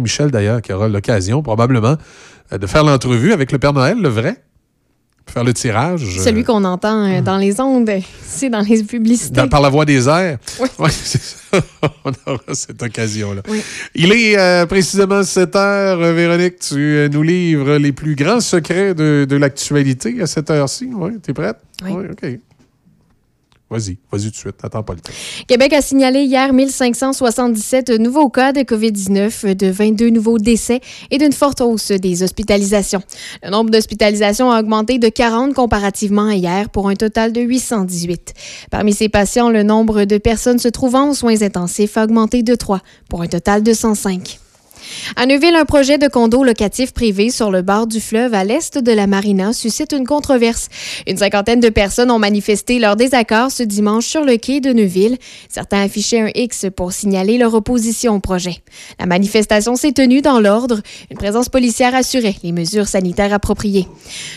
Michel, 0.00 0.30
d'ailleurs, 0.30 0.62
qui 0.62 0.72
aura 0.72 0.88
l'occasion, 0.88 1.42
probablement, 1.42 1.96
euh, 2.52 2.58
de 2.58 2.66
faire 2.66 2.84
l'entrevue 2.84 3.32
avec 3.32 3.52
le 3.52 3.58
Père 3.58 3.72
Noël, 3.72 3.98
le 4.00 4.08
vrai. 4.08 4.36
Faire 5.26 5.44
le 5.44 5.54
tirage. 5.54 6.18
Celui 6.18 6.42
qu'on 6.42 6.64
entend 6.64 7.04
euh, 7.06 7.20
dans 7.20 7.36
les 7.36 7.60
ondes, 7.60 7.88
c'est 8.26 8.50
dans 8.50 8.62
les 8.62 8.82
publicités. 8.82 9.30
dans- 9.40 9.48
par 9.48 9.60
la 9.60 9.68
voix 9.68 9.84
des 9.84 10.08
airs. 10.08 10.38
Oui. 10.60 10.66
Ouais, 10.80 10.90
c'est 10.90 11.20
ça. 11.20 11.36
On 12.04 12.12
aura 12.26 12.54
cette 12.54 12.82
occasion-là. 12.82 13.42
Oui. 13.48 13.62
Il 13.94 14.10
est 14.12 14.36
euh, 14.38 14.66
précisément 14.66 15.22
7 15.22 15.54
heures. 15.54 15.98
Véronique, 16.14 16.58
tu 16.58 16.74
euh, 16.78 17.08
nous 17.08 17.22
livres 17.22 17.76
les 17.76 17.92
plus 17.92 18.16
grands 18.16 18.40
secrets 18.40 18.92
de, 18.94 19.24
de 19.28 19.36
l'actualité 19.36 20.20
à 20.20 20.26
cette 20.26 20.50
heure-ci. 20.50 20.90
Oui, 20.92 21.20
t'es 21.22 21.32
prête? 21.34 21.58
Oui. 21.84 21.92
OK. 22.10 22.26
Vas-y, 23.70 23.98
vas-y 24.10 24.24
tout 24.24 24.30
de 24.30 24.36
suite. 24.36 24.56
Attends 24.64 24.82
pas 24.82 24.94
le 24.94 25.00
temps. 25.00 25.12
Québec 25.46 25.72
a 25.72 25.80
signalé 25.80 26.24
hier 26.24 26.52
1577 26.52 27.90
nouveaux 27.90 28.28
cas 28.28 28.52
de 28.52 28.62
COVID-19, 28.62 29.54
de 29.54 29.68
22 29.68 30.10
nouveaux 30.10 30.38
décès 30.38 30.80
et 31.12 31.18
d'une 31.18 31.32
forte 31.32 31.60
hausse 31.60 31.92
des 31.92 32.24
hospitalisations. 32.24 33.02
Le 33.44 33.50
nombre 33.50 33.70
d'hospitalisations 33.70 34.50
a 34.50 34.58
augmenté 34.58 34.98
de 34.98 35.08
40 35.08 35.54
comparativement 35.54 36.26
à 36.26 36.34
hier 36.34 36.68
pour 36.70 36.88
un 36.88 36.96
total 36.96 37.32
de 37.32 37.42
818. 37.42 38.34
Parmi 38.72 38.92
ces 38.92 39.08
patients, 39.08 39.50
le 39.50 39.62
nombre 39.62 40.04
de 40.04 40.18
personnes 40.18 40.58
se 40.58 40.68
trouvant 40.68 41.10
aux 41.10 41.14
soins 41.14 41.40
intensifs 41.42 41.96
a 41.96 42.02
augmenté 42.02 42.42
de 42.42 42.56
3 42.56 42.80
pour 43.08 43.22
un 43.22 43.28
total 43.28 43.62
de 43.62 43.72
105. 43.72 44.40
À 45.16 45.26
Neuville, 45.26 45.54
un 45.54 45.64
projet 45.64 45.98
de 45.98 46.08
condo 46.08 46.44
locatif 46.44 46.92
privé 46.92 47.30
sur 47.30 47.50
le 47.50 47.62
bord 47.62 47.86
du 47.86 48.00
fleuve 48.00 48.34
à 48.34 48.44
l'est 48.44 48.78
de 48.78 48.92
la 48.92 49.06
marina 49.06 49.52
suscite 49.52 49.92
une 49.92 50.06
controverse. 50.06 50.68
Une 51.06 51.16
cinquantaine 51.16 51.60
de 51.60 51.68
personnes 51.68 52.10
ont 52.10 52.18
manifesté 52.18 52.78
leur 52.78 52.96
désaccord 52.96 53.50
ce 53.50 53.62
dimanche 53.62 54.06
sur 54.06 54.24
le 54.24 54.36
quai 54.36 54.60
de 54.60 54.72
Neuville. 54.72 55.18
Certains 55.48 55.82
affichaient 55.82 56.20
un 56.20 56.30
X 56.34 56.66
pour 56.74 56.92
signaler 56.92 57.38
leur 57.38 57.54
opposition 57.54 58.16
au 58.16 58.20
projet. 58.20 58.56
La 58.98 59.06
manifestation 59.06 59.76
s'est 59.76 59.92
tenue 59.92 60.22
dans 60.22 60.40
l'ordre. 60.40 60.80
Une 61.10 61.18
présence 61.18 61.48
policière 61.48 61.94
assurait 61.94 62.36
les 62.42 62.52
mesures 62.52 62.88
sanitaires 62.88 63.32
appropriées. 63.32 63.88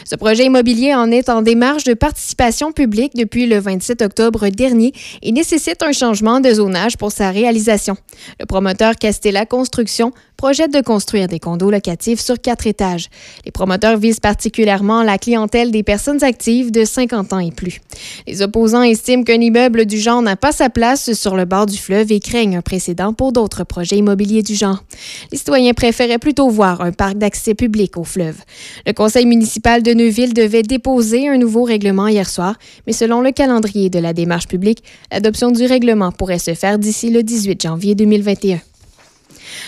Ce 0.05 0.15
projet 0.15 0.45
immobilier 0.45 0.93
en 0.93 1.11
est 1.11 1.29
en 1.29 1.41
démarche 1.41 1.83
de 1.83 1.93
participation 1.93 2.71
publique 2.71 3.15
depuis 3.15 3.45
le 3.45 3.59
27 3.59 4.01
octobre 4.01 4.49
dernier 4.49 4.93
et 5.21 5.31
nécessite 5.31 5.83
un 5.83 5.91
changement 5.91 6.39
de 6.39 6.53
zonage 6.53 6.97
pour 6.97 7.11
sa 7.11 7.31
réalisation. 7.31 7.95
Le 8.39 8.45
promoteur 8.45 8.95
Castella 8.95 9.45
Construction 9.45 10.11
projette 10.37 10.73
de 10.73 10.81
construire 10.81 11.27
des 11.27 11.39
condos 11.39 11.71
locatifs 11.71 12.19
sur 12.19 12.39
quatre 12.39 12.67
étages. 12.67 13.09
Les 13.45 13.51
promoteurs 13.51 13.97
visent 13.97 14.19
particulièrement 14.19 15.03
la 15.03 15.17
clientèle 15.17 15.71
des 15.71 15.83
personnes 15.83 16.23
actives 16.23 16.71
de 16.71 16.85
50 16.85 17.33
ans 17.33 17.39
et 17.39 17.51
plus. 17.51 17.81
Les 18.27 18.41
opposants 18.41 18.83
estiment 18.83 19.23
qu'un 19.23 19.39
immeuble 19.39 19.85
du 19.85 19.99
genre 19.99 20.21
n'a 20.21 20.35
pas 20.35 20.51
sa 20.51 20.69
place 20.69 21.13
sur 21.13 21.35
le 21.35 21.45
bord 21.45 21.65
du 21.65 21.77
fleuve 21.77 22.11
et 22.11 22.19
craignent 22.19 22.57
un 22.57 22.61
précédent 22.61 23.13
pour 23.13 23.31
d'autres 23.31 23.63
projets 23.63 23.97
immobiliers 23.97 24.43
du 24.43 24.55
genre. 24.55 24.83
Les 25.31 25.37
citoyens 25.37 25.73
préféraient 25.73 26.19
plutôt 26.19 26.49
voir 26.49 26.81
un 26.81 26.91
parc 26.91 27.17
d'accès 27.17 27.53
public 27.53 27.97
au 27.97 28.03
fleuve. 28.03 28.37
Le 28.85 28.93
conseil 28.93 29.25
municipal 29.25 29.83
de 29.83 29.93
Neuville 29.93 30.33
devait 30.33 30.63
déposer 30.63 31.27
un 31.29 31.37
nouveau 31.37 31.63
règlement 31.63 32.07
hier 32.07 32.29
soir, 32.29 32.55
mais 32.87 32.93
selon 32.93 33.21
le 33.21 33.31
calendrier 33.31 33.89
de 33.89 33.99
la 33.99 34.13
démarche 34.13 34.47
publique, 34.47 34.83
l'adoption 35.11 35.51
du 35.51 35.65
règlement 35.65 36.11
pourrait 36.11 36.39
se 36.39 36.53
faire 36.53 36.79
d'ici 36.79 37.09
le 37.09 37.23
18 37.23 37.61
janvier 37.61 37.95
2021. 37.95 38.59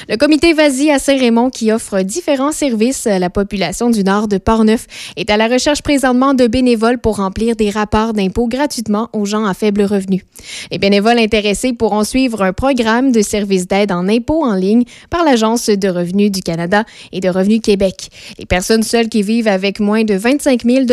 Le 0.10 0.18
comité 0.18 0.54
Vasi 0.54 0.92
à 0.92 1.00
Saint-Raymond, 1.00 1.50
qui 1.50 1.72
offre 1.72 2.02
différents 2.02 2.52
services 2.52 3.08
à 3.08 3.20
la 3.20 3.30
population 3.30 3.90
du 3.90 4.04
nord 4.04 4.28
de 4.28 4.38
Portneuf, 4.38 4.88
est 5.16 5.30
à 5.30 5.38
la 5.38 5.48
recherche 5.48 5.82
présentement 5.82 6.34
de 6.34 6.48
bénévoles 6.48 7.00
pour 7.00 7.18
remplir 7.18 7.56
des 7.56 7.70
rapports 7.70 8.14
d'impôts 8.14 8.48
gratuitement 8.48 9.10
aux 9.14 9.26
gens 9.26 9.46
à 9.46 9.54
faible 9.54 9.84
revenu. 9.84 10.24
Les 10.72 10.78
bénévoles 10.78 11.20
intéressés 11.20 11.74
pourront 11.74 12.04
suivre 12.04 12.42
un 12.44 12.54
programme 12.54 13.12
de 13.12 13.22
services 13.22 13.68
d'aide 13.68 13.92
en 13.92 14.08
impôts 14.08 14.44
en 14.44 14.56
ligne 14.56 14.84
par 15.10 15.24
l'Agence 15.24 15.70
de 15.70 15.88
revenus 15.88 16.32
du 16.32 16.42
Canada 16.42 16.84
et 17.12 17.20
de 17.20 17.30
Revenu 17.30 17.60
Québec. 17.60 18.10
Les 18.40 18.46
personnes 18.46 18.84
seules 18.84 19.10
qui 19.10 19.22
vivent 19.22 19.48
avec 19.48 19.80
moins 19.80 20.04
de 20.04 20.16
25 20.16 20.64
000 20.64 20.86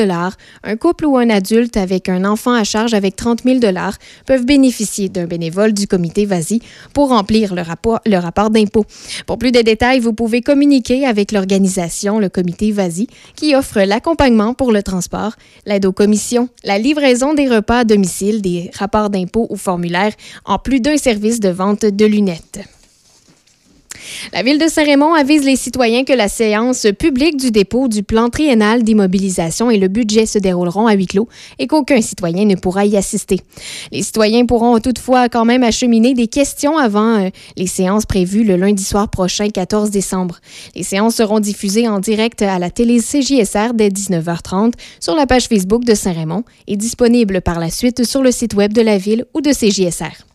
un 0.63 0.77
couple 0.77 1.07
ou 1.07 1.17
un 1.17 1.31
adulte 1.31 1.77
avec 1.77 2.09
un 2.09 2.25
enfant 2.25 2.53
à 2.53 2.65
charge 2.65 2.95
avec 2.95 3.17
30 3.17 3.43
000 3.45 3.61
peuvent 4.27 4.45
bénéficier 4.45 5.09
d'un 5.09 5.27
bénévole 5.27 5.73
du 5.73 5.87
comité 5.87 6.27
Vasi 6.27 6.61
pour 6.93 7.09
remplir 7.09 7.55
le 7.55 7.63
rapport, 7.63 8.01
le 8.07 8.17
rapport 8.17 8.51
d'impôt. 8.51 8.82
Pour 9.27 9.39
plus 9.39 9.53
de 9.53 9.61
détails, 9.61 10.01
vous 10.01 10.13
pouvez 10.13 10.41
communiquer 10.41 11.07
avec 11.07 11.33
l'organisation, 11.33 12.19
le 12.19 12.29
comité 12.29 12.73
Vasi, 12.73 13.09
qui 13.37 13.55
offre 13.55 13.81
l'accompagnement 13.81 14.55
pour 14.55 14.73
le 14.73 14.83
transport, 14.83 15.33
l'aide 15.67 15.87
aux 15.87 15.93
commissions, 15.93 16.49
la 16.65 16.79
livraison 16.79 17.35
des 17.35 17.49
repas 17.49 17.81
à 17.81 17.85
domicile, 17.85 18.43
des 18.43 18.71
rapports 18.75 19.11
d'impôt 19.11 19.47
ou 19.51 19.57
formulaires, 19.57 20.13
en 20.45 20.59
plus 20.59 20.81
d'un 20.81 20.97
service 20.97 21.41
de 21.41 21.49
vente 21.49 21.85
de 21.85 22.05
lunettes. 22.07 22.61
La 24.33 24.43
Ville 24.43 24.59
de 24.59 24.69
Saint-Raymond 24.69 25.15
avise 25.15 25.45
les 25.45 25.57
citoyens 25.57 26.05
que 26.05 26.13
la 26.13 26.29
séance 26.29 26.87
publique 26.99 27.37
du 27.37 27.51
dépôt 27.51 27.89
du 27.89 28.03
plan 28.03 28.29
triennal 28.29 28.83
d'immobilisation 28.83 29.71
et 29.71 29.79
le 29.79 29.89
budget 29.89 30.27
se 30.27 30.39
dérouleront 30.39 30.87
à 30.87 30.95
huis 30.95 31.07
clos 31.07 31.29
et 31.59 31.67
qu'aucun 31.67 32.01
citoyen 32.01 32.45
ne 32.45 32.55
pourra 32.55 32.85
y 32.87 32.97
assister. 32.97 33.41
Les 33.91 34.03
citoyens 34.03 34.47
pourront 34.47 34.79
toutefois 34.81 35.29
quand 35.29 35.45
même 35.45 35.63
acheminer 35.63 36.15
des 36.15 36.27
questions 36.27 36.77
avant 36.79 37.19
euh, 37.19 37.29
les 37.57 37.67
séances 37.67 38.07
prévues 38.07 38.45
le 38.45 38.57
lundi 38.57 38.85
soir 38.85 39.09
prochain, 39.09 39.49
14 39.49 39.91
décembre. 39.91 40.41
Les 40.75 40.83
séances 40.83 41.17
seront 41.17 41.41
diffusées 41.41 41.89
en 41.89 41.99
direct 41.99 42.43
à 42.43 42.59
la 42.59 42.71
télé 42.71 43.01
CJSR 43.01 43.75
dès 43.75 43.89
19h30 43.89 44.73
sur 45.01 45.15
la 45.15 45.27
page 45.27 45.49
Facebook 45.49 45.85
de 45.85 45.95
Saint-Raymond 45.95 46.45
et 46.67 46.77
disponibles 46.77 47.41
par 47.41 47.59
la 47.59 47.71
suite 47.71 48.05
sur 48.05 48.23
le 48.23 48.31
site 48.31 48.55
web 48.55 48.73
de 48.73 48.83
la 48.83 48.99
ville 48.99 49.25
ou 49.35 49.41
de 49.41 49.51
CJSR. 49.51 50.32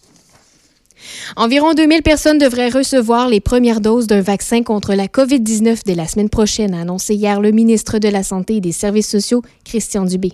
Environ 1.36 1.74
2000 1.74 2.02
personnes 2.02 2.38
devraient 2.38 2.70
recevoir 2.70 3.30
les 3.30 3.40
premières 3.40 3.82
doses 3.82 4.08
d'un 4.08 4.22
vaccin 4.22 4.64
contre 4.64 4.94
la 4.94 5.08
COVID-19 5.08 5.80
dès 5.86 5.96
la 5.96 6.08
semaine 6.08 6.30
prochaine, 6.30 6.74
a 6.74 6.82
annoncé 6.82 7.16
hier 7.16 7.42
le 7.42 7.52
ministre 7.52 8.00
de 8.00 8.10
la 8.10 8.24
Santé 8.24 8.56
et 8.56 8.62
des 8.62 8.72
Services 8.72 9.10
sociaux, 9.10 9.42
Christian 9.66 10.06
Dubé. 10.06 10.34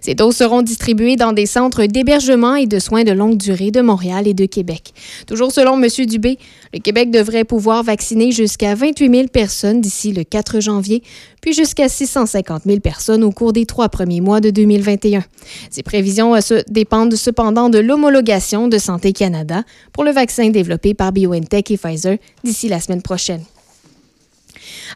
Ces 0.00 0.14
doses 0.14 0.36
seront 0.36 0.62
distribuées 0.62 1.16
dans 1.16 1.32
des 1.32 1.46
centres 1.46 1.84
d'hébergement 1.84 2.54
et 2.54 2.66
de 2.66 2.78
soins 2.78 3.04
de 3.04 3.12
longue 3.12 3.36
durée 3.36 3.70
de 3.70 3.80
Montréal 3.80 4.26
et 4.26 4.34
de 4.34 4.46
Québec. 4.46 4.92
Toujours 5.26 5.52
selon 5.52 5.82
M. 5.82 5.88
Dubé, 6.06 6.38
le 6.72 6.80
Québec 6.80 7.10
devrait 7.10 7.44
pouvoir 7.44 7.82
vacciner 7.82 8.32
jusqu'à 8.32 8.74
28 8.74 9.10
000 9.10 9.28
personnes 9.28 9.80
d'ici 9.80 10.12
le 10.12 10.24
4 10.24 10.60
janvier, 10.60 11.02
puis 11.40 11.52
jusqu'à 11.52 11.88
650 11.88 12.62
000 12.66 12.80
personnes 12.80 13.24
au 13.24 13.30
cours 13.30 13.52
des 13.52 13.66
trois 13.66 13.88
premiers 13.88 14.20
mois 14.20 14.40
de 14.40 14.50
2021. 14.50 15.24
Ces 15.70 15.82
prévisions 15.82 16.34
euh, 16.34 16.60
dépendent 16.68 17.14
cependant 17.14 17.68
de 17.68 17.78
l'homologation 17.78 18.68
de 18.68 18.78
Santé 18.78 19.12
Canada 19.12 19.62
pour 19.92 20.04
le 20.04 20.10
vaccin 20.10 20.50
développé 20.50 20.94
par 20.94 21.12
BioNTech 21.12 21.70
et 21.70 21.76
Pfizer 21.76 22.18
d'ici 22.44 22.68
la 22.68 22.80
semaine 22.80 23.02
prochaine. 23.02 23.42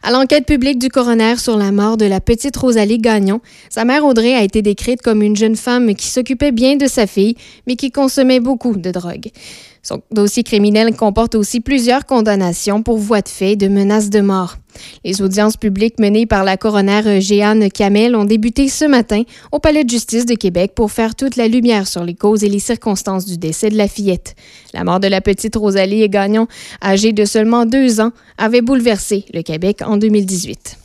À 0.03 0.11
l'enquête 0.11 0.45
publique 0.45 0.79
du 0.79 0.89
coroner 0.89 1.37
sur 1.37 1.57
la 1.57 1.71
mort 1.71 1.97
de 1.97 2.05
la 2.05 2.21
petite 2.21 2.57
Rosalie 2.57 2.97
Gagnon, 2.97 3.41
sa 3.69 3.85
mère 3.85 4.05
Audrey 4.05 4.33
a 4.33 4.43
été 4.43 4.61
décrite 4.61 5.01
comme 5.01 5.21
une 5.21 5.35
jeune 5.35 5.55
femme 5.55 5.93
qui 5.95 6.07
s'occupait 6.07 6.51
bien 6.51 6.75
de 6.75 6.87
sa 6.87 7.07
fille, 7.07 7.35
mais 7.67 7.75
qui 7.75 7.91
consommait 7.91 8.39
beaucoup 8.39 8.75
de 8.75 8.91
drogue. 8.91 9.29
Son 9.83 10.01
dossier 10.11 10.43
criminel 10.43 10.95
comporte 10.95 11.33
aussi 11.33 11.59
plusieurs 11.59 12.05
condamnations 12.05 12.83
pour 12.83 12.97
voies 12.97 13.21
de 13.21 13.29
fait 13.29 13.53
et 13.53 13.55
de 13.55 13.67
menaces 13.67 14.11
de 14.11 14.21
mort. 14.21 14.57
Les 15.03 15.23
audiences 15.23 15.57
publiques 15.57 15.99
menées 15.99 16.27
par 16.27 16.43
la 16.43 16.55
coroner 16.55 17.19
Jeanne 17.19 17.69
Camel 17.71 18.15
ont 18.15 18.23
débuté 18.23 18.69
ce 18.69 18.85
matin 18.85 19.23
au 19.51 19.57
Palais 19.57 19.83
de 19.83 19.89
justice 19.89 20.27
de 20.27 20.35
Québec 20.35 20.73
pour 20.75 20.91
faire 20.91 21.15
toute 21.15 21.35
la 21.35 21.47
lumière 21.47 21.87
sur 21.87 22.03
les 22.03 22.13
causes 22.13 22.43
et 22.43 22.49
les 22.49 22.59
circonstances 22.59 23.25
du 23.25 23.37
décès 23.37 23.69
de 23.69 23.77
la 23.77 23.87
fillette. 23.87 24.35
La 24.73 24.83
mort 24.83 24.99
de 24.99 25.07
la 25.07 25.19
petite 25.19 25.55
Rosalie 25.55 26.07
Gagnon, 26.09 26.47
âgée 26.83 27.11
de 27.11 27.25
seulement 27.25 27.65
deux 27.65 28.01
ans, 28.01 28.11
avait 28.37 28.61
bouleversé 28.61 29.25
le 29.33 29.41
Québec 29.41 29.79
en 29.83 29.97
2018. 29.97 30.77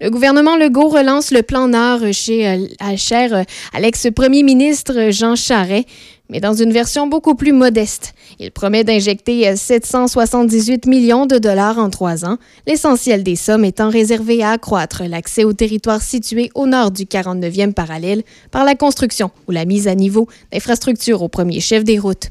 Le 0.00 0.10
gouvernement 0.10 0.56
Legault 0.56 0.88
relance 0.88 1.30
le 1.30 1.42
plan 1.42 1.68
Nord 1.68 2.00
chez 2.12 2.46
euh, 2.46 2.66
à 2.80 2.96
cher 2.96 3.34
euh, 3.34 3.42
Alex-premier 3.72 4.42
ministre 4.42 5.10
Jean 5.10 5.36
Charest, 5.36 5.86
mais 6.28 6.40
dans 6.40 6.54
une 6.54 6.72
version 6.72 7.06
beaucoup 7.06 7.34
plus 7.34 7.52
modeste. 7.52 8.13
Il 8.38 8.50
promet 8.50 8.84
d'injecter 8.84 9.48
euh, 9.48 9.56
778 9.56 10.86
millions 10.86 11.26
de 11.26 11.38
dollars 11.38 11.78
en 11.78 11.90
trois 11.90 12.24
ans, 12.24 12.38
l'essentiel 12.66 13.22
des 13.22 13.36
sommes 13.36 13.64
étant 13.64 13.90
réservé 13.90 14.42
à 14.42 14.50
accroître 14.50 15.02
l'accès 15.04 15.44
aux 15.44 15.52
territoires 15.52 16.02
situés 16.02 16.50
au 16.54 16.66
nord 16.66 16.90
du 16.90 17.04
49e 17.04 17.72
parallèle 17.72 18.22
par 18.50 18.64
la 18.64 18.74
construction 18.74 19.30
ou 19.48 19.52
la 19.52 19.64
mise 19.64 19.88
à 19.88 19.94
niveau 19.94 20.28
d'infrastructures 20.52 21.22
au 21.22 21.28
premier 21.28 21.60
chef 21.60 21.84
des 21.84 21.98
routes. 21.98 22.28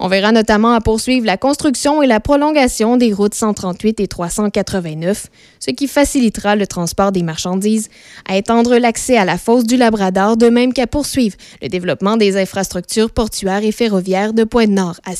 On 0.00 0.08
verra 0.08 0.32
notamment 0.32 0.72
à 0.72 0.80
poursuivre 0.80 1.26
la 1.26 1.36
construction 1.36 2.02
et 2.02 2.06
la 2.06 2.20
prolongation 2.20 2.96
des 2.96 3.12
routes 3.12 3.34
138 3.34 4.00
et 4.00 4.08
389, 4.08 5.26
ce 5.60 5.70
qui 5.70 5.88
facilitera 5.88 6.56
le 6.56 6.66
transport 6.66 7.12
des 7.12 7.22
marchandises, 7.22 7.88
à 8.28 8.36
étendre 8.36 8.76
l'accès 8.76 9.16
à 9.16 9.24
la 9.24 9.38
fosse 9.38 9.64
du 9.64 9.76
Labrador, 9.76 10.36
de 10.36 10.48
même 10.48 10.72
qu'à 10.72 10.86
poursuivre 10.86 11.36
le 11.62 11.68
développement 11.68 12.16
des 12.16 12.36
infrastructures 12.36 13.10
portuaires 13.10 13.64
et 13.64 13.72
ferroviaires 13.72 14.32
de 14.32 14.44
Pointe-Nord 14.44 15.00
à 15.04 15.14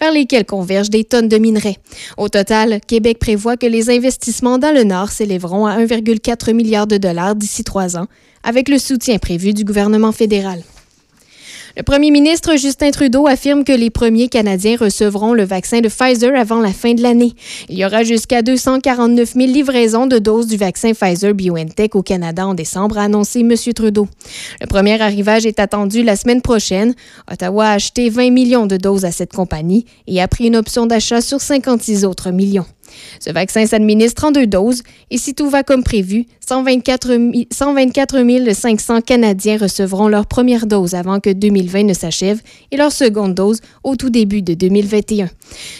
vers 0.00 0.12
lesquelles 0.12 0.44
convergent 0.44 0.90
des 0.90 1.04
tonnes 1.04 1.28
de 1.28 1.38
minerais. 1.38 1.76
Au 2.16 2.28
total, 2.28 2.80
Québec 2.86 3.18
prévoit 3.18 3.56
que 3.56 3.66
les 3.66 3.90
investissements 3.90 4.58
dans 4.58 4.74
le 4.74 4.84
Nord 4.84 5.10
s'élèveront 5.10 5.66
à 5.66 5.78
1,4 5.78 6.52
milliard 6.52 6.86
de 6.86 6.96
dollars 6.96 7.34
d'ici 7.34 7.64
trois 7.64 7.96
ans, 7.96 8.06
avec 8.42 8.68
le 8.68 8.78
soutien 8.78 9.18
prévu 9.18 9.52
du 9.52 9.64
gouvernement 9.64 10.12
fédéral. 10.12 10.62
Le 11.80 11.84
premier 11.84 12.10
ministre 12.10 12.58
Justin 12.58 12.90
Trudeau 12.90 13.26
affirme 13.26 13.64
que 13.64 13.72
les 13.72 13.88
premiers 13.88 14.28
Canadiens 14.28 14.76
recevront 14.78 15.32
le 15.32 15.44
vaccin 15.44 15.80
de 15.80 15.88
Pfizer 15.88 16.38
avant 16.38 16.60
la 16.60 16.74
fin 16.74 16.92
de 16.92 17.00
l'année. 17.00 17.32
Il 17.70 17.78
y 17.78 17.86
aura 17.86 18.04
jusqu'à 18.04 18.42
249 18.42 19.32
000 19.32 19.50
livraisons 19.50 20.06
de 20.06 20.18
doses 20.18 20.46
du 20.46 20.58
vaccin 20.58 20.92
Pfizer 20.92 21.32
BioNTech 21.32 21.96
au 21.96 22.02
Canada 22.02 22.46
en 22.46 22.52
décembre, 22.52 22.98
a 22.98 23.04
annoncé 23.04 23.40
M. 23.40 23.54
Trudeau. 23.74 24.08
Le 24.60 24.66
premier 24.66 25.00
arrivage 25.00 25.46
est 25.46 25.58
attendu 25.58 26.02
la 26.02 26.16
semaine 26.16 26.42
prochaine. 26.42 26.94
Ottawa 27.32 27.68
a 27.68 27.72
acheté 27.72 28.10
20 28.10 28.30
millions 28.30 28.66
de 28.66 28.76
doses 28.76 29.06
à 29.06 29.10
cette 29.10 29.32
compagnie 29.32 29.86
et 30.06 30.20
a 30.20 30.28
pris 30.28 30.48
une 30.48 30.56
option 30.56 30.84
d'achat 30.84 31.22
sur 31.22 31.40
56 31.40 32.04
autres 32.04 32.30
millions. 32.30 32.66
Ce 33.18 33.30
vaccin 33.30 33.66
s'administre 33.66 34.24
en 34.24 34.30
deux 34.30 34.46
doses 34.46 34.82
et 35.10 35.18
si 35.18 35.34
tout 35.34 35.50
va 35.50 35.62
comme 35.62 35.82
prévu, 35.82 36.26
124, 36.46 37.18
124 37.52 38.52
500 38.52 39.00
Canadiens 39.02 39.58
recevront 39.58 40.08
leur 40.08 40.26
première 40.26 40.66
dose 40.66 40.94
avant 40.94 41.20
que 41.20 41.30
2020 41.30 41.84
ne 41.84 41.94
s'achève 41.94 42.40
et 42.70 42.76
leur 42.76 42.92
seconde 42.92 43.34
dose 43.34 43.60
au 43.84 43.96
tout 43.96 44.10
début 44.10 44.42
de 44.42 44.54
2021. 44.54 45.28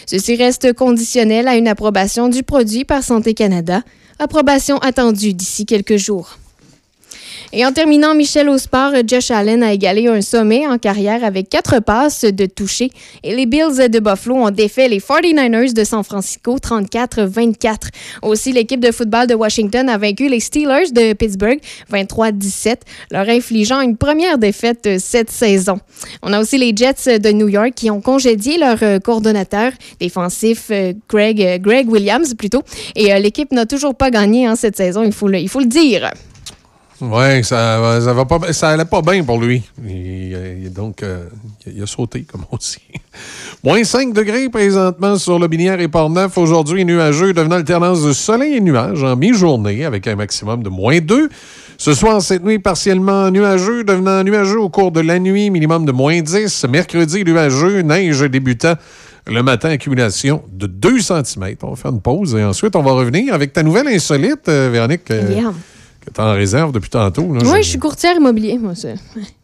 Ceci 0.05 0.35
reste 0.35 0.73
conditionnel 0.73 1.47
à 1.47 1.55
une 1.55 1.67
approbation 1.67 2.29
du 2.29 2.43
produit 2.43 2.85
par 2.85 3.03
Santé 3.03 3.33
Canada, 3.33 3.83
approbation 4.19 4.77
attendue 4.79 5.33
d'ici 5.33 5.65
quelques 5.65 5.97
jours. 5.97 6.37
Et 7.53 7.65
en 7.65 7.71
terminant, 7.71 8.15
Michel 8.15 8.49
au 8.49 8.57
sport, 8.57 8.93
Josh 9.05 9.31
Allen 9.31 9.61
a 9.61 9.73
égalé 9.73 10.07
un 10.07 10.21
sommet 10.21 10.65
en 10.67 10.77
carrière 10.77 11.23
avec 11.23 11.49
quatre 11.49 11.79
passes 11.79 12.23
de 12.23 12.45
toucher 12.45 12.89
et 13.23 13.35
les 13.35 13.45
Bills 13.45 13.89
de 13.89 13.99
Buffalo 13.99 14.35
ont 14.35 14.51
défait 14.51 14.87
les 14.87 14.99
49ers 14.99 15.73
de 15.73 15.83
San 15.83 16.03
Francisco 16.03 16.57
34-24. 16.57 17.75
Aussi, 18.21 18.51
l'équipe 18.51 18.79
de 18.79 18.91
football 18.91 19.27
de 19.27 19.35
Washington 19.35 19.89
a 19.89 19.97
vaincu 19.97 20.29
les 20.29 20.39
Steelers 20.39 20.91
de 20.91 21.13
Pittsburgh 21.13 21.59
23-17, 21.91 22.75
leur 23.11 23.27
infligeant 23.27 23.81
une 23.81 23.97
première 23.97 24.37
défaite 24.37 24.99
cette 24.99 25.29
saison. 25.29 25.79
On 26.21 26.31
a 26.33 26.39
aussi 26.39 26.57
les 26.57 26.73
Jets 26.75 27.19
de 27.19 27.31
New 27.31 27.49
York 27.49 27.71
qui 27.75 27.89
ont 27.91 28.01
congédié 28.01 28.57
leur 28.57 28.79
coordonnateur 29.01 29.71
défensif 29.99 30.67
euh, 30.71 30.93
Greg, 31.09 31.41
euh, 31.41 31.57
Greg 31.57 31.89
Williams 31.89 32.33
plutôt 32.33 32.63
et 32.95 33.13
euh, 33.13 33.19
l'équipe 33.19 33.51
n'a 33.51 33.65
toujours 33.65 33.95
pas 33.95 34.09
gagné 34.09 34.45
hein, 34.45 34.55
cette 34.55 34.77
saison, 34.77 35.03
il 35.03 35.11
faut 35.11 35.27
le, 35.27 35.39
il 35.39 35.49
faut 35.49 35.59
le 35.59 35.65
dire. 35.65 36.11
Oui, 37.01 37.43
ça, 37.43 37.99
ça, 38.01 38.13
va 38.13 38.25
pas, 38.25 38.53
ça 38.53 38.69
allait 38.69 38.85
pas 38.85 39.01
bien 39.01 39.23
pour 39.23 39.39
lui. 39.41 39.63
Il, 39.83 40.71
donc, 40.71 41.01
euh, 41.01 41.25
il 41.65 41.81
a 41.81 41.87
sauté, 41.87 42.23
comme 42.31 42.45
on 42.51 42.57
dit. 42.57 42.77
Moins 43.63 43.83
5 43.83 44.13
degrés 44.13 44.49
présentement 44.49 45.17
sur 45.17 45.39
le 45.39 45.47
Binière 45.47 45.79
et 45.79 45.87
Port-Neuf. 45.87 46.37
Aujourd'hui, 46.37 46.85
nuageux, 46.85 47.33
devenant 47.33 47.55
alternance 47.55 48.03
de 48.03 48.13
soleil 48.13 48.57
et 48.57 48.61
nuages 48.61 49.03
en 49.03 49.15
mi-journée 49.15 49.83
avec 49.83 50.07
un 50.07 50.15
maximum 50.15 50.61
de 50.61 50.69
moins 50.69 50.99
2. 50.99 51.29
Ce 51.77 51.93
soir, 51.95 52.21
cette 52.21 52.43
nuit, 52.43 52.59
partiellement 52.59 53.31
nuageux, 53.31 53.83
devenant 53.83 54.23
nuageux 54.23 54.59
au 54.59 54.69
cours 54.69 54.91
de 54.91 55.01
la 55.01 55.17
nuit, 55.17 55.49
minimum 55.49 55.85
de 55.85 55.91
moins 55.91 56.21
10. 56.21 56.65
Mercredi, 56.69 57.23
nuageux, 57.23 57.81
neige 57.81 58.21
débutant 58.21 58.75
le 59.27 59.43
matin, 59.43 59.69
accumulation 59.69 60.43
de 60.51 60.67
2 60.67 60.99
cm. 60.99 61.55
On 61.63 61.71
va 61.71 61.75
faire 61.75 61.91
une 61.91 62.01
pause 62.01 62.35
et 62.35 62.43
ensuite, 62.43 62.75
on 62.75 62.83
va 62.83 62.91
revenir 62.91 63.33
avec 63.33 63.53
ta 63.53 63.63
nouvelle 63.63 63.87
insolite, 63.87 64.47
euh, 64.49 64.69
Véronique. 64.71 65.09
Euh, 65.11 65.51
que 66.05 66.11
tu 66.11 66.21
en 66.21 66.33
réserve 66.33 66.71
depuis 66.71 66.89
tantôt. 66.89 67.23
oui, 67.23 67.63
je 67.63 67.69
suis 67.69 67.79
courtière 67.79 68.15
immobilière, 68.15 68.59
moi. 68.59 68.75
Ça. 68.75 68.89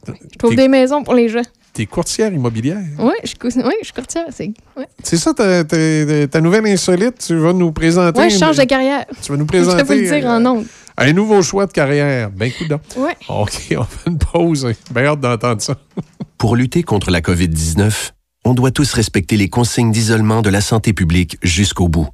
Je 0.08 0.38
trouve 0.38 0.56
des 0.56 0.68
maisons 0.68 1.04
pour 1.04 1.14
les 1.14 1.30
gens. 1.30 1.44
T'es 1.74 1.86
courtière 1.86 2.34
immobilière? 2.34 2.82
Oui, 2.98 3.14
je, 3.24 3.34
oui, 3.44 3.74
je 3.82 3.86
suis 3.86 3.94
courtière. 3.94 4.26
C'est 4.32 4.52
ouais. 4.76 4.88
ça, 5.04 5.32
ta, 5.32 5.64
ta, 5.64 6.28
ta, 6.28 6.42
nouvelle 6.42 6.66
insolite. 6.66 7.24
Tu 7.28 7.36
vas 7.36 7.54
nous 7.54 7.72
présenter. 7.72 8.20
Oui, 8.20 8.32
je 8.32 8.38
change 8.40 8.58
de 8.58 8.64
carrière. 8.64 9.06
Tu 9.22 9.32
vas 9.32 9.38
nous 9.38 9.46
présenter. 9.46 9.84
Je 9.88 9.88
vais 9.88 10.02
le 10.02 10.20
dire 10.20 10.28
en 10.28 10.44
euh, 10.58 10.64
Un 10.98 11.14
nouveau 11.14 11.44
choix 11.44 11.68
de 11.68 11.72
carrière. 11.72 12.32
Ben, 12.32 12.52
coup 12.52 12.64
Oui. 12.98 13.12
OK, 13.30 13.76
on 13.78 13.84
fait 13.84 14.10
une 14.10 14.18
pause. 14.18 14.68
Bien 14.92 15.06
hâte 15.06 15.20
d'entendre 15.20 15.62
ça. 15.62 15.76
Pour 16.40 16.56
lutter 16.56 16.82
contre 16.82 17.12
la 17.12 17.22
COVID-19, 17.22 18.12
on 18.44 18.56
doit 18.56 18.72
tous 18.72 18.94
respecter 18.94 19.38
les 19.38 19.50
consignes 19.50 19.92
d'isolement 19.92 20.42
de 20.42 20.50
la 20.50 20.62
santé 20.62 20.94
publique 20.94 21.38
jusqu'au 21.44 21.90
bout. 21.90 22.08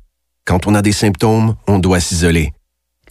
Quand 0.46 0.68
on 0.68 0.76
a 0.76 0.82
des 0.82 0.92
symptômes, 0.92 1.56
on 1.68 1.80
doit 1.80 2.02
s'isoler. 2.02 2.52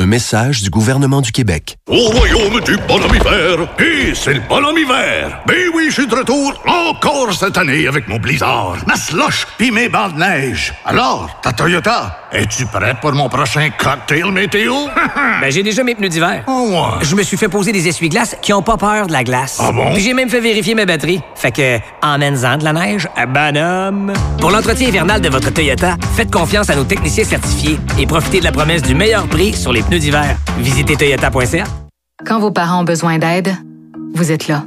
Un 0.00 0.06
message 0.06 0.62
du 0.62 0.70
gouvernement 0.70 1.20
du 1.20 1.32
Québec. 1.32 1.76
Au 1.88 1.96
royaume 1.96 2.60
du 2.60 2.76
bonhomme 2.86 3.16
hiver, 3.16 3.66
et 3.80 4.14
c'est 4.14 4.34
le 4.34 4.40
bonhomme 4.48 4.78
hiver. 4.78 5.42
Ben 5.44 5.56
oui, 5.74 5.86
je 5.88 5.94
suis 5.94 6.06
de 6.06 6.14
retour 6.14 6.52
encore 6.68 7.32
cette 7.34 7.58
année 7.58 7.88
avec 7.88 8.06
mon 8.06 8.18
blizzard, 8.20 8.76
ma 8.86 8.94
slush 8.94 9.44
pis 9.58 9.72
mes 9.72 9.88
bancs 9.88 10.14
de 10.14 10.20
neige. 10.20 10.72
Alors, 10.84 11.40
ta 11.42 11.52
Toyota, 11.52 12.16
es-tu 12.30 12.64
prête 12.66 12.98
pour 13.00 13.10
mon 13.12 13.28
prochain 13.28 13.70
cocktail 13.76 14.30
météo? 14.30 14.72
ben 15.40 15.50
j'ai 15.50 15.64
déjà 15.64 15.82
mes 15.82 15.96
pneus 15.96 16.10
d'hiver. 16.10 16.44
Oh 16.46 16.68
ouais. 16.70 17.04
Je 17.04 17.16
me 17.16 17.24
suis 17.24 17.36
fait 17.36 17.48
poser 17.48 17.72
des 17.72 17.88
essuie-glaces 17.88 18.36
qui 18.40 18.52
ont 18.52 18.62
pas 18.62 18.76
peur 18.76 19.08
de 19.08 19.12
la 19.12 19.24
glace. 19.24 19.58
Ah 19.60 19.72
bon? 19.72 19.94
Puis 19.94 20.04
j'ai 20.04 20.14
même 20.14 20.28
fait 20.28 20.40
vérifier 20.40 20.76
mes 20.76 20.86
batteries. 20.86 21.22
Fait 21.34 21.50
que, 21.50 21.80
emmène-en 22.02 22.58
de 22.58 22.62
la 22.62 22.72
neige, 22.72 23.08
bonhomme. 23.34 24.12
Pour 24.40 24.52
l'entretien 24.52 24.86
hivernal 24.86 25.20
de 25.20 25.28
votre 25.28 25.52
Toyota, 25.52 25.96
faites 26.14 26.30
confiance 26.30 26.70
à 26.70 26.76
nos 26.76 26.84
techniciens 26.84 27.24
certifiés 27.24 27.80
et 27.98 28.06
profitez 28.06 28.38
de 28.38 28.44
la 28.44 28.52
promesse 28.52 28.82
du 28.82 28.94
meilleur 28.94 29.26
prix 29.26 29.54
sur 29.54 29.72
les 29.72 29.82
pneus 29.88 30.00
d'hiver. 30.00 30.36
Visitez 30.58 30.96
toyota.ca. 30.96 31.64
Quand 32.26 32.38
vos 32.38 32.50
parents 32.50 32.80
ont 32.80 32.84
besoin 32.84 33.18
d'aide, 33.18 33.54
vous 34.14 34.30
êtes 34.30 34.46
là. 34.46 34.64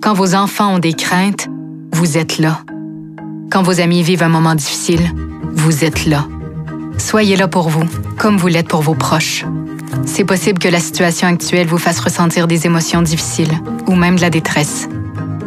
Quand 0.00 0.14
vos 0.14 0.34
enfants 0.34 0.74
ont 0.74 0.78
des 0.78 0.92
craintes, 0.92 1.48
vous 1.92 2.16
êtes 2.16 2.38
là. 2.38 2.60
Quand 3.50 3.62
vos 3.62 3.80
amis 3.80 4.02
vivent 4.02 4.22
un 4.22 4.28
moment 4.28 4.54
difficile, 4.54 5.02
vous 5.52 5.84
êtes 5.84 6.06
là. 6.06 6.26
Soyez 6.96 7.36
là 7.36 7.48
pour 7.48 7.68
vous, 7.70 7.84
comme 8.18 8.36
vous 8.36 8.46
l'êtes 8.46 8.68
pour 8.68 8.82
vos 8.82 8.94
proches. 8.94 9.44
C'est 10.06 10.24
possible 10.24 10.58
que 10.58 10.68
la 10.68 10.80
situation 10.80 11.26
actuelle 11.26 11.66
vous 11.66 11.78
fasse 11.78 11.98
ressentir 11.98 12.46
des 12.46 12.64
émotions 12.64 13.02
difficiles 13.02 13.52
ou 13.88 13.94
même 13.94 14.16
de 14.16 14.20
la 14.20 14.30
détresse. 14.30 14.88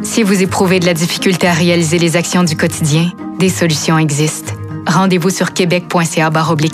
Si 0.03 0.23
vous 0.23 0.43
éprouvez 0.43 0.79
de 0.79 0.85
la 0.85 0.93
difficulté 0.93 1.47
à 1.47 1.53
réaliser 1.53 1.99
les 1.99 2.17
actions 2.17 2.43
du 2.43 2.57
quotidien, 2.57 3.11
des 3.39 3.49
solutions 3.49 3.97
existent. 3.97 4.53
Rendez-vous 4.85 5.29
sur 5.29 5.53
québec.ca 5.53 6.29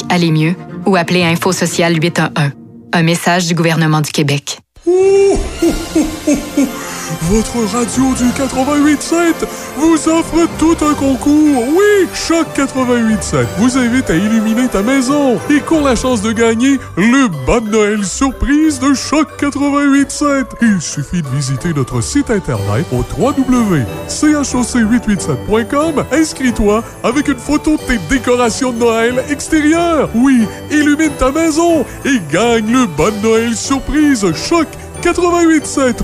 aller 0.09 0.31
mieux 0.31 0.55
ou 0.91 0.97
appelez 0.97 1.23
Info 1.23 1.53
Social 1.53 1.95
811. 1.95 2.51
Un 2.91 3.03
message 3.03 3.47
du 3.47 3.55
gouvernement 3.55 4.01
du 4.01 4.11
Québec. 4.11 4.59
Votre 7.24 7.58
radio 7.74 8.13
du 8.16 8.25
88.7 8.30 9.34
vous 9.78 10.08
offre 10.10 10.48
tout 10.58 10.78
un 10.81 10.94
concours. 10.94 11.63
Oui, 11.69 12.08
Choc 12.13 12.48
88.7 12.56 13.46
vous 13.58 13.77
invite 13.77 14.10
à 14.10 14.15
illuminer 14.15 14.68
ta 14.68 14.82
maison 14.82 15.38
et 15.50 15.60
court 15.60 15.84
la 15.84 15.96
chance 15.96 16.22
de 16.22 16.32
gagner 16.32 16.80
le 16.98 17.27
bas 17.46 17.60
de 17.60 17.70
Noël 17.70 18.03
surprise 18.03 18.80
de 18.80 18.94
Choc 18.94 19.27
88.7. 19.39 20.46
Il 20.62 20.82
suffit 20.82 21.22
de 21.22 21.27
visiter 21.30 21.74
notre 21.74 22.01
site 22.01 22.32
internet 22.32 22.86
au 22.91 23.03
www.choc887.com. 23.18 26.03
Inscris-toi 26.12 26.84
avec 27.03 27.27
une 27.27 27.38
photo 27.39 27.77
de 27.77 27.82
tes 27.84 28.00
décorations 28.10 28.72
de 28.72 28.80
Noël 28.80 29.24
extérieures. 29.30 30.10
Oui, 30.15 30.48
illumine 30.72 31.12
ta 31.18 31.32
maison 31.32 31.86
et 32.06 32.20
gagne 32.32 32.72
le 32.72 32.86
bas 32.88 33.12
de 33.12 33.22
Noël 33.25 33.56
surprise 33.56 34.25
Choc 34.34 34.68
88.7. 35.01 35.96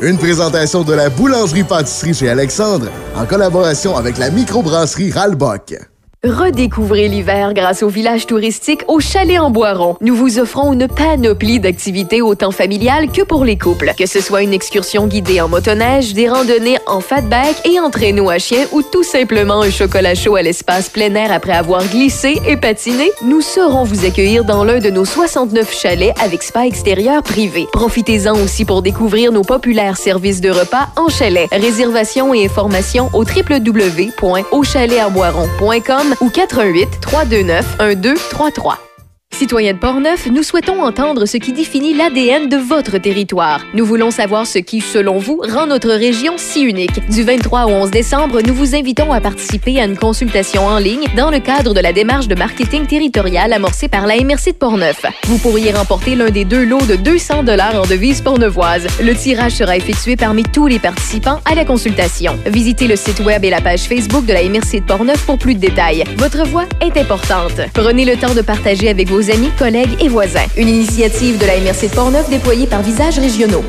Une 0.00 0.18
présentation 0.18 0.82
de 0.82 0.94
la 0.94 1.08
boulangerie-pâtisserie 1.10 2.14
chez 2.14 2.28
Alexandre 2.28 2.88
en 3.14 3.24
collaboration 3.24 3.96
avec 3.96 4.18
la 4.18 4.30
microbrasserie 4.30 5.12
Ralbock. 5.12 5.91
Redécouvrez 6.24 7.08
l'hiver 7.08 7.52
grâce 7.52 7.82
au 7.82 7.88
village 7.88 8.28
touristique 8.28 8.84
au 8.86 9.00
Chalet 9.00 9.40
en 9.40 9.50
Boiron. 9.50 9.96
Nous 10.00 10.14
vous 10.14 10.38
offrons 10.38 10.72
une 10.72 10.86
panoplie 10.86 11.58
d'activités 11.58 12.22
autant 12.22 12.52
familiales 12.52 13.10
que 13.10 13.22
pour 13.22 13.44
les 13.44 13.58
couples. 13.58 13.92
Que 13.98 14.06
ce 14.06 14.20
soit 14.20 14.42
une 14.42 14.52
excursion 14.52 15.08
guidée 15.08 15.40
en 15.40 15.48
motoneige, 15.48 16.14
des 16.14 16.28
randonnées 16.28 16.78
en 16.86 17.00
fatback 17.00 17.66
et 17.66 17.80
en 17.80 17.90
traîneau 17.90 18.30
à 18.30 18.38
chien 18.38 18.66
ou 18.70 18.82
tout 18.82 19.02
simplement 19.02 19.62
un 19.62 19.70
chocolat 19.70 20.14
chaud 20.14 20.36
à 20.36 20.42
l'espace 20.42 20.88
plein 20.88 21.12
air 21.16 21.32
après 21.32 21.54
avoir 21.54 21.84
glissé 21.88 22.40
et 22.46 22.56
patiné, 22.56 23.10
nous 23.24 23.40
saurons 23.40 23.82
vous 23.82 24.04
accueillir 24.04 24.44
dans 24.44 24.62
l'un 24.62 24.78
de 24.78 24.90
nos 24.90 25.04
69 25.04 25.76
chalets 25.76 26.14
avec 26.22 26.44
spa 26.44 26.68
extérieur 26.68 27.24
privé. 27.24 27.66
Profitez-en 27.72 28.36
aussi 28.36 28.64
pour 28.64 28.82
découvrir 28.82 29.32
nos 29.32 29.42
populaires 29.42 29.96
services 29.96 30.40
de 30.40 30.50
repas 30.50 30.86
en 30.94 31.08
chalet. 31.08 31.48
Réservation 31.50 32.32
et 32.32 32.44
informations 32.44 33.10
au 33.12 33.24
www.auchaletenboiron.com 33.24 36.11
ou 36.20 36.30
88 36.30 37.00
329 37.00 37.76
1233. 37.78 38.91
Citoyens 39.32 39.72
de 39.72 39.78
Portneuf, 39.78 40.26
nous 40.26 40.42
souhaitons 40.42 40.82
entendre 40.82 41.24
ce 41.24 41.38
qui 41.38 41.52
définit 41.52 41.94
l'ADN 41.94 42.48
de 42.48 42.56
votre 42.58 42.98
territoire. 42.98 43.64
Nous 43.74 43.84
voulons 43.84 44.10
savoir 44.10 44.46
ce 44.46 44.58
qui, 44.58 44.80
selon 44.80 45.18
vous, 45.18 45.42
rend 45.48 45.66
notre 45.66 45.90
région 45.90 46.34
si 46.36 46.60
unique. 46.62 47.04
Du 47.08 47.22
23 47.22 47.64
au 47.64 47.70
11 47.70 47.90
décembre, 47.90 48.40
nous 48.42 48.54
vous 48.54 48.76
invitons 48.76 49.10
à 49.10 49.20
participer 49.20 49.80
à 49.80 49.86
une 49.86 49.96
consultation 49.96 50.66
en 50.66 50.78
ligne 50.78 51.06
dans 51.16 51.30
le 51.30 51.40
cadre 51.40 51.72
de 51.72 51.80
la 51.80 51.92
démarche 51.92 52.28
de 52.28 52.34
marketing 52.34 52.86
territorial 52.86 53.52
amorcée 53.52 53.88
par 53.88 54.06
la 54.06 54.16
MRC 54.16 54.52
de 54.52 54.58
Portneuf. 54.58 55.04
Vous 55.24 55.38
pourriez 55.38 55.72
remporter 55.72 56.14
l'un 56.14 56.30
des 56.30 56.44
deux 56.44 56.64
lots 56.64 56.84
de 56.86 56.96
200 56.96 57.42
dollars 57.42 57.74
en 57.74 57.86
devises 57.86 58.20
portneuvoises. 58.20 58.86
Le 59.02 59.14
tirage 59.14 59.52
sera 59.52 59.76
effectué 59.76 60.14
parmi 60.14 60.42
tous 60.42 60.66
les 60.66 60.78
participants 60.78 61.40
à 61.46 61.54
la 61.54 61.64
consultation. 61.64 62.38
Visitez 62.46 62.86
le 62.86 62.96
site 62.96 63.20
web 63.20 63.44
et 63.44 63.50
la 63.50 63.62
page 63.62 63.84
Facebook 63.84 64.26
de 64.26 64.34
la 64.34 64.42
MRC 64.44 64.80
de 64.80 64.86
Portneuf 64.86 65.24
pour 65.24 65.38
plus 65.38 65.54
de 65.54 65.60
détails. 65.60 66.04
Votre 66.18 66.46
voix 66.46 66.66
est 66.80 66.96
importante. 66.98 67.60
Prenez 67.72 68.04
le 68.04 68.16
temps 68.16 68.34
de 68.34 68.42
partager 68.42 68.90
avec 68.90 69.08
vos 69.08 69.21
amis, 69.30 69.50
collègues 69.58 69.96
et 70.00 70.08
voisins. 70.08 70.46
Une 70.56 70.68
initiative 70.68 71.38
de 71.38 71.46
la 71.46 71.58
MRC 71.60 71.88
de 71.88 71.94
Portneuf 71.94 72.28
déployée 72.30 72.66
par 72.66 72.82
Visages 72.82 73.18
Régionaux. 73.18 73.64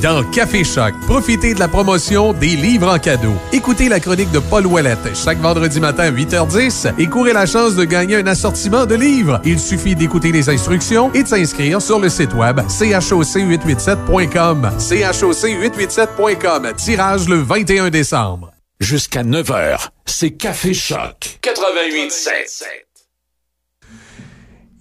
Dans 0.00 0.24
Café 0.30 0.64
Choc, 0.64 0.94
profitez 1.06 1.52
de 1.54 1.60
la 1.60 1.68
promotion 1.68 2.32
des 2.32 2.56
livres 2.56 2.92
en 2.92 2.98
cadeau. 2.98 3.34
Écoutez 3.52 3.88
la 3.88 4.00
chronique 4.00 4.32
de 4.32 4.40
Paul 4.40 4.66
Ouellette 4.66 5.14
chaque 5.14 5.38
vendredi 5.38 5.78
matin 5.80 6.04
à 6.04 6.10
8h10 6.10 6.94
et 6.98 7.06
courez 7.06 7.32
la 7.32 7.46
chance 7.46 7.76
de 7.76 7.84
gagner 7.84 8.16
un 8.16 8.26
assortiment 8.26 8.84
de 8.84 8.96
livres. 8.96 9.40
Il 9.44 9.60
suffit 9.60 9.94
d'écouter 9.94 10.32
les 10.32 10.48
instructions 10.48 11.12
et 11.12 11.22
de 11.22 11.28
s'inscrire 11.28 11.80
sur 11.80 12.00
le 12.00 12.08
site 12.08 12.34
web 12.34 12.58
choc887.com. 12.60 14.70
choc887.com. 14.78 16.72
Tirage 16.76 17.28
le 17.28 17.36
21 17.36 17.90
décembre. 17.90 18.50
Jusqu'à 18.80 19.22
9h, 19.22 19.90
c'est 20.06 20.32
Café 20.32 20.74
Choc 20.74 21.38
88.7. 21.42 22.91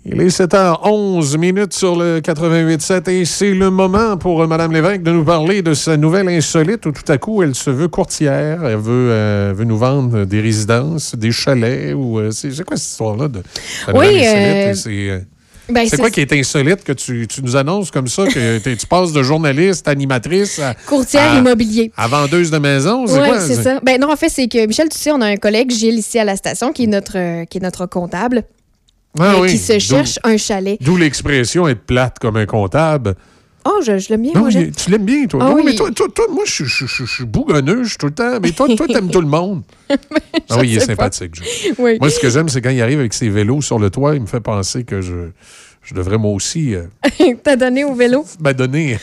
Il 0.04 0.20
est 0.20 0.28
7h11 0.36 1.38
minutes 1.38 1.74
sur 1.74 1.96
le 1.96 2.22
88.7 2.22 3.08
et 3.12 3.24
c'est 3.24 3.52
le 3.54 3.70
moment 3.70 4.18
pour 4.18 4.46
Mme 4.48 4.72
Lévesque 4.72 5.04
de 5.04 5.12
nous 5.12 5.24
parler 5.24 5.62
de 5.62 5.76
sa 5.76 5.96
nouvelle 5.96 6.28
insolite 6.28 6.84
où 6.88 6.92
tout 6.92 7.10
à 7.12 7.20
coup 7.20 7.44
elle 7.44 7.54
se 7.54 7.70
veut 7.70 7.88
courtière, 7.88 8.64
elle 8.66 8.78
veut, 8.78 9.10
euh, 9.12 9.54
veut 9.56 9.64
nous 9.66 9.78
vendre 9.78 10.26
des 10.26 10.42
résidences, 10.42 11.14
des 11.16 11.32
chalets 11.32 11.94
ou 11.94 12.18
euh, 12.18 12.32
c'est 12.32 12.50
quoi 12.64 12.78
cette 12.78 12.90
histoire-là 12.90 13.28
de 13.28 13.44
sa 13.86 13.96
Oui, 13.96 14.08
euh, 14.26 14.72
insolite? 14.72 14.76
C'est, 14.76 15.10
euh, 15.12 15.20
Ben, 15.70 15.88
c'est 15.88 15.98
quoi 15.98 16.10
qui 16.10 16.22
est 16.22 16.34
insolite 16.34 16.84
que 16.84 16.94
tu, 16.94 17.28
tu 17.28 17.44
nous 17.44 17.56
annonces 17.56 17.92
comme 17.92 18.08
ça, 18.08 18.26
que 18.26 18.58
tu 18.74 18.88
passes 18.88 19.14
de 19.14 19.22
journaliste, 19.22 19.88
animatrice 19.88 20.58
à, 20.58 20.74
Courtière 20.88 21.32
à- 21.32 21.38
immobilier. 21.38 21.92
à 21.96 22.08
vendeuse 22.08 22.50
de 22.50 22.58
maison? 22.58 23.06
C'est 23.06 23.22
Oui, 23.22 23.28
quoi? 23.28 23.40
c'est 23.40 23.54
ça. 23.62 23.80
Ben 23.84 24.02
non, 24.02 24.12
en 24.12 24.16
fait, 24.16 24.30
c'est 24.30 24.48
que 24.48 24.66
Michel, 24.66 24.90
tu 24.90 24.98
sais, 24.98 25.12
on 25.12 25.22
a 25.22 25.28
un 25.28 25.38
collègue, 25.38 25.70
Gilles, 25.70 26.00
ici 26.00 26.18
à 26.18 26.24
la 26.24 26.36
station, 26.36 26.74
qui 26.74 26.86
est 26.86 26.88
notre, 26.88 27.18
euh, 27.18 27.46
qui 27.46 27.60
est 27.60 27.62
notre 27.62 27.86
comptable, 27.86 28.44
Ah 29.20 29.34
euh, 29.34 29.42
oui, 29.42 29.50
qui 29.50 29.58
se 29.58 29.78
cherche 29.80 30.20
un 30.24 30.38
chalet. 30.38 30.78
D'où 30.82 30.98
l'expression 30.98 31.68
être 31.68 31.86
plate 31.86 32.18
comme 32.20 32.38
un 32.38 32.46
comptable. 32.46 33.16
Oh, 33.64 33.80
je, 33.86 34.00
je 34.00 34.10
l'aime 34.10 34.24
bien, 34.24 34.32
Non, 34.34 34.42
moi, 34.42 34.50
tu 34.50 34.90
l'aimes 34.90 35.06
bien, 35.06 35.28
toi. 35.28 35.40
Ah 35.44 35.50
non, 35.50 35.56
oui. 35.56 35.62
mais 35.64 35.76
toi, 35.76 35.92
toi, 35.92 36.08
toi, 36.14 36.26
moi, 36.32 36.44
je, 36.48 36.64
je, 36.64 36.86
je, 36.88 37.06
je 37.06 37.06
suis 37.06 37.26
bougonneux, 37.26 37.84
je 37.84 37.90
suis 37.90 37.98
tout 37.98 38.08
le 38.08 38.14
temps. 38.14 38.40
Mais 38.42 38.52
toi, 38.52 38.68
toi, 38.76 38.88
t'aimes 38.88 39.12
tout 39.12 39.22
le 39.22 39.28
monde. 39.28 39.62
ah 40.50 40.58
oui, 40.60 40.70
il 40.70 40.78
est 40.78 40.80
sympathique. 40.80 41.36
Oui. 41.78 41.98
Moi, 42.00 42.10
ce 42.10 42.20
que 42.20 42.30
j'aime, 42.30 42.50
c'est 42.50 42.62
quand 42.62 42.72
il 42.72 42.82
arrive 42.82 43.00
avec 43.00 43.14
ses 43.14 43.30
vélos 43.30 43.62
sur 43.62 43.78
le 43.78 43.92
toit, 43.92 44.16
il 44.16 44.22
me 44.22 44.26
fait 44.26 44.40
penser 44.40 44.84
que 44.84 45.02
je, 45.02 45.30
je 45.84 45.94
devrais 45.96 46.18
moi 46.18 46.32
aussi 46.32 46.76
euh, 46.76 46.84
T'as 47.44 47.56
donné 47.56 47.84
au 47.84 47.94
vélo? 47.94 48.24
m'adonner. 48.40 48.98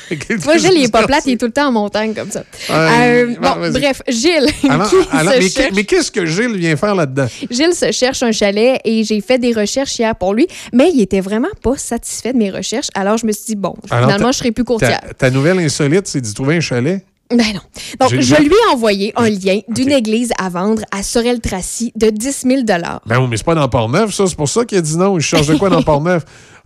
Moi, 0.44 0.56
Gilles, 0.58 0.72
il 0.76 0.84
est 0.84 0.92
pas 0.92 1.06
plate, 1.06 1.24
il 1.26 1.32
est 1.32 1.36
tout 1.36 1.46
le 1.46 1.52
temps 1.52 1.68
en 1.68 1.72
montagne 1.72 2.14
comme 2.14 2.30
ça. 2.30 2.44
Euh, 2.70 3.34
bon, 3.40 3.70
bref, 3.72 4.02
Gilles, 4.08 4.46
Alors- 4.68 4.88
qui 4.90 4.96
alors, 5.10 5.32
se 5.34 5.38
mais 5.38 5.48
cherche- 5.48 5.54
qu'est- 5.54 5.74
mais 5.74 5.84
qu'est-ce 5.84 6.10
que 6.12 6.24
Gilles 6.24 6.56
vient 6.56 6.76
faire 6.76 6.94
là-dedans? 6.94 7.26
Gilles 7.50 7.74
se 7.74 7.90
cherche 7.92 8.22
un 8.22 8.32
chalet 8.32 8.80
et 8.84 9.02
j'ai 9.04 9.20
fait 9.20 9.38
des 9.38 9.52
recherches 9.52 9.98
hier 9.98 10.14
pour 10.14 10.34
lui, 10.34 10.46
mais 10.72 10.90
il 10.94 11.00
était 11.00 11.20
vraiment 11.20 11.48
pas 11.62 11.76
satisfait 11.76 12.32
de 12.32 12.38
mes 12.38 12.50
recherches. 12.50 12.88
Alors, 12.94 13.18
je 13.18 13.26
me 13.26 13.32
suis 13.32 13.44
dit, 13.46 13.56
bon, 13.56 13.74
Alors, 13.90 14.08
finalement, 14.08 14.32
je 14.32 14.38
serai 14.38 14.52
plus 14.52 14.64
courtière. 14.64 15.00
Ta, 15.00 15.14
ta 15.14 15.30
nouvelle 15.30 15.58
insolite, 15.58 16.06
c'est 16.06 16.20
d'y 16.20 16.32
trouver 16.32 16.56
un 16.56 16.60
chalet? 16.60 17.04
Ben 17.30 17.44
non. 17.52 17.60
Donc, 18.00 18.18
je 18.18 18.34
lui 18.36 18.46
ai 18.54 18.72
envoyé 18.72 19.12
un 19.14 19.28
lien 19.28 19.60
d'une 19.68 19.92
église 19.92 20.30
à 20.38 20.48
vendre 20.48 20.80
à 20.90 21.02
Sorel-Tracy 21.02 21.92
de 21.94 22.08
10 22.08 22.44
000 22.46 22.62
Ben 22.64 23.20
oui, 23.20 23.26
mais 23.28 23.36
c'est 23.36 23.44
pas 23.44 23.54
dans 23.54 23.68
Port-Neuf, 23.68 24.14
ça. 24.14 24.26
C'est 24.26 24.34
pour 24.36 24.48
ça 24.48 24.64
qu'il 24.64 24.78
a 24.78 24.80
dit 24.80 24.96
non. 24.96 25.18
Il 25.18 25.20
cherche 25.20 25.46
de 25.46 25.54
quoi 25.56 25.68
dans 25.68 25.82
Port-Neuf? 25.82 26.24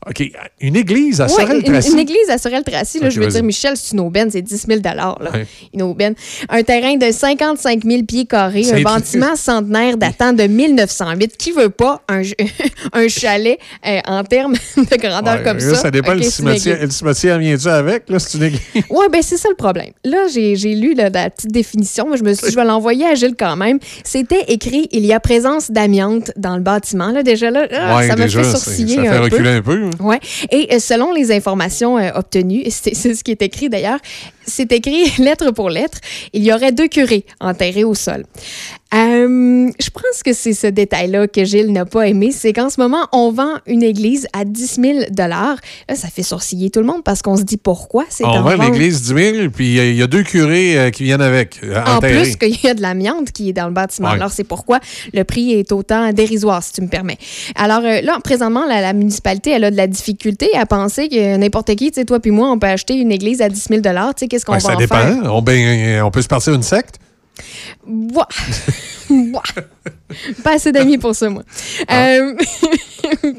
OK. 0.08 0.22
Une 0.60 0.76
église 0.76 1.20
à 1.20 1.24
Ouais, 1.26 1.30
Sorel-Tracy? 1.30 1.88
une, 1.88 1.94
une 1.94 2.00
église 2.00 2.28
à 2.30 2.38
Sorel-Tracy, 2.38 3.00
je 3.08 3.20
veux 3.20 3.26
dire, 3.28 3.42
Michel, 3.42 3.76
c'est 3.76 3.92
une 3.92 4.00
aubaine, 4.00 4.30
c'est 4.30 4.42
10 4.42 4.66
000 4.68 4.80
là. 4.82 5.14
Ouais. 5.32 5.46
Une 5.72 5.82
aubaine. 5.82 6.14
Un 6.48 6.62
terrain 6.62 6.96
de 6.96 7.10
55 7.10 7.84
000 7.84 8.02
pieds 8.02 8.26
carrés, 8.26 8.64
un 8.72 8.82
bâtiment 8.82 9.36
centenaire 9.36 9.96
datant 9.96 10.32
de 10.32 10.44
1908. 10.44 11.36
Qui 11.36 11.52
veut 11.52 11.70
pas 11.70 12.02
un, 12.08 12.22
un 12.92 13.08
chalet 13.08 13.58
euh, 13.86 13.98
en 14.06 14.24
termes 14.24 14.54
de 14.76 14.96
grandeur 14.96 15.36
Ouais, 15.36 15.42
comme 15.44 15.58
là, 15.58 15.74
ça? 15.74 15.90
dépend. 15.90 16.14
Le, 16.14 16.22
cimetière, 16.22 16.78
le 16.82 16.90
cimetière 16.90 17.38
vient-tu 17.38 17.68
avec? 17.68 18.08
Là, 18.08 18.18
c'est 18.18 18.38
une 18.38 18.44
église? 18.44 18.60
Oui, 18.90 19.06
ben 19.10 19.22
c'est 19.22 19.36
ça 19.36 19.48
le 19.48 19.54
problème. 19.54 19.90
Là, 20.04 20.26
j'ai 20.32 20.54
lu 20.74 20.94
là, 20.94 21.08
la 21.08 21.30
petite 21.30 21.52
définition, 21.52 22.06
mais 22.10 22.16
je 22.16 22.24
me 22.24 22.34
suis 22.34 22.46
dit, 22.46 22.52
je 22.52 22.56
vais 22.56 22.64
l'envoyer 22.64 23.06
à 23.06 23.14
Gilles 23.14 23.34
quand 23.38 23.56
même. 23.56 23.78
C'était 24.04 24.44
écrit 24.48 24.88
il 24.92 25.06
y 25.06 25.12
a 25.12 25.20
présence 25.20 25.70
d'amiante 25.70 26.30
dans 26.36 26.56
le 26.56 26.62
bâtiment. 26.62 27.10
Là, 27.12 27.22
déjà, 27.22 27.50
là, 27.50 27.66
ah, 27.72 28.02
ça 28.06 28.16
m'a 28.16 28.28
fait 28.28 28.44
sourciller 28.44 28.96
ça 28.96 29.02
fait 29.02 29.08
un 29.08 29.16
peu. 29.18 29.22
reculer 29.36 29.50
un 29.50 29.62
peu. 29.62 29.90
Hein. 30.00 30.04
Ouais. 30.04 30.20
Et 30.50 30.74
euh, 30.74 30.78
selon 30.78 31.12
les 31.12 31.32
informations 31.32 31.98
euh, 31.98 32.10
obtenues, 32.14 32.64
c'est 32.70 32.94
ce 32.94 33.24
qui 33.24 33.30
est 33.30 33.42
écrit 33.42 33.68
d'ailleurs, 33.68 33.98
c'est 34.46 34.72
écrit 34.72 35.12
lettre 35.18 35.50
pour 35.50 35.70
lettre, 35.70 35.98
il 36.32 36.42
y 36.42 36.52
aurait 36.52 36.72
deux 36.72 36.88
curés 36.88 37.24
enterrés 37.40 37.84
au 37.84 37.94
sol. 37.94 38.24
Euh, 38.94 39.70
je 39.80 39.90
pense 39.90 40.22
que 40.24 40.32
c'est 40.34 40.52
ce 40.52 40.66
détail-là 40.66 41.26
que 41.26 41.44
Gilles 41.44 41.72
n'a 41.72 41.86
pas 41.86 42.08
aimé, 42.08 42.30
c'est 42.30 42.52
qu'en 42.52 42.68
ce 42.68 42.80
moment, 42.80 43.08
on 43.12 43.30
vend 43.30 43.54
une 43.66 43.82
église 43.82 44.26
à 44.34 44.44
10 44.44 44.78
000 44.82 44.98
Là, 45.16 45.56
ça 45.94 46.08
fait 46.08 46.22
sourciller 46.22 46.68
tout 46.70 46.80
le 46.80 46.86
monde 46.86 47.02
parce 47.02 47.22
qu'on 47.22 47.36
se 47.36 47.42
dit 47.42 47.56
pourquoi 47.56 48.04
c'est 48.10 48.24
On 48.24 48.28
en 48.28 48.42
vend 48.42 48.56
l'église 48.62 49.02
10 49.02 49.34
000, 49.36 49.50
puis 49.50 49.76
il 49.76 49.94
y 49.94 50.02
a 50.02 50.06
deux 50.06 50.22
curés 50.22 50.78
euh, 50.78 50.90
qui 50.90 51.04
viennent 51.04 51.22
avec, 51.22 51.60
euh, 51.64 51.82
En 51.86 51.96
enterrés. 51.96 52.22
plus 52.22 52.36
qu'il 52.36 52.60
y 52.62 52.68
a 52.68 52.74
de 52.74 52.82
l'amiante 52.82 53.32
qui 53.32 53.48
est 53.48 53.52
dans 53.54 53.66
le 53.66 53.72
bâtiment. 53.72 54.08
Ouais. 54.08 54.14
Alors, 54.14 54.30
c'est 54.30 54.44
pourquoi 54.44 54.78
le 55.14 55.24
prix 55.24 55.52
est 55.52 55.72
autant 55.72 56.12
dérisoire, 56.12 56.62
si 56.62 56.72
tu 56.72 56.82
me 56.82 56.88
permets. 56.88 57.18
Alors, 57.54 57.80
là, 57.80 58.18
présentement, 58.22 58.66
la, 58.66 58.80
la 58.82 58.92
municipalité, 58.92 59.50
elle 59.52 59.64
a 59.64 59.70
de 59.70 59.76
la 59.76 59.86
difficulté 59.86 60.50
à 60.54 60.66
penser 60.66 61.08
que 61.08 61.36
n'importe 61.36 61.74
qui, 61.76 61.90
tu 61.90 62.00
sais, 62.00 62.04
toi 62.04 62.20
puis 62.20 62.30
moi, 62.30 62.50
on 62.50 62.58
peut 62.58 62.66
acheter 62.66 62.94
une 62.94 63.10
église 63.12 63.40
à 63.40 63.48
10 63.48 63.68
000 63.70 63.80
Tu 63.80 63.88
sais, 64.16 64.28
qu'est-ce 64.28 64.44
qu'on 64.44 64.52
Ouais, 64.52 64.58
va 64.58 64.68
ça 64.68 64.74
en 64.74 64.78
dépend. 64.78 64.96
faire? 64.98 65.34
On, 65.34 65.40
ben, 65.40 66.02
on 66.02 66.10
peut 66.10 66.22
se 66.22 66.28
partir 66.28 66.52
une 66.52 66.62
secte. 66.62 66.96
What? 67.82 68.34
what? 69.08 69.68
Pas 70.44 70.54
assez 70.54 70.72
d'amis 70.72 70.98
pour 70.98 71.14
ça, 71.14 71.28
moi. 71.30 71.42
Ah. 71.88 72.08
Euh, 72.16 72.34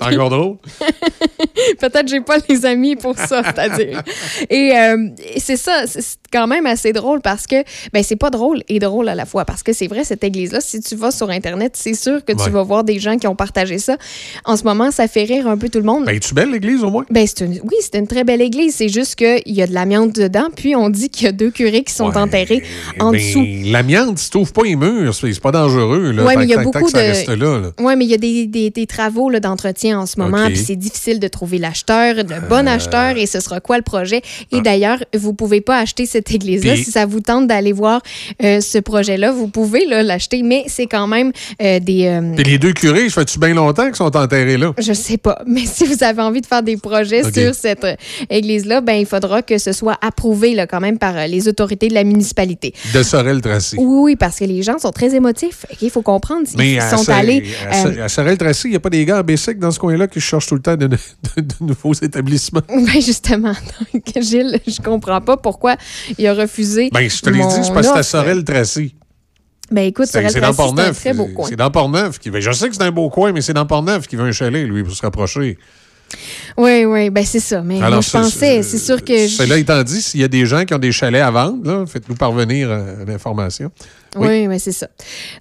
encore 0.01 0.29
drôle. 0.29 0.57
Peut-être 1.79 2.03
que 2.03 2.07
j'ai 2.09 2.21
pas 2.21 2.37
les 2.49 2.65
amis 2.65 2.95
pour 2.95 3.17
ça, 3.17 3.43
c'est-à-dire. 3.43 4.01
Et, 4.49 4.71
euh, 4.75 5.07
et 5.33 5.39
c'est 5.39 5.57
ça, 5.57 5.83
c'est 5.87 6.17
quand 6.31 6.47
même 6.47 6.65
assez 6.65 6.93
drôle 6.93 7.21
parce 7.21 7.45
que, 7.47 7.63
ben 7.93 8.03
c'est 8.03 8.15
pas 8.15 8.29
drôle 8.29 8.63
et 8.67 8.79
drôle 8.79 9.07
à 9.07 9.15
la 9.15 9.25
fois 9.25 9.45
parce 9.45 9.61
que 9.63 9.71
c'est 9.71 9.87
vrai, 9.87 10.03
cette 10.03 10.23
église-là, 10.23 10.59
si 10.61 10.81
tu 10.81 10.95
vas 10.95 11.11
sur 11.11 11.29
Internet, 11.29 11.73
c'est 11.75 11.93
sûr 11.93 12.25
que 12.25 12.33
Ouais. 12.33 12.43
tu 12.43 12.49
vas 12.49 12.63
voir 12.63 12.83
des 12.83 12.99
gens 12.99 13.17
qui 13.17 13.27
ont 13.27 13.35
partagé 13.35 13.77
ça. 13.77 13.97
En 14.45 14.57
ce 14.57 14.63
moment, 14.63 14.89
ça 14.91 15.07
fait 15.07 15.23
rire 15.25 15.47
un 15.47 15.57
peu 15.57 15.69
tout 15.69 15.77
le 15.79 15.85
monde. 15.85 16.05
Ben, 16.05 16.15
es-tu 16.15 16.33
belle, 16.33 16.49
l'église, 16.49 16.83
au 16.83 16.89
moins? 16.89 17.05
Ben, 17.11 17.25
c'est 17.27 17.45
une, 17.45 17.59
oui, 17.63 17.75
c'est 17.81 17.95
une 17.97 18.07
très 18.07 18.23
belle 18.23 18.41
église. 18.41 18.75
C'est 18.75 18.89
juste 18.89 19.15
qu'il 19.15 19.41
y 19.53 19.61
a 19.61 19.67
de 19.67 19.73
l'amiante 19.73 20.13
dedans, 20.15 20.47
puis 20.55 20.75
on 20.75 20.89
dit 20.89 21.09
qu'il 21.09 21.25
y 21.25 21.29
a 21.29 21.31
deux 21.31 21.51
curés 21.51 21.83
qui 21.83 21.93
sont 21.93 22.09
Ouais. 22.09 22.17
enterrés 22.17 22.63
en 22.99 23.11
Ben, 23.11 23.17
dessous. 23.19 23.45
L'amiante, 23.71 24.17
tu 24.17 24.29
trouves 24.29 24.51
pas 24.51 24.63
les 24.63 24.75
murs, 24.75 25.13
c'est 25.13 25.31
c'est 25.31 25.39
pas 25.41 25.51
dangereux. 25.51 26.11
Là, 26.11 26.23
Ouais, 26.25 26.32
mais 26.37 26.43
il 26.45 26.49
y 26.49 26.53
a 26.53 26.61
beaucoup 26.63 26.89
de- 26.91 27.35
là, 27.35 27.59
là. 27.59 27.71
Oui, 27.79 27.93
mais 27.97 28.05
il 28.05 28.11
y 28.11 28.13
a 28.13 28.17
des, 28.17 28.45
des- 28.47 28.69
des 28.69 28.85
travaux 28.87 29.29
là, 29.29 29.39
d'entretien 29.39 29.99
en 29.99 30.05
ce 30.05 30.19
moment, 30.19 30.43
OK. 30.43 30.47
puis 30.53 30.57
c'est 30.57 30.75
difficile 30.75 31.19
de 31.19 31.27
trouver 31.27 31.57
l'acheteur, 31.57 32.15
le 32.15 32.23
bon 32.49 32.67
Euh. 32.67 32.71
acheteur, 32.75 33.17
et 33.17 33.25
ce 33.25 33.39
sera 33.39 33.59
quoi 33.59 33.77
le 33.77 33.83
projet? 33.83 34.21
Et 34.51 34.61
d'ailleurs, 34.61 34.99
vous 35.15 35.33
pouvez 35.33 35.61
pas 35.61 35.79
acheter 35.79 36.05
cette 36.05 36.31
église-là. 36.31 36.73
Ah. 36.73 36.77
Si 36.77 36.91
ça 36.91 37.05
vous 37.05 37.19
tente 37.19 37.47
d'aller 37.47 37.71
voir 37.71 38.01
euh, 38.43 38.61
ce 38.61 38.77
projet-là, 38.79 39.31
vous 39.31 39.47
pouvez 39.47 39.85
l'acheter, 39.85 40.43
mais 40.43 40.63
c'est 40.67 40.87
quand 40.87 41.07
même 41.07 41.31
euh, 41.61 41.79
des... 41.79 42.21
Puis 42.35 42.43
les 42.43 42.57
deux 42.57 42.73
curés, 42.73 43.09
ça 43.09 43.21
fait-tu 43.21 43.39
bien 43.39 43.53
longtemps 43.53 43.85
qu'ils 43.87 43.95
sont 43.95 44.15
enterrés 44.15 44.57
là? 44.57 44.73
je 44.77 44.93
sais 44.93 45.17
pas, 45.17 45.39
mais 45.47 45.65
si 45.65 45.85
vous 45.85 46.03
avez 46.03 46.21
envie 46.21 46.41
de 46.41 46.45
faire 46.45 46.63
des 46.63 46.77
projets 46.77 47.23
sur 47.31 47.53
cette 47.55 47.85
église-là, 48.29 48.81
ben 48.81 48.93
il 48.93 49.05
faudra 49.05 49.41
que 49.41 49.57
ce 49.57 49.71
soit 49.71 49.97
approuvé 50.01 50.53
là, 50.55 50.67
quand 50.67 50.79
même 50.79 50.97
par 50.97 51.27
les 51.27 51.47
autorités 51.47 51.87
de 51.87 51.93
la 51.93 52.03
municipalité. 52.03 52.73
De 52.93 53.03
Sorel-Tracy. 53.03 53.75
Oui, 53.79 53.85
oui, 54.03 54.15
parce 54.15 54.39
que 54.39 54.45
les 54.45 54.61
gens 54.63 54.77
sont 54.79 54.91
très 54.91 55.15
émotifs. 55.15 55.65
Il 55.81 55.89
faut 55.89 56.01
comprendre. 56.01 56.22
Mais 56.57 56.79
à, 56.79 56.89
sont 56.89 57.03
Sor- 57.03 57.15
allés... 57.15 57.43
à, 57.69 57.85
euh, 57.87 58.05
à 58.05 58.09
Sorel-Tracy, 58.09 58.67
il 58.67 58.71
n'y 58.71 58.75
a 58.75 58.79
pas 58.79 58.89
des 58.89 59.03
gars 59.05 59.17
à 59.17 59.23
Bessic 59.23 59.59
dans 59.59 59.71
ce 59.71 59.79
coin-là 59.79 60.07
qui 60.07 60.19
cherchent 60.21 60.47
tout 60.47 60.55
le 60.55 60.61
temps 60.61 60.75
de, 60.77 60.87
de- 60.87 60.97
de 61.37 61.53
nouveaux 61.61 61.93
établissements? 61.93 62.61
Ben 62.69 63.01
justement, 63.01 63.53
donc, 63.93 64.03
Gilles, 64.21 64.59
je 64.67 64.81
comprends 64.81 65.21
pas 65.21 65.37
pourquoi 65.37 65.75
il 66.17 66.25
a 66.27 66.33
refusé. 66.33 66.89
Ben, 66.93 67.09
je 67.09 67.21
te 67.21 67.29
l'ai 67.29 67.39
dit, 67.39 67.63
c'est 67.63 67.73
parce 67.73 67.87
que 67.87 67.93
c'est 67.93 67.99
à. 67.99 68.03
Sorel-Tracy. 68.03 68.95
Ben 69.71 69.83
écoute, 69.83 70.05
C'est 70.05 70.13
Sorel 70.19 70.31
c'est 70.31 70.41
dans 70.41 70.53
Tracy, 70.53 70.57
c'est 70.57 70.63
Port-Neuf. 70.75 70.99
très 70.99 71.13
beau 71.13 71.25
coin. 71.27 71.47
C'est 71.49 71.55
dans 71.55 71.71
Port-Neuf. 71.71 72.19
qui- 72.19 72.29
Je 72.33 72.51
sais 72.51 72.69
que 72.69 72.75
c'est 72.75 72.83
un 72.83 72.91
beau 72.91 73.09
coin, 73.09 73.31
mais 73.31 73.41
c'est 73.41 73.53
dans 73.53 73.65
Port-Neuf 73.65 74.07
qui 74.07 74.15
veut 74.15 74.25
un 74.25 74.31
chalet, 74.31 74.67
lui, 74.67 74.83
pour 74.83 74.93
se 74.93 75.01
rapprocher. 75.01 75.57
Oui, 76.57 76.85
oui, 76.85 77.09
ben 77.09 77.25
c'est 77.25 77.39
ça. 77.39 77.61
Mais 77.61 77.79
moi, 77.79 77.89
je 78.01 78.01
c'est- 78.01 78.17
pensais, 78.17 78.63
c'est 78.63 78.77
sûr 78.77 79.03
que. 79.03 79.27
Cela 79.27 79.57
étant 79.57 79.81
dit, 79.83 80.01
s'il 80.01 80.21
y 80.21 80.23
a 80.23 80.27
des 80.27 80.45
gens 80.45 80.65
qui 80.65 80.73
ont 80.73 80.79
des 80.79 80.91
chalets 80.91 81.21
à 81.21 81.31
vendre, 81.31 81.59
là, 81.63 81.85
faites-nous 81.85 82.15
parvenir 82.15 82.69
euh, 82.69 83.05
l'information. 83.05 83.71
Oui, 84.15 84.47
mais 84.47 84.59
c'est 84.59 84.71
ça. 84.71 84.87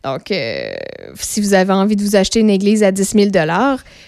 Donc, 0.03 0.31
euh, 0.31 0.71
si 1.19 1.41
vous 1.41 1.53
avez 1.53 1.73
envie 1.73 1.97
de 1.97 2.03
vous 2.03 2.17
acheter 2.17 2.41
une 2.41 2.49
église 2.51 2.83
à 2.83 2.91
10 2.91 3.11
000 3.13 3.31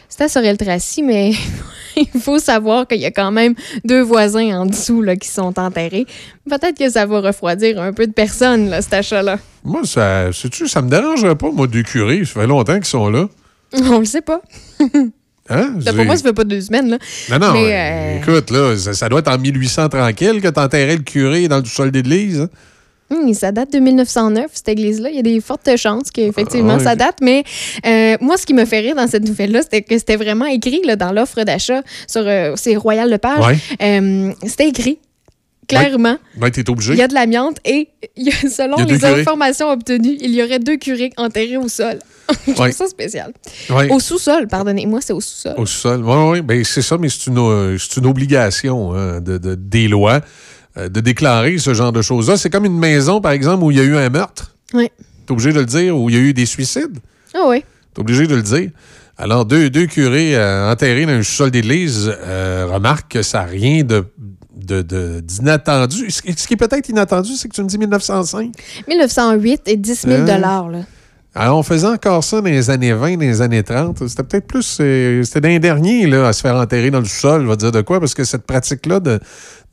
c'est 0.08 0.24
à 0.24 0.28
Sorel-Tracy, 0.28 1.02
mais 1.02 1.32
il 1.96 2.20
faut 2.20 2.38
savoir 2.38 2.86
qu'il 2.86 3.00
y 3.00 3.04
a 3.04 3.10
quand 3.10 3.30
même 3.30 3.54
deux 3.84 4.00
voisins 4.00 4.60
en 4.60 4.66
dessous 4.66 5.02
là, 5.02 5.16
qui 5.16 5.28
sont 5.28 5.58
enterrés. 5.58 6.06
Peut-être 6.48 6.78
que 6.78 6.88
ça 6.88 7.04
va 7.04 7.20
refroidir 7.20 7.80
un 7.80 7.92
peu 7.92 8.06
de 8.06 8.12
personnes, 8.12 8.70
là, 8.70 8.80
cet 8.80 8.94
achat-là. 8.94 9.38
Moi, 9.64 9.82
ça, 9.84 10.32
sais-tu, 10.32 10.68
ça 10.68 10.80
me 10.82 10.88
dérangerait 10.88 11.36
pas, 11.36 11.50
moi, 11.50 11.66
deux 11.66 11.82
curés. 11.82 12.24
Ça 12.24 12.40
fait 12.40 12.46
longtemps 12.46 12.74
qu'ils 12.76 12.84
sont 12.86 13.08
là. 13.10 13.28
On 13.82 13.98
le 13.98 14.04
sait 14.04 14.22
pas. 14.22 14.40
Hein? 15.50 15.74
Ça, 15.84 15.92
Pour 15.92 16.04
moi, 16.04 16.16
ça 16.16 16.22
fait 16.22 16.32
pas 16.32 16.44
deux 16.44 16.60
semaines. 16.60 16.88
Là. 16.88 16.98
Non, 17.30 17.38
non, 17.38 17.52
Mais, 17.52 17.72
euh, 17.72 18.18
écoute, 18.18 18.50
là, 18.50 18.76
ça, 18.76 18.94
ça 18.94 19.08
doit 19.08 19.18
être 19.18 19.28
en 19.28 19.38
1800 19.38 19.88
tranquille 19.90 20.40
que 20.40 20.48
t'enterrais 20.48 20.96
le 20.96 21.02
curé 21.02 21.48
dans 21.48 21.58
le 21.58 21.64
sol 21.66 21.90
d'église. 21.90 22.48
Hum, 23.10 23.34
ça 23.34 23.52
date 23.52 23.72
de 23.72 23.78
1909, 23.78 24.46
cette 24.54 24.68
église-là. 24.68 25.10
Il 25.10 25.16
y 25.16 25.18
a 25.18 25.22
des 25.22 25.40
fortes 25.40 25.68
chances 25.76 26.10
qu'effectivement 26.10 26.76
Ah 26.80 26.84
ça 26.84 26.96
date. 26.96 27.18
Mais 27.20 27.44
euh, 27.86 28.16
moi, 28.20 28.36
ce 28.38 28.46
qui 28.46 28.54
me 28.54 28.64
fait 28.64 28.80
rire 28.80 28.96
dans 28.96 29.06
cette 29.06 29.26
nouvelle-là, 29.26 29.62
c'était 29.62 29.82
que 29.82 29.96
c'était 29.98 30.16
vraiment 30.16 30.46
écrit 30.46 30.80
là, 30.84 30.96
dans 30.96 31.12
l'offre 31.12 31.42
d'achat 31.44 31.82
sur 32.06 32.22
euh, 32.24 32.54
c'est 32.56 32.76
Royal 32.76 33.10
Lepage. 33.10 33.44
Ouais. 33.44 33.58
Euh, 33.82 34.32
c'était 34.46 34.68
écrit 34.68 34.98
clairement. 35.68 36.16
Obligé. 36.68 36.92
Il 36.94 36.98
y 36.98 37.02
a 37.02 37.08
de 37.08 37.14
l'amiante 37.14 37.58
et 37.64 37.88
il 38.16 38.26
y 38.26 38.30
a- 38.30 38.48
selon 38.50 38.76
y 38.78 38.82
a 38.82 38.84
les 38.84 38.98
curés. 38.98 39.20
informations 39.20 39.70
obtenues, 39.70 40.16
il 40.20 40.34
y 40.34 40.42
aurait 40.42 40.58
deux 40.58 40.76
curés 40.76 41.10
enterrés 41.16 41.56
au 41.56 41.68
sol. 41.68 41.98
Je 42.46 42.52
trouve 42.52 42.60
Ouais. 42.66 42.72
ça 42.72 42.86
spécial. 42.86 43.32
Au 43.90 44.00
sous-sol, 44.00 44.46
pardonnez-moi, 44.48 45.00
c'est 45.02 45.12
au 45.12 45.20
sous-sol. 45.20 45.54
Au 45.58 45.66
sol. 45.66 46.02
Oui, 46.04 46.16
oui. 46.30 46.42
Ben, 46.42 46.64
c'est 46.64 46.82
ça, 46.82 46.96
mais 46.98 47.08
c'est 47.08 47.26
une, 47.30 47.38
euh, 47.38 47.76
une 47.96 48.06
obligation 48.06 48.94
hein, 48.94 49.20
de, 49.20 49.36
de- 49.38 49.54
des 49.54 49.88
lois 49.88 50.20
euh, 50.76 50.88
de 50.88 51.00
déclarer 51.00 51.58
ce 51.58 51.74
genre 51.74 51.92
de 51.92 52.02
choses-là. 52.02 52.36
C'est 52.36 52.50
comme 52.50 52.64
une 52.64 52.78
maison, 52.78 53.20
par 53.20 53.32
exemple, 53.32 53.62
où 53.64 53.70
il 53.70 53.76
y 53.76 53.80
a 53.80 53.84
eu 53.84 53.96
un 53.96 54.08
meurtre. 54.08 54.54
Oui. 54.72 54.88
T'es 55.26 55.32
obligé 55.32 55.52
de 55.52 55.60
le 55.60 55.66
dire, 55.66 55.96
où 55.96 56.08
il 56.10 56.16
y 56.16 56.18
a 56.18 56.22
eu 56.22 56.32
des 56.34 56.46
suicides. 56.46 56.98
Ah 57.34 57.44
oui. 57.46 57.62
T'es 57.94 58.00
obligé 58.00 58.26
de 58.26 58.34
le 58.34 58.42
dire. 58.42 58.70
Alors, 59.16 59.44
deux, 59.44 59.70
deux 59.70 59.86
curés 59.86 60.34
euh, 60.36 60.72
enterrés 60.72 61.06
dans 61.06 61.12
un 61.12 61.22
sous-sol 61.22 61.50
d'église 61.50 62.08
remarquent 62.68 63.12
que 63.12 63.22
ça 63.22 63.40
n'a 63.40 63.44
rien 63.44 63.84
de 63.84 64.04
de- 64.56 64.82
de- 64.82 65.20
d'inattendu. 65.20 66.10
ce, 66.10 66.22
qui- 66.22 66.30
est 66.54 66.56
peut-être 66.56 66.88
inattendu, 66.88 67.32
c'est 67.36 67.48
que 67.48 67.54
tu 67.54 67.62
me 67.62 67.68
dis 67.68 67.78
1905. 67.78 68.52
1908 68.88 69.62
et 69.66 69.76
10 69.76 70.02
000 70.06 70.22
Hein? 70.22 70.38
là. 70.38 70.64
Alors, 71.36 71.58
on 71.58 71.62
faisait 71.64 71.88
encore 71.88 72.22
ça 72.22 72.40
dans 72.40 72.46
les 72.48 72.70
années 72.70 72.92
20, 72.92 73.14
dans 73.14 73.20
les 73.22 73.42
années 73.42 73.64
30. 73.64 74.06
C'était 74.06 74.22
peut-être 74.22 74.46
plus. 74.46 74.78
euh, 74.80 75.24
C'était 75.24 75.40
d'un 75.40 75.58
dernier 75.58 76.06
là, 76.06 76.28
à 76.28 76.32
se 76.32 76.40
faire 76.40 76.54
enterrer 76.54 76.92
dans 76.92 77.00
le 77.00 77.06
sous-sol, 77.06 77.42
je 77.42 77.48
vais 77.48 77.56
dire 77.56 77.72
de 77.72 77.80
quoi, 77.80 77.98
parce 77.98 78.14
que 78.14 78.22
cette 78.22 78.46
pratique-là 78.46 79.00
de- 79.00 79.18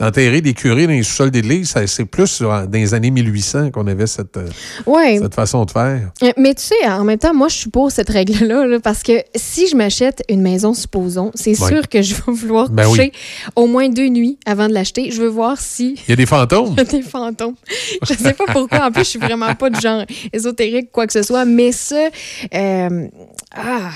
d'enterrer 0.01 0.41
des 0.41 0.53
curés 0.53 0.87
dans 0.87 0.93
les 0.93 1.03
sous-sols 1.03 1.29
d'église, 1.31 1.73
c'est 1.85 2.05
plus 2.05 2.41
dans 2.41 2.67
les 2.71 2.93
années 2.95 3.11
1800 3.11 3.69
qu'on 3.71 3.85
avait 3.85 4.07
cette, 4.07 4.35
euh, 4.37 4.47
Ouais. 4.87 5.19
cette 5.21 5.35
façon 5.35 5.63
de 5.63 5.71
faire. 5.71 6.11
Euh, 6.23 6.31
Mais 6.37 6.55
tu 6.55 6.63
sais, 6.63 6.87
en 6.87 7.03
même 7.03 7.19
temps, 7.19 7.33
moi, 7.35 7.47
je 7.49 7.55
suis 7.57 7.69
pour 7.69 7.91
cette 7.91 8.09
règle-là, 8.09 8.65
là, 8.65 8.79
parce 8.79 9.03
que 9.03 9.13
si 9.35 9.67
je 9.67 9.75
m'achète 9.75 10.23
une 10.27 10.41
maison, 10.41 10.73
supposons, 10.73 11.31
c'est 11.35 11.59
Ouais. 11.61 11.67
sûr 11.69 11.87
que 11.87 12.01
je 12.01 12.15
vais 12.15 12.21
vouloir 12.31 12.69
Ben 12.69 12.83
oui. 12.87 12.89
coucher 12.97 13.11
au 13.55 13.67
moins 13.67 13.89
deux 13.89 14.07
nuits 14.07 14.39
avant 14.45 14.67
de 14.67 14.73
l'acheter. 14.73 15.11
Je 15.11 15.21
veux 15.21 15.27
voir 15.27 15.59
si 15.59 15.95
Il 16.07 16.09
y 16.09 16.13
a 16.13 16.15
des 16.15 16.25
fantômes. 16.25 16.69
il 16.71 16.77
y 16.77 16.81
a 16.81 16.83
des 16.83 17.01
fantômes. 17.03 17.55
Je 18.01 18.13
sais 18.15 18.33
pas 18.33 18.45
pourquoi. 18.51 18.87
En 18.87 18.91
plus, 18.91 19.03
je 19.03 19.09
suis 19.09 19.19
vraiment 19.19 19.53
pas 19.53 19.69
du 19.69 19.79
genre 19.79 20.03
ésotérique, 20.33 20.91
quoi 20.91 21.05
que 21.05 21.13
ce 21.13 21.21
soit. 21.21 21.45
Mais 21.45 21.71
ça, 21.71 22.09
euh, 22.55 23.07
ah, 23.55 23.91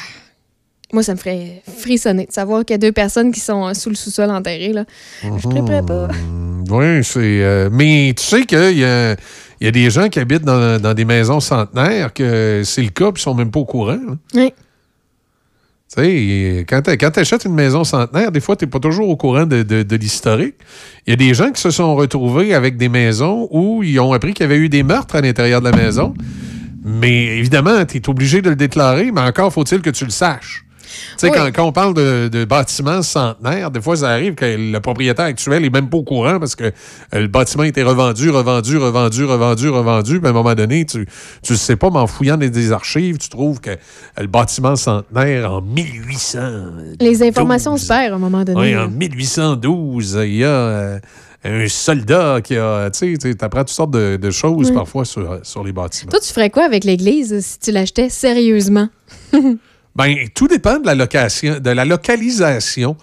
moi, 0.96 1.04
ça 1.04 1.14
me 1.14 1.20
ferait 1.20 1.62
frissonner 1.78 2.26
de 2.26 2.32
savoir 2.32 2.66
qu'il 2.66 2.74
y 2.74 2.76
a 2.76 2.78
deux 2.80 2.92
personnes 2.92 3.32
qui 3.32 3.40
sont 3.40 3.68
euh, 3.68 3.74
sous 3.76 3.90
le 3.90 3.96
sous-sol 3.96 4.32
enterrées. 4.32 4.74
Là. 4.74 4.86
Je 5.22 5.48
ne 5.48 5.82
pas. 5.82 6.08
Oui, 6.72 7.04
c'est. 7.04 7.20
euh, 7.44 7.70
mais 7.72 8.14
tu 8.18 8.24
sais 8.24 8.44
qu'il 8.46 8.78
y 8.80 8.84
a, 8.84 9.16
y 9.62 9.68
a 9.68 9.72
des 9.72 9.90
gens 9.92 10.10
qui 10.10 10.20
habitent 10.20 10.44
dans, 10.46 10.82
dans 10.82 10.94
des 10.96 11.06
maisons 11.06 11.40
centenaires 11.40 12.12
que 12.12 12.64
c'est 12.66 12.82
le 12.82 12.90
cas, 12.90 13.12
puis 13.12 13.22
ils 13.22 13.24
sont 13.24 13.36
même 13.36 13.52
pas 13.52 13.60
au 13.60 13.66
courant. 13.66 14.00
là. 14.08 14.16
Oui. 14.34 14.52
Tu 15.96 16.02
sais, 16.02 16.66
quand 16.68 16.82
tu 16.82 17.20
achètes 17.20 17.46
une 17.46 17.54
maison 17.54 17.84
centenaire, 17.84 18.32
des 18.32 18.40
fois, 18.40 18.56
tu 18.56 18.66
n'es 18.66 18.72
pas 18.72 18.80
toujours 18.80 19.08
au 19.08 19.16
courant 19.16 19.46
de, 19.46 19.62
de- 19.62 19.84
de 19.84 19.96
l'historique. 19.96 20.56
Il 21.06 21.12
y 21.12 21.14
a 21.14 21.16
des 21.16 21.34
gens 21.36 21.52
qui 21.52 21.62
se 21.62 21.70
sont 21.70 21.96
retrouvés 21.96 22.54
avec 22.56 22.76
des 22.76 22.90
maisons 22.90 23.48
où 23.52 23.84
ils 23.84 24.00
ont 24.00 24.12
appris 24.12 24.34
qu'il 24.34 24.44
y 24.44 24.48
avait 24.50 24.58
eu 24.58 24.68
des 24.68 24.82
meurtres 24.82 25.16
à 25.16 25.22
l'intérieur 25.22 25.62
de 25.62 25.70
la 25.70 25.76
maison. 25.78 26.14
Mais 26.84 27.38
évidemment, 27.38 27.86
tu 27.86 27.98
es 27.98 28.10
obligé 28.10 28.42
de 28.42 28.50
le 28.50 28.56
déclarer, 28.56 29.12
mais 29.12 29.22
encore 29.22 29.54
faut-il 29.54 29.82
que 29.82 29.90
tu 29.92 30.06
le 30.06 30.12
saches. 30.12 30.65
Tu 30.86 31.14
sais, 31.18 31.30
Oui. 31.30 31.36
quand, 31.36 31.52
quand 31.54 31.64
on 31.66 31.72
parle 31.72 31.94
de, 31.94 32.28
de 32.32 32.46
bâtiments 32.46 33.02
centenaires, 33.02 33.72
des 33.72 33.82
fois, 33.82 33.96
ça 33.98 34.10
arrive 34.10 34.36
que 34.36 34.46
le 34.46 34.80
propriétaire 34.80 35.26
actuel 35.26 35.64
n'est 35.64 35.70
même 35.70 35.90
pas 35.90 35.98
au 35.98 36.04
courant 36.04 36.40
parce 36.40 36.56
que 36.56 36.66
euh, 36.66 36.72
le 37.14 37.28
bâtiment 37.28 37.64
a 37.64 37.68
été 37.68 37.84
revendu, 37.84 38.30
revendu, 38.30 38.78
revendu, 38.78 39.26
revendu, 39.26 39.70
revendu. 39.70 40.20
Puis 40.20 40.28
à 40.28 40.30
un 40.30 40.34
moment 40.34 40.56
donné, 40.56 40.86
tu 40.86 41.06
ne 41.50 41.56
sais 41.56 41.76
pas, 41.76 41.90
mais 41.90 42.00
en 42.00 42.08
fouillant 42.08 42.38
des 42.38 42.72
archives, 42.72 43.18
tu 43.18 43.30
trouves 43.30 43.60
que 43.60 43.72
euh, 43.72 43.76
le 44.20 44.28
bâtiment 44.28 44.76
centenaire 44.76 45.52
en 45.52 45.62
1800. 45.62 46.40
Les 47.00 47.24
informations 47.24 47.78
se 47.78 47.88
perdent 47.88 48.14
à 48.14 48.16
un 48.16 48.20
moment 48.20 48.44
donné. 48.44 48.60
Oui, 48.60 48.72
là. 48.74 48.86
en 48.86 48.90
1812, 48.90 50.20
il 50.26 50.36
y 50.38 50.44
a 50.44 50.48
euh, 50.48 51.00
un 51.44 51.68
soldat 51.68 52.40
qui 52.44 52.56
a. 52.58 52.90
Tu 52.92 53.16
sais, 53.16 53.36
tu 53.36 53.46
apprends 53.46 53.60
toutes 53.62 53.70
sortes 53.70 53.92
de, 53.92 54.18
de 54.18 54.32
choses 54.32 54.70
Oui. 54.70 54.76
parfois 54.76 55.06
sur, 55.06 55.40
sur 55.44 55.64
les 55.64 55.72
bâtiments. 55.72 56.12
Toi, 56.12 56.20
tu 56.20 56.34
ferais 56.34 56.50
quoi 56.50 56.64
avec 56.64 56.84
l'église 56.84 57.40
si 57.40 57.60
tu 57.60 57.72
l'achetais 57.72 58.10
sérieusement? 58.10 58.90
Ben, 59.96 60.16
tout 60.34 60.48
dépend 60.48 60.80
de 60.80 60.86
la 60.86 60.96
location, 60.96 61.60
de 61.60 61.70
la 61.70 61.86
localisation. 61.86 62.98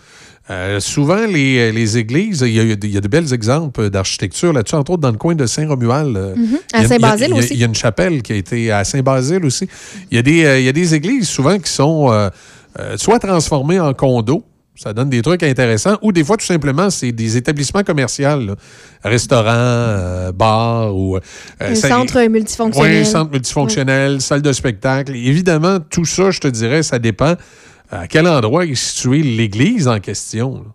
Euh, 0.50 0.80
souvent, 0.80 1.24
les, 1.26 1.72
les 1.72 1.98
églises, 1.98 2.42
il 2.44 2.52
y, 2.52 2.60
a, 2.60 2.64
il 2.64 2.92
y 2.92 2.96
a 2.96 3.00
de 3.00 3.08
belles 3.08 3.32
exemples 3.32 3.88
d'architecture 3.90 4.52
là-dessus, 4.52 4.74
entre 4.74 4.92
autres 4.92 5.00
dans 5.00 5.12
le 5.12 5.16
coin 5.16 5.34
de 5.34 5.46
Saint-Romuald. 5.46 6.34
À 6.72 6.84
Saint-Basile 6.84 7.32
aussi. 7.32 7.54
Il 7.54 7.60
y 7.60 7.62
a 7.62 7.66
une 7.66 7.74
chapelle 7.74 8.22
qui 8.22 8.32
a 8.32 8.36
été 8.36 8.72
à 8.72 8.84
Saint-Basile 8.84 9.44
aussi. 9.44 9.68
Il 10.10 10.16
y, 10.16 10.18
a 10.18 10.22
des, 10.22 10.44
euh, 10.44 10.58
il 10.58 10.64
y 10.64 10.68
a 10.68 10.72
des 10.72 10.94
églises 10.94 11.28
souvent 11.28 11.58
qui 11.58 11.70
sont 11.70 12.10
euh, 12.10 12.28
soit 12.96 13.20
transformées 13.20 13.80
en 13.80 13.94
condos, 13.94 14.44
ça 14.74 14.92
donne 14.94 15.10
des 15.10 15.20
trucs 15.22 15.42
intéressants, 15.42 15.98
ou 16.02 16.12
des 16.12 16.24
fois, 16.24 16.36
tout 16.36 16.46
simplement, 16.46 16.88
c'est 16.90 17.12
des 17.12 17.36
établissements 17.36 17.82
commerciaux, 17.82 18.40
là. 18.40 18.56
restaurants, 19.04 19.46
euh, 19.48 20.32
bars 20.32 20.96
ou... 20.96 21.16
euh, 21.16 21.20
Un 21.60 21.74
ça- 21.74 21.88
centre 21.88 22.20
multifonctionnel. 22.28 22.92
oui, 22.92 23.00
un 23.00 23.04
centre 23.04 23.30
multifonctionnel, 23.32 24.20
salle 24.22 24.42
de 24.42 24.52
spectacle. 24.52 25.14
Évidemment, 25.14 25.78
tout 25.80 26.04
ça, 26.06 26.30
je 26.30 26.40
te 26.40 26.48
dirais, 26.48 26.82
ça 26.82 26.98
dépend 26.98 27.34
à 27.90 28.06
quel 28.08 28.26
endroit 28.26 28.64
est 28.64 28.74
située 28.74 29.22
l'église 29.22 29.86
en 29.88 30.00
question. 30.00 30.54
là. 30.54 30.70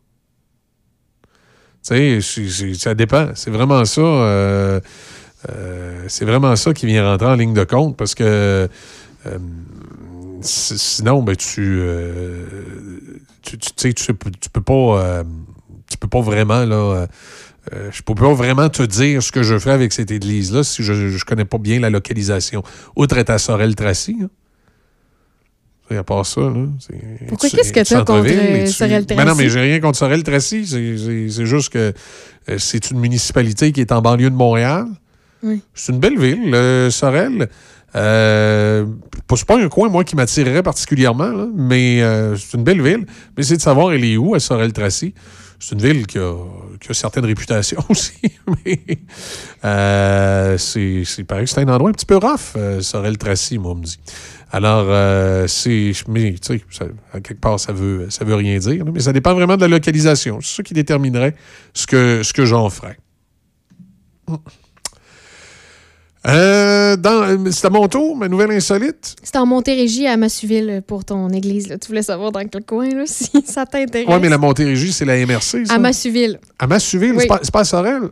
Tu 1.87 2.21
sais, 2.21 2.73
ça 2.75 2.93
dépend. 2.93 3.29
C'est 3.33 3.49
vraiment 3.49 3.83
ça. 3.85 4.01
euh, 4.01 4.79
euh, 5.49 6.03
c'est 6.07 6.25
vraiment 6.25 6.55
ça 6.55 6.73
qui 6.73 6.85
vient 6.85 7.09
rentrer 7.09 7.27
en 7.27 7.35
ligne 7.35 7.53
de 7.53 7.63
compte 7.63 7.95
parce 7.95 8.13
que 8.13 8.23
euh, 8.23 9.37
si- 10.41 10.77
sinon, 10.77 11.23
ben, 11.23 11.35
tu, 11.35 11.79
euh, 11.79 12.43
tu, 13.47 13.57
tu, 13.57 13.69
tu 13.71 13.73
sais, 13.77 13.93
tu, 13.93 14.13
tu 14.13 14.49
peux 14.51 14.61
pas. 14.61 14.73
euh, 14.73 15.23
tu 15.89 15.97
peux 15.97 16.07
pas 16.07 16.21
vraiment 16.21 16.65
là. 16.65 16.75
euh, 16.75 17.07
euh, 17.73 17.89
je 17.91 18.01
peux 18.01 18.15
pas 18.15 18.33
vraiment 18.33 18.69
te 18.69 18.83
dire 18.83 19.21
ce 19.23 19.31
que 19.31 19.43
je 19.43 19.57
ferais 19.59 19.73
avec 19.73 19.91
cette 19.93 20.11
église-là 20.11 20.63
si 20.63 20.83
je 20.83 20.93
ne 20.93 21.19
connais 21.25 21.45
pas 21.45 21.57
bien 21.57 21.79
la 21.79 21.89
localisation. 21.89 22.63
Outre 22.95 23.17
être 23.17 23.29
à 23.29 23.37
Sorel-Tracy. 23.39 24.17
hein. 24.23 24.29
Tu 25.89 25.95
À 25.97 26.03
part 26.03 26.25
ça, 26.25 26.41
là. 26.41 26.65
c'est- 26.79 27.27
Pourquoi? 27.27 27.49
tu- 27.49 27.55
Qu'est-ce 27.55 27.71
que 27.71 27.79
t'as 27.79 27.85
centre-ville, 27.85 28.35
contre, 28.37 28.49
euh, 28.51 28.65
tu- 28.65 28.71
Sorel-Tracy? 28.73 29.17
Ben 29.17 29.25
non, 29.25 29.35
mais 29.35 29.49
j'ai 29.49 29.61
rien 29.61 29.79
contre 29.79 29.97
Sorel-Tracy. 29.97 30.67
C'est- 30.67 31.45
juste 31.45 31.69
que 31.69 31.93
euh, 32.49 32.57
c'est 32.57 32.91
une 32.91 32.99
municipalité 32.99 33.71
qui 33.71 33.79
est 33.81 33.91
en 33.93 34.01
banlieue 34.01 34.29
de 34.29 34.35
Montréal. 34.35 34.85
Oui. 35.43 35.61
C'est 35.73 35.93
une 35.93 35.99
belle 35.99 36.19
ville, 36.19 36.91
Sorel. 36.91 37.47
Euh, 37.95 38.85
c'est 39.35 39.45
pas 39.45 39.59
un 39.59 39.69
coin, 39.69 39.89
moi, 39.89 40.03
qui 40.03 40.15
m'attirerait 40.15 40.63
particulièrement, 40.63 41.49
mais 41.55 42.01
euh, 42.01 42.35
c'est 42.35 42.57
une 42.57 42.63
belle 42.63 42.81
ville. 42.81 43.05
Mais 43.35 43.43
c'est 43.43 43.57
de 43.57 43.61
savoir 43.61 43.93
elle 43.93 44.05
est 44.05 44.17
où, 44.17 44.35
à 44.35 44.39
Sorel-Tracy. 44.39 45.13
C'est 45.59 45.73
une 45.73 45.81
ville 45.81 46.05
qui 46.05 46.19
a, 46.19 46.35
qui 46.79 46.91
a 46.91 46.93
certaines 46.93 47.25
réputations 47.25 47.83
aussi. 47.89 48.13
mais 48.65 48.79
euh, 49.65 50.57
c'est, 50.57 51.03
que 51.03 51.45
c'est 51.45 51.59
un 51.59 51.67
endroit 51.69 51.89
un 51.89 51.93
petit 51.93 52.05
peu 52.05 52.17
rough, 52.17 52.55
euh, 52.55 52.81
Sorel-Tracy, 52.81 53.57
moi, 53.57 53.71
on 53.71 53.75
me 53.75 53.83
dit. 53.83 53.99
Alors, 54.51 54.85
euh, 54.87 55.47
c'est. 55.47 55.91
Mais, 56.07 56.35
tu 56.35 56.59
sais, 56.69 56.91
à 57.11 57.19
quelque 57.19 57.41
part, 57.41 57.59
ça 57.59 57.73
veut, 57.73 58.07
ça 58.09 58.23
veut 58.23 58.35
rien 58.35 58.57
dire. 58.59 58.85
mais 58.85 58.99
ça 58.99 59.13
dépend 59.13 59.33
vraiment 59.33 59.57
de 59.57 59.61
la 59.61 59.67
localisation. 59.67 60.39
C'est 60.41 60.57
ça 60.57 60.63
qui 60.63 60.73
déterminerait 60.73 61.35
ce 61.73 61.87
que, 61.87 62.21
ce 62.23 62.33
que 62.33 62.45
j'en 62.45 62.69
ferais. 62.69 62.97
Euh, 66.27 66.97
c'est 67.51 67.67
à 67.67 67.69
mon 67.69 67.87
tour, 67.87 68.17
ma 68.17 68.27
nouvelle 68.27 68.51
insolite. 68.51 69.15
C'est 69.23 69.37
en 69.37 69.45
Montérégie 69.45 70.07
à 70.07 70.17
Massuville 70.17 70.81
pour 70.85 71.05
ton 71.05 71.29
église. 71.29 71.69
là. 71.69 71.77
Tu 71.77 71.87
voulais 71.87 72.01
savoir 72.01 72.31
dans 72.31 72.45
quel 72.45 72.63
coin, 72.65 72.89
là, 72.89 73.03
si 73.05 73.29
ça 73.45 73.65
t'intéresse. 73.65 74.07
Oui, 74.09 74.19
mais 74.21 74.29
la 74.29 74.37
Montérégie, 74.37 74.91
c'est 74.91 75.05
la 75.05 75.17
MRC, 75.25 75.65
ça? 75.65 75.73
À 75.73 75.77
Massuville. 75.79 76.39
À 76.59 76.67
Massuville, 76.67 77.13
Oui. 77.13 77.25
c'est 77.41 77.51
pas, 77.51 77.59
à 77.61 77.63
Sorel? 77.63 78.09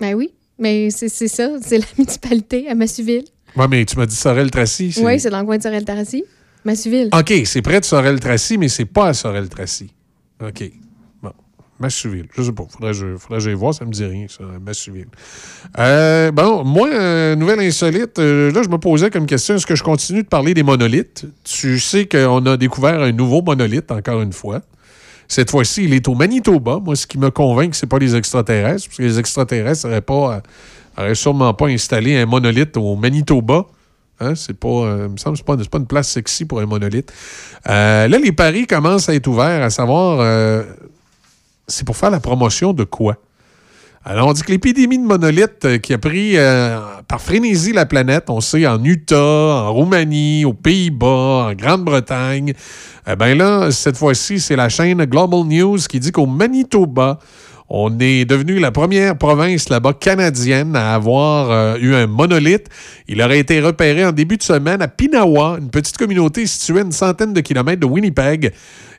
Ben 0.00 0.14
oui, 0.14 0.32
mais 0.58 0.90
c'est 0.90 1.08
ça. 1.08 1.48
C'est 1.62 1.78
la 1.78 1.84
municipalité 1.98 2.68
à 2.68 2.74
Massuville. 2.74 3.24
Oui, 3.56 3.66
mais 3.70 3.84
tu 3.84 3.96
m'as 3.96 4.06
dit 4.06 4.16
Sorel-Tracy. 4.16 4.94
Oui, 5.02 5.20
c'est 5.20 5.30
dans 5.30 5.40
le 5.40 5.46
coin 5.46 5.58
de 5.58 5.62
Sorel-Tarassi. 5.62 6.24
Massuville. 6.64 7.08
OK, 7.12 7.32
c'est 7.44 7.62
près 7.62 7.80
de 7.80 7.84
Sorel-Tracy, 7.84 8.56
mais 8.58 8.68
c'est 8.68 8.84
pas 8.84 9.08
à 9.08 9.14
Sorel-Tracy. 9.14 9.90
OK. 10.44 10.72
Civile. 11.90 12.26
Je 12.36 12.42
sais 12.42 12.52
pas. 12.52 12.64
Faudrait 12.68 12.92
que 12.92 13.16
faudrait 13.16 13.40
j'aille 13.40 13.54
voir. 13.54 13.74
Ça 13.74 13.84
me 13.84 13.90
dit 13.90 14.04
rien, 14.04 14.26
ça. 14.28 14.44
Masse 14.64 14.78
civile. 14.78 15.06
Euh, 15.78 16.30
bon, 16.30 16.64
moi, 16.64 16.88
euh, 16.92 17.36
nouvelle 17.36 17.60
insolite. 17.60 18.18
euh, 18.18 18.52
là, 18.52 18.62
je 18.62 18.68
me 18.68 18.78
posais 18.78 19.10
comme 19.10 19.26
question 19.26 19.54
est-ce 19.56 19.66
que 19.66 19.74
je 19.74 19.82
continue 19.82 20.22
de 20.22 20.28
parler 20.28 20.54
des 20.54 20.62
monolithes? 20.62 21.24
Tu 21.44 21.78
sais 21.78 22.06
qu'on 22.06 22.44
a 22.46 22.56
découvert 22.56 23.00
un 23.00 23.12
nouveau 23.12 23.42
monolithe, 23.42 23.90
encore 23.90 24.22
une 24.22 24.32
fois. 24.32 24.60
Cette 25.28 25.50
fois-ci, 25.50 25.84
il 25.84 25.94
est 25.94 26.06
au 26.08 26.14
Manitoba. 26.14 26.78
Moi, 26.78 26.94
ce 26.94 27.06
qui 27.06 27.18
me 27.18 27.30
convainc 27.30 27.70
que 27.70 27.76
ce 27.76 27.86
pas 27.86 27.98
les 27.98 28.14
extraterrestres, 28.14 28.86
parce 28.88 28.98
que 28.98 29.02
les 29.02 29.18
extraterrestres 29.18 29.86
n'auraient 29.86 30.02
pas, 30.02 30.36
euh, 30.36 30.40
auraient 30.98 31.14
sûrement 31.14 31.54
pas 31.54 31.68
installé 31.68 32.16
un 32.18 32.26
monolithe 32.26 32.76
au 32.76 32.96
Manitoba. 32.96 33.64
Hein, 34.20 34.34
c'est 34.34 34.58
pas, 34.58 34.68
euh, 34.68 35.08
me 35.08 35.16
semble 35.16 35.38
pas, 35.38 35.56
pas 35.56 35.78
une 35.78 35.86
place 35.86 36.08
sexy 36.08 36.44
pour 36.44 36.60
un 36.60 36.66
monolithe. 36.66 37.12
Là, 37.64 38.06
les 38.08 38.32
paris 38.32 38.66
commencent 38.66 39.08
à 39.08 39.14
être 39.14 39.26
ouverts, 39.26 39.62
à 39.62 39.70
savoir, 39.70 40.20
c'est 41.72 41.86
pour 41.86 41.96
faire 41.96 42.10
la 42.10 42.20
promotion 42.20 42.72
de 42.72 42.84
quoi? 42.84 43.16
Alors, 44.04 44.26
on 44.26 44.32
dit 44.32 44.42
que 44.42 44.50
l'épidémie 44.50 44.98
de 44.98 45.04
monolithes 45.04 45.64
euh, 45.64 45.78
qui 45.78 45.94
a 45.94 45.98
pris 45.98 46.36
euh, 46.36 46.80
par 47.06 47.20
frénésie 47.20 47.72
la 47.72 47.86
planète, 47.86 48.24
on 48.30 48.40
sait, 48.40 48.66
en 48.66 48.82
Utah, 48.82 49.16
en 49.16 49.72
Roumanie, 49.72 50.44
aux 50.44 50.54
Pays-Bas, 50.54 51.50
en 51.50 51.54
Grande-Bretagne, 51.54 52.52
eh 53.06 53.16
bien 53.16 53.34
là, 53.36 53.70
cette 53.70 53.96
fois-ci, 53.96 54.40
c'est 54.40 54.56
la 54.56 54.68
chaîne 54.68 55.04
Global 55.04 55.44
News 55.44 55.78
qui 55.88 56.00
dit 56.00 56.10
qu'au 56.10 56.26
Manitoba, 56.26 57.20
on 57.74 57.98
est 58.00 58.26
devenu 58.26 58.58
la 58.58 58.70
première 58.70 59.16
province 59.16 59.70
là-bas 59.70 59.94
canadienne 59.94 60.76
à 60.76 60.94
avoir 60.94 61.50
euh, 61.50 61.78
eu 61.80 61.94
un 61.94 62.06
monolithe. 62.06 62.66
Il 63.08 63.22
aurait 63.22 63.38
été 63.38 63.62
repéré 63.62 64.04
en 64.04 64.12
début 64.12 64.36
de 64.36 64.42
semaine 64.42 64.82
à 64.82 64.88
Pinawa, 64.88 65.56
une 65.58 65.70
petite 65.70 65.96
communauté 65.96 66.46
située 66.46 66.80
à 66.80 66.82
une 66.82 66.92
centaine 66.92 67.32
de 67.32 67.40
kilomètres 67.40 67.80
de 67.80 67.86
Winnipeg. 67.86 68.52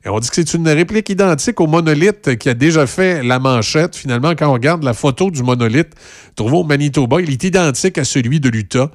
Et 0.03 0.09
on 0.09 0.17
dit 0.17 0.27
que 0.27 0.33
c'est 0.33 0.55
une 0.55 0.67
réplique 0.67 1.07
identique 1.11 1.61
au 1.61 1.67
monolithe 1.67 2.35
qui 2.39 2.49
a 2.49 2.55
déjà 2.55 2.87
fait 2.87 3.21
la 3.21 3.37
manchette. 3.37 3.95
Finalement, 3.95 4.33
quand 4.35 4.49
on 4.49 4.53
regarde 4.53 4.83
la 4.83 4.95
photo 4.95 5.29
du 5.29 5.43
monolithe 5.43 5.93
trouvé 6.35 6.57
au 6.57 6.63
Manitoba, 6.63 7.21
il 7.21 7.29
est 7.29 7.43
identique 7.43 7.99
à 7.99 8.03
celui 8.03 8.39
de 8.39 8.49
l'Utah. 8.49 8.89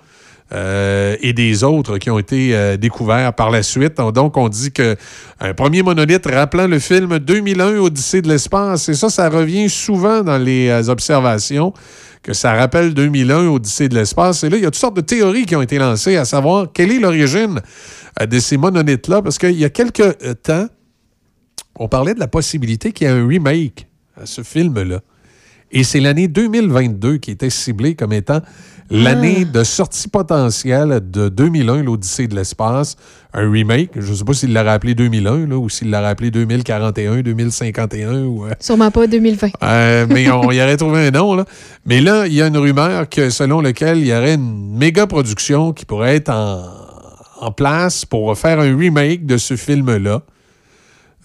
Euh, 0.51 1.17
et 1.21 1.35
des 1.35 1.63
autres 1.63 1.99
qui 1.99 2.11
ont 2.11 2.19
été 2.19 2.57
euh, 2.57 2.79
découverts 2.79 3.35
par 3.35 3.51
la 3.51 3.63
suite. 3.63 3.99
Donc, 3.99 4.39
on 4.39 4.49
dit 4.49 4.73
que 4.73 4.97
un 5.41 5.53
premier 5.53 5.83
monolithe 5.83 6.25
rappelant 6.25 6.67
le 6.67 6.79
film 6.79 7.19
2001 7.19 7.77
Odyssée 7.77 8.23
de 8.23 8.29
l'espace, 8.29 8.89
et 8.89 8.95
ça, 8.95 9.11
ça 9.11 9.29
revient 9.29 9.69
souvent 9.69 10.23
dans 10.23 10.39
les 10.39 10.69
euh, 10.69 10.89
observations, 10.89 11.75
que 12.23 12.33
ça 12.33 12.55
rappelle 12.55 12.95
2001 12.95 13.49
Odyssée 13.49 13.91
de 13.91 13.95
l'espace. 13.95 14.43
Et 14.43 14.49
là, 14.49 14.57
il 14.57 14.63
y 14.63 14.67
a 14.67 14.71
toutes 14.71 14.81
sortes 14.81 14.97
de 14.97 15.03
théories 15.03 15.45
qui 15.45 15.55
ont 15.55 15.61
été 15.61 15.77
lancées, 15.77 16.17
à 16.17 16.25
savoir 16.25 16.73
quelle 16.73 16.93
est 16.93 16.99
l'origine 16.99 17.61
de 18.19 18.39
ces 18.39 18.57
monolithes-là, 18.57 19.21
parce 19.21 19.37
qu'il 19.37 19.59
y 19.59 19.67
a 19.67 19.71
quelques 19.71 20.17
temps, 20.43 20.67
on 21.77 21.89
parlait 21.89 22.15
de 22.15 22.21
la 22.21 22.27
possibilité 22.27 22.93
qu'il 22.93 23.07
y 23.07 23.11
ait 23.11 23.13
un 23.13 23.29
remake 23.29 23.87
à 24.17 24.25
ce 24.25 24.43
film-là. 24.43 25.01
Et 25.71 25.85
c'est 25.85 26.01
l'année 26.01 26.29
2022 26.29 27.19
qui 27.19 27.31
était 27.31 27.51
ciblée 27.51 27.95
comme 27.95 28.13
étant 28.13 28.41
l'année 28.91 29.45
de 29.45 29.65
sortie 29.65 30.09
potentielle 30.09 31.01
de 31.11 31.29
2001, 31.29 31.83
l'Odyssée 31.83 32.27
de 32.27 32.35
l'espace. 32.35 32.97
Un 33.35 33.51
remake. 33.51 33.91
Je 33.97 34.11
ne 34.11 34.17
sais 34.17 34.25
pas 34.25 34.33
s'il 34.33 34.55
l'aurait 34.55 34.71
appelé 34.71 34.95
2001 34.95 35.47
là, 35.47 35.57
ou 35.59 35.69
s'il 35.69 35.91
l'aurait 35.91 36.07
appelé 36.09 36.31
2041, 36.31 37.21
2051. 37.21 38.23
Ou, 38.25 38.47
euh, 38.47 38.51
Sûrement 38.61 38.91
pas 38.91 39.07
2020. 39.07 39.49
euh, 39.63 40.07
mais 40.09 40.31
on 40.31 40.51
y 40.51 40.63
aurait 40.63 40.77
trouvé 40.79 41.09
un 41.09 41.11
nom. 41.11 41.35
Là. 41.35 41.45
Mais 41.85 42.01
là, 42.01 42.27
il 42.27 42.33
y 42.33 42.41
a 42.43 42.47
une 42.47 42.57
rumeur 42.57 43.09
que 43.09 43.29
selon 43.31 43.61
laquelle 43.61 43.99
il 43.99 44.07
y 44.07 44.13
aurait 44.15 44.35
une 44.35 44.77
méga 44.79 45.07
production 45.07 45.73
qui 45.75 45.85
pourrait 45.85 46.17
être 46.17 46.31
en, 46.31 46.65
en 47.41 47.53
place 47.53 48.05
pour 48.07 48.37
faire 48.39 48.61
un 48.61 48.75
remake 48.77 49.27
de 49.27 49.37
ce 49.37 49.57
film-là. 49.57 50.23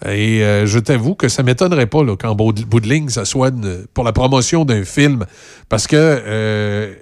Et 0.06 0.42
euh, 0.42 0.66
je 0.66 0.78
t'avoue 0.80 1.14
que 1.14 1.28
ça 1.28 1.42
ne 1.42 1.46
m'étonnerait 1.46 1.86
pas 1.86 2.00
qu'en 2.16 2.34
bout 2.34 2.52
de 2.52 2.64
bout 2.64 2.80
de 2.80 2.88
ligne, 2.88 3.08
ça 3.08 3.24
soit 3.24 3.48
une- 3.48 3.86
pour 3.94 4.04
la 4.04 4.12
promotion 4.12 4.66
d'un 4.66 4.84
film. 4.84 5.24
Parce 5.70 5.86
que, 5.86 5.96
euh, 5.96 6.92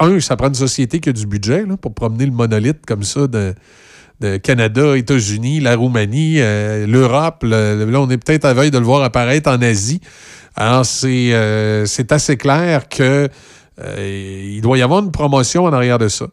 un, 0.00 0.18
ça 0.20 0.36
prend 0.36 0.48
une 0.48 0.54
société 0.54 1.00
qui 1.00 1.08
a 1.10 1.12
du 1.12 1.26
budget 1.26 1.64
là, 1.66 1.76
pour 1.76 1.94
promener 1.94 2.26
le 2.26 2.32
monolithe 2.32 2.84
comme 2.86 3.02
ça 3.02 3.26
de, 3.26 3.54
Canada, 4.42 4.96
États-Unis, 4.98 5.60
la 5.60 5.76
Roumanie, 5.76 6.40
euh, 6.40 6.86
l'Europe. 6.86 7.38
Le- 7.42 7.84
Là, 7.90 8.00
on 8.02 8.10
est 8.10 8.18
peut-être 8.18 8.44
à 8.44 8.52
veille 8.52 8.70
de 8.70 8.78
le 8.78 8.84
voir 8.84 9.02
apparaître 9.02 9.50
en 9.50 9.62
Asie. 9.62 10.00
Alors, 10.56 10.84
c'est 10.84 11.32
euh, 11.32 11.86
c'est 11.86 12.12
assez 12.12 12.36
clair 12.36 12.88
que 12.88 13.28
euh, 13.80 14.42
il 14.56 14.60
doit 14.60 14.76
y 14.76 14.82
avoir 14.82 15.02
une 15.02 15.10
promotion 15.10 15.64
en 15.64 15.72
arrière 15.72 15.96
de 15.98 16.08
ça. 16.08 16.26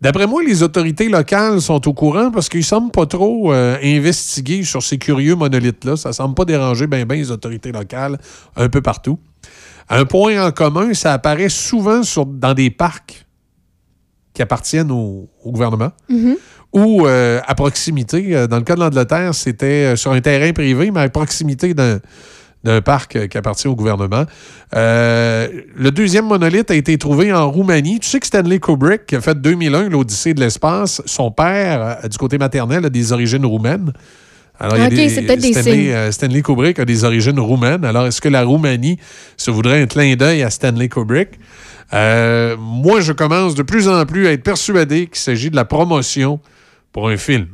D'après 0.00 0.26
moi, 0.26 0.42
les 0.42 0.62
autorités 0.64 1.08
locales 1.08 1.60
sont 1.60 1.86
au 1.86 1.92
courant 1.94 2.30
parce 2.32 2.48
qu'ils 2.48 2.60
ne 2.60 2.64
semblent 2.64 2.90
pas 2.90 3.06
trop 3.06 3.52
euh, 3.52 3.76
investiguer 3.82 4.64
sur 4.64 4.82
ces 4.82 4.98
curieux 4.98 5.36
monolithes-là. 5.36 5.96
Ça 5.96 6.08
ne 6.08 6.14
semble 6.14 6.34
pas 6.34 6.44
déranger 6.44 6.88
bien 6.88 7.06
bien 7.06 7.18
les 7.18 7.30
autorités 7.30 7.70
locales 7.70 8.18
un 8.56 8.68
peu 8.68 8.82
partout. 8.82 9.18
Un 9.88 10.04
point 10.04 10.46
en 10.46 10.50
commun, 10.50 10.94
ça 10.94 11.12
apparaît 11.12 11.48
souvent 11.48 12.02
sur- 12.02 12.26
dans 12.26 12.54
des 12.54 12.70
parcs 12.70 13.26
qui 14.32 14.42
appartiennent 14.42 14.90
au, 14.90 15.28
au 15.44 15.52
gouvernement 15.52 15.92
ou 16.72 17.06
euh, 17.06 17.40
à 17.46 17.54
proximité. 17.54 18.34
Euh, 18.34 18.46
Dans 18.46 18.56
le 18.56 18.62
cas 18.64 18.74
de 18.74 18.80
l'Angleterre, 18.80 19.34
c'était 19.34 19.92
euh, 19.92 19.96
sur 19.96 20.12
un 20.12 20.20
terrain 20.20 20.52
privé, 20.52 20.90
mais 20.90 21.00
à 21.00 21.08
proximité 21.08 21.74
d'un 21.74 22.00
d'un 22.64 22.80
parc 22.80 23.28
qui 23.28 23.36
appartient 23.36 23.68
au 23.68 23.74
gouvernement. 23.76 24.24
Euh, 24.74 25.48
le 25.76 25.90
deuxième 25.90 26.24
monolithe 26.24 26.70
a 26.70 26.74
été 26.74 26.96
trouvé 26.96 27.30
en 27.30 27.50
Roumanie. 27.50 28.00
Tu 28.00 28.08
sais 28.08 28.18
que 28.20 28.26
Stanley 28.26 28.58
Kubrick, 28.58 29.04
qui 29.04 29.16
a 29.16 29.20
fait 29.20 29.38
2001, 29.38 29.90
l'Odyssée 29.90 30.32
de 30.32 30.40
l'espace, 30.40 31.02
son 31.04 31.30
père, 31.30 31.98
du 32.10 32.16
côté 32.16 32.38
maternel, 32.38 32.86
a 32.86 32.88
des 32.88 33.12
origines 33.12 33.44
roumaines. 33.44 33.92
Alors, 34.60 34.76
il 34.76 34.82
y 34.82 34.86
a 34.86 34.88
des- 34.88 35.08
c'est 35.08 35.22
peut-être 35.22 35.40
des 35.40 35.52
Stanley, 35.52 35.70
signes. 35.72 35.90
euh, 35.90 36.12
Stanley 36.12 36.42
Kubrick 36.42 36.78
a 36.78 36.84
des 36.84 37.04
origines 37.04 37.38
roumaines. 37.40 37.84
Alors, 37.84 38.06
est-ce 38.06 38.20
que 38.20 38.28
la 38.28 38.44
Roumanie 38.44 38.98
se 39.36 39.50
voudrait 39.50 39.82
un 39.82 39.86
clin 39.86 40.14
d'œil 40.14 40.42
à 40.42 40.50
Stanley 40.50 40.88
Kubrick? 40.88 41.30
Euh, 41.92 42.56
moi, 42.58 43.00
je 43.00 43.12
commence 43.12 43.54
de 43.54 43.62
plus 43.62 43.88
en 43.88 44.04
plus 44.06 44.26
à 44.26 44.32
être 44.32 44.42
persuadé 44.44 45.06
qu'il 45.06 45.18
s'agit 45.18 45.50
de 45.50 45.56
la 45.56 45.64
promotion 45.64 46.40
pour 46.92 47.08
un 47.08 47.16
film. 47.16 47.46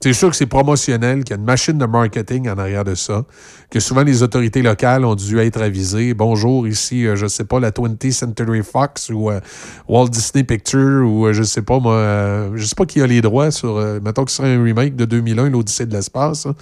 C'est 0.00 0.12
sûr 0.12 0.30
que 0.30 0.36
c'est 0.36 0.46
promotionnel, 0.46 1.24
qu'il 1.24 1.30
y 1.30 1.36
a 1.36 1.40
une 1.40 1.44
machine 1.44 1.76
de 1.76 1.84
marketing 1.84 2.48
en 2.48 2.56
arrière 2.56 2.84
de 2.84 2.94
ça, 2.94 3.24
que 3.68 3.80
souvent 3.80 4.04
les 4.04 4.22
autorités 4.22 4.62
locales 4.62 5.04
ont 5.04 5.16
dû 5.16 5.40
être 5.40 5.60
avisées. 5.60 6.14
Bonjour, 6.14 6.68
ici, 6.68 7.04
euh, 7.04 7.16
je 7.16 7.26
sais 7.26 7.42
pas, 7.42 7.58
la 7.58 7.72
20th 7.72 8.12
Century 8.12 8.62
Fox 8.62 9.10
ou 9.10 9.28
euh, 9.28 9.40
Walt 9.88 10.10
Disney 10.10 10.44
Pictures 10.44 11.04
ou 11.04 11.26
euh, 11.26 11.32
je 11.32 11.42
sais 11.42 11.62
pas, 11.62 11.80
moi, 11.80 11.94
euh, 11.94 12.50
je 12.54 12.64
sais 12.64 12.76
pas 12.76 12.86
qui 12.86 13.02
a 13.02 13.08
les 13.08 13.20
droits 13.20 13.50
sur, 13.50 13.76
euh, 13.76 13.98
mettons 14.00 14.24
que 14.24 14.30
ce 14.30 14.36
serait 14.36 14.54
un 14.54 14.62
remake 14.62 14.94
de 14.94 15.04
2001, 15.04 15.50
l'Odyssée 15.50 15.86
de 15.86 15.92
l'espace. 15.92 16.46
hein. 16.46 16.54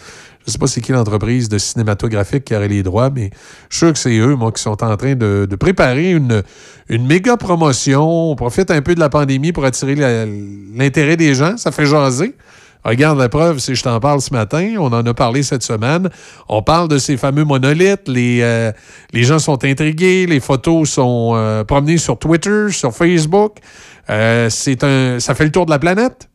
Je 0.46 0.52
sais 0.52 0.58
pas 0.58 0.66
c'est 0.66 0.80
qui 0.80 0.92
l'entreprise 0.92 1.50
de 1.50 1.58
cinématographique 1.58 2.44
qui 2.44 2.56
aurait 2.56 2.68
les 2.68 2.82
droits, 2.82 3.10
mais 3.10 3.28
je 3.68 3.76
suis 3.76 3.86
sûr 3.86 3.92
que 3.92 3.98
c'est 3.98 4.16
eux, 4.16 4.34
moi, 4.34 4.50
qui 4.50 4.62
sont 4.62 4.82
en 4.82 4.96
train 4.96 5.14
de, 5.14 5.46
préparer 5.60 6.12
une, 6.12 6.42
une 6.88 7.06
méga 7.06 7.36
promotion. 7.36 8.30
On 8.30 8.34
profite 8.36 8.70
un 8.70 8.80
peu 8.80 8.94
de 8.94 9.00
la 9.00 9.10
pandémie 9.10 9.52
pour 9.52 9.66
attirer 9.66 9.94
l'intérêt 9.94 11.18
des 11.18 11.34
gens. 11.34 11.58
Ça 11.58 11.70
fait 11.70 11.84
jaser. 11.84 12.34
Regarde 12.86 13.18
la 13.18 13.28
preuve, 13.28 13.58
si 13.58 13.74
je 13.74 13.82
t'en 13.82 13.98
parle 13.98 14.20
ce 14.20 14.32
matin, 14.32 14.76
on 14.78 14.86
en 14.92 15.04
a 15.04 15.12
parlé 15.14 15.42
cette 15.42 15.64
semaine. 15.64 16.08
On 16.48 16.62
parle 16.62 16.86
de 16.88 16.98
ces 16.98 17.16
fameux 17.16 17.44
monolithes. 17.44 18.06
Les, 18.08 18.40
euh, 18.42 18.70
les 19.12 19.24
gens 19.24 19.40
sont 19.40 19.64
intrigués. 19.64 20.24
Les 20.26 20.38
photos 20.38 20.88
sont 20.90 21.32
euh, 21.34 21.64
promenées 21.64 21.98
sur 21.98 22.16
Twitter, 22.18 22.66
sur 22.70 22.92
Facebook. 22.94 23.56
Euh, 24.08 24.48
c'est 24.50 24.84
un, 24.84 25.18
ça 25.18 25.34
fait 25.34 25.44
le 25.44 25.50
tour 25.50 25.66
de 25.66 25.70
la 25.72 25.80
planète? 25.80 26.28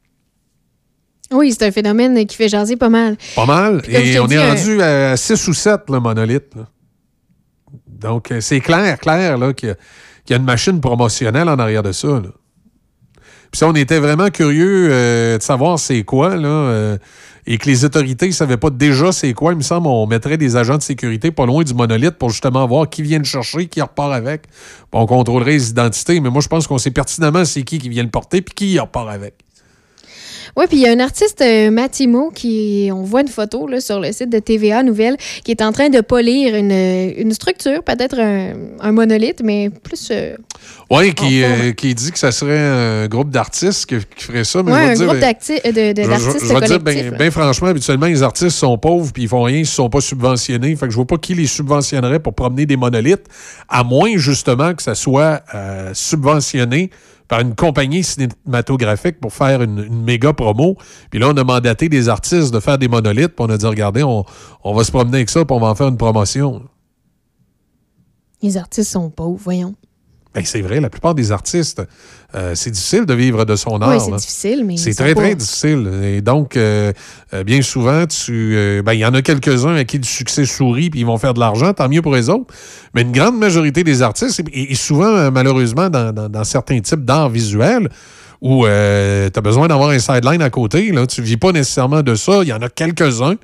Oui, 1.31 1.53
c'est 1.57 1.65
un 1.65 1.71
phénomène 1.71 2.25
qui 2.25 2.35
fait 2.35 2.49
jaser 2.49 2.75
pas 2.75 2.89
mal. 2.89 3.15
Pas 3.35 3.45
mal. 3.45 3.81
Et 3.87 4.19
on 4.19 4.27
est 4.27 4.37
rendu 4.49 4.81
à 4.81 5.15
6 5.15 5.47
ou 5.47 5.53
7, 5.53 5.81
le 5.89 5.99
monolithe. 6.01 6.53
là. 6.55 6.63
Donc, 7.87 8.33
c'est 8.41 8.59
clair, 8.59 8.99
clair, 8.99 9.37
là, 9.37 9.53
qu'il 9.53 9.69
y, 9.69 9.71
a- 9.71 9.75
qu'il 10.25 10.31
y 10.31 10.33
a 10.33 10.37
une 10.39 10.45
machine 10.45 10.81
promotionnelle 10.81 11.47
en 11.47 11.57
arrière 11.59 11.83
de 11.83 11.93
ça. 11.93 12.07
là. 12.09 12.29
Puis 13.51 13.59
ça, 13.59 13.67
on 13.67 13.75
était 13.75 13.99
vraiment 13.99 14.29
curieux 14.29 14.87
euh, 14.91 15.37
de 15.37 15.43
savoir 15.43 15.77
c'est 15.77 16.03
quoi, 16.03 16.35
là, 16.37 16.47
euh, 16.47 16.97
et 17.45 17.57
que 17.57 17.67
les 17.67 17.83
autorités 17.83 18.27
ne 18.27 18.31
savaient 18.31 18.57
pas 18.57 18.69
déjà 18.69 19.11
c'est 19.11 19.33
quoi. 19.33 19.51
Il 19.51 19.57
me 19.57 19.61
semble 19.61 19.87
on 19.87 20.07
mettrait 20.07 20.37
des 20.37 20.55
agents 20.55 20.77
de 20.77 20.83
sécurité 20.83 21.31
pas 21.31 21.45
loin 21.45 21.63
du 21.63 21.73
monolithe 21.73 22.17
pour 22.17 22.29
justement 22.29 22.65
voir 22.65 22.89
qui 22.89 23.01
vient 23.01 23.17
le 23.17 23.25
chercher, 23.25 23.67
qui 23.67 23.81
repart 23.81 24.13
avec. 24.13 24.43
On 24.93 25.05
contrôlerait 25.05 25.51
les 25.51 25.69
identités, 25.69 26.19
mais 26.19 26.29
moi, 26.29 26.41
je 26.41 26.47
pense 26.47 26.67
qu'on 26.67 26.77
sait 26.77 26.91
pertinemment 26.91 27.43
c'est 27.43 27.63
qui 27.63 27.79
qui 27.79 27.89
vient 27.89 28.03
le 28.03 28.09
porter 28.09 28.41
puis 28.41 28.53
qui 28.53 28.71
y 28.73 28.79
repart 28.79 29.09
avec. 29.09 29.33
Oui, 30.57 30.65
puis 30.67 30.77
il 30.77 30.83
y 30.83 30.87
a 30.87 30.91
un 30.91 30.99
artiste, 30.99 31.41
euh, 31.41 31.71
Mattimo, 31.71 32.29
qui, 32.29 32.89
on 32.93 33.03
voit 33.03 33.21
une 33.21 33.27
photo 33.29 33.67
là, 33.67 33.79
sur 33.79 33.99
le 33.99 34.11
site 34.11 34.29
de 34.29 34.39
TVA 34.39 34.83
Nouvelle, 34.83 35.15
qui 35.43 35.51
est 35.51 35.61
en 35.61 35.71
train 35.71 35.89
de 35.89 36.01
polir 36.01 36.55
une, 36.55 36.71
une 36.71 37.31
structure, 37.33 37.83
peut-être 37.83 38.19
un, 38.19 38.53
un 38.79 38.91
monolithe, 38.91 39.41
mais 39.43 39.69
plus. 39.69 40.09
euh, 40.11 40.35
Oui, 40.89 41.13
qui, 41.13 41.43
euh, 41.43 41.71
qui 41.71 41.95
dit 41.95 42.11
que 42.11 42.19
ça 42.19 42.31
serait 42.31 42.59
un 42.59 43.07
groupe 43.07 43.29
d'artistes 43.29 43.85
qui, 43.85 43.95
qui 44.17 44.25
ferait 44.25 44.43
ça. 44.43 44.59
Oui, 44.61 44.71
un 44.73 44.93
dire, 44.93 45.05
groupe 45.07 45.19
ben, 45.19 45.33
euh, 45.49 45.71
de- 45.71 45.93
de- 45.93 46.01
je- 46.01 46.03
je- 46.03 46.09
d'artistes 46.09 46.45
je 46.47 46.53
vais 46.53 46.67
dire, 46.67 46.83
collectifs. 46.83 47.17
ben, 47.17 47.31
franchement, 47.31 47.67
habituellement, 47.69 48.07
les 48.07 48.21
artistes 48.23 48.49
sont 48.57 48.77
pauvres 48.77 49.11
puis 49.13 49.23
ils 49.23 49.29
font 49.29 49.43
rien 49.43 49.57
s'ils 49.57 49.67
sont 49.67 49.89
pas 49.89 50.01
subventionnés. 50.01 50.75
Fait 50.75 50.85
que 50.85 50.91
je 50.91 50.97
vois 50.97 51.07
pas 51.07 51.17
qui 51.17 51.33
les 51.33 51.47
subventionnerait 51.47 52.19
pour 52.19 52.33
promener 52.33 52.65
des 52.65 52.75
monolithes, 52.75 53.25
à 53.69 53.83
moins 53.83 54.11
justement 54.17 54.73
que 54.73 54.83
ça 54.83 54.95
soit 54.95 55.41
subventionné 55.93 56.89
par 57.31 57.39
une 57.39 57.55
compagnie 57.55 58.03
cinématographique 58.03 59.21
pour 59.21 59.31
faire 59.31 59.61
une, 59.61 60.03
méga 60.03 60.33
promo. 60.33 60.75
Puis 61.09 61.17
là, 61.17 61.29
on 61.29 61.37
a 61.37 61.45
mandaté 61.45 61.87
des 61.87 62.09
artistes 62.09 62.53
de 62.53 62.59
faire 62.59 62.77
des 62.77 62.89
monolithes, 62.89 63.29
puis 63.29 63.45
on 63.47 63.49
a 63.49 63.57
dit, 63.57 63.65
regardez, 63.65 64.03
on, 64.03 64.25
on 64.65 64.73
va 64.73 64.83
se 64.83 64.91
promener 64.91 65.19
avec 65.19 65.29
ça, 65.29 65.45
puis 65.45 65.55
on 65.55 65.61
va 65.61 65.67
en 65.67 65.75
faire 65.75 65.87
une 65.87 65.95
promotion. 65.95 66.61
Les 68.41 68.57
artistes 68.57 68.91
sont 68.91 69.09
pauvres, 69.09 69.39
voyons. 69.41 69.75
Ben, 70.33 70.43
c'est 70.45 70.61
vrai, 70.61 70.79
la 70.79 70.89
plupart 70.89 71.13
des 71.13 71.33
artistes, 71.33 71.81
euh, 72.35 72.53
c'est 72.55 72.71
difficile 72.71 73.05
de 73.05 73.13
vivre 73.13 73.43
de 73.43 73.57
son 73.57 73.81
art. 73.81 73.89
Oui, 73.89 73.97
c'est 73.99 74.15
difficile, 74.17 74.63
mais. 74.65 74.77
C'est 74.77 74.93
très, 74.93 75.13
pas- 75.13 75.21
très 75.21 75.35
difficile. 75.35 75.89
Et 76.03 76.21
donc, 76.21 76.55
euh, 76.55 76.93
euh, 77.33 77.43
bien 77.43 77.61
souvent, 77.61 78.05
tu, 78.07 78.81
ben, 78.85 78.93
il 78.93 78.99
y 78.99 79.05
en 79.05 79.13
a 79.13 79.21
quelques-uns 79.21 79.75
à 79.75 79.83
qui 79.83 79.97
le 79.97 80.03
succès 80.05 80.45
sourit 80.45 80.89
puis 80.89 81.01
ils 81.01 81.05
vont 81.05 81.17
faire 81.17 81.33
de 81.33 81.39
l'argent, 81.41 81.73
tant 81.73 81.89
mieux 81.89 82.01
pour 82.01 82.13
les 82.15 82.29
autres. 82.29 82.45
Mais 82.93 83.01
une 83.01 83.11
grande 83.11 83.37
majorité 83.37 83.83
des 83.83 84.01
artistes, 84.01 84.41
et, 84.53 84.71
et 84.71 84.75
souvent, 84.75 85.29
malheureusement, 85.31 85.89
dans, 85.89 86.13
dans- 86.13 86.29
dans 86.29 86.43
certains 86.45 86.79
types 86.79 87.03
d'art 87.03 87.29
visuel, 87.29 87.89
où 88.39 88.63
tu 88.65 88.69
as 88.71 89.41
besoin 89.43 89.67
d'avoir 89.67 89.89
un 89.89 89.99
sideline 89.99 90.41
à 90.41 90.49
côté, 90.49 90.91
là, 90.93 91.05
tu 91.07 91.21
vis 91.21 91.37
pas 91.37 91.51
nécessairement 91.51 92.01
de 92.03 92.15
ça. 92.15 92.39
Il 92.41 92.47
y 92.47 92.53
en 92.53 92.61
a 92.61 92.69
quelques-uns 92.69 93.35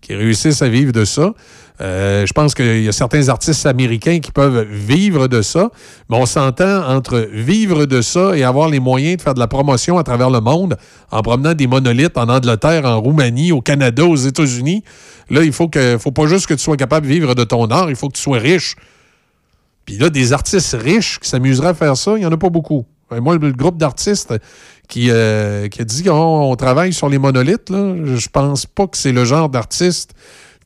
qui 0.00 0.14
réussissent 0.14 0.62
à 0.62 0.68
vivre 0.68 0.92
de 0.92 1.04
ça. 1.04 1.34
Euh, 1.80 2.26
je 2.26 2.32
pense 2.32 2.54
qu'il 2.54 2.82
y 2.82 2.88
a 2.88 2.92
certains 2.92 3.28
artistes 3.28 3.64
américains 3.64 4.20
qui 4.20 4.32
peuvent 4.32 4.66
vivre 4.70 5.28
de 5.28 5.40
ça, 5.40 5.70
mais 6.08 6.16
on 6.16 6.26
s'entend 6.26 6.86
entre 6.86 7.28
vivre 7.32 7.86
de 7.86 8.02
ça 8.02 8.36
et 8.36 8.42
avoir 8.42 8.68
les 8.68 8.80
moyens 8.80 9.16
de 9.16 9.22
faire 9.22 9.34
de 9.34 9.38
la 9.38 9.48
promotion 9.48 9.96
à 9.96 10.02
travers 10.02 10.28
le 10.28 10.40
monde 10.40 10.76
en 11.10 11.22
promenant 11.22 11.54
des 11.54 11.66
monolithes 11.66 12.18
en 12.18 12.28
Angleterre, 12.28 12.84
en 12.84 13.00
Roumanie, 13.00 13.52
au 13.52 13.62
Canada, 13.62 14.04
aux 14.04 14.16
États-Unis. 14.16 14.84
Là, 15.30 15.42
il 15.42 15.52
faut 15.52 15.70
faut 15.98 16.12
pas 16.12 16.26
juste 16.26 16.46
que 16.46 16.54
tu 16.54 16.60
sois 16.60 16.76
capable 16.76 17.06
de 17.06 17.12
vivre 17.12 17.34
de 17.34 17.44
ton 17.44 17.66
art, 17.70 17.88
il 17.88 17.96
faut 17.96 18.08
que 18.08 18.16
tu 18.16 18.22
sois 18.22 18.38
riche. 18.38 18.76
Puis 19.86 19.96
là, 19.96 20.10
des 20.10 20.32
artistes 20.32 20.76
riches 20.78 21.18
qui 21.18 21.28
s'amuseraient 21.28 21.68
à 21.68 21.74
faire 21.74 21.96
ça, 21.96 22.12
il 22.12 22.20
n'y 22.20 22.26
en 22.26 22.32
a 22.32 22.36
pas 22.36 22.50
beaucoup. 22.50 22.84
Euh, 23.12 23.20
Moi, 23.20 23.38
le 23.38 23.52
groupe 23.52 23.78
d'artistes 23.78 24.34
qui, 24.88 25.08
euh, 25.10 25.66
a 25.66 25.84
dit 25.84 26.02
qu'on 26.02 26.12
on 26.12 26.56
travaille 26.56 26.92
sur 26.92 27.08
les 27.08 27.18
monolithes, 27.18 27.70
là, 27.70 27.94
je 28.04 28.28
pense 28.28 28.66
pas 28.66 28.86
que 28.86 28.96
c'est 28.96 29.12
le 29.12 29.24
genre 29.24 29.48
d'artiste 29.48 30.12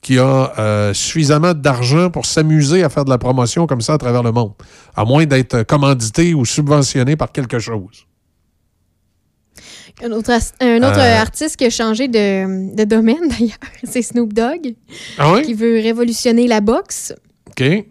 qui 0.04 0.18
a 0.18 0.52
euh, 0.58 0.92
suffisamment 0.94 1.54
d'argent 1.54 2.10
pour 2.10 2.26
s'amuser 2.26 2.84
à 2.84 2.90
faire 2.90 3.06
de 3.06 3.10
la 3.10 3.16
promotion 3.18 3.66
comme 3.66 3.80
ça 3.80 3.94
à 3.94 3.98
travers 3.98 4.22
le 4.22 4.32
monde, 4.32 4.52
à 4.94 5.04
moins 5.06 5.24
d'être 5.24 5.62
commandité 5.62 6.34
ou 6.34 6.44
subventionné 6.44 7.16
par 7.16 7.32
quelque 7.32 7.58
chose. 7.58 8.04
Un 10.02 10.12
autre, 10.12 10.30
un 10.60 10.76
autre 10.82 10.98
Euh. 10.98 11.20
artiste 11.20 11.56
qui 11.56 11.64
a 11.64 11.70
changé 11.70 12.08
de, 12.08 12.74
de 12.74 12.84
domaine, 12.84 13.28
d'ailleurs, 13.30 13.56
c'est 13.84 14.02
Snoop 14.02 14.32
Dogg, 14.32 14.74
Ah 15.18 15.32
oui? 15.32 15.42
qui 15.42 15.54
veut 15.54 15.80
révolutionner 15.80 16.46
la 16.48 16.60
boxe. 16.60 17.14
OK. 17.48 17.60
Il 17.60 17.84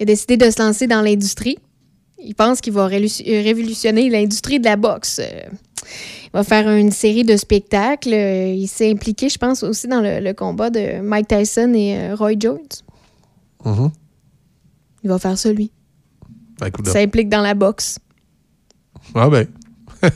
a 0.00 0.04
décidé 0.04 0.36
de 0.36 0.48
se 0.50 0.62
lancer 0.62 0.86
dans 0.86 1.02
l'industrie. 1.02 1.58
Il 2.24 2.34
pense 2.34 2.60
qu'il 2.60 2.72
va 2.72 2.84
euh, 2.86 2.88
révolutionner 2.88 4.08
l'industrie 4.08 4.60
de 4.60 4.64
la 4.64 4.76
boxe. 4.76 5.20
Il 6.34 6.38
va 6.38 6.44
faire 6.44 6.68
une 6.70 6.90
série 6.92 7.24
de 7.24 7.36
spectacles. 7.36 8.14
Euh, 8.14 8.54
Il 8.54 8.66
s'est 8.66 8.90
impliqué, 8.90 9.28
je 9.28 9.36
pense, 9.38 9.62
aussi 9.62 9.86
dans 9.86 10.00
le, 10.00 10.20
le 10.20 10.32
combat 10.32 10.70
de 10.70 11.00
Mike 11.00 11.28
Tyson 11.28 11.72
et 11.74 11.96
euh, 11.98 12.14
Roy 12.14 12.32
Jones. 12.38 12.58
Mhm. 13.64 13.90
Il 15.04 15.10
va 15.10 15.18
faire 15.18 15.36
ça, 15.36 15.52
lui. 15.52 15.70
Ben, 16.58 16.68
Il 16.78 16.86
s'implique 16.90 17.28
dans 17.28 17.42
la 17.42 17.54
boxe. 17.54 17.98
Ah 19.14 19.28
ben. 19.28 19.46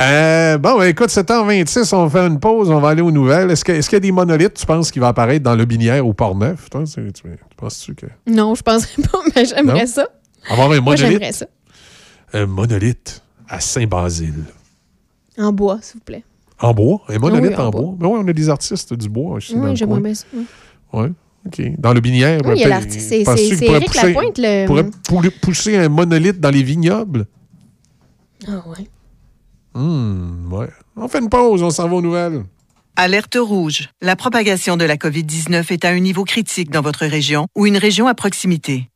Euh, 0.00 0.56
bon, 0.58 0.78
ben, 0.78 0.84
écoute, 0.84 1.10
7h26, 1.10 1.94
on 1.94 2.08
faire 2.08 2.24
une 2.26 2.40
pause, 2.40 2.70
on 2.70 2.80
va 2.80 2.88
aller 2.90 3.02
aux 3.02 3.10
nouvelles. 3.10 3.50
Est-ce 3.50 3.64
qu'il 3.64 3.76
y 3.92 3.94
a 3.96 4.00
des 4.00 4.12
monolithes, 4.12 4.54
tu 4.54 4.64
penses, 4.64 4.90
qui 4.90 4.98
vont 4.98 5.06
apparaître 5.08 5.44
dans 5.44 5.54
le 5.54 5.64
binière 5.66 6.06
ou 6.06 6.14
Port-Neuf? 6.14 6.70
Tu, 6.70 6.78
tu- 7.12 7.12
tu 7.12 7.22
penses-tu 7.56 7.94
que. 7.94 8.06
Non, 8.26 8.54
je 8.54 8.62
penserais 8.62 9.02
pas, 9.02 9.18
mais 9.36 9.44
j'aimerais 9.44 9.86
ça. 9.86 10.08
Avoir 10.48 10.68
un 10.72 10.80
Moi, 10.80 10.94
monolithe? 10.94 10.98
j'aimerais 11.18 11.32
ça. 11.32 11.46
Un 12.32 12.46
monolithe 12.46 13.22
à 13.48 13.60
Saint-Basile. 13.60 14.44
En 15.40 15.52
bois, 15.52 15.78
s'il 15.82 15.98
vous 15.98 16.04
plaît. 16.04 16.24
En 16.60 16.74
bois? 16.74 17.00
Un 17.08 17.18
monolithe 17.18 17.50
Oui, 17.50 17.56
en 17.56 17.66
en, 17.66 17.70
bois. 17.70 17.80
bois? 17.82 17.94
Ben 17.98 18.06
oui, 18.08 18.20
on 18.24 18.28
a 18.28 18.32
des 18.32 18.48
artistes 18.50 18.92
du 18.94 19.08
bois 19.08 19.36
aussi. 19.36 19.54
Oui, 19.56 19.74
j'aimerais 19.74 20.00
bien 20.00 20.14
ça. 20.14 20.26
oui. 20.92 21.06
OK. 21.46 21.62
Dans 21.78 21.94
le 21.94 22.00
binière. 22.00 22.40
Oui, 22.44 22.52
il 22.56 22.58
y 22.58 22.60
a 22.60 22.64
peut- 22.64 22.68
l'artiste. 22.70 23.08
C'est- 23.08 23.22
Éric 23.22 23.86
pousser- 23.90 24.06
Lapointe, 24.08 24.36
le- 24.38 24.66
pourrait 24.66 25.30
pou- 25.30 25.36
pousser 25.40 25.76
un 25.78 25.88
monolithe 25.88 26.38
dans 26.38 26.50
les 26.50 26.62
vignobles? 26.62 27.24
Ah 28.46 28.62
ouais. 28.68 28.86
Hum, 29.74 30.48
ouais. 30.52 30.68
On 30.96 31.08
fait 31.08 31.20
une 31.20 31.28
pause, 31.30 31.62
on 31.62 31.70
s'en 31.70 31.88
va 31.88 31.94
aux 31.96 32.02
nouvelles. 32.02 32.42
Alerte 32.96 33.38
rouge. 33.40 33.88
La 34.02 34.16
propagation 34.16 34.76
de 34.76 34.84
la 34.84 34.96
COVID-19 34.96 35.70
est 35.72 35.84
à 35.86 35.90
un 35.90 36.00
niveau 36.00 36.24
critique 36.24 36.70
dans 36.70 36.82
votre 36.82 37.06
région 37.06 37.46
ou 37.56 37.66
une 37.66 37.78
région 37.78 38.06
à 38.06 38.14
proximité. 38.14 38.90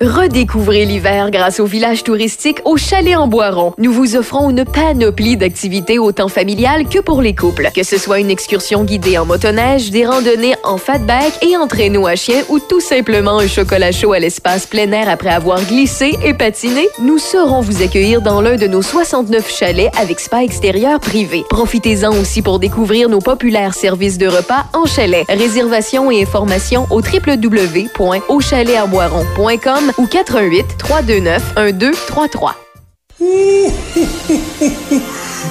Redécouvrez 0.00 0.84
l'hiver 0.84 1.32
grâce 1.32 1.58
au 1.58 1.64
village 1.64 2.04
touristique 2.04 2.60
au 2.64 2.76
Chalet 2.76 3.16
en 3.16 3.26
Boiron. 3.26 3.74
Nous 3.78 3.92
vous 3.92 4.14
offrons 4.14 4.50
une 4.50 4.64
panoplie 4.64 5.36
d'activités 5.36 5.98
autant 5.98 6.28
familiales 6.28 6.88
que 6.88 7.00
pour 7.00 7.20
les 7.20 7.34
couples. 7.34 7.68
Que 7.74 7.82
ce 7.82 7.98
soit 7.98 8.20
une 8.20 8.30
excursion 8.30 8.84
guidée 8.84 9.18
en 9.18 9.26
motoneige, 9.26 9.90
des 9.90 10.06
randonnées 10.06 10.54
en 10.62 10.78
fatback 10.78 11.44
et 11.44 11.56
en 11.56 11.66
traîneau 11.66 12.06
à 12.06 12.14
chien 12.14 12.44
ou 12.48 12.60
tout 12.60 12.78
simplement 12.78 13.40
un 13.40 13.48
chocolat 13.48 13.90
chaud 13.90 14.12
à 14.12 14.20
l'espace 14.20 14.66
plein 14.66 14.92
air 14.92 15.08
après 15.08 15.30
avoir 15.30 15.60
glissé 15.64 16.16
et 16.24 16.32
patiné, 16.32 16.86
nous 17.02 17.18
saurons 17.18 17.60
vous 17.60 17.82
accueillir 17.82 18.22
dans 18.22 18.40
l'un 18.40 18.54
de 18.54 18.68
nos 18.68 18.82
69 18.82 19.52
chalets 19.52 19.90
avec 19.98 20.20
spa 20.20 20.44
extérieur 20.44 21.00
privé. 21.00 21.42
Profitez-en 21.50 22.12
aussi 22.12 22.40
pour 22.40 22.60
découvrir 22.60 23.08
nos 23.08 23.18
populaires 23.18 23.74
services 23.74 24.16
de 24.16 24.28
repas 24.28 24.66
en 24.74 24.86
chalet. 24.86 25.24
Réservation 25.28 26.08
et 26.12 26.22
informations 26.22 26.86
au 26.90 27.00
www.auchaletarboiron.com 27.00 29.87
ou 29.96 30.06
88 30.06 30.76
329 30.76 31.42
1233. 31.56 32.67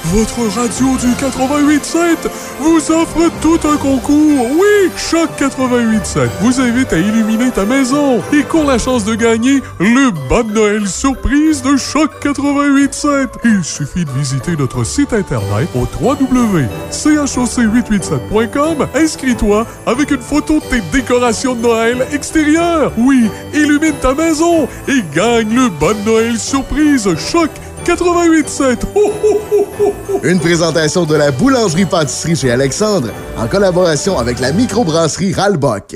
Votre 0.05 0.47
radio 0.55 0.95
du 0.97 1.07
88.7 1.21 2.29
vous 2.61 2.77
offre 2.91 3.29
tout 3.41 3.59
un 3.67 3.75
concours. 3.75 4.47
Oui, 4.51 4.89
Choc 4.95 5.29
88.7 5.37 6.29
vous 6.41 6.61
invite 6.61 6.93
à 6.93 6.97
illuminer 6.97 7.51
ta 7.51 7.65
maison 7.65 8.21
et 8.31 8.43
court 8.43 8.63
la 8.63 8.77
chance 8.77 9.03
de 9.03 9.15
gagner 9.15 9.61
le 9.79 10.11
bas 10.29 10.43
de 10.43 10.53
Noël 10.53 10.87
surprise 10.87 11.61
de 11.61 11.75
Choc 11.75 12.09
88.7. 12.23 13.27
Il 13.43 13.61
suffit 13.63 14.05
de 14.05 14.11
visiter 14.11 14.55
notre 14.55 14.85
site 14.85 15.11
internet 15.11 15.67
au 15.75 15.85
www.choc887.com. 16.01 18.87
Inscris-toi 18.95 19.67
avec 19.85 20.11
une 20.11 20.21
photo 20.21 20.61
de 20.61 20.65
tes 20.65 20.79
décorations 20.93 21.55
de 21.55 21.61
Noël 21.61 22.07
extérieures. 22.13 22.93
Oui, 22.97 23.29
illumine 23.53 23.95
ta 24.01 24.13
maison 24.13 24.69
et 24.87 25.03
gagne 25.13 25.53
le 25.53 25.67
bas 25.69 25.93
de 25.93 26.05
Noël 26.05 26.39
surprise 26.39 27.09
Choc 27.17 27.49
88.7. 27.87 28.83
Ho, 28.95 28.99
ho, 28.99 29.41
ho, 29.49 29.65
ho, 29.79 29.93
ho. 30.09 30.19
Une 30.23 30.41
présentation 30.41 31.05
de 31.05 31.15
la 31.15 31.31
boulangerie-pâtisserie 31.31 32.35
chez 32.35 32.51
Alexandre 32.51 33.11
en 33.37 33.47
collaboration 33.47 34.19
avec 34.19 34.41
la 34.41 34.51
microbrasserie 34.51 35.31
Ralbock. 35.31 35.95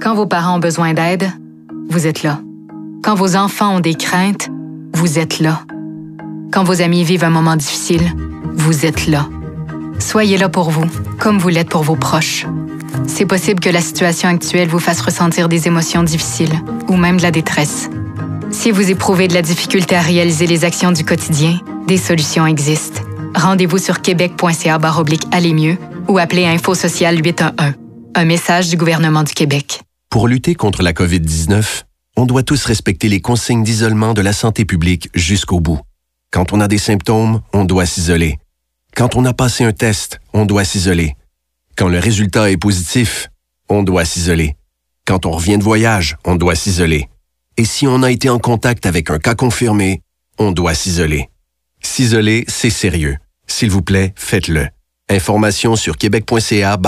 Quand 0.00 0.14
vos 0.14 0.26
parents 0.26 0.58
ont 0.58 0.60
besoin 0.60 0.94
d'aide, 0.94 1.28
vous 1.90 2.06
êtes 2.06 2.22
là. 2.22 2.38
Quand 3.02 3.16
vos 3.16 3.34
enfants 3.34 3.78
ont 3.78 3.80
des 3.80 3.94
craintes, 3.94 4.48
vous 4.94 5.18
êtes 5.18 5.40
là. 5.40 5.62
Quand 6.52 6.62
vos 6.62 6.82
amis 6.82 7.02
vivent 7.02 7.24
un 7.24 7.30
moment 7.30 7.56
difficile, 7.56 8.12
vous 8.54 8.86
êtes 8.86 9.08
là. 9.08 9.26
Soyez 9.98 10.38
là 10.38 10.48
pour 10.48 10.70
vous, 10.70 10.86
comme 11.18 11.38
vous 11.38 11.48
l'êtes 11.48 11.68
pour 11.68 11.82
vos 11.82 11.96
proches. 11.96 12.46
C'est 13.08 13.26
possible 13.26 13.58
que 13.58 13.70
la 13.70 13.80
situation 13.80 14.28
actuelle 14.28 14.68
vous 14.68 14.78
fasse 14.78 15.00
ressentir 15.00 15.48
des 15.48 15.66
émotions 15.66 16.04
difficiles 16.04 16.54
ou 16.88 16.96
même 16.96 17.16
de 17.16 17.22
la 17.22 17.32
détresse. 17.32 17.90
Si 18.50 18.70
vous 18.70 18.90
éprouvez 18.90 19.28
de 19.28 19.34
la 19.34 19.42
difficulté 19.42 19.94
à 19.94 20.00
réaliser 20.00 20.46
les 20.46 20.64
actions 20.64 20.90
du 20.90 21.04
quotidien, 21.04 21.60
des 21.86 21.98
solutions 21.98 22.46
existent. 22.46 23.02
Rendez-vous 23.34 23.78
sur 23.78 24.00
québec.ca 24.00 24.80
aller 25.32 25.52
mieux 25.52 25.76
ou 26.08 26.18
appelez 26.18 26.46
Info 26.46 26.74
Social 26.74 27.18
811. 27.22 27.74
Un 28.14 28.24
message 28.24 28.70
du 28.70 28.76
gouvernement 28.76 29.22
du 29.22 29.34
Québec. 29.34 29.82
Pour 30.10 30.28
lutter 30.28 30.54
contre 30.54 30.82
la 30.82 30.92
COVID-19, 30.92 31.84
on 32.16 32.24
doit 32.24 32.42
tous 32.42 32.64
respecter 32.64 33.08
les 33.08 33.20
consignes 33.20 33.62
d'isolement 33.62 34.14
de 34.14 34.22
la 34.22 34.32
santé 34.32 34.64
publique 34.64 35.10
jusqu'au 35.14 35.60
bout. 35.60 35.80
Quand 36.30 36.52
on 36.52 36.60
a 36.60 36.68
des 36.68 36.78
symptômes, 36.78 37.42
on 37.52 37.64
doit 37.64 37.86
s'isoler. 37.86 38.38
Quand 38.96 39.14
on 39.14 39.24
a 39.26 39.34
passé 39.34 39.64
un 39.64 39.72
test, 39.72 40.20
on 40.32 40.46
doit 40.46 40.64
s'isoler. 40.64 41.16
Quand 41.76 41.88
le 41.88 41.98
résultat 41.98 42.50
est 42.50 42.56
positif, 42.56 43.28
on 43.68 43.82
doit 43.82 44.06
s'isoler. 44.06 44.56
Quand 45.06 45.26
on 45.26 45.32
revient 45.32 45.58
de 45.58 45.62
voyage, 45.62 46.16
on 46.24 46.34
doit 46.34 46.54
s'isoler. 46.54 47.08
Et 47.58 47.64
si 47.64 47.88
on 47.88 48.04
a 48.04 48.10
été 48.12 48.30
en 48.30 48.38
contact 48.38 48.86
avec 48.86 49.10
un 49.10 49.18
cas 49.18 49.34
confirmé, 49.34 50.00
on 50.38 50.52
doit 50.52 50.74
s'isoler. 50.74 51.28
S'isoler, 51.82 52.44
c'est 52.46 52.70
sérieux. 52.70 53.16
S'il 53.48 53.70
vous 53.70 53.82
plaît, 53.82 54.14
faites-le. 54.14 54.68
Information 55.10 55.74
sur 55.74 55.96
québec.ca 55.96 56.78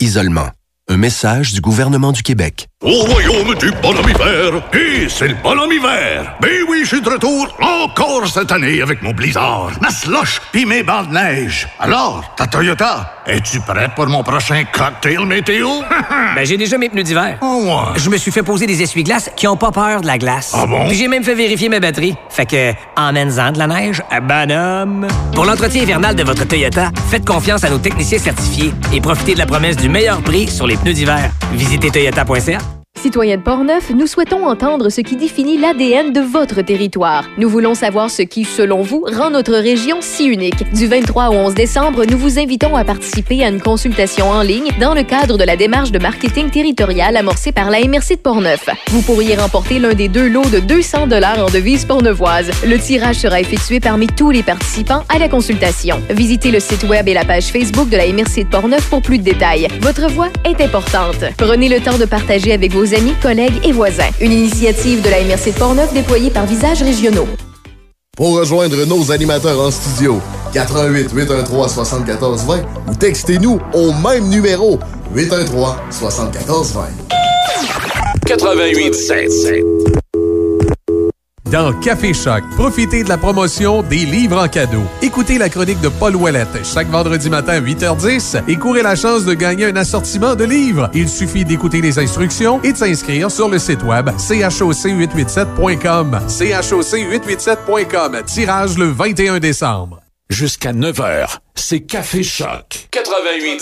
isolement. 0.00 0.48
Un 0.88 0.96
message 0.96 1.52
du 1.52 1.60
gouvernement 1.60 2.10
du 2.10 2.24
Québec. 2.24 2.66
Au 2.84 3.02
royaume 3.06 3.56
du 3.56 3.72
bonhomme 3.82 4.08
hiver, 4.08 4.62
et 4.72 5.08
c'est 5.08 5.26
le 5.26 5.34
bonhomme 5.42 5.72
hiver. 5.72 6.36
Ben 6.40 6.62
oui, 6.68 6.82
je 6.84 6.86
suis 6.86 7.00
de 7.00 7.10
retour 7.10 7.48
encore 7.60 8.28
cette 8.28 8.52
année 8.52 8.80
avec 8.80 9.02
mon 9.02 9.10
blizzard, 9.10 9.72
ma 9.80 9.90
slush 9.90 10.40
pis 10.52 10.64
mes 10.64 10.84
bancs 10.84 11.08
de 11.08 11.12
neige. 11.12 11.68
Alors, 11.80 12.22
ta 12.36 12.46
Toyota, 12.46 13.14
es-tu 13.26 13.58
prête 13.60 13.96
pour 13.96 14.06
mon 14.06 14.22
prochain 14.22 14.62
cocktail 14.72 15.26
météo? 15.26 15.68
ben, 16.36 16.46
j'ai 16.46 16.56
déjà 16.56 16.78
mes 16.78 16.88
pneus 16.88 17.02
d'hiver. 17.02 17.38
Oh 17.42 17.64
ouais. 17.64 17.98
Je 17.98 18.08
me 18.08 18.16
suis 18.16 18.30
fait 18.30 18.44
poser 18.44 18.66
des 18.66 18.80
essuie-glaces 18.80 19.32
qui 19.34 19.48
ont 19.48 19.56
pas 19.56 19.72
peur 19.72 20.00
de 20.00 20.06
la 20.06 20.16
glace. 20.16 20.52
Ah 20.54 20.64
bon? 20.64 20.86
Puis 20.86 20.96
j'ai 20.96 21.08
même 21.08 21.24
fait 21.24 21.34
vérifier 21.34 21.68
mes 21.68 21.80
batteries. 21.80 22.14
Fait 22.30 22.46
que, 22.46 22.72
emmène-en 22.96 23.50
de 23.50 23.58
la 23.58 23.66
neige, 23.66 24.02
bonhomme. 24.22 25.08
Pour 25.34 25.46
l'entretien 25.46 25.82
hivernal 25.82 26.14
de 26.14 26.22
votre 26.22 26.46
Toyota, 26.46 26.90
faites 27.10 27.26
confiance 27.26 27.64
à 27.64 27.70
nos 27.70 27.78
techniciens 27.78 28.20
certifiés 28.20 28.72
et 28.92 29.00
profitez 29.00 29.34
de 29.34 29.38
la 29.40 29.46
promesse 29.46 29.76
du 29.76 29.88
meilleur 29.88 30.22
prix 30.22 30.46
sur 30.46 30.68
les 30.68 30.76
pneus 30.76 30.94
d'hiver. 30.94 31.32
Visitez 31.52 31.90
toyota.ca. 31.90 32.58
Citoyens 32.98 33.36
de 33.36 33.42
Portneuf, 33.42 33.90
nous 33.90 34.08
souhaitons 34.08 34.44
entendre 34.44 34.88
ce 34.88 35.00
qui 35.00 35.14
définit 35.14 35.56
l'ADN 35.56 36.12
de 36.12 36.20
votre 36.20 36.62
territoire. 36.62 37.28
Nous 37.38 37.48
voulons 37.48 37.76
savoir 37.76 38.10
ce 38.10 38.22
qui, 38.22 38.44
selon 38.44 38.82
vous, 38.82 39.06
rend 39.06 39.30
notre 39.30 39.54
région 39.54 39.98
si 40.00 40.26
unique. 40.26 40.68
Du 40.72 40.88
23 40.88 41.28
au 41.28 41.34
11 41.34 41.54
décembre, 41.54 42.04
nous 42.10 42.18
vous 42.18 42.40
invitons 42.40 42.74
à 42.74 42.82
participer 42.82 43.44
à 43.44 43.50
une 43.50 43.60
consultation 43.60 44.28
en 44.28 44.42
ligne 44.42 44.70
dans 44.80 44.94
le 44.94 45.04
cadre 45.04 45.38
de 45.38 45.44
la 45.44 45.54
démarche 45.54 45.92
de 45.92 46.00
marketing 46.00 46.50
territorial 46.50 47.16
amorcée 47.16 47.52
par 47.52 47.70
la 47.70 47.78
MRC 47.78 48.16
de 48.16 48.20
Portneuf. 48.20 48.68
Vous 48.88 49.02
pourriez 49.02 49.36
remporter 49.36 49.78
l'un 49.78 49.94
des 49.94 50.08
deux 50.08 50.28
lots 50.28 50.48
de 50.50 50.58
200 50.58 51.06
dollars 51.06 51.38
en 51.38 51.50
devises 51.50 51.84
portneuvoises. 51.84 52.50
Le 52.66 52.78
tirage 52.78 53.16
sera 53.16 53.40
effectué 53.40 53.78
parmi 53.78 54.08
tous 54.08 54.32
les 54.32 54.42
participants 54.42 55.04
à 55.08 55.20
la 55.20 55.28
consultation. 55.28 56.02
Visitez 56.10 56.50
le 56.50 56.58
site 56.58 56.82
web 56.82 57.06
et 57.06 57.14
la 57.14 57.24
page 57.24 57.44
Facebook 57.44 57.88
de 57.90 57.96
la 57.96 58.08
MRC 58.08 58.42
de 58.42 58.48
Portneuf 58.50 58.90
pour 58.90 59.02
plus 59.02 59.18
de 59.18 59.24
détails. 59.24 59.68
Votre 59.82 60.10
voix 60.10 60.30
est 60.44 60.60
importante. 60.60 61.24
Prenez 61.36 61.68
le 61.68 61.78
temps 61.78 61.96
de 61.96 62.04
partager 62.04 62.52
avec 62.52 62.72
vos 62.72 62.87
amis, 62.94 63.14
collègues 63.22 63.60
et 63.64 63.72
voisins. 63.72 64.10
Une 64.20 64.32
initiative 64.32 65.02
de 65.02 65.10
la 65.10 65.22
MRC 65.22 65.52
de 65.52 65.58
Portneuf 65.58 65.92
déployée 65.92 66.30
par 66.30 66.46
Visages 66.46 66.82
Régionaux. 66.82 67.28
Pour 68.16 68.36
rejoindre 68.36 68.84
nos 68.84 69.12
animateurs 69.12 69.60
en 69.60 69.70
studio, 69.70 70.20
88 70.52 71.12
813 71.12 71.72
74 71.72 72.44
20 72.46 72.62
ou 72.88 72.94
textez-nous 72.94 73.60
au 73.72 73.92
même 73.92 74.28
numéro 74.28 74.78
813 75.14 75.50
74 75.90 76.72
20. 76.72 76.82
88 78.26 78.94
7. 78.94 79.97
Dans 81.50 81.72
Café 81.80 82.12
Choc, 82.12 82.44
profitez 82.56 83.04
de 83.04 83.08
la 83.08 83.16
promotion 83.16 83.82
des 83.82 84.04
livres 84.04 84.42
en 84.42 84.48
cadeau. 84.48 84.82
Écoutez 85.00 85.38
la 85.38 85.48
chronique 85.48 85.80
de 85.80 85.88
Paul 85.88 86.14
Ouellette 86.14 86.62
chaque 86.62 86.88
vendredi 86.88 87.30
matin 87.30 87.54
à 87.54 87.60
8h10 87.60 88.42
et 88.48 88.56
courez 88.56 88.82
la 88.82 88.94
chance 88.94 89.24
de 89.24 89.32
gagner 89.32 89.64
un 89.64 89.76
assortiment 89.76 90.34
de 90.34 90.44
livres. 90.44 90.90
Il 90.92 91.08
suffit 91.08 91.46
d'écouter 91.46 91.80
les 91.80 91.98
instructions 91.98 92.62
et 92.62 92.72
de 92.72 92.76
s'inscrire 92.76 93.30
sur 93.30 93.48
le 93.48 93.58
site 93.58 93.82
web 93.82 94.10
choc887.com. 94.10 96.18
choc887.com. 96.28 98.22
Tirage 98.26 98.76
le 98.76 98.88
21 98.88 99.38
décembre. 99.38 100.02
Jusqu'à 100.28 100.74
9h, 100.74 101.38
c'est 101.54 101.80
Café 101.80 102.22
Choc. 102.22 102.88
88 102.90 103.58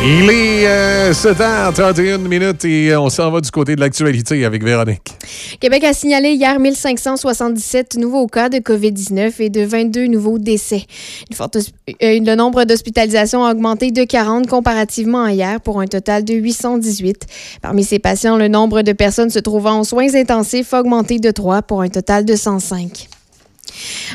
Il 0.00 0.30
est 0.30 0.66
euh, 0.66 1.12
7h31 1.12 2.18
minutes 2.18 2.64
et 2.64 2.96
on 2.96 3.08
s'en 3.10 3.32
va 3.32 3.40
du 3.40 3.50
côté 3.50 3.74
de 3.74 3.80
l'actualité 3.80 4.44
avec 4.44 4.62
Véronique. 4.62 5.12
Québec 5.58 5.82
a 5.82 5.92
signalé 5.92 6.30
hier 6.34 6.60
1577 6.60 7.96
nouveaux 7.96 8.28
cas 8.28 8.48
de 8.48 8.58
COVID-19 8.58 9.34
et 9.40 9.50
de 9.50 9.62
22 9.62 10.06
nouveaux 10.06 10.38
décès. 10.38 10.84
Une 11.28 11.36
forte 11.36 11.56
euh, 11.56 11.62
le 12.00 12.34
nombre 12.36 12.62
d'hospitalisations 12.62 13.44
a 13.44 13.50
augmenté 13.50 13.90
de 13.90 14.04
40 14.04 14.46
comparativement 14.46 15.24
à 15.24 15.32
hier 15.32 15.60
pour 15.60 15.80
un 15.80 15.86
total 15.86 16.24
de 16.24 16.34
818. 16.34 17.26
Parmi 17.60 17.82
ces 17.82 17.98
patients, 17.98 18.36
le 18.36 18.46
nombre 18.46 18.82
de 18.82 18.92
personnes 18.92 19.30
se 19.30 19.40
trouvant 19.40 19.80
en 19.80 19.84
soins 19.84 20.14
intensifs 20.14 20.72
a 20.74 20.80
augmenté 20.80 21.18
de 21.18 21.32
3 21.32 21.62
pour 21.62 21.82
un 21.82 21.88
total 21.88 22.24
de 22.24 22.36
105. 22.36 23.08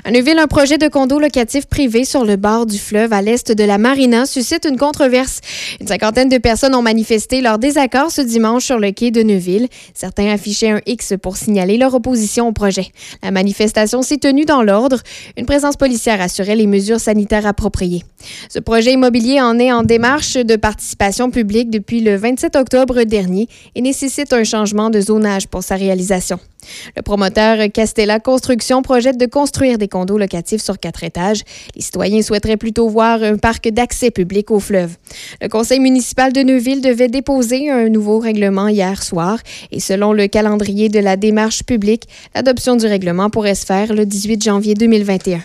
À 0.03 0.11
Neuville, 0.11 0.39
un 0.39 0.47
projet 0.47 0.77
de 0.77 0.87
condo 0.87 1.19
locatif 1.19 1.65
privé 1.65 2.03
sur 2.03 2.25
le 2.25 2.35
bord 2.35 2.65
du 2.65 2.77
fleuve 2.77 3.13
à 3.13 3.21
l'est 3.21 3.51
de 3.51 3.63
la 3.63 3.77
marina 3.77 4.25
suscite 4.25 4.65
une 4.69 4.77
controverse. 4.77 5.39
Une 5.79 5.87
cinquantaine 5.87 6.29
de 6.29 6.37
personnes 6.37 6.75
ont 6.75 6.81
manifesté 6.81 7.41
leur 7.41 7.59
désaccord 7.59 8.11
ce 8.11 8.21
dimanche 8.21 8.65
sur 8.65 8.79
le 8.79 8.91
quai 8.91 9.11
de 9.11 9.23
Neuville. 9.23 9.67
Certains 9.93 10.29
affichaient 10.29 10.71
un 10.71 10.81
X 10.85 11.13
pour 11.21 11.37
signaler 11.37 11.77
leur 11.77 11.93
opposition 11.93 12.47
au 12.47 12.51
projet. 12.51 12.87
La 13.21 13.31
manifestation 13.31 14.01
s'est 14.01 14.17
tenue 14.17 14.45
dans 14.45 14.63
l'ordre. 14.63 14.99
Une 15.37 15.45
présence 15.45 15.77
policière 15.77 16.21
assurait 16.21 16.55
les 16.55 16.67
mesures 16.67 16.99
sanitaires 16.99 17.45
appropriées. 17.45 18.03
Ce 18.49 18.59
projet 18.59 18.93
immobilier 18.93 19.41
en 19.41 19.59
est 19.59 19.71
en 19.71 19.83
démarche 19.83 20.35
de 20.35 20.55
participation 20.55 21.31
publique 21.31 21.69
depuis 21.69 22.01
le 22.01 22.15
27 22.15 22.55
octobre 22.55 23.03
dernier 23.03 23.47
et 23.75 23.81
nécessite 23.81 24.33
un 24.33 24.43
changement 24.43 24.89
de 24.89 24.99
zonage 24.99 25.47
pour 25.47 25.63
sa 25.63 25.75
réalisation. 25.75 26.39
Le 26.95 27.01
promoteur 27.01 27.57
Castella 27.73 28.19
Construction 28.19 28.81
projette 28.81 29.17
de 29.17 29.25
construire 29.25 29.77
des 29.77 29.87
condos 29.87 30.17
locatifs 30.17 30.61
sur 30.61 30.79
quatre 30.79 31.03
étages. 31.03 31.41
Les 31.75 31.81
citoyens 31.81 32.21
souhaiteraient 32.21 32.57
plutôt 32.57 32.87
voir 32.89 33.21
un 33.23 33.37
parc 33.37 33.69
d'accès 33.69 34.11
public 34.11 34.51
au 34.51 34.59
fleuve. 34.59 34.95
Le 35.41 35.47
conseil 35.47 35.79
municipal 35.79 36.33
de 36.33 36.41
Neuville 36.41 36.81
devait 36.81 37.09
déposer 37.09 37.69
un 37.69 37.89
nouveau 37.89 38.19
règlement 38.19 38.67
hier 38.67 39.01
soir 39.03 39.39
et 39.71 39.79
selon 39.79 40.13
le 40.13 40.27
calendrier 40.27 40.89
de 40.89 40.99
la 40.99 41.17
démarche 41.17 41.63
publique, 41.63 42.07
l'adoption 42.35 42.75
du 42.75 42.85
règlement 42.85 43.29
pourrait 43.29 43.55
se 43.55 43.65
faire 43.65 43.93
le 43.93 44.05
18 44.05 44.43
janvier 44.43 44.73
2021. 44.73 45.41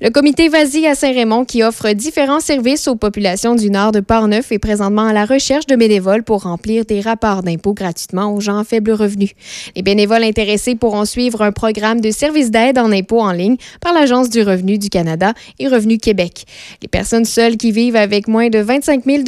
Le 0.00 0.10
comité 0.10 0.48
Vasy 0.48 0.86
à 0.86 0.94
Saint-Raymond, 0.94 1.44
qui 1.44 1.62
offre 1.62 1.92
différents 1.92 2.40
services 2.40 2.88
aux 2.88 2.96
populations 2.96 3.54
du 3.54 3.70
nord 3.70 3.92
de 3.92 4.00
Portneuf, 4.00 4.52
est 4.52 4.58
présentement 4.58 5.06
à 5.06 5.12
la 5.12 5.24
recherche 5.24 5.66
de 5.66 5.76
bénévoles 5.76 6.22
pour 6.22 6.42
remplir 6.42 6.84
des 6.84 7.00
rapports 7.00 7.42
d'impôts 7.42 7.74
gratuitement 7.74 8.34
aux 8.34 8.40
gens 8.40 8.58
à 8.58 8.64
faible 8.64 8.92
revenu. 8.92 9.32
Les 9.76 9.82
bénévoles 9.82 10.24
intéressés 10.24 10.74
pourront 10.74 11.04
suivre 11.04 11.42
un 11.42 11.52
programme 11.52 12.00
de 12.00 12.10
services 12.10 12.50
d'aide 12.50 12.78
en 12.78 12.90
impôts 12.92 13.20
en 13.20 13.32
ligne 13.32 13.56
par 13.80 13.92
l'Agence 13.92 14.30
du 14.30 14.42
revenu 14.42 14.78
du 14.78 14.88
Canada 14.88 15.34
et 15.58 15.68
Revenu 15.68 15.98
Québec. 15.98 16.44
Les 16.82 16.88
personnes 16.88 17.24
seules 17.24 17.56
qui 17.56 17.72
vivent 17.72 17.96
avec 17.96 18.28
moins 18.28 18.48
de 18.48 18.58
25 18.58 19.04
000 19.04 19.22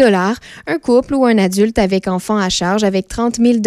un 0.67 0.79
couple 0.79 1.15
ou 1.15 1.25
un 1.25 1.39
adulte 1.39 1.79
avec 1.79 2.09
enfant 2.09 2.37
à 2.37 2.49
charge 2.49 2.85
avec 2.85 3.09
30 3.09 3.37
000 3.37 3.59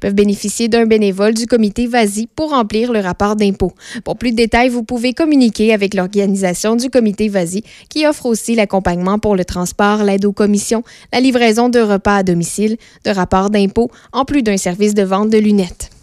peuvent 0.00 0.14
bénéficier 0.14 0.68
d'un 0.68 0.86
bénévole 0.86 1.34
du 1.34 1.46
comité 1.46 1.86
Vasy 1.86 2.28
pour 2.34 2.50
remplir 2.50 2.92
le 2.92 3.00
rapport 3.00 3.36
d'impôt. 3.36 3.72
Pour 4.04 4.16
plus 4.16 4.32
de 4.32 4.36
détails, 4.36 4.68
vous 4.68 4.82
pouvez 4.82 5.12
communiquer 5.12 5.72
avec 5.72 5.93
l'organisation 5.94 6.76
du 6.76 6.90
comité 6.90 7.28
Vasy 7.28 7.64
qui 7.88 8.06
offre 8.06 8.26
aussi 8.26 8.54
l'accompagnement 8.54 9.18
pour 9.18 9.36
le 9.36 9.44
transport, 9.44 10.02
l'aide 10.02 10.24
aux 10.24 10.32
commissions, 10.32 10.82
la 11.12 11.20
livraison 11.20 11.68
de 11.68 11.80
repas 11.80 12.16
à 12.16 12.22
domicile, 12.22 12.76
de 13.04 13.10
rapports 13.10 13.50
d'impôt, 13.50 13.90
en 14.12 14.24
plus 14.24 14.42
d'un 14.42 14.56
service 14.56 14.94
de 14.94 15.02
vente 15.02 15.30
de 15.30 15.38
lunettes. 15.38 15.93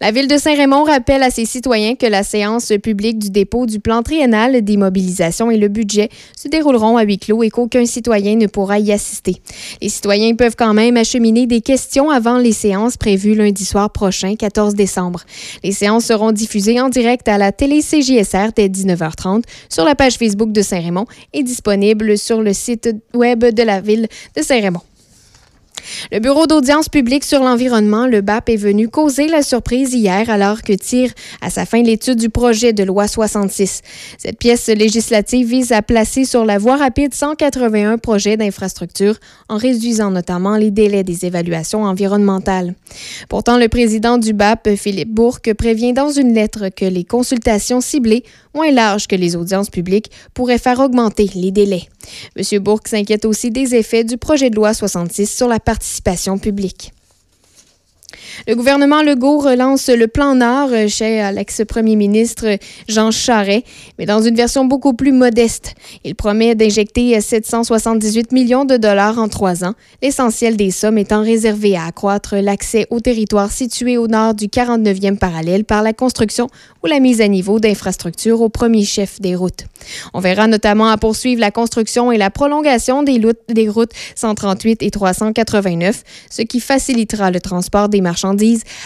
La 0.00 0.10
Ville 0.10 0.28
de 0.28 0.36
Saint-Raymond 0.36 0.84
rappelle 0.84 1.22
à 1.22 1.30
ses 1.30 1.44
citoyens 1.44 1.94
que 1.94 2.06
la 2.06 2.22
séance 2.22 2.72
publique 2.82 3.18
du 3.18 3.30
dépôt 3.30 3.66
du 3.66 3.80
plan 3.80 4.02
triennal 4.02 4.62
des 4.62 4.76
mobilisations 4.76 5.50
et 5.50 5.56
le 5.56 5.68
budget 5.68 6.08
se 6.36 6.48
dérouleront 6.48 6.96
à 6.96 7.02
huis 7.02 7.18
clos 7.18 7.42
et 7.42 7.50
qu'aucun 7.50 7.86
citoyen 7.86 8.36
ne 8.36 8.46
pourra 8.46 8.78
y 8.78 8.92
assister. 8.92 9.36
Les 9.80 9.88
citoyens 9.88 10.34
peuvent 10.34 10.56
quand 10.56 10.74
même 10.74 10.96
acheminer 10.96 11.46
des 11.46 11.60
questions 11.60 12.10
avant 12.10 12.38
les 12.38 12.52
séances 12.52 12.96
prévues 12.96 13.34
lundi 13.34 13.64
soir 13.64 13.90
prochain, 13.90 14.36
14 14.36 14.74
décembre. 14.74 15.20
Les 15.62 15.72
séances 15.72 16.04
seront 16.04 16.32
diffusées 16.32 16.80
en 16.80 16.88
direct 16.88 17.28
à 17.28 17.38
la 17.38 17.52
télé 17.52 17.80
CJSR 17.80 18.52
dès 18.54 18.68
19h30 18.68 19.42
sur 19.68 19.84
la 19.84 19.94
page 19.94 20.16
Facebook 20.16 20.52
de 20.52 20.62
Saint-Raymond 20.62 21.06
et 21.32 21.42
disponibles 21.42 22.18
sur 22.18 22.42
le 22.42 22.52
site 22.52 22.90
web 23.14 23.44
de 23.44 23.62
la 23.62 23.80
Ville 23.80 24.08
de 24.36 24.42
Saint-Raymond. 24.42 24.82
Le 26.12 26.18
Bureau 26.18 26.46
d'audience 26.46 26.88
publique 26.88 27.24
sur 27.24 27.42
l'environnement, 27.42 28.06
le 28.06 28.20
BAP, 28.20 28.50
est 28.50 28.56
venu 28.56 28.88
causer 28.88 29.28
la 29.28 29.42
surprise 29.42 29.94
hier 29.94 30.30
alors 30.30 30.62
que 30.62 30.72
tire 30.72 31.10
à 31.40 31.50
sa 31.50 31.66
fin 31.66 31.82
l'étude 31.82 32.18
du 32.18 32.30
projet 32.30 32.72
de 32.72 32.84
loi 32.84 33.08
66. 33.08 33.82
Cette 34.18 34.38
pièce 34.38 34.68
législative 34.68 35.46
vise 35.48 35.72
à 35.72 35.82
placer 35.82 36.24
sur 36.24 36.44
la 36.44 36.58
voie 36.58 36.76
rapide 36.76 37.14
181 37.14 37.98
projets 37.98 38.36
d'infrastructure 38.36 39.16
en 39.48 39.56
réduisant 39.56 40.10
notamment 40.10 40.56
les 40.56 40.70
délais 40.70 41.04
des 41.04 41.24
évaluations 41.24 41.84
environnementales. 41.84 42.74
Pourtant, 43.28 43.58
le 43.58 43.68
président 43.68 44.18
du 44.18 44.32
BAP, 44.32 44.76
Philippe 44.76 45.12
Bourque, 45.12 45.52
prévient 45.54 45.92
dans 45.92 46.10
une 46.10 46.34
lettre 46.34 46.68
que 46.68 46.84
les 46.84 47.04
consultations 47.04 47.80
ciblées, 47.80 48.24
moins 48.54 48.70
larges 48.70 49.06
que 49.06 49.16
les 49.16 49.36
audiences 49.36 49.70
publiques, 49.70 50.10
pourraient 50.34 50.58
faire 50.58 50.80
augmenter 50.80 51.30
les 51.34 51.50
délais. 51.50 51.88
M. 52.36 52.58
Bourque 52.60 52.88
s'inquiète 52.88 53.24
aussi 53.24 53.50
des 53.50 53.74
effets 53.74 54.04
du 54.04 54.16
projet 54.16 54.50
de 54.50 54.56
loi 54.56 54.74
66 54.74 55.26
sur 55.26 55.48
la 55.48 55.60
participation 55.76 56.38
publique. 56.38 56.92
Le 58.46 58.54
gouvernement 58.54 59.02
Legault 59.02 59.38
relance 59.38 59.88
le 59.88 60.06
plan 60.06 60.34
Nord 60.34 60.70
chez 60.88 61.30
l'ex-premier 61.32 61.96
ministre 61.96 62.58
Jean 62.88 63.10
Charest, 63.10 63.64
mais 63.98 64.06
dans 64.06 64.22
une 64.22 64.34
version 64.34 64.64
beaucoup 64.64 64.94
plus 64.94 65.12
modeste. 65.12 65.74
Il 66.04 66.14
promet 66.14 66.54
d'injecter 66.54 67.20
778 67.20 68.32
millions 68.32 68.64
de 68.64 68.76
dollars 68.76 69.18
en 69.18 69.28
trois 69.28 69.64
ans, 69.64 69.74
l'essentiel 70.02 70.56
des 70.56 70.70
sommes 70.70 70.98
étant 70.98 71.22
réservé 71.22 71.76
à 71.76 71.86
accroître 71.86 72.36
l'accès 72.36 72.86
aux 72.90 73.00
territoires 73.00 73.50
situés 73.50 73.98
au 73.98 74.08
nord 74.08 74.34
du 74.34 74.46
49e 74.46 75.18
parallèle 75.18 75.64
par 75.64 75.82
la 75.82 75.92
construction 75.92 76.48
ou 76.82 76.86
la 76.86 77.00
mise 77.00 77.20
à 77.20 77.28
niveau 77.28 77.60
d'infrastructures 77.60 78.40
au 78.40 78.48
premier 78.48 78.84
chef 78.84 79.20
des 79.20 79.34
routes. 79.34 79.66
On 80.14 80.20
verra 80.20 80.46
notamment 80.46 80.88
à 80.88 80.96
poursuivre 80.96 81.40
la 81.40 81.50
construction 81.50 82.12
et 82.12 82.18
la 82.18 82.30
prolongation 82.30 83.02
des 83.02 83.68
routes 83.68 83.90
138 84.14 84.82
et 84.82 84.90
389, 84.90 86.02
ce 86.30 86.42
qui 86.42 86.60
facilitera 86.60 87.30
le 87.30 87.40
transport 87.40 87.88
des 87.88 88.00
marchandises, 88.00 88.15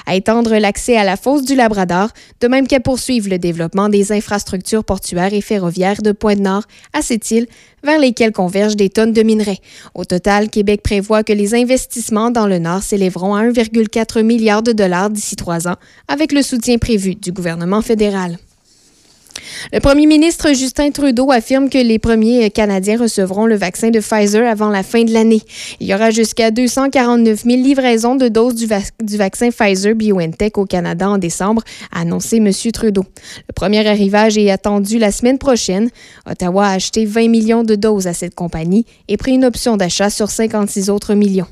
à 0.07 0.15
étendre 0.15 0.57
l'accès 0.57 0.97
à 0.97 1.05
la 1.05 1.17
fosse 1.17 1.45
du 1.45 1.55
Labrador, 1.55 2.09
de 2.41 2.49
même 2.49 2.67
qu'à 2.67 2.81
poursuivre 2.81 3.29
le 3.29 3.39
développement 3.39 3.89
des 3.89 4.13
infrastructures 4.13 4.85
portuaires 4.85 5.33
et 5.33 5.41
ferroviaires 5.41 6.03
de 6.03 6.13
Pointe-Nord 6.13 6.65
à 6.93 7.03
cette 7.03 7.31
île, 7.31 7.47
vers 7.83 7.99
lesquelles 7.99 8.33
convergent 8.33 8.77
des 8.77 8.91
tonnes 8.91 9.13
de 9.13 9.23
minerais. 9.23 9.59
Au 9.95 10.05
total, 10.05 10.51
Québec 10.51 10.83
prévoit 10.83 11.25
que 11.25 11.33
les 11.33 11.55
investissements 11.55 12.31
dans 12.31 12.47
le 12.47 12.59
Nord 12.59 12.83
s'élèveront 12.83 13.35
à 13.35 13.45
1,4 13.45 14.23
milliard 14.23 14.63
de 14.63 14.73
dollars 14.73 15.11
d'ici 15.11 15.37
trois 15.37 15.69
ans, 15.69 15.77
avec 16.09 16.33
le 16.33 16.43
soutien 16.43 16.79
prévu 16.79 17.15
du 17.15 17.33
gouvernement 17.33 17.83
fédéral. 17.83 18.39
Le 19.73 19.81
premier 19.81 20.07
ministre 20.07 20.53
Justin 20.53 20.91
Trudeau 20.91 21.31
affirme 21.31 21.69
que 21.69 21.79
les 21.79 21.99
premiers 21.99 22.51
Canadiens 22.51 22.99
recevront 22.99 23.47
le 23.47 23.57
vaccin 23.57 23.91
de 23.91 24.01
Pfizer 24.01 24.47
avant 24.47 24.71
la 24.71 24.83
fin 24.83 25.05
de 25.05 25.13
l'année. 25.13 25.43
Il 25.81 25.87
y 25.87 25.95
aura 25.95 26.11
jusqu'à 26.11 26.51
249 26.51 27.45
000 27.45 27.63
livraisons 27.63 28.17
de 28.17 28.29
doses 28.29 28.55
du, 28.55 29.17
vaccin 29.17 29.51
Pfizer 29.51 29.95
BioNTech 29.95 30.59
au 30.59 30.65
Canada 30.65 31.09
en 31.09 31.19
décembre, 31.19 31.63
a 31.93 32.01
annoncé 32.01 32.37
M. 32.37 32.51
Trudeau. 32.73 33.05
Le 33.49 33.53
premier 33.55 33.87
arrivage 33.87 34.39
est 34.39 34.51
attendu 34.51 34.99
la 34.99 35.13
semaine 35.13 35.39
prochaine. 35.39 35.91
Ottawa 36.29 36.67
a 36.67 36.73
acheté 36.73 37.05
20 37.05 37.29
millions 37.29 37.65
de 37.65 37.75
doses 37.75 38.07
à 38.07 38.15
cette 38.15 38.35
compagnie 38.35 38.87
et 39.09 39.17
pris 39.17 39.33
une 39.33 39.45
option 39.45 39.77
d'achat 39.77 40.11
sur 40.11 40.31
56 40.31 40.91
autres 40.91 41.15
millions. 41.15 41.47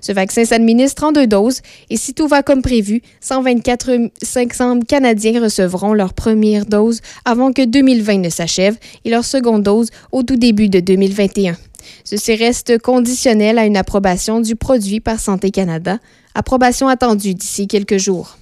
Ce 0.00 0.12
vaccin 0.12 0.44
s'administre 0.44 1.04
en 1.04 1.12
deux 1.12 1.26
doses 1.26 1.60
et 1.90 1.96
si 1.96 2.14
tout 2.14 2.28
va 2.28 2.42
comme 2.42 2.62
prévu, 2.62 3.02
124 3.20 4.10
500 4.22 4.80
Canadiens 4.80 5.42
recevront 5.42 5.92
leur 5.92 6.14
première 6.14 6.66
dose 6.66 7.00
avant 7.24 7.52
que 7.52 7.64
2020 7.64 8.18
ne 8.18 8.30
s'achève 8.30 8.76
et 9.04 9.10
leur 9.10 9.24
seconde 9.24 9.62
dose 9.62 9.90
au 10.12 10.22
tout 10.22 10.36
début 10.36 10.68
de 10.68 10.80
2021. 10.80 11.56
Ceci 12.04 12.34
reste 12.34 12.78
conditionnel 12.78 13.58
à 13.58 13.64
une 13.64 13.76
approbation 13.76 14.40
du 14.40 14.56
produit 14.56 15.00
par 15.00 15.18
Santé 15.18 15.50
Canada, 15.50 15.98
approbation 16.34 16.88
attendue 16.88 17.34
d'ici 17.34 17.66
quelques 17.66 17.98
jours. 17.98 18.36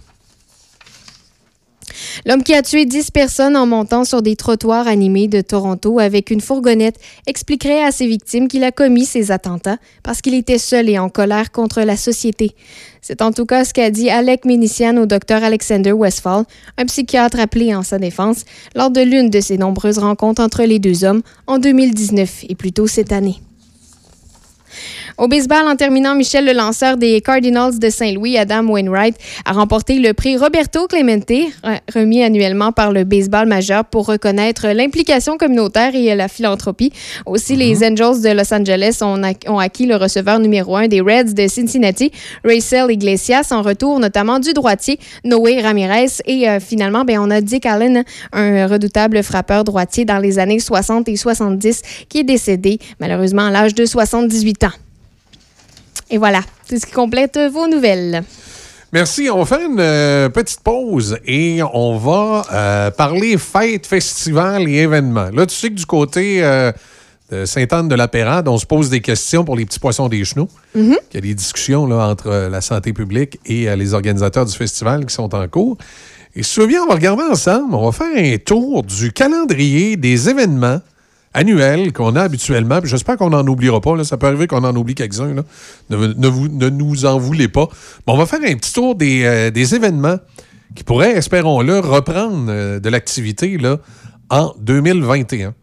L'homme 2.26 2.42
qui 2.42 2.54
a 2.54 2.62
tué 2.62 2.84
10 2.84 3.10
personnes 3.10 3.56
en 3.56 3.66
montant 3.66 4.04
sur 4.04 4.22
des 4.22 4.36
trottoirs 4.36 4.88
animés 4.88 5.28
de 5.28 5.40
Toronto 5.40 5.98
avec 5.98 6.30
une 6.30 6.40
fourgonnette 6.40 6.96
expliquerait 7.26 7.82
à 7.82 7.92
ses 7.92 8.06
victimes 8.06 8.48
qu'il 8.48 8.64
a 8.64 8.72
commis 8.72 9.04
ces 9.04 9.30
attentats 9.30 9.78
parce 10.02 10.20
qu'il 10.20 10.34
était 10.34 10.58
seul 10.58 10.88
et 10.88 10.98
en 10.98 11.08
colère 11.08 11.50
contre 11.52 11.82
la 11.82 11.96
société. 11.96 12.54
C'est 13.00 13.22
en 13.22 13.32
tout 13.32 13.46
cas 13.46 13.64
ce 13.64 13.72
qu'a 13.72 13.90
dit 13.90 14.10
Alec 14.10 14.44
Minician 14.44 14.96
au 14.96 15.06
docteur 15.06 15.42
Alexander 15.42 15.92
Westphal, 15.92 16.44
un 16.76 16.84
psychiatre 16.86 17.38
appelé 17.40 17.74
en 17.74 17.82
sa 17.82 17.98
défense, 17.98 18.44
lors 18.74 18.90
de 18.90 19.00
l'une 19.00 19.30
de 19.30 19.40
ses 19.40 19.56
nombreuses 19.56 19.98
rencontres 19.98 20.42
entre 20.42 20.64
les 20.64 20.78
deux 20.78 21.04
hommes 21.04 21.22
en 21.46 21.58
2019 21.58 22.44
et 22.48 22.54
plus 22.54 22.72
tôt 22.72 22.86
cette 22.86 23.12
année. 23.12 23.40
Au 25.18 25.26
baseball, 25.26 25.66
en 25.66 25.74
terminant, 25.74 26.14
Michel, 26.14 26.46
le 26.46 26.52
lanceur 26.52 26.96
des 26.96 27.20
Cardinals 27.20 27.80
de 27.80 27.90
Saint-Louis, 27.90 28.38
Adam 28.38 28.64
Wainwright, 28.68 29.16
a 29.44 29.52
remporté 29.52 29.98
le 29.98 30.14
prix 30.14 30.36
Roberto 30.36 30.86
Clemente, 30.86 31.32
remis 31.92 32.22
annuellement 32.22 32.70
par 32.70 32.92
le 32.92 33.02
baseball 33.02 33.48
majeur 33.48 33.84
pour 33.84 34.06
reconnaître 34.06 34.68
l'implication 34.68 35.36
communautaire 35.36 35.96
et 35.96 36.14
la 36.14 36.28
philanthropie. 36.28 36.92
Aussi, 37.26 37.56
les 37.56 37.74
mhm. 37.74 37.94
Angels 37.94 38.22
de 38.22 38.28
Los 38.28 38.54
Angeles 38.54 39.00
ont, 39.02 39.58
acquis 39.58 39.86
le 39.86 39.96
receveur 39.96 40.38
numéro 40.38 40.76
un 40.76 40.86
des 40.86 41.00
Reds 41.00 41.34
de 41.34 41.48
Cincinnati, 41.48 42.12
Racel 42.44 42.88
Iglesias, 42.88 43.48
en 43.50 43.62
retour 43.62 43.98
notamment 43.98 44.38
du 44.38 44.52
droitier 44.52 45.00
Noé 45.24 45.60
Ramirez. 45.60 46.22
Et 46.26 46.48
euh, 46.48 46.60
finalement, 46.60 47.04
ben, 47.04 47.18
on 47.18 47.28
a 47.32 47.40
Dick 47.40 47.66
Allen, 47.66 48.04
un 48.32 48.68
redoutable 48.68 49.24
frappeur 49.24 49.64
droitier 49.64 50.04
dans 50.04 50.18
les 50.18 50.38
années 50.38 50.60
60 50.60 51.08
et 51.08 51.16
70, 51.16 51.82
qui 52.08 52.18
est 52.18 52.24
décédé 52.24 52.78
malheureusement 53.00 53.46
à 53.46 53.50
l'âge 53.50 53.74
de 53.74 53.84
78 53.84 54.62
ans. 54.62 54.87
Et 56.10 56.18
voilà, 56.18 56.40
c'est 56.68 56.78
ce 56.78 56.86
qui 56.86 56.92
complète 56.92 57.38
vos 57.52 57.68
nouvelles. 57.68 58.24
Merci. 58.92 59.28
On 59.30 59.38
va 59.40 59.44
faire 59.44 59.66
une 59.66 59.80
euh, 59.80 60.28
petite 60.30 60.60
pause 60.60 61.18
et 61.26 61.60
on 61.74 61.98
va 61.98 62.46
euh, 62.50 62.90
parler 62.90 63.36
fêtes, 63.36 63.86
festivals 63.86 64.66
et 64.66 64.76
événements. 64.76 65.28
Là, 65.30 65.44
tu 65.44 65.54
sais 65.54 65.68
que 65.68 65.74
du 65.74 65.84
côté 65.84 66.42
euh, 66.42 66.72
de 67.30 67.44
Sainte-Anne-de-la-Pérade, 67.44 68.48
on 68.48 68.56
se 68.56 68.64
pose 68.64 68.88
des 68.88 69.02
questions 69.02 69.44
pour 69.44 69.56
les 69.56 69.66
petits 69.66 69.78
poissons 69.78 70.08
des 70.08 70.24
chenaux. 70.24 70.48
Mm-hmm. 70.74 70.96
Il 71.10 71.14
y 71.14 71.18
a 71.18 71.20
des 71.20 71.34
discussions 71.34 71.86
là, 71.86 72.08
entre 72.08 72.30
la 72.50 72.62
santé 72.62 72.94
publique 72.94 73.38
et 73.44 73.74
les 73.76 73.92
organisateurs 73.92 74.46
du 74.46 74.54
festival 74.54 75.04
qui 75.04 75.14
sont 75.14 75.34
en 75.34 75.46
cours. 75.48 75.76
Et 76.34 76.42
souviens, 76.42 76.84
on 76.84 76.86
va 76.86 76.94
regarder 76.94 77.24
ensemble, 77.24 77.74
on 77.74 77.90
va 77.90 77.92
faire 77.92 78.16
un 78.16 78.38
tour 78.38 78.84
du 78.84 79.12
calendrier 79.12 79.96
des 79.96 80.30
événements 80.30 80.80
annuel 81.38 81.92
qu'on 81.92 82.16
a 82.16 82.22
habituellement. 82.22 82.80
J'espère 82.82 83.16
qu'on 83.16 83.30
n'en 83.30 83.46
oubliera 83.46 83.80
pas. 83.80 84.02
Ça 84.04 84.16
peut 84.16 84.26
arriver 84.26 84.46
qu'on 84.46 84.64
en 84.64 84.74
oublie 84.74 84.94
quelques-uns. 84.94 85.34
Ne, 85.88 85.96
ne, 85.96 86.68
nous 86.68 87.06
en 87.06 87.18
voulez 87.18 87.48
pas. 87.48 87.68
on 88.06 88.16
va 88.16 88.26
faire 88.26 88.40
un 88.42 88.56
petit 88.56 88.72
tour 88.72 88.96
des, 88.96 89.22
euh, 89.24 89.50
des 89.50 89.74
événements 89.74 90.16
qui 90.74 90.84
pourraient, 90.84 91.12
espérons-le, 91.12 91.78
reprendre 91.78 92.46
euh, 92.48 92.80
de 92.80 92.88
l'activité 92.88 93.56
en 94.30 94.54
2021. 94.58 95.54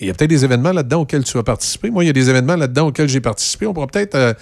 il 0.00 0.06
y 0.06 0.10
a 0.10 0.14
peut-être 0.14 0.30
des 0.30 0.44
événements 0.44 0.72
là-dedans 0.72 1.02
auxquels 1.02 1.24
tu 1.24 1.36
as 1.38 1.42
participé. 1.42 1.90
Moi, 1.90 2.04
il 2.04 2.06
y 2.06 2.10
a 2.10 2.14
des 2.14 2.30
événements 2.30 2.56
là-dedans 2.56 2.88
auxquels 2.88 3.08
j'ai 3.08 3.20
participé. 3.20 3.66
On 3.66 3.74
pourra 3.74 3.86
peut-être 3.86 4.14
euh, 4.14 4.32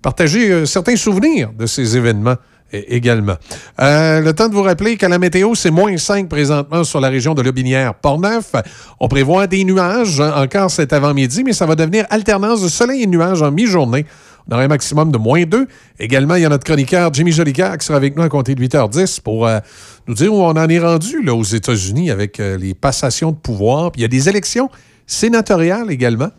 partager 0.00 0.64
certains 0.64 0.96
souvenirs 0.96 1.52
de 1.52 1.66
ces 1.66 1.96
événements 1.96 2.36
également. 2.72 3.34
Euh, 3.80 4.20
le 4.20 4.32
temps 4.32 4.48
de 4.48 4.54
vous 4.54 4.62
rappeler 4.62 4.96
que 4.96 5.06
la 5.06 5.18
météo, 5.18 5.54
c'est 5.54 5.70
moins 5.70 5.96
5 5.96 6.28
présentement 6.28 6.84
sur 6.84 7.00
la 7.00 7.08
région 7.08 7.34
de 7.34 7.42
Lobinière. 7.42 7.94
Port-Neuf, 7.94 8.52
on 8.98 9.08
prévoit 9.08 9.46
des 9.46 9.64
nuages 9.64 10.20
encore 10.20 10.70
cet 10.70 10.92
avant-midi, 10.92 11.42
mais 11.44 11.52
ça 11.52 11.66
va 11.66 11.74
devenir 11.74 12.06
alternance 12.10 12.62
de 12.62 12.68
soleil 12.68 13.02
et 13.02 13.06
nuages 13.06 13.42
en 13.42 13.50
mi-journée. 13.50 14.06
On 14.48 14.54
aura 14.54 14.64
un 14.64 14.68
maximum 14.68 15.12
de 15.12 15.18
moins 15.18 15.44
2. 15.44 15.66
Également, 15.98 16.34
il 16.34 16.42
y 16.42 16.44
a 16.44 16.48
notre 16.48 16.64
chroniqueur 16.64 17.12
Jimmy 17.12 17.32
Jolicoeur 17.32 17.76
qui 17.78 17.86
sera 17.86 17.96
avec 17.96 18.16
nous 18.16 18.22
à 18.22 18.28
compter 18.28 18.54
de 18.54 18.64
8h10 18.64 19.20
pour 19.20 19.46
euh, 19.46 19.60
nous 20.08 20.14
dire 20.14 20.32
où 20.32 20.38
on 20.38 20.50
en 20.50 20.68
est 20.68 20.78
rendu 20.78 21.22
là, 21.22 21.34
aux 21.34 21.44
États-Unis 21.44 22.10
avec 22.10 22.40
euh, 22.40 22.56
les 22.56 22.74
passations 22.74 23.32
de 23.32 23.36
pouvoir. 23.36 23.92
Puis 23.92 24.00
il 24.00 24.02
y 24.02 24.06
a 24.06 24.08
des 24.08 24.28
élections 24.28 24.68
sénatoriales 25.06 25.90
également 25.90 26.30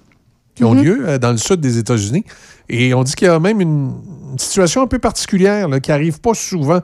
qui 0.56 0.64
ont 0.64 0.76
mm-hmm. 0.76 0.84
lieu 0.84 1.20
dans 1.20 1.32
le 1.32 1.38
sud 1.38 1.62
des 1.62 1.78
États-Unis. 1.78 2.26
Et 2.68 2.94
on 2.94 3.04
dit 3.04 3.14
qu'il 3.16 3.28
y 3.28 3.30
a 3.30 3.40
même 3.40 3.62
une, 3.62 3.94
situation 4.38 4.82
un 4.82 4.88
peu 4.88 5.00
particulière 5.00 5.68
qui 5.82 5.92
n'arrive 5.92 6.22
pas 6.22 6.34
souvent 6.34 6.82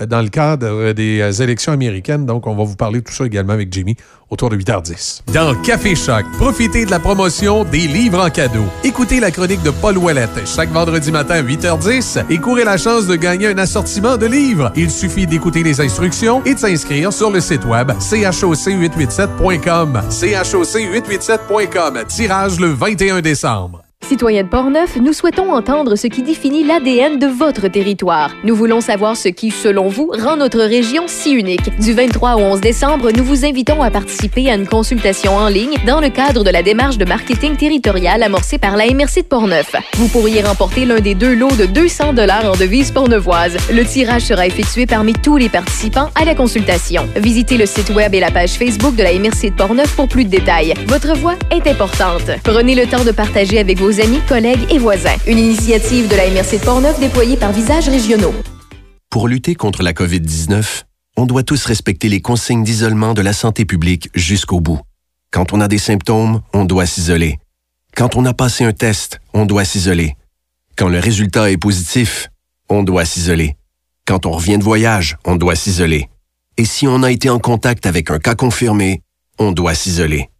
euh, 0.00 0.06
dans 0.06 0.22
le 0.22 0.28
cadre 0.28 0.92
des 0.92 1.20
euh, 1.20 1.32
élections 1.42 1.72
américaines. 1.72 2.26
Donc, 2.26 2.46
on 2.46 2.54
va 2.54 2.62
vous 2.64 2.76
parler 2.76 3.00
de 3.00 3.04
tout 3.04 3.12
ça 3.12 3.26
également 3.26 3.54
avec 3.54 3.72
Jimmy 3.72 3.96
autour 4.30 4.50
de 4.50 4.56
8h10. 4.56 5.22
Dans 5.32 5.54
Café 5.62 5.96
Choc, 5.96 6.24
profitez 6.38 6.86
de 6.86 6.90
la 6.90 7.00
promotion 7.00 7.64
des 7.64 7.88
livres 7.88 8.24
en 8.24 8.30
cadeau. 8.30 8.64
Écoutez 8.84 9.20
la 9.20 9.30
chronique 9.30 9.62
de 9.62 9.70
Paul 9.70 9.98
Ouellette 9.98 10.46
chaque 10.46 10.70
vendredi 10.70 11.10
matin 11.10 11.34
à 11.34 11.42
8h10 11.42 12.24
et 12.30 12.38
courez 12.38 12.64
la 12.64 12.76
chance 12.76 13.06
de 13.06 13.16
gagner 13.16 13.48
un 13.48 13.58
assortiment 13.58 14.16
de 14.16 14.26
livres. 14.26 14.72
Il 14.76 14.90
suffit 14.90 15.26
d'écouter 15.26 15.62
les 15.62 15.80
instructions 15.80 16.42
et 16.44 16.54
de 16.54 16.58
s'inscrire 16.58 17.12
sur 17.12 17.30
le 17.30 17.40
site 17.40 17.64
web 17.64 17.90
choc887.com. 17.90 20.00
choc887.com. 20.10 22.04
Tirage 22.06 22.60
le 22.60 22.68
21 22.68 23.20
décembre. 23.20 23.82
Citoyens 24.06 24.42
de 24.42 24.48
Portneuf, 24.48 24.96
nous 24.96 25.12
souhaitons 25.12 25.52
entendre 25.52 25.94
ce 25.94 26.08
qui 26.08 26.22
définit 26.22 26.64
l'ADN 26.64 27.18
de 27.20 27.28
votre 27.28 27.68
territoire. 27.68 28.34
Nous 28.42 28.56
voulons 28.56 28.80
savoir 28.80 29.16
ce 29.16 29.28
qui, 29.28 29.52
selon 29.52 29.86
vous, 29.88 30.10
rend 30.18 30.36
notre 30.36 30.58
région 30.62 31.04
si 31.06 31.30
unique. 31.30 31.70
Du 31.78 31.92
23 31.92 32.34
au 32.34 32.40
11 32.40 32.60
décembre, 32.60 33.10
nous 33.16 33.22
vous 33.22 33.44
invitons 33.44 33.82
à 33.82 33.90
participer 33.90 34.50
à 34.50 34.56
une 34.56 34.66
consultation 34.66 35.36
en 35.36 35.46
ligne 35.48 35.76
dans 35.86 36.00
le 36.00 36.08
cadre 36.08 36.42
de 36.42 36.50
la 36.50 36.62
démarche 36.64 36.98
de 36.98 37.04
marketing 37.04 37.56
territorial 37.56 38.22
amorcée 38.24 38.58
par 38.58 38.76
la 38.76 38.86
MRC 38.86 39.18
de 39.22 39.28
Portneuf. 39.28 39.76
Vous 39.94 40.08
pourriez 40.08 40.42
remporter 40.42 40.86
l'un 40.86 40.98
des 40.98 41.14
deux 41.14 41.34
lots 41.36 41.54
de 41.56 41.66
200 41.66 42.14
dollars 42.14 42.46
en 42.50 42.56
devises 42.56 42.90
portneuvoises. 42.90 43.58
Le 43.72 43.84
tirage 43.84 44.22
sera 44.22 44.44
effectué 44.46 44.86
parmi 44.86 45.12
tous 45.12 45.36
les 45.36 45.48
participants 45.48 46.08
à 46.16 46.24
la 46.24 46.34
consultation. 46.34 47.06
Visitez 47.16 47.58
le 47.58 47.66
site 47.66 47.90
web 47.90 48.12
et 48.14 48.20
la 48.20 48.32
page 48.32 48.54
Facebook 48.54 48.96
de 48.96 49.04
la 49.04 49.12
MRC 49.12 49.50
de 49.50 49.56
Portneuf 49.56 49.94
pour 49.94 50.08
plus 50.08 50.24
de 50.24 50.30
détails. 50.30 50.74
Votre 50.88 51.16
voix 51.16 51.36
est 51.52 51.68
importante. 51.68 52.28
Prenez 52.42 52.74
le 52.74 52.86
temps 52.86 53.04
de 53.04 53.12
partager 53.12 53.60
avec 53.60 53.78
vos 53.78 53.89
amis, 53.98 54.20
collègues 54.28 54.70
et 54.70 54.78
voisins. 54.78 55.16
Une 55.26 55.38
initiative 55.38 56.06
de 56.06 56.14
la 56.14 56.30
MRC 56.30 56.60
de 56.60 56.64
Portneuf 56.64 57.00
déployée 57.00 57.36
par 57.36 57.50
Visages 57.50 57.88
Régionaux. 57.88 58.34
Pour 59.10 59.26
lutter 59.26 59.56
contre 59.56 59.82
la 59.82 59.92
COVID-19, 59.92 60.84
on 61.16 61.26
doit 61.26 61.42
tous 61.42 61.64
respecter 61.64 62.08
les 62.08 62.20
consignes 62.20 62.62
d'isolement 62.62 63.14
de 63.14 63.22
la 63.22 63.32
santé 63.32 63.64
publique 63.64 64.08
jusqu'au 64.14 64.60
bout. 64.60 64.80
Quand 65.32 65.52
on 65.52 65.60
a 65.60 65.68
des 65.68 65.78
symptômes, 65.78 66.42
on 66.52 66.64
doit 66.64 66.86
s'isoler. 66.86 67.38
Quand 67.96 68.16
on 68.16 68.24
a 68.24 68.34
passé 68.34 68.64
un 68.64 68.72
test, 68.72 69.20
on 69.32 69.46
doit 69.46 69.64
s'isoler. 69.64 70.16
Quand 70.76 70.88
le 70.88 71.00
résultat 71.00 71.50
est 71.50 71.56
positif, 71.56 72.28
on 72.68 72.82
doit 72.82 73.04
s'isoler. 73.04 73.56
Quand 74.06 74.26
on 74.26 74.32
revient 74.32 74.58
de 74.58 74.64
voyage, 74.64 75.16
on 75.24 75.36
doit 75.36 75.56
s'isoler. 75.56 76.08
Et 76.56 76.64
si 76.64 76.86
on 76.86 77.02
a 77.02 77.10
été 77.10 77.30
en 77.30 77.38
contact 77.38 77.86
avec 77.86 78.10
un 78.10 78.18
cas 78.18 78.34
confirmé, 78.34 79.02
on 79.38 79.52
doit 79.52 79.74
s'isoler. 79.74 80.30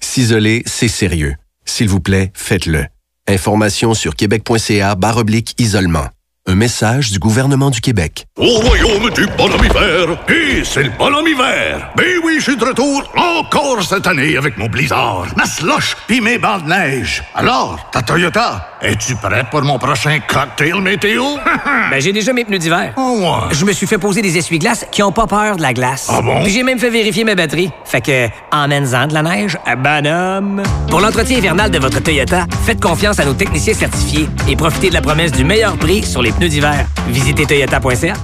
S'isoler, 0.00 0.62
c'est 0.66 0.88
sérieux. 0.88 1.34
S'il 1.64 1.88
vous 1.88 2.00
plaît, 2.00 2.30
faites-le. 2.34 2.86
Information 3.28 3.94
sur 3.94 4.16
québec.ca 4.16 4.94
oblique 5.18 5.54
isolement. 5.58 6.08
Un 6.50 6.54
message 6.54 7.10
du 7.10 7.18
gouvernement 7.18 7.68
du 7.68 7.82
Québec. 7.82 8.24
Au 8.38 8.60
royaume 8.60 9.10
du 9.10 9.26
bonhomme 9.36 9.66
hiver, 9.66 10.16
et 10.30 10.64
c'est 10.64 10.84
le 10.84 10.90
bonhomme 10.98 11.28
hiver. 11.28 11.90
Ben 11.94 12.06
oui, 12.24 12.36
je 12.38 12.44
suis 12.44 12.56
de 12.56 12.64
retour 12.64 13.02
encore 13.14 13.82
cette 13.82 14.06
année 14.06 14.34
avec 14.34 14.56
mon 14.56 14.66
blizzard, 14.66 15.26
ma 15.36 15.44
slush 15.44 15.94
pis 16.06 16.22
mes 16.22 16.38
bancs 16.38 16.64
de 16.64 16.70
neige. 16.70 17.22
Alors, 17.34 17.90
ta 17.92 18.00
Toyota, 18.00 18.66
es-tu 18.80 19.14
prête 19.16 19.50
pour 19.50 19.60
mon 19.60 19.78
prochain 19.78 20.20
cocktail 20.26 20.80
météo? 20.80 21.22
ben, 21.90 22.00
j'ai 22.00 22.14
déjà 22.14 22.32
mes 22.32 22.46
pneus 22.46 22.60
d'hiver. 22.60 22.94
Oh, 22.96 23.18
ouais. 23.20 23.54
Je 23.54 23.66
me 23.66 23.72
suis 23.72 23.86
fait 23.86 23.98
poser 23.98 24.22
des 24.22 24.38
essuie-glaces 24.38 24.86
qui 24.90 25.02
ont 25.02 25.12
pas 25.12 25.26
peur 25.26 25.56
de 25.56 25.60
la 25.62 25.74
glace. 25.74 26.08
Ah 26.10 26.22
bon? 26.22 26.44
Puis 26.44 26.52
j'ai 26.54 26.62
même 26.62 26.78
fait 26.78 26.88
vérifier 26.88 27.24
ma 27.24 27.34
batterie. 27.34 27.70
Fait 27.84 28.00
que, 28.00 28.28
emmène-en 28.52 29.06
de 29.06 29.12
la 29.12 29.22
neige, 29.22 29.58
à 29.66 29.76
bonhomme. 29.76 30.62
Pour 30.88 31.00
l'entretien 31.00 31.36
hivernal 31.36 31.70
de 31.70 31.78
votre 31.78 32.00
Toyota, 32.02 32.46
faites 32.64 32.80
confiance 32.80 33.20
à 33.20 33.26
nos 33.26 33.34
techniciens 33.34 33.74
certifiés 33.74 34.26
et 34.48 34.56
profitez 34.56 34.88
de 34.88 34.94
la 34.94 35.02
promesse 35.02 35.32
du 35.32 35.44
meilleur 35.44 35.76
prix 35.76 36.02
sur 36.02 36.22
les 36.22 36.32
pneus 36.38 36.48
d'hiver. 36.48 36.86
Visitez 37.08 37.46
toyota.ca. 37.46 38.14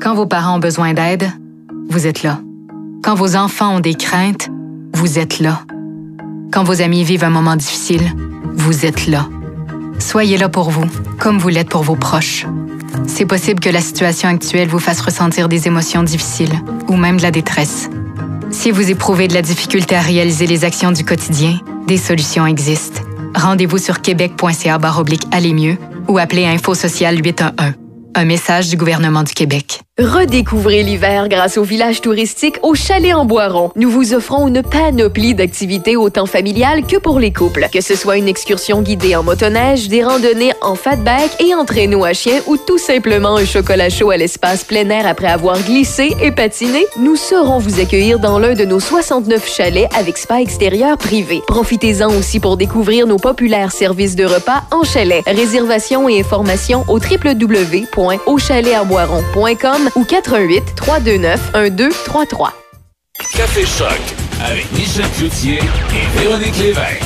Quand 0.00 0.14
vos 0.14 0.26
parents 0.26 0.56
ont 0.56 0.60
besoin 0.60 0.94
d'aide, 0.94 1.30
vous 1.88 2.06
êtes 2.06 2.22
là. 2.22 2.38
Quand 3.02 3.14
vos 3.14 3.36
enfants 3.36 3.76
ont 3.76 3.80
des 3.80 3.94
craintes, 3.94 4.48
vous 4.94 5.18
êtes 5.18 5.40
là. 5.40 5.60
Quand 6.52 6.62
vos 6.62 6.82
amis 6.82 7.02
vivent 7.02 7.24
un 7.24 7.30
moment 7.30 7.56
difficile, 7.56 8.02
vous 8.54 8.86
êtes 8.86 9.08
là. 9.08 9.26
Soyez 9.98 10.36
là 10.36 10.48
pour 10.48 10.70
vous, 10.70 10.84
comme 11.18 11.38
vous 11.38 11.48
l'êtes 11.48 11.68
pour 11.68 11.82
vos 11.82 11.96
proches. 11.96 12.46
C'est 13.08 13.26
possible 13.26 13.58
que 13.58 13.70
la 13.70 13.80
situation 13.80 14.28
actuelle 14.28 14.68
vous 14.68 14.78
fasse 14.78 15.00
ressentir 15.00 15.48
des 15.48 15.66
émotions 15.66 16.04
difficiles 16.04 16.54
ou 16.88 16.96
même 16.96 17.16
de 17.16 17.22
la 17.22 17.32
détresse. 17.32 17.90
Si 18.50 18.70
vous 18.70 18.90
éprouvez 18.90 19.26
de 19.26 19.34
la 19.34 19.42
difficulté 19.42 19.96
à 19.96 20.00
réaliser 20.00 20.46
les 20.46 20.64
actions 20.64 20.92
du 20.92 21.04
quotidien, 21.04 21.58
des 21.88 21.98
solutions 21.98 22.46
existent. 22.46 23.02
Rendez-vous 23.34 23.78
sur 23.78 24.00
québec.ca 24.00 24.78
aller 25.32 25.52
ou 26.08 26.18
appelez 26.18 26.46
Info 26.46 26.74
Social 26.74 27.18
811. 27.18 27.74
Un 28.16 28.24
message 28.24 28.68
du 28.68 28.76
gouvernement 28.76 29.22
du 29.22 29.32
Québec. 29.32 29.82
Redécouvrez 29.96 30.82
l'hiver 30.82 31.28
grâce 31.28 31.56
au 31.56 31.62
village 31.62 32.00
touristique 32.00 32.58
au 32.64 32.74
Chalet 32.74 33.14
en 33.14 33.24
Boiron. 33.24 33.70
Nous 33.76 33.88
vous 33.88 34.12
offrons 34.12 34.48
une 34.48 34.60
panoplie 34.60 35.36
d'activités 35.36 35.96
autant 35.96 36.26
familiales 36.26 36.84
que 36.84 36.96
pour 36.96 37.20
les 37.20 37.32
couples. 37.32 37.68
Que 37.72 37.80
ce 37.80 37.94
soit 37.94 38.16
une 38.16 38.26
excursion 38.26 38.82
guidée 38.82 39.14
en 39.14 39.22
motoneige, 39.22 39.86
des 39.86 40.02
randonnées 40.02 40.52
en 40.62 40.74
fatback 40.74 41.40
et 41.40 41.54
en 41.54 41.64
traîneau 41.64 42.04
à 42.04 42.12
chien 42.12 42.40
ou 42.48 42.56
tout 42.56 42.78
simplement 42.78 43.36
un 43.36 43.44
chocolat 43.44 43.88
chaud 43.88 44.10
à 44.10 44.16
l'espace 44.16 44.64
plein 44.64 44.90
air 44.90 45.06
après 45.06 45.28
avoir 45.28 45.62
glissé 45.62 46.16
et 46.20 46.32
patiné, 46.32 46.84
nous 46.98 47.14
saurons 47.14 47.60
vous 47.60 47.78
accueillir 47.78 48.18
dans 48.18 48.40
l'un 48.40 48.54
de 48.54 48.64
nos 48.64 48.80
69 48.80 49.48
chalets 49.48 49.88
avec 49.96 50.18
spa 50.18 50.40
extérieur 50.40 50.98
privé. 50.98 51.40
Profitez-en 51.46 52.08
aussi 52.08 52.40
pour 52.40 52.56
découvrir 52.56 53.06
nos 53.06 53.18
populaires 53.18 53.70
services 53.70 54.16
de 54.16 54.24
repas 54.24 54.64
en 54.72 54.82
chalet. 54.82 55.22
Réservation 55.24 56.08
et 56.08 56.18
informations 56.18 56.84
au 56.88 56.98
www.auchalet-en-boiron.com 56.98 59.83
ou 59.96 60.04
88 60.04 60.62
329 60.76 61.40
1233. 61.70 62.52
Café 63.36 63.64
Choc 63.64 63.88
avec 64.44 64.70
Michel 64.72 65.06
Cloutier 65.16 65.58
et 65.58 66.18
Véronique 66.20 66.56
Lévesque. 66.58 67.02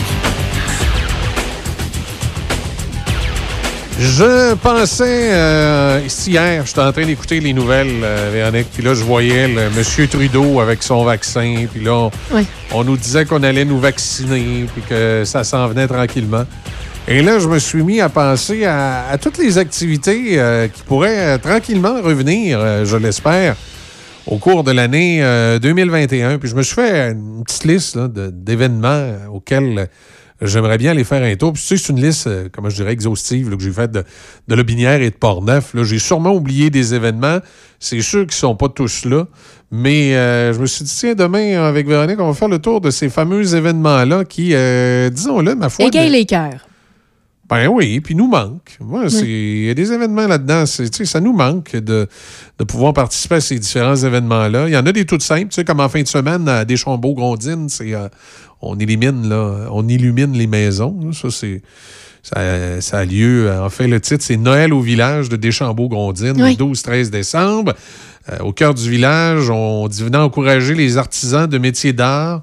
Je 4.00 4.54
pensais, 4.54 5.30
euh, 5.32 6.00
ici 6.06 6.30
hier, 6.30 6.64
j'étais 6.64 6.80
en 6.80 6.92
train 6.92 7.04
d'écouter 7.04 7.40
les 7.40 7.52
nouvelles, 7.52 7.90
euh, 8.04 8.30
Véronique, 8.32 8.68
puis 8.72 8.82
là, 8.84 8.94
je 8.94 9.02
voyais 9.02 9.48
le 9.48 9.62
M. 9.62 10.08
Trudeau 10.08 10.60
avec 10.60 10.84
son 10.84 11.02
vaccin, 11.04 11.66
puis 11.72 11.82
là, 11.82 11.94
on, 11.94 12.10
Oui. 12.32 12.46
on 12.72 12.84
nous 12.84 12.96
disait 12.96 13.24
qu'on 13.24 13.42
allait 13.42 13.64
nous 13.64 13.80
vacciner, 13.80 14.66
puis 14.72 14.82
que 14.88 15.24
ça 15.24 15.42
s'en 15.42 15.66
venait 15.66 15.88
tranquillement. 15.88 16.44
Et 17.10 17.22
là, 17.22 17.38
je 17.38 17.48
me 17.48 17.58
suis 17.58 17.82
mis 17.82 18.00
à 18.02 18.10
penser 18.10 18.66
à, 18.66 19.08
à 19.08 19.16
toutes 19.16 19.38
les 19.38 19.56
activités 19.56 20.38
euh, 20.38 20.68
qui 20.68 20.82
pourraient 20.82 21.36
euh, 21.36 21.38
tranquillement 21.38 22.02
revenir, 22.02 22.58
euh, 22.60 22.84
je 22.84 22.98
l'espère, 22.98 23.56
au 24.26 24.36
cours 24.36 24.62
de 24.62 24.72
l'année 24.72 25.22
euh, 25.22 25.58
2021. 25.58 26.36
Puis 26.38 26.50
je 26.50 26.54
me 26.54 26.62
suis 26.62 26.74
fait 26.74 27.12
une 27.12 27.42
petite 27.44 27.64
liste 27.64 27.96
là, 27.96 28.08
d'événements 28.08 29.12
auxquels 29.32 29.88
j'aimerais 30.42 30.76
bien 30.76 30.90
aller 30.90 31.04
faire 31.04 31.22
un 31.22 31.34
tour. 31.34 31.54
Puis 31.54 31.62
tu 31.62 31.78
sais, 31.78 31.82
c'est 31.82 31.92
une 31.94 32.02
liste, 32.02 32.26
euh, 32.26 32.50
comment 32.52 32.68
je 32.68 32.76
dirais, 32.76 32.92
exhaustive 32.92 33.48
là, 33.48 33.56
que 33.56 33.62
j'ai 33.62 33.72
faite 33.72 33.90
de, 33.92 34.04
de 34.46 34.54
Lobinière 34.54 35.00
et 35.00 35.08
de 35.08 35.16
Portneuf. 35.16 35.72
Là, 35.72 35.84
J'ai 35.84 35.98
sûrement 35.98 36.32
oublié 36.34 36.68
des 36.68 36.92
événements. 36.92 37.38
C'est 37.80 38.02
sûr 38.02 38.20
qu'ils 38.20 38.36
ne 38.36 38.48
sont 38.50 38.54
pas 38.54 38.68
tous 38.68 39.06
là. 39.06 39.26
Mais 39.70 40.14
euh, 40.14 40.52
je 40.52 40.58
me 40.60 40.66
suis 40.66 40.84
dit, 40.84 40.94
tiens, 40.94 41.14
demain, 41.14 41.62
avec 41.64 41.88
Véronique, 41.88 42.20
on 42.20 42.26
va 42.28 42.34
faire 42.34 42.48
le 42.48 42.58
tour 42.58 42.82
de 42.82 42.90
ces 42.90 43.08
fameux 43.08 43.54
événements-là 43.54 44.26
qui, 44.26 44.50
euh, 44.52 45.08
disons-le, 45.08 45.54
ma 45.54 45.70
foi... 45.70 45.86
Égaye 45.86 46.08
ne- 46.10 46.12
les 46.12 46.26
cœurs. 46.26 46.67
Ben 47.48 47.66
oui, 47.68 48.00
puis 48.00 48.14
nous 48.14 48.26
manque. 48.28 48.76
Moi, 48.80 49.04
il 49.22 49.64
y 49.66 49.70
a 49.70 49.74
des 49.74 49.92
événements 49.92 50.26
là-dedans. 50.26 50.64
Ça 50.66 51.20
nous 51.20 51.32
manque 51.32 51.72
de, 51.76 52.06
de 52.58 52.64
pouvoir 52.64 52.92
participer 52.92 53.36
à 53.36 53.40
ces 53.40 53.58
différents 53.58 53.96
événements-là. 53.96 54.68
Il 54.68 54.74
y 54.74 54.76
en 54.76 54.84
a 54.84 54.92
des 54.92 55.06
toutes 55.06 55.22
simples, 55.22 55.48
tu 55.48 55.54
sais, 55.54 55.64
comme 55.64 55.80
en 55.80 55.88
fin 55.88 56.02
de 56.02 56.08
semaine 56.08 56.46
à 56.48 56.64
Deschambault-Grondines, 56.64 57.68
c'est 57.70 57.94
euh, 57.94 58.08
on 58.60 58.78
élimine 58.78 59.28
là, 59.28 59.68
on 59.70 59.88
illumine 59.88 60.32
les 60.36 60.46
maisons. 60.46 60.98
là. 61.02 61.12
Ça, 61.12 61.30
c'est. 61.30 61.62
Ça, 62.22 62.80
ça 62.80 62.98
a 62.98 63.04
lieu, 63.04 63.46
euh, 63.48 63.64
en 63.64 63.70
fait, 63.70 63.86
le 63.86 64.00
titre, 64.00 64.22
c'est 64.22 64.36
Noël 64.36 64.74
au 64.74 64.80
village 64.80 65.28
de 65.30 65.36
Deschambault-Grondines, 65.36 66.42
Oui. 66.42 66.56
le 66.58 66.64
12-13 66.64 67.08
décembre. 67.10 67.74
Euh, 68.30 68.38
au 68.40 68.52
cœur 68.52 68.74
du 68.74 68.90
village, 68.90 69.48
on 69.48 69.86
dit 69.88 70.02
venant 70.02 70.24
encourager 70.24 70.74
les 70.74 70.98
artisans 70.98 71.46
de 71.46 71.56
métiers 71.56 71.92
d'art 71.94 72.42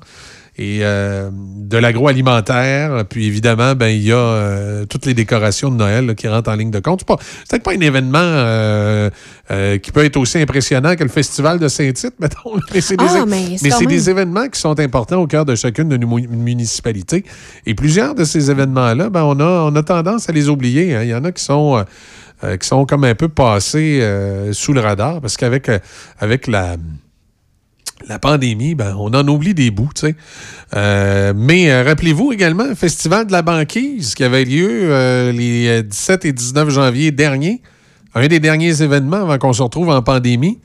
et 0.57 0.79
euh, 0.83 1.29
de 1.33 1.77
l'agroalimentaire. 1.77 3.03
Puis 3.09 3.25
évidemment, 3.27 3.75
ben 3.75 3.87
il 3.87 4.03
y 4.03 4.11
a 4.11 4.15
euh, 4.17 4.85
toutes 4.85 5.05
les 5.05 5.13
décorations 5.13 5.69
de 5.69 5.75
Noël 5.75 6.05
là, 6.05 6.13
qui 6.15 6.27
rentrent 6.27 6.49
en 6.49 6.55
ligne 6.55 6.71
de 6.71 6.79
compte. 6.79 7.01
C'est 7.01 7.07
pas- 7.07 7.17
c'est 7.19 7.49
peut-être 7.51 7.63
pas 7.63 7.73
un 7.73 7.79
événement 7.81 8.17
euh, 8.21 9.09
euh, 9.51 9.77
qui 9.77 9.91
peut 9.91 10.05
être 10.05 10.17
aussi 10.17 10.37
impressionnant 10.39 10.95
que 10.95 11.03
le 11.03 11.09
festival 11.09 11.59
de 11.59 11.67
Saint-Tite, 11.67 12.13
mettons. 12.19 12.55
Mais 12.73 12.81
c'est 12.81 12.95
des, 12.97 13.05
Ah, 13.07 13.25
mais 13.27 13.57
même. 13.61 13.85
des 13.87 14.09
événements 14.09 14.47
qui 14.47 14.59
sont 14.59 14.79
importants 14.79 15.21
au 15.21 15.27
cœur 15.27 15.45
de 15.45 15.55
chacune 15.55 15.89
de 15.89 15.97
nos 15.97 16.07
mu- 16.07 16.27
municipalités. 16.27 17.25
Et 17.65 17.73
plusieurs 17.75 18.15
de 18.15 18.23
ces 18.23 18.49
événements-là, 18.49 19.09
ben, 19.09 19.23
on, 19.23 19.39
a, 19.39 19.69
on 19.69 19.75
a 19.75 19.83
tendance 19.83 20.29
à 20.29 20.31
les 20.31 20.47
oublier. 20.49 20.95
hein. 20.95 21.03
Il 21.03 21.09
y 21.09 21.15
en 21.15 21.23
a 21.25 21.31
qui 21.31 21.43
sont, 21.43 21.77
euh, 21.77 21.83
euh, 22.43 22.57
qui 22.57 22.67
sont 22.67 22.85
comme 22.85 23.03
un 23.03 23.15
peu 23.15 23.27
passés 23.27 23.99
euh, 24.01 24.53
sous 24.53 24.73
le 24.73 24.79
radar 24.81 25.19
parce 25.21 25.35
qu'avec 25.37 25.69
avec 26.19 26.47
la 26.47 26.75
la 28.07 28.19
pandémie, 28.19 28.75
ben, 28.75 28.95
on 28.99 29.13
en 29.13 29.27
oublie 29.27 29.53
des 29.53 29.71
bouts, 29.71 29.89
tu 29.95 30.07
sais. 30.07 30.15
Euh, 30.75 31.33
mais 31.35 31.71
euh, 31.71 31.83
rappelez-vous 31.83 32.33
également 32.33 32.65
le 32.65 32.75
Festival 32.75 33.25
de 33.27 33.31
la 33.31 33.41
banquise 33.41 34.15
qui 34.15 34.23
avait 34.23 34.45
lieu 34.45 34.91
euh, 34.91 35.31
les 35.31 35.67
euh, 35.67 35.81
17 35.81 36.25
et 36.25 36.33
19 36.33 36.69
janvier 36.69 37.11
dernier. 37.11 37.61
Un 38.13 38.27
des 38.27 38.39
derniers 38.39 38.81
événements 38.81 39.17
avant 39.23 39.37
qu'on 39.37 39.53
se 39.53 39.61
retrouve 39.61 39.89
en 39.89 40.01
pandémie. 40.01 40.59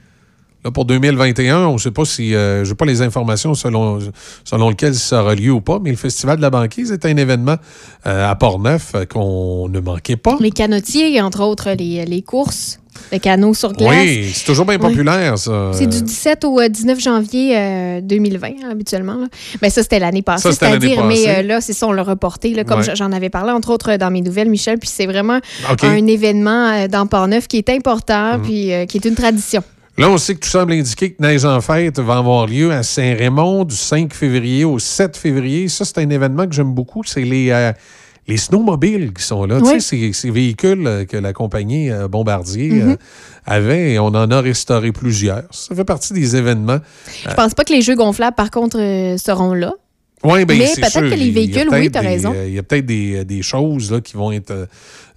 Là, 0.65 0.71
pour 0.71 0.85
2021, 0.85 1.67
on 1.69 1.75
ne 1.75 1.79
sait 1.79 1.91
pas 1.91 2.05
si. 2.05 2.35
euh, 2.35 2.65
je 2.65 2.71
n'ai 2.71 2.75
pas 2.75 2.85
les 2.85 3.01
informations 3.01 3.55
selon, 3.55 3.99
selon 4.45 4.69
lequel 4.69 4.95
ça 4.95 5.23
aura 5.23 5.35
lieu 5.35 5.53
ou 5.53 5.61
pas, 5.61 5.79
mais 5.83 5.91
le 5.91 5.97
Festival 5.97 6.37
de 6.37 6.43
la 6.43 6.51
banquise 6.51 6.93
est 6.93 7.07
un 7.07 7.17
événement 7.17 7.57
euh, 8.07 8.31
à 8.31 8.35
Port-Neuf 8.35 8.93
euh, 8.95 9.05
qu'on 9.07 9.69
ne 9.69 9.81
manquait 9.81 10.17
pas. 10.17 10.37
Les 10.39 10.51
canotiers, 10.51 11.21
entre 11.23 11.41
autres, 11.43 11.71
les 11.71 12.23
courses, 12.23 12.80
le 13.13 13.19
canot 13.19 13.55
sur 13.55 13.73
glace. 13.73 13.89
Oui, 13.91 14.31
c'est 14.35 14.45
toujours 14.45 14.65
bien 14.67 14.77
Oui. 14.77 14.89
populaire, 14.91 15.39
ça. 15.39 15.71
C'est 15.73 15.87
du 15.87 16.03
17 16.03 16.45
au 16.45 16.61
euh, 16.61 16.69
19 16.69 17.01
janvier 17.01 17.57
euh, 17.57 18.01
2020, 18.01 18.47
hein, 18.49 18.53
habituellement. 18.71 19.15
Là. 19.17 19.27
Ben, 19.61 19.71
ça, 19.71 19.83
c'était 19.83 19.99
l'année 19.99 20.23
passée, 20.23 20.43
Ça, 20.43 20.53
c'était 20.53 20.71
l'année 20.71 20.95
c'est-à-dire, 20.95 21.05
mais 21.05 21.29
euh, 21.29 21.43
là, 21.43 21.61
c'est 21.61 21.73
ça, 21.73 21.87
on 21.87 21.93
l'a 21.93 22.03
reporté, 22.03 22.51
là, 22.55 22.65
comme 22.65 22.81
Ouais. 22.81 22.95
j'en 22.97 23.13
avais 23.13 23.31
parlé, 23.31 23.53
entre 23.53 23.71
autres, 23.71 23.97
dans 23.97 24.11
mes 24.11 24.21
nouvelles, 24.23 24.49
Michel. 24.51 24.79
Puis 24.79 24.89
c'est 24.93 25.07
vraiment 25.07 25.41
un 25.83 26.07
événement 26.07 26.73
euh, 26.73 26.89
dans 26.89 27.07
Port-Neuf 27.07 27.47
qui 27.49 27.59
est 27.59 27.69
important, 27.71 28.39
Mhm. 28.39 28.43
puis 28.43 28.73
euh, 28.73 28.87
qui 28.87 28.99
est 28.99 29.05
une 29.07 29.15
tradition. 29.15 29.63
Là, 29.99 30.09
on 30.09 30.17
sait 30.17 30.35
que 30.35 30.41
tout 30.41 30.49
semble 30.49 30.73
indiquer 30.73 31.13
que 31.13 31.23
Neige 31.23 31.45
en 31.45 31.61
fête 31.61 31.99
va 31.99 32.17
avoir 32.19 32.47
lieu 32.47 32.73
à 32.73 32.83
Saint-Raymond 32.83 33.65
du 33.65 33.75
5 33.77 34.15
février 34.15 34.65
au 34.65 34.79
7 34.79 35.17
février. 35.17 35.69
Ça, 35.69 35.85
c'est 35.85 35.99
un 35.99 36.09
événement 36.09 36.47
que 36.47 36.55
j'aime 36.55 36.73
beaucoup. 36.73 37.03
C'est 37.05 37.21
les, 37.23 37.51
euh, 37.51 37.73
les 38.29 38.37
snowmobiles 38.37 39.13
qui 39.13 39.23
sont 39.23 39.45
là. 39.45 39.57
Oui. 39.57 39.63
Tu 39.75 39.81
sais, 39.81 39.81
ces, 39.81 40.13
ces 40.13 40.31
véhicules 40.31 40.87
euh, 40.87 41.05
que 41.05 41.17
la 41.17 41.33
compagnie 41.33 41.91
euh, 41.91 42.07
Bombardier 42.09 42.71
Mhm. 42.71 42.91
euh, 42.91 42.97
avait 43.47 43.93
et 43.93 43.99
on 43.99 44.07
en 44.09 44.31
a 44.31 44.41
restauré 44.41 44.93
plusieurs. 44.93 45.45
Ça 45.51 45.75
fait 45.75 45.85
partie 45.85 46.13
des 46.13 46.37
événements. 46.37 46.79
Je 47.29 47.35
pense 47.35 47.55
pas 47.55 47.65
que 47.65 47.73
les 47.73 47.83
jeux 47.83 47.97
gonflables, 47.97 48.37
par 48.37 48.51
contre, 48.51 48.79
seront 49.19 49.55
là. 49.55 49.73
Oui, 50.23 50.45
ben, 50.45 50.59
Mais 50.59 50.67
peut-être 50.77 51.01
que 51.01 51.15
les 51.15 51.31
véhicules, 51.31 51.69
oui, 51.73 51.91
t'as 51.91 52.03
des, 52.03 52.07
raison. 52.09 52.35
Il 52.47 52.53
y 52.53 52.59
a 52.59 52.63
peut-être 52.63 52.85
des, 52.85 53.25
des 53.25 53.43
choses 53.43 53.91
là, 53.91 54.01
qui 54.03 54.17
vont 54.17 54.31
être. 54.33 54.69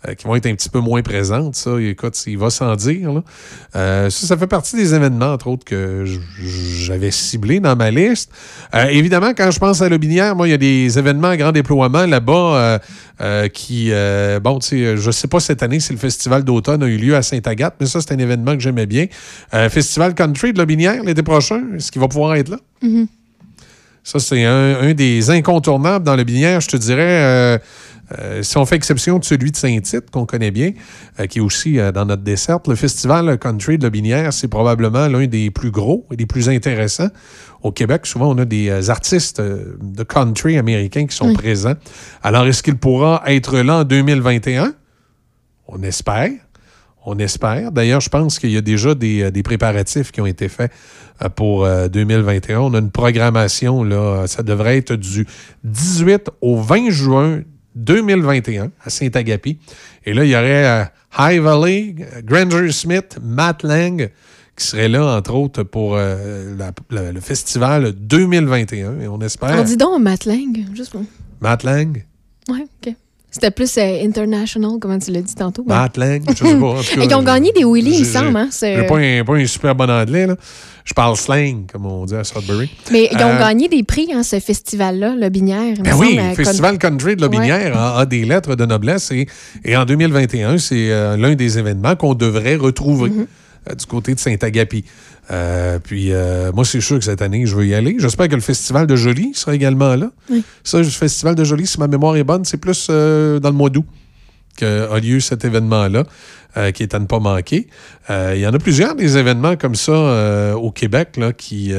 Euh, 0.08 0.16
qui 0.16 0.26
vont 0.26 0.36
être 0.36 0.48
un 0.48 0.56
petit 0.56 0.70
peu 0.70 0.80
moins 0.80 1.02
présentes, 1.02 1.56
ça. 1.56 1.80
Écoute, 1.80 2.22
il 2.28 2.38
va 2.38 2.50
sans 2.50 2.76
dire. 2.76 3.14
là. 3.14 3.24
Euh, 3.76 4.10
ça, 4.10 4.28
ça 4.28 4.38
fait 4.38 4.48
partie 4.48 4.76
des 4.76 4.94
événements, 4.94 5.32
entre 5.32 5.48
autres, 5.48 5.64
que 5.64 6.04
j'avais 6.42 7.12
ciblés 7.12 7.60
dans 7.60 7.76
ma 7.76 7.90
liste. 7.90 8.32
Euh, 8.76 8.86
évidemment, 8.86 9.34
quand 9.36 9.50
je 9.52 9.60
pense 9.60 9.82
à 9.82 9.88
Lobinière, 9.88 10.36
moi, 10.36 10.48
il 10.48 10.52
y 10.52 10.54
a 10.54 10.58
des 10.58 11.00
événements 11.00 11.30
à 11.30 11.38
grand 11.38 11.52
déploiement 11.52 12.06
là-bas 12.06 12.80
qui, 13.54 13.92
bon, 14.42 14.60
tu 14.60 14.68
sais, 14.68 14.98
je 14.98 15.12
sais 15.12 15.28
pas 15.28 15.40
cette 15.40 15.64
année 15.64 15.80
si 15.80 15.94
le 15.94 16.00
festival 16.00 16.44
d'automne 16.44 16.84
a 16.84 16.88
eu 16.88 16.98
lieu 16.98 17.16
à 17.16 17.22
Sainte-Agathe, 17.22 17.76
mais 17.80 17.86
ça, 17.86 18.02
c'est 18.02 18.14
un 18.14 18.20
événement 18.20 18.54
que 18.54 18.60
j'aimais 18.60 18.86
bien. 18.86 19.08
Festival 19.70 20.14
Country 20.14 20.52
de 20.52 20.58
Lobinière 20.58 21.04
l'été 21.04 21.24
prochain, 21.24 21.62
est-ce 21.76 21.92
qu'il 21.92 22.02
va 22.02 22.08
pouvoir 22.08 22.36
être 22.36 22.50
là? 22.50 22.58
Mhm. 22.82 23.08
Ça, 24.04 24.20
c'est 24.20 24.44
un, 24.44 24.82
un 24.82 24.94
des 24.94 25.30
incontournables 25.30 26.04
dans 26.06 26.16
le 26.16 26.24
binière, 26.24 26.60
je 26.62 26.68
te 26.68 26.78
dirais. 26.78 27.02
euh, 27.24 27.58
euh, 28.20 28.44
si 28.44 28.58
on 28.58 28.66
fait 28.66 28.76
exception 28.76 29.18
de 29.18 29.24
celui 29.24 29.50
de 29.52 29.56
Saint-Tite, 29.56 30.12
qu'on 30.12 30.26
connaît 30.26 30.52
bien, 30.52 30.74
euh, 31.20 31.26
qui 31.26 31.40
est 31.40 31.42
aussi 31.42 31.80
euh, 31.80 31.94
dans 31.94 32.06
notre 32.06 32.22
desserte, 32.22 32.68
le 32.68 32.76
festival 32.76 33.40
country 33.40 33.78
de 33.78 33.84
la 33.84 33.90
Binière, 33.90 34.34
c'est 34.34 34.50
probablement 34.50 35.08
l'un 35.08 35.26
des 35.26 35.50
plus 35.52 35.72
gros 35.72 36.06
et 36.12 36.18
des 36.18 36.26
plus 36.26 36.50
intéressants. 36.50 37.08
Au 37.64 37.72
Québec, 37.72 38.06
souvent, 38.06 38.30
on 38.30 38.38
a 38.40 38.46
des 38.46 38.70
euh, 38.70 38.90
artistes 38.90 39.42
de 39.42 40.04
country 40.04 40.58
américains 40.58 41.08
qui 41.08 41.16
sont 41.16 41.28
Oui. 41.30 41.34
présents. 41.34 41.76
Alors, 42.22 42.46
est-ce 42.46 42.62
qu'il 42.62 42.76
pourra 42.76 43.24
être 43.26 43.58
là 43.60 43.78
en 43.78 43.84
2021? 43.86 44.74
On 45.70 45.82
espère. 45.82 46.30
On 47.06 47.18
espère. 47.20 47.72
D'ailleurs, 47.72 48.00
je 48.02 48.10
pense 48.10 48.40
qu'il 48.40 48.52
y 48.52 48.58
a 48.58 48.62
déjà 48.62 48.96
des, 48.96 49.24
euh, 49.24 49.32
des 49.32 49.44
préparatifs 49.44 50.12
qui 50.12 50.22
ont 50.22 50.26
été 50.26 50.48
faits 50.48 50.72
euh, 51.22 51.30
pour 51.30 51.66
euh, 51.66 51.88
2021. 51.90 52.60
On 52.60 52.74
a 52.74 52.80
une 52.80 52.92
programmation, 52.92 53.84
là, 53.84 54.26
ça 54.28 54.42
devrait 54.44 54.78
être 54.78 54.94
du 54.96 55.26
18 55.66 56.30
au 56.42 56.58
20 56.62 56.90
juin 56.92 57.42
2021 57.76 58.72
à 58.84 58.90
Saint-Agapi. 58.90 59.60
Et 60.06 60.14
là, 60.14 60.24
il 60.24 60.30
y 60.32 60.36
aurait 60.36 60.66
euh, 60.66 60.84
High 61.18 61.42
Valley, 61.42 61.96
euh, 62.00 62.22
Granger 62.24 62.72
Smith, 62.72 63.18
Matt 63.22 63.64
Lang 63.64 64.10
qui 64.56 64.68
seraient 64.68 64.88
là, 64.90 65.18
entre 65.18 65.34
autres, 65.34 65.64
pour 65.64 65.96
euh, 65.96 66.56
la- 66.56 66.72
la- 66.92 67.12
le 67.12 67.20
festival 67.20 67.92
2021. 67.94 69.00
Et 69.02 69.08
on 69.08 69.20
espère. 69.22 69.50
Alors, 69.50 69.64
dis 69.66 69.78
donc, 69.78 70.00
Matt 70.02 70.26
Lang, 70.26 70.56
juste 70.76 70.92
pour- 70.92 71.04
Matt 71.42 71.64
Lang? 71.64 72.04
Ouais, 72.50 72.66
OK. 72.86 72.94
C'était 73.34 73.50
plus 73.52 73.78
euh, 73.78 74.04
international, 74.06 74.74
comme 74.80 74.98
tu 75.00 75.12
l'as 75.12 75.22
dit 75.22 75.34
tantôt. 75.36 75.66
mais- 75.68 75.74
Matt 75.74 75.98
Lang, 75.98 76.22
je 76.30 76.34
sais 76.36 76.56
pas. 76.56 76.66
en 76.68 76.76
tout 76.84 76.84
cas, 76.96 77.04
Ils 77.04 77.16
ont 77.16 77.24
gagné 77.24 77.52
des 77.52 77.66
Willy, 77.66 77.96
il 77.96 78.00
me 78.02 78.06
semble. 78.06 78.38
Hein? 78.38 78.46
J'ai 78.52 78.58
c'est- 78.58 78.84
pas 78.88 78.98
un, 79.00 79.24
pas 79.26 79.34
un 79.34 79.46
super 79.48 79.74
bon 79.76 79.90
anglais, 79.90 80.28
là. 80.28 80.36
Je 80.86 80.94
parle 80.94 81.16
slang, 81.16 81.66
comme 81.72 81.86
on 81.86 82.06
dit 82.06 82.14
à 82.14 82.24
Sudbury. 82.26 82.70
Mais 82.92 83.08
ils 83.12 83.18
ont 83.18 83.22
Euh, 83.30 83.40
gagné 83.40 83.70
des 83.70 83.84
prix, 83.84 84.10
hein, 84.14 84.22
ce 84.22 84.40
festival-là, 84.40 85.16
le 85.18 85.30
Binière. 85.30 85.76
il 85.78 85.80
me 85.80 85.84
Ben 85.86 85.96
oui, 85.96 86.20
le 86.22 86.36
Festival 86.36 86.78
Country 86.78 87.16
de 87.16 87.22
la 87.22 87.28
Ouais. 87.28 87.38
Binière 87.40 87.78
a, 87.78 88.00
a 88.00 88.06
des 88.06 88.26
lettres 88.26 88.56
de 88.56 88.66
noblesse 88.66 89.10
et, 89.12 89.26
et 89.64 89.76
en 89.78 89.86
2021, 89.86 90.58
c'est 90.58 90.92
euh, 90.92 91.16
l'un 91.18 91.36
des 91.36 91.58
événements 91.58 91.96
qu'on 91.96 92.14
devrait 92.16 92.58
retrouver 92.58 93.10
Mm-hmm. 93.10 93.26
euh, 93.72 93.76
du 93.76 93.86
côté 93.86 94.14
de 94.14 94.20
Saint-Agapi. 94.20 94.84
Euh, 95.32 95.80
puis 95.80 96.12
euh, 96.12 96.52
moi, 96.52 96.66
c'est 96.66 96.82
sûr 96.82 97.00
que 97.00 97.06
cette 97.06 97.22
année, 97.22 97.46
je 97.46 97.56
veux 97.56 97.66
y 97.66 97.74
aller. 97.74 97.96
J'espère 97.98 98.28
que 98.28 98.36
le 98.36 98.42
Festival 98.42 98.88
de 98.88 98.96
Jolie 98.96 99.32
sera 99.34 99.56
également 99.56 99.96
là. 99.96 100.12
Oui. 100.30 100.44
Ça, 100.64 100.80
le 100.80 100.84
Festival 100.84 101.36
de 101.36 101.44
Jolie, 101.44 101.66
si 101.68 101.80
ma 101.80 101.88
mémoire 101.88 102.16
est 102.18 102.24
bonne, 102.26 102.44
c'est 102.46 102.58
plus 102.58 102.88
euh, 102.90 103.40
dans 103.40 103.50
le 103.50 103.56
mois 103.56 103.70
d'août 103.70 103.86
qu'a 104.58 105.00
lieu 105.00 105.20
cet 105.20 105.46
événement-là, 105.46 106.04
qui 106.74 106.84
est 106.84 106.94
à 106.94 107.00
ne 107.00 107.06
pas 107.06 107.18
manquer. 107.20 107.68
Il 108.10 108.38
y 108.38 108.46
en 108.46 108.54
a 108.54 108.60
plusieurs 108.60 108.94
des 108.96 109.18
événements 109.18 109.56
comme 109.56 109.74
ça 109.74 110.56
au 110.56 110.70
Québec 110.70 111.18
là, 111.18 111.34
qui, 111.34 111.72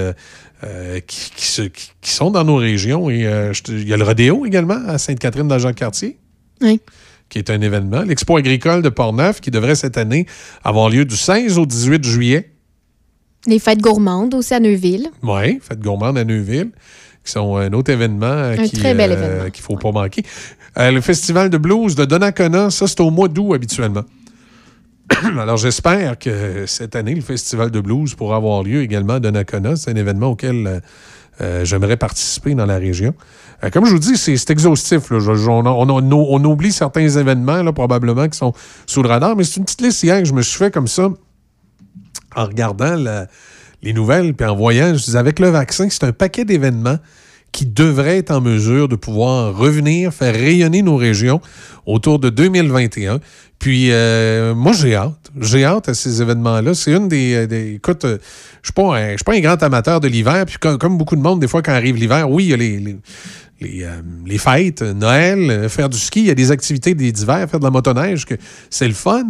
qui, 1.07 1.30
qui 1.36 1.47
se- 1.47 1.62
qui- 1.62 1.92
qui 2.01 2.11
sont 2.11 2.32
dans 2.32 2.42
nos 2.42 2.57
régions. 2.57 3.09
Et 3.11 3.28
il 3.68 3.88
y 3.88 3.92
a 3.92 3.97
le 3.97 4.03
rodéo 4.05 4.45
également 4.45 4.80
à 4.88 4.99
Sainte-Catherine 4.99 5.47
dans 5.47 5.59
Jean-Cartier. 5.61 6.18
Oui. 6.62 6.80
Qui 7.28 7.38
est 7.38 7.49
un 7.51 7.61
événement. 7.61 8.03
L'Expo 8.03 8.36
agricole 8.36 8.82
de 8.82 8.88
Portneuf, 8.88 9.40
qui 9.40 9.53
devrait 9.53 9.76
cette 9.76 9.97
année 9.97 10.26
avoir 10.64 10.90
lieu 10.90 11.05
du 11.05 11.16
16 11.16 11.59
au 11.59 11.66
18 11.66 12.05
juillet. 12.05 12.51
Les 13.47 13.59
fêtes 13.59 13.80
gourmandes 13.80 14.34
aussi 14.34 14.55
à 14.55 14.61
Neuville. 14.61 15.09
Oui, 15.22 15.59
fête 15.62 15.80
gourmande 15.80 16.16
à 16.18 16.24
Neuville, 16.24 16.70
qui 17.24 17.32
sont 17.32 17.57
un 17.57 17.72
autre 17.72 17.90
événement 17.92 18.26
euh, 18.26 18.57
euh, 19.47 19.51
qu'il 19.51 19.62
ne 19.62 19.66
faut 19.66 19.76
pas 19.76 19.92
manquer. 19.92 20.22
Euh, 20.78 20.90
le 20.90 21.01
festival 21.01 21.51
de 21.51 21.59
blues 21.59 21.95
de 21.95 22.05
Donnacona, 22.05 22.70
ça, 22.70 22.86
c'est 22.86 23.01
au 23.01 23.11
mois 23.11 23.28
d'août 23.28 23.55
habituellement. 23.55 24.05
Alors, 25.38 25.57
j'espère 25.59 26.18
que 26.18 26.64
cette 26.66 26.97
année, 26.97 27.14
le 27.14 27.20
festival 27.20 27.70
de 27.70 27.80
blues 27.80 28.14
pourra 28.14 28.36
avoir 28.36 28.62
lieu 28.62 28.80
également 28.82 29.14
à 29.14 29.20
Donnacona. 29.20 29.76
C'est 29.76 29.90
un 29.90 29.97
événement 29.97 30.28
auquel 30.28 30.80
j'aimerais 31.64 31.97
participer 31.97 32.55
dans 32.55 32.66
la 32.66 32.78
région. 32.78 33.12
Comme 33.72 33.84
je 33.86 33.90
vous 33.92 33.99
dis, 33.99 34.16
c'est 34.16 34.36
c'est 34.36 34.51
exhaustif. 34.51 35.11
là. 35.11 35.18
Je- 35.20 35.34
je- 35.34 35.49
on, 35.51 35.64
on- 35.66 35.88
on- 35.90 36.11
on 36.12 36.45
oublie 36.45 36.72
certains 36.72 37.09
événements, 37.09 37.62
là, 37.62 37.72
probablement, 37.72 38.28
qui 38.28 38.38
sont 38.38 38.53
sous 38.86 39.03
le 39.03 39.09
radar, 39.09 39.36
mais 39.36 39.45
c'est 39.45 39.57
une 39.59 39.64
petite 39.64 39.80
liste 39.82 40.03
hier 40.03 40.18
que 40.20 40.24
je 40.26 40.32
me 40.32 40.42
suis 40.42 40.59
fait 40.59 40.72
comme 40.72 40.86
ça 40.88 41.09
en 42.37 42.45
regardant 42.47 42.97
les 43.82 43.93
nouvelles 43.93 44.35
puis 44.35 44.47
en 44.47 44.57
voyant, 44.57 44.95
je 44.95 45.03
disais, 45.05 45.18
avec 45.18 45.39
le 45.39 45.49
vaccin, 45.49 45.89
c'est 45.91 46.05
un 46.05 46.12
paquet 46.12 46.45
d'événements 46.45 46.99
qui 47.53 47.66
devraient 47.66 48.18
être 48.18 48.32
en 48.32 48.41
mesure 48.41 48.89
de 48.89 48.97
pouvoir 48.97 49.57
revenir, 49.57 50.12
faire 50.12 50.35
rayonner 50.35 50.82
nos 50.82 50.97
régions 50.97 51.41
autour 51.87 52.18
de 52.18 52.28
2021. 52.28 53.20
Puis, 53.61 53.93
euh, 53.93 54.55
moi, 54.57 54.72
j'ai 54.72 54.97
hâte. 54.97 55.30
J'ai 55.41 55.64
hâte 55.64 55.89
à 55.89 55.95
ces 55.95 56.20
événements-là. 56.20 56.74
C'est 56.74 56.93
une 56.93 57.07
des... 57.09 57.47
des- 57.47 57.74
écoute, 57.74 58.05
euh, 58.05 58.18
je 58.62 58.72
ne 58.76 59.16
suis, 59.16 59.24
pas 59.24 59.32
un- 59.35 59.41
grand 59.41 59.62
amateur 59.62 60.01
de 60.01 60.09
l'hiver. 60.09 60.45
Puis, 60.47 60.57
comme, 60.59 60.99
beaucoup 60.99 61.14
de 61.14 61.20
monde, 61.22 61.39
des 61.41 61.47
fois, 61.47 61.62
quand 61.62 61.72
arrive 61.72 61.95
l'hiver, 61.97 62.28
oui, 62.28 62.45
il 62.47 62.51
y 62.51 62.55
a 62.55 62.57
les... 62.57 62.78
les 62.78 62.97
les, 63.61 63.85
euh, 63.85 64.39
fêtes, 64.39 64.82
euh, 64.82 64.93
Noël, 64.93 65.39
euh, 65.49 65.68
faire 65.68 65.89
du 65.89 65.97
ski, 65.97 66.20
il 66.20 66.26
y 66.26 66.30
a 66.30 66.35
des 66.35 66.51
activités 66.51 66.93
d'hiver, 66.95 67.49
faire 67.49 67.61
de 67.61 67.64
la 67.64 67.70
motoneige, 67.70 68.26
que 68.26 68.35
c'est 68.68 68.89
le 68.89 68.95
fun. 68.95 69.22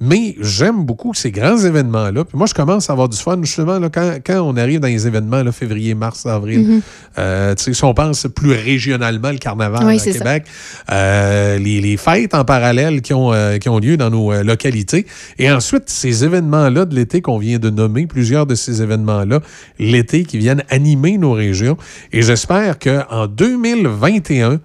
Mais 0.00 0.34
j'aime 0.40 0.84
beaucoup 0.84 1.14
ces 1.14 1.30
grands 1.30 1.58
événements-là. 1.58 2.24
Puis 2.24 2.36
moi, 2.36 2.48
je 2.48 2.54
commence 2.54 2.90
à 2.90 2.92
avoir 2.92 3.08
du 3.08 3.16
fun, 3.16 3.38
justement, 3.40 3.78
là, 3.78 3.88
quand, 3.88 4.16
quand 4.26 4.40
on 4.40 4.56
arrive 4.56 4.80
dans 4.80 4.88
les 4.88 5.06
événements, 5.06 5.44
là, 5.44 5.52
février, 5.52 5.94
mars, 5.94 6.26
avril. 6.26 6.60
Mhm. 6.66 6.80
Euh, 7.18 7.54
si 7.56 7.84
on 7.84 7.94
pense 7.94 8.26
plus 8.34 8.50
régionalement, 8.52 9.30
le 9.30 9.38
carnaval 9.38 9.84
Oui, 9.86 10.00
à. 10.00 10.12
Québec, 10.12 10.44
euh, 10.90 11.56
les, 11.58 11.80
les 11.80 11.96
fêtes 11.96 12.34
en 12.34 12.44
parallèle 12.44 13.00
qui 13.00 13.14
ont, 13.14 13.32
euh, 13.32 13.58
qui 13.58 13.68
ont 13.68 13.78
lieu 13.78 13.96
dans 13.96 14.10
nos 14.10 14.42
localités. 14.42 15.06
Et 15.38 15.50
ensuite, 15.52 15.84
ces 15.88 16.24
événements-là 16.24 16.84
de 16.84 16.96
l'été 16.96 17.20
qu'on 17.20 17.38
vient 17.38 17.60
de 17.60 17.70
nommer, 17.70 18.06
plusieurs 18.08 18.46
de 18.46 18.56
ces 18.56 18.82
événements-là, 18.82 19.38
l'été, 19.78 20.24
qui 20.24 20.38
viennent 20.38 20.64
animer 20.68 21.16
nos 21.16 21.32
régions. 21.32 21.76
Et 22.12 22.22
j'espère 22.22 22.80
qu'en 22.80 23.28
2021, 23.28 24.58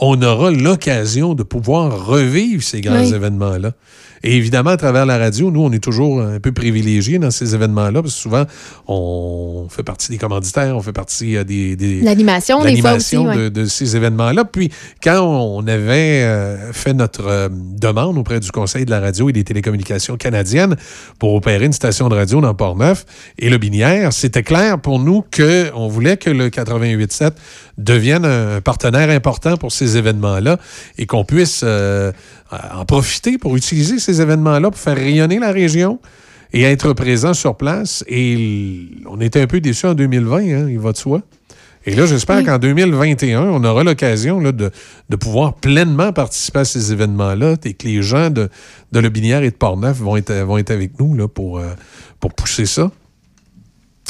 on 0.00 0.20
aura 0.22 0.50
l'occasion 0.50 1.34
de 1.34 1.42
pouvoir 1.44 2.06
revivre 2.06 2.62
ces 2.62 2.80
grands 2.80 3.04
Oui. 3.04 3.14
événements-là. 3.14 3.72
Et 4.22 4.36
évidemment, 4.36 4.70
à 4.70 4.76
travers 4.76 5.06
la 5.06 5.16
radio, 5.18 5.50
nous, 5.50 5.62
on 5.62 5.72
est 5.72 5.82
toujours 5.82 6.20
un 6.20 6.40
peu 6.40 6.52
privilégiés 6.52 7.18
dans 7.18 7.30
ces 7.30 7.54
événements-là, 7.54 8.02
parce 8.02 8.14
que 8.14 8.20
souvent, 8.20 8.44
on 8.86 9.66
fait 9.70 9.82
partie 9.82 10.10
des 10.10 10.18
commanditaires, 10.18 10.76
on 10.76 10.82
fait 10.82 10.92
partie 10.92 11.36
euh, 11.36 11.44
des... 11.44 11.76
des- 11.76 12.00
L'animation, 12.02 12.62
des 12.62 12.80
fois 12.80 12.94
aussi. 12.94 13.14
l'animation 13.16 13.24
ouais. 13.26 13.36
de, 13.36 13.48
de 13.48 13.64
ces 13.66 13.96
événements-là. 13.96 14.44
Puis, 14.44 14.70
quand 15.02 15.20
on 15.22 15.66
avait 15.66 16.22
euh, 16.22 16.72
fait 16.72 16.92
notre 16.92 17.26
euh, 17.26 17.48
demande 17.50 18.18
auprès 18.18 18.40
du 18.40 18.50
Conseil 18.50 18.84
de 18.84 18.90
la 18.90 19.00
radio 19.00 19.28
et 19.28 19.32
des 19.32 19.44
télécommunications 19.44 20.16
canadiennes 20.16 20.76
pour 21.18 21.34
opérer 21.34 21.64
une 21.64 21.72
station 21.72 22.08
de 22.08 22.14
radio 22.14 22.40
dans 22.40 22.54
Port-Neuf 22.54 23.04
et 23.38 23.48
le 23.48 23.58
Binière, 23.58 24.12
c'était 24.12 24.42
clair 24.42 24.80
pour 24.80 24.98
nous 24.98 25.24
qu'on 25.34 25.88
voulait 25.88 26.16
que 26.16 26.30
le 26.30 26.48
88.7 26.48 27.32
devienne 27.78 28.24
un 28.24 28.60
partenaire 28.60 29.08
important 29.10 29.56
pour 29.56 29.72
ces 29.72 29.96
événements-là 29.96 30.58
et 30.98 31.06
qu'on 31.06 31.24
puisse 31.24 31.62
euh, 31.64 32.12
en 32.52 32.84
profiter 32.84 33.38
pour 33.38 33.56
utiliser 33.56 33.98
ces 33.98 34.20
événements-là 34.20 34.70
pour 34.70 34.80
faire 34.80 34.96
rayonner 34.96 35.38
la 35.38 35.52
région 35.52 35.98
et 36.52 36.62
être 36.62 36.92
présent 36.94 37.32
sur 37.34 37.56
place. 37.56 38.04
Et 38.08 38.88
on 39.08 39.20
était 39.20 39.40
un 39.40 39.46
peu 39.46 39.60
déçus 39.60 39.86
en 39.86 39.94
2020, 39.94 40.36
hein, 40.38 40.66
il 40.68 40.78
va 40.78 40.92
de 40.92 40.96
soi. 40.96 41.22
Et 41.86 41.94
là, 41.94 42.04
j'espère 42.04 42.38
Oui. 42.38 42.44
qu'en 42.44 42.58
2021, 42.58 43.42
on 43.44 43.64
aura 43.64 43.84
l'occasion 43.84 44.40
de, 44.42 44.50
de 44.52 45.16
pouvoir 45.16 45.54
pleinement 45.54 46.12
participer 46.12 46.58
à 46.58 46.64
ces 46.66 46.92
événements-là 46.92 47.54
et 47.64 47.72
que 47.72 47.86
les 47.86 48.02
gens 48.02 48.28
de, 48.28 48.50
de 48.92 49.00
Le 49.00 49.08
Binière 49.08 49.42
et 49.42 49.50
de 49.50 49.56
Portneuf 49.56 49.96
vont 49.98 50.16
être, 50.16 50.32
vont 50.42 50.58
être 50.58 50.72
avec 50.72 50.98
nous 51.00 51.14
là, 51.14 51.26
pour, 51.26 51.58
euh, 51.58 51.68
pour 52.18 52.34
pousser 52.34 52.66
ça. 52.66 52.90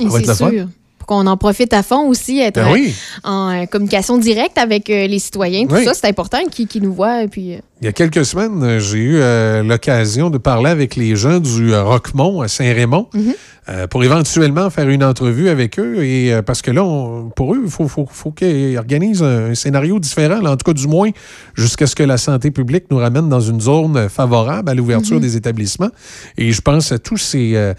Être 0.02 0.10
c'est 0.18 0.34
fun. 0.34 0.50
sûr. 0.50 0.68
Pour 0.98 1.06
qu'on 1.06 1.26
en 1.26 1.36
profite 1.36 1.72
à 1.72 1.82
fond 1.84 2.08
aussi, 2.08 2.40
être 2.40 2.56
Ben 2.56 2.68
euh, 2.68 2.72
oui. 2.72 2.94
en 3.22 3.50
euh, 3.62 3.66
communication 3.66 4.18
directe 4.18 4.58
avec 4.58 4.88
les 4.88 5.18
citoyens, 5.18 5.66
tout 5.66 5.74
Oui. 5.74 5.84
ça, 5.84 5.94
c'est 5.94 6.08
important 6.08 6.38
qu'ils 6.50 6.82
nous 6.82 6.92
voient. 6.92 7.22
Et 7.22 7.28
puis, 7.28 7.58
Il 7.82 7.86
y 7.86 7.88
a 7.88 7.92
quelques 7.92 8.26
semaines, 8.26 8.62
euh, 8.62 8.78
j'ai 8.78 8.98
eu 8.98 9.16
euh, 9.16 9.62
l'occasion 9.62 10.28
de 10.28 10.36
parler 10.36 10.68
avec 10.68 10.96
les 10.96 11.16
gens 11.16 11.38
du 11.40 11.72
euh, 11.72 11.82
Roquemont 11.82 12.42
à 12.42 12.48
Saint-Raymond 12.48 13.06
Mhm. 13.14 13.32
euh, 13.70 13.86
pour 13.86 14.04
éventuellement 14.04 14.68
faire 14.68 14.86
une 14.90 15.02
entrevue 15.02 15.48
avec 15.48 15.78
eux. 15.78 16.04
Et 16.04 16.30
parce 16.44 16.60
que 16.60 16.70
là, 16.70 16.84
on- 16.84 17.30
pour 17.30 17.54
eux, 17.54 17.62
il 17.64 17.70
faut, 17.70 17.88
faut, 17.88 18.06
faut 18.10 18.32
qu'ils 18.32 18.76
organisent 18.76 19.22
un, 19.22 19.52
un 19.52 19.54
scénario 19.54 19.98
différent, 19.98 20.42
là, 20.42 20.50
en 20.50 20.56
tout 20.58 20.70
cas 20.70 20.74
du 20.78 20.86
moins 20.88 21.08
jusqu'à 21.54 21.86
ce 21.86 21.94
que 21.96 22.02
la 22.02 22.18
santé 22.18 22.50
publique 22.50 22.84
nous 22.90 22.98
ramène 22.98 23.30
dans 23.30 23.40
une 23.40 23.62
zone 23.62 24.10
favorable 24.10 24.68
à 24.68 24.74
l'ouverture 24.74 25.16
Mhm. 25.16 25.22
des 25.22 25.36
établissements. 25.38 25.90
Et 26.36 26.52
je 26.52 26.60
pense 26.60 26.92
à 26.92 26.98
tous 26.98 27.16
ces, 27.16 27.72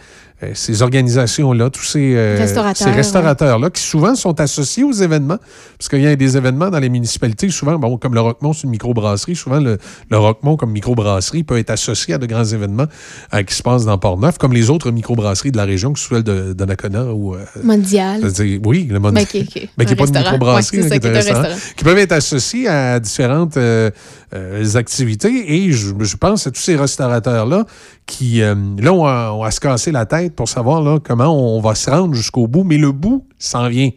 ces 0.56 0.82
organisations-là, 0.82 1.70
tous 1.70 1.84
ces, 1.84 2.16
euh, 2.16 2.36
Restaurateurs, 2.39 2.88
ces 2.88 2.91
restaurateurs-là 2.91 3.70
qui 3.70 3.84
souvent 3.84 4.16
sont 4.16 4.39
associés 4.39 4.84
aux 4.84 4.91
événements. 4.91 5.38
Parce 5.78 5.88
qu'il 5.88 6.02
y 6.02 6.08
a 6.08 6.16
des 6.16 6.36
événements 6.36 6.72
dans 6.72 6.80
les 6.80 6.89
municipalités, 6.89 7.47
souvent, 7.49 7.78
bon, 7.78 7.97
comme 7.99 8.16
le 8.16 8.22
Roquemont, 8.22 8.52
c'est 8.54 8.64
une 8.64 8.72
microbrasserie, 8.72 9.36
souvent 9.36 9.60
le, 9.60 9.78
le 10.10 10.18
Roquemont 10.18 10.58
comme 10.58 10.72
microbrasserie 10.72 11.44
peut 11.44 11.58
être 11.58 11.70
associé 11.70 12.14
à 12.14 12.18
de 12.18 12.26
grands 12.26 12.44
événements 12.46 12.86
euh, 13.34 13.44
qui 13.44 13.54
se 13.56 13.64
passent 13.64 13.86
dans 13.86 13.98
Port-Neuf, 13.98 14.38
comme 14.38 14.54
les 14.54 14.70
autres 14.70 14.92
microbrasseries 14.92 15.52
de 15.52 15.58
la 15.58 15.66
région, 15.66 15.94
que 15.94 16.00
ce 16.00 16.06
soit 16.06 16.22
de, 16.22 16.54
de 16.54 16.66
Nakona 16.66 17.06
ou... 17.14 17.36
euh, 17.36 17.46
Mondial. 17.64 18.22
oui, 18.66 18.88
le 18.89 19.00
monde. 19.00 19.14
Ben, 19.16 19.26
qui- 19.26 19.70
Ben, 19.78 19.88
n'est 19.88 19.96
pas 19.96 20.06
de 20.06 20.18
microbrasserie, 20.18 20.78
Ouais, 20.82 20.88
c'est 20.89 20.96
hein, 20.96 21.00
qui 21.00 21.08
est 21.08 21.10
qui 21.12 21.16
restaurant, 21.16 21.42
restaurant. 21.42 21.74
qui 21.78 21.84
peuvent 21.84 21.98
être 21.98 22.12
associés 22.12 22.68
à 22.68 23.00
différentes 23.00 23.58
euh, 23.58 23.89
activités. 24.76 25.54
Et 25.66 25.72
je, 25.72 25.94
je 26.00 26.18
pense 26.18 26.48
à 26.48 26.52
tous 26.52 26.60
ces 26.62 26.76
restaurateurs-là 26.76 27.66
qui, 28.06 28.39
là, 28.42 28.94
ont 28.94 29.06
à, 29.06 29.32
ont 29.32 29.44
à 29.44 29.52
se 29.52 29.60
casser 29.60 29.92
la 29.92 30.06
tête 30.06 30.36
pour 30.36 30.50
savoir 30.50 30.82
là, 30.82 31.00
comment 31.04 31.58
on 31.58 31.62
va 31.62 31.76
se 31.76 31.89
rendre 31.89 32.14
jusqu'au 32.14 32.48
bout. 32.48 32.64
Mais 32.64 32.78
le 32.78 32.92
bout 32.92 33.26
s'en 33.38 33.68
vient. 33.70 33.89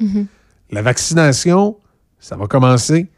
Mhm. 0.00 0.26
La 0.70 0.82
vaccination, 0.82 1.76
ça 2.18 2.36
va 2.36 2.46
commencer. 2.46 3.08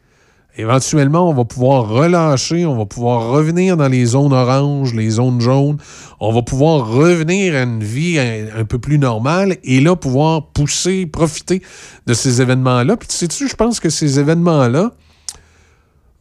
Éventuellement, 0.59 1.31
on 1.31 1.35
va 1.35 1.45
pouvoir 1.45 1.89
relâcher, 1.89 2.67
on 2.67 2.77
va 2.77 2.85
pouvoir 2.85 3.31
revenir 3.31 3.77
dans 3.77 3.87
les 3.87 4.05
zones 4.05 4.33
oranges, 4.33 4.93
les 4.93 5.11
zones 5.11 5.41
jaunes. 5.41 5.79
On 6.19 6.33
va 6.33 6.43
pouvoir 6.43 6.89
revenir 6.89 7.55
à 7.55 7.63
une 7.63 7.85
vie 7.85 8.19
un, 8.19 8.61
un 8.61 8.65
peu 8.65 8.81
plus 8.81 8.99
normale 8.99 9.57
et 9.63 9.81
là, 9.81 9.95
pouvoir 9.95 10.49
pousser, 10.49 11.07
profiter 11.07 11.63
de 12.07 12.13
ces 12.13 12.43
événements-là. 12.43 12.97
Puis, 12.97 13.07
tu 13.09 13.15
sais-tu, 13.15 13.47
je 13.49 13.55
pense 13.55 13.79
que 13.79 13.89
ces 13.89 14.19
événements-là 14.19 14.91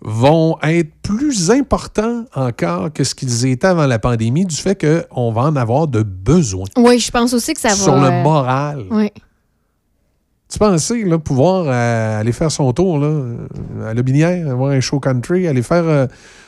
vont 0.01 0.57
être 0.61 0.91
plus 1.01 1.49
importants 1.49 2.25
encore 2.35 2.93
que 2.93 3.03
ce 3.03 3.15
qu'ils 3.15 3.47
étaient 3.47 3.65
avant 3.67 3.87
la 3.87 3.97
pandémie, 3.99 4.45
du 4.45 4.55
fait 4.55 4.79
qu'on 4.79 5.31
va 5.31 5.41
en 5.41 5.55
avoir 5.55 5.87
de 5.87 6.03
besoin 6.03 6.65
Oui, 6.77 6.99
je 6.99 7.09
pense 7.09 7.33
aussi 7.33 7.53
que 7.55 7.59
ça 7.59 7.69
va. 7.69 7.75
sur 7.75 7.95
le 7.95 8.07
euh, 8.07 8.21
moral. 8.23 8.85
Oui. 8.91 9.09
Tu 10.49 10.59
pensais 10.59 11.03
là, 11.03 11.17
pouvoir 11.17 11.65
euh, 11.67 12.21
aller 12.21 12.31
faire 12.31 12.51
son 12.51 12.71
tour 12.71 12.99
là, 12.99 13.21
à 13.85 13.93
La 13.93 14.01
Binière, 14.01 14.55
voir 14.55 14.71
un 14.71 14.79
show 14.79 14.99
country, 14.99 15.45
aller 15.45 15.61
faire 15.61 15.83
euh, 15.85 16.07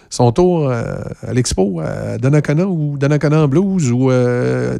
son 0.10 0.32
tour 0.32 0.70
euh, 0.70 1.02
à 1.28 1.34
l'expo 1.34 1.82
à 1.82 2.18
Donnacona 2.18 2.66
ou 2.66 2.97
Donnacona 2.97 3.43
en 3.43 3.47
Blues 3.50 3.91
ou 3.91 4.10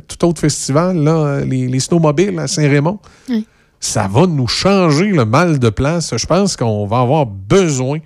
tout 0.08 0.26
autre 0.26 0.40
festival, 0.40 0.98
là, 0.98 1.42
les, 1.42 1.68
les 1.68 1.80
snowmobiles 1.80 2.40
à 2.40 2.48
Saint-Raymond. 2.48 3.00
Oui. 3.30 3.46
Ça 3.82 4.08
va 4.08 4.26
nous 4.26 4.48
changer 4.48 5.08
le 5.08 5.26
mal 5.26 5.60
de 5.60 5.70
place. 5.70 6.16
Je 6.16 6.26
pense 6.26 6.56
qu'on 6.56 6.86
va 6.86 7.00
avoir 7.00 7.26
besoin 7.26 8.00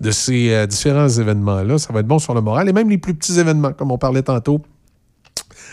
de 0.00 0.10
ces 0.10 0.66
différents 0.66 1.08
événements-là. 1.08 1.76
Ça 1.78 1.92
va 1.92 2.00
être 2.00 2.06
bon 2.06 2.18
sur 2.18 2.32
le 2.34 2.40
moral. 2.40 2.68
Et 2.68 2.72
même 2.72 2.88
les 2.88 2.96
plus 2.96 3.14
petits 3.14 3.38
événements, 3.38 3.72
comme 3.72 3.90
on 3.90 3.98
parlait 3.98 4.22
tantôt, 4.22 4.62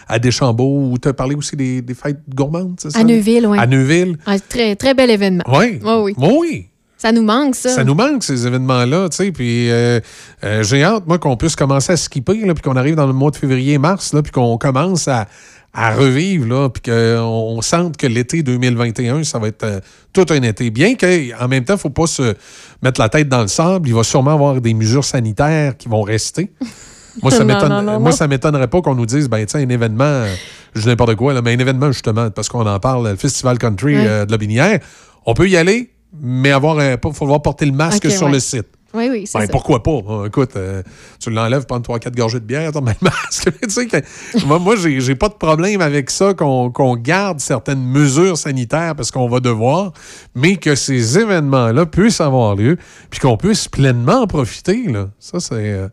à 0.07 0.19
Deschambault, 0.19 0.89
ou 0.91 0.97
tu 0.97 1.07
as 1.07 1.13
parlé 1.13 1.35
aussi 1.35 1.55
des, 1.55 1.81
des 1.81 1.93
fêtes 1.93 2.19
gourmandes, 2.33 2.75
c'est 2.79 2.91
ça? 2.91 2.99
À 2.99 3.03
Neuville, 3.03 3.47
oui. 3.47 3.57
À 3.57 3.65
Neuville. 3.67 4.17
très, 4.49 4.75
très 4.75 4.93
bel 4.93 5.09
événement. 5.09 5.43
Oui. 5.47 5.79
Oui, 5.83 5.93
oui. 6.01 6.15
Oui. 6.17 6.69
Ça 6.97 7.11
nous 7.11 7.23
manque, 7.23 7.55
ça. 7.55 7.69
Ça 7.69 7.83
nous 7.83 7.93
manque, 7.93 8.23
ces 8.23 8.47
événements-là, 8.47 9.09
tu 9.09 9.17
sais. 9.17 9.31
Puis 9.31 9.69
euh, 9.69 9.99
euh, 10.43 10.63
j'ai 10.63 10.83
hâte, 10.83 11.05
moi, 11.05 11.19
qu'on 11.19 11.35
puisse 11.35 11.55
commencer 11.55 11.93
à 11.93 11.97
skipper, 11.97 12.45
là, 12.45 12.53
puis 12.53 12.63
qu'on 12.63 12.75
arrive 12.77 12.95
dans 12.95 13.05
le 13.05 13.13
mois 13.13 13.31
de 13.31 13.35
février-mars, 13.35 14.13
là, 14.13 14.23
puis 14.23 14.31
qu'on 14.31 14.57
commence 14.57 15.07
à, 15.07 15.27
à 15.73 15.93
revivre, 15.93 16.47
là, 16.47 16.69
puis 16.69 16.81
qu'on 16.83 17.57
on 17.57 17.61
sente 17.61 17.97
que 17.97 18.07
l'été 18.07 18.43
2021, 18.43 19.23
ça 19.25 19.39
va 19.39 19.49
être 19.49 19.63
euh, 19.63 19.79
tout 20.13 20.25
un 20.29 20.41
été. 20.41 20.69
Bien 20.69 20.95
qu'en 20.95 21.47
même 21.49 21.65
temps, 21.65 21.73
il 21.73 21.77
ne 21.77 21.81
faut 21.81 21.89
pas 21.89 22.07
se 22.07 22.33
mettre 22.81 23.01
la 23.01 23.09
tête 23.09 23.27
dans 23.27 23.41
le 23.41 23.49
sable. 23.49 23.89
Il 23.89 23.93
va 23.93 24.03
sûrement 24.03 24.31
y 24.31 24.33
avoir 24.33 24.61
des 24.61 24.73
mesures 24.73 25.05
sanitaires 25.05 25.75
qui 25.77 25.89
vont 25.89 26.01
rester. 26.01 26.51
Moi, 27.21 27.31
ça 27.31 27.37
ça 28.11 28.27
m'étonnerait 28.27 28.67
pas 28.67 28.81
qu'on 28.81 28.95
nous 28.95 29.05
dise, 29.05 29.29
ben, 29.29 29.45
tiens, 29.45 29.61
un 29.61 29.69
événement, 29.69 30.25
je 30.73 30.81
dis 30.81 30.87
n'importe 30.87 31.15
quoi, 31.15 31.33
là, 31.33 31.41
mais 31.41 31.53
un 31.53 31.59
événement, 31.59 31.91
justement, 31.91 32.29
parce 32.29 32.49
qu'on 32.49 32.65
en 32.65 32.79
parle, 32.79 33.09
le 33.09 33.15
Festival 33.15 33.57
Country 33.57 33.95
Ouais. 33.95 34.05
euh, 34.07 34.25
de 34.25 34.31
la 34.31 34.37
Binière, 34.37 34.79
on 35.25 35.33
peut 35.33 35.47
y 35.49 35.57
aller, 35.57 35.91
mais 36.21 36.51
avoir, 36.51 36.81
il 36.83 36.97
faut 37.01 37.11
falloir 37.13 37.41
porter 37.41 37.65
le 37.65 37.71
masque 37.71 38.09
sur 38.11 38.27
ouais. 38.27 38.33
le 38.33 38.39
site. 38.39 38.67
Oui, 38.93 39.09
oui, 39.11 39.27
c'est 39.27 39.37
Ben, 39.39 39.45
ça. 39.47 39.51
pourquoi 39.51 39.83
pas? 39.83 39.99
hein? 40.07 40.23
Écoute, 40.27 40.51
euh, 40.55 40.81
tu 41.19 41.29
l'enlèves, 41.29 41.65
prendre 41.65 41.81
3-4 41.85 42.15
gorgées 42.15 42.39
de 42.39 42.45
bière, 42.45 42.71
t'as 42.71 42.79
le 42.79 42.85
masque. 43.01 43.49
tu 43.63 43.69
sais 43.69 43.87
que- 43.87 44.45
moi, 44.45 44.57
moi 44.57 44.75
j'ai 44.77 45.15
pas 45.15 45.27
de 45.27 45.33
problème 45.33 45.81
avec 45.81 46.09
ça 46.09 46.33
qu'on 46.33 46.71
qu'on 46.71 46.95
garde 46.95 47.41
certaines 47.41 47.83
mesures 47.83 48.37
sanitaires 48.37 48.95
parce 48.95 49.11
qu'on 49.11 49.27
va 49.27 49.41
devoir, 49.41 49.91
mais 50.33 50.55
que 50.55 50.75
ces 50.75 51.19
événements-là 51.19 51.85
puissent 51.87 52.21
avoir 52.21 52.55
lieu, 52.55 52.77
puis 53.09 53.19
qu'on 53.19 53.35
puisse 53.35 53.67
pleinement 53.67 54.21
en 54.21 54.27
profiter. 54.27 54.85
Là. 54.87 55.09
Ça, 55.19 55.41
c'est. 55.41 55.55
euh, 55.55 55.89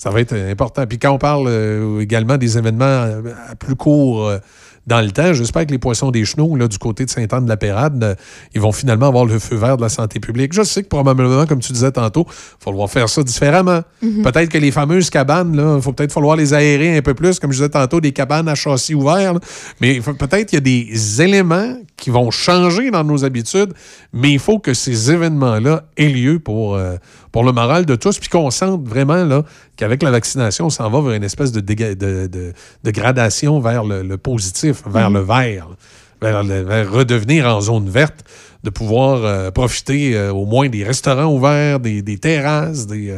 ça 0.00 0.08
va 0.08 0.22
être 0.22 0.32
important. 0.32 0.86
Puis 0.86 0.98
quand 0.98 1.10
on 1.10 1.18
parle 1.18 1.46
euh, 1.46 2.00
également 2.00 2.38
des 2.38 2.56
événements 2.56 2.84
euh, 2.86 3.34
à 3.50 3.54
plus 3.54 3.76
court 3.76 4.28
euh, 4.28 4.38
dans 4.86 5.02
le 5.02 5.10
temps, 5.10 5.34
j'espère 5.34 5.66
que 5.66 5.72
les 5.72 5.78
poissons 5.78 6.10
des 6.10 6.24
chenaux, 6.24 6.56
là, 6.56 6.68
du 6.68 6.78
côté 6.78 7.04
de 7.04 7.10
Sainte-Anne-de-la-Pérade, 7.10 8.02
euh, 8.02 8.14
ils 8.54 8.62
vont 8.62 8.72
finalement 8.72 9.08
avoir 9.08 9.26
le 9.26 9.38
feu 9.38 9.56
vert 9.56 9.76
de 9.76 9.82
la 9.82 9.90
santé 9.90 10.18
publique. 10.18 10.54
Je 10.54 10.62
sais 10.62 10.82
que 10.82 10.88
probablement, 10.88 11.44
comme 11.44 11.60
tu 11.60 11.74
disais 11.74 11.92
tantôt, 11.92 12.24
il 12.26 12.32
va 12.32 12.64
falloir 12.64 12.90
faire 12.90 13.10
ça 13.10 13.22
différemment. 13.22 13.82
Mhm. 14.00 14.22
Peut-être 14.22 14.48
que 14.48 14.56
les 14.56 14.70
fameuses 14.70 15.10
cabanes, 15.10 15.54
il 15.76 15.82
faut 15.82 15.92
peut-être 15.92 16.12
falloir 16.12 16.34
les 16.34 16.54
aérer 16.54 16.96
un 16.96 17.02
peu 17.02 17.12
plus, 17.12 17.38
comme 17.38 17.52
je 17.52 17.58
disais 17.58 17.68
tantôt, 17.68 18.00
des 18.00 18.12
cabanes 18.12 18.48
à 18.48 18.54
châssis 18.54 18.94
ouvert. 18.94 19.34
là. 19.34 19.40
Mais 19.82 20.00
peut-être 20.00 20.46
qu'il 20.46 20.56
y 20.56 20.56
a 20.56 20.60
des 20.60 21.22
éléments 21.22 21.76
qui 21.98 22.08
vont 22.08 22.30
changer 22.30 22.90
dans 22.90 23.04
nos 23.04 23.26
habitudes, 23.26 23.74
mais 24.14 24.32
il 24.32 24.38
faut 24.38 24.58
que 24.58 24.72
ces 24.72 25.12
événements-là 25.12 25.84
aient 25.98 26.08
lieu 26.08 26.38
pour, 26.38 26.80
pour 27.32 27.44
le 27.44 27.52
moral 27.52 27.86
de 27.86 27.94
tous, 27.94 28.18
puis 28.18 28.28
qu'on 28.28 28.50
sente 28.50 28.86
vraiment 28.86 29.24
là, 29.24 29.44
qu'avec 29.76 30.02
la 30.02 30.10
vaccination, 30.10 30.66
on 30.66 30.70
s'en 30.70 30.90
va 30.90 31.00
vers 31.00 31.12
une 31.12 31.24
espèce 31.24 31.52
de, 31.52 31.60
déga- 31.60 31.94
de, 31.94 32.26
de- 32.26 32.52
de 32.84 32.90
gradation 32.90 33.60
vers 33.60 33.84
le, 33.84 34.02
le 34.02 34.16
positif, 34.18 34.82
vers 34.86 35.10
Mhm. 35.10 35.16
le 35.16 35.22
vert, 35.22 35.68
vers, 36.20 36.42
le- 36.42 36.62
vers 36.62 36.90
redevenir 36.90 37.46
en 37.46 37.60
zone 37.60 37.88
verte, 37.88 38.24
de 38.62 38.68
pouvoir 38.70 39.24
euh, 39.24 39.50
profiter 39.50 40.14
euh, 40.16 40.32
au 40.32 40.44
moins 40.44 40.68
des 40.68 40.84
restaurants 40.84 41.32
ouverts, 41.32 41.80
des, 41.80 42.02
des 42.02 42.18
terrasses. 42.18 42.86
Des, 42.86 43.16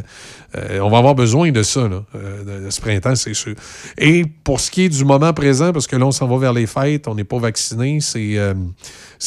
euh, 0.55 0.79
on 0.79 0.89
va 0.89 0.99
avoir 0.99 1.15
besoin 1.15 1.51
de 1.51 1.63
ça 1.63 1.87
là, 1.87 2.03
euh, 2.15 2.69
ce 2.69 2.79
printemps, 2.79 3.15
c'est 3.15 3.33
sûr. 3.33 3.55
Et 3.97 4.23
pour 4.43 4.59
ce 4.59 4.69
qui 4.69 4.83
est 4.83 4.89
du 4.89 5.03
moment 5.03 5.33
présent, 5.33 5.73
parce 5.73 5.87
que 5.87 5.95
là, 5.95 6.05
on 6.05 6.11
s'en 6.11 6.27
va 6.27 6.37
vers 6.37 6.53
les 6.53 6.67
fêtes, 6.67 7.07
on 7.07 7.15
n'est 7.15 7.23
pas 7.23 7.39
vacciné, 7.39 7.99
c'est 8.01 8.37
euh, 8.37 8.53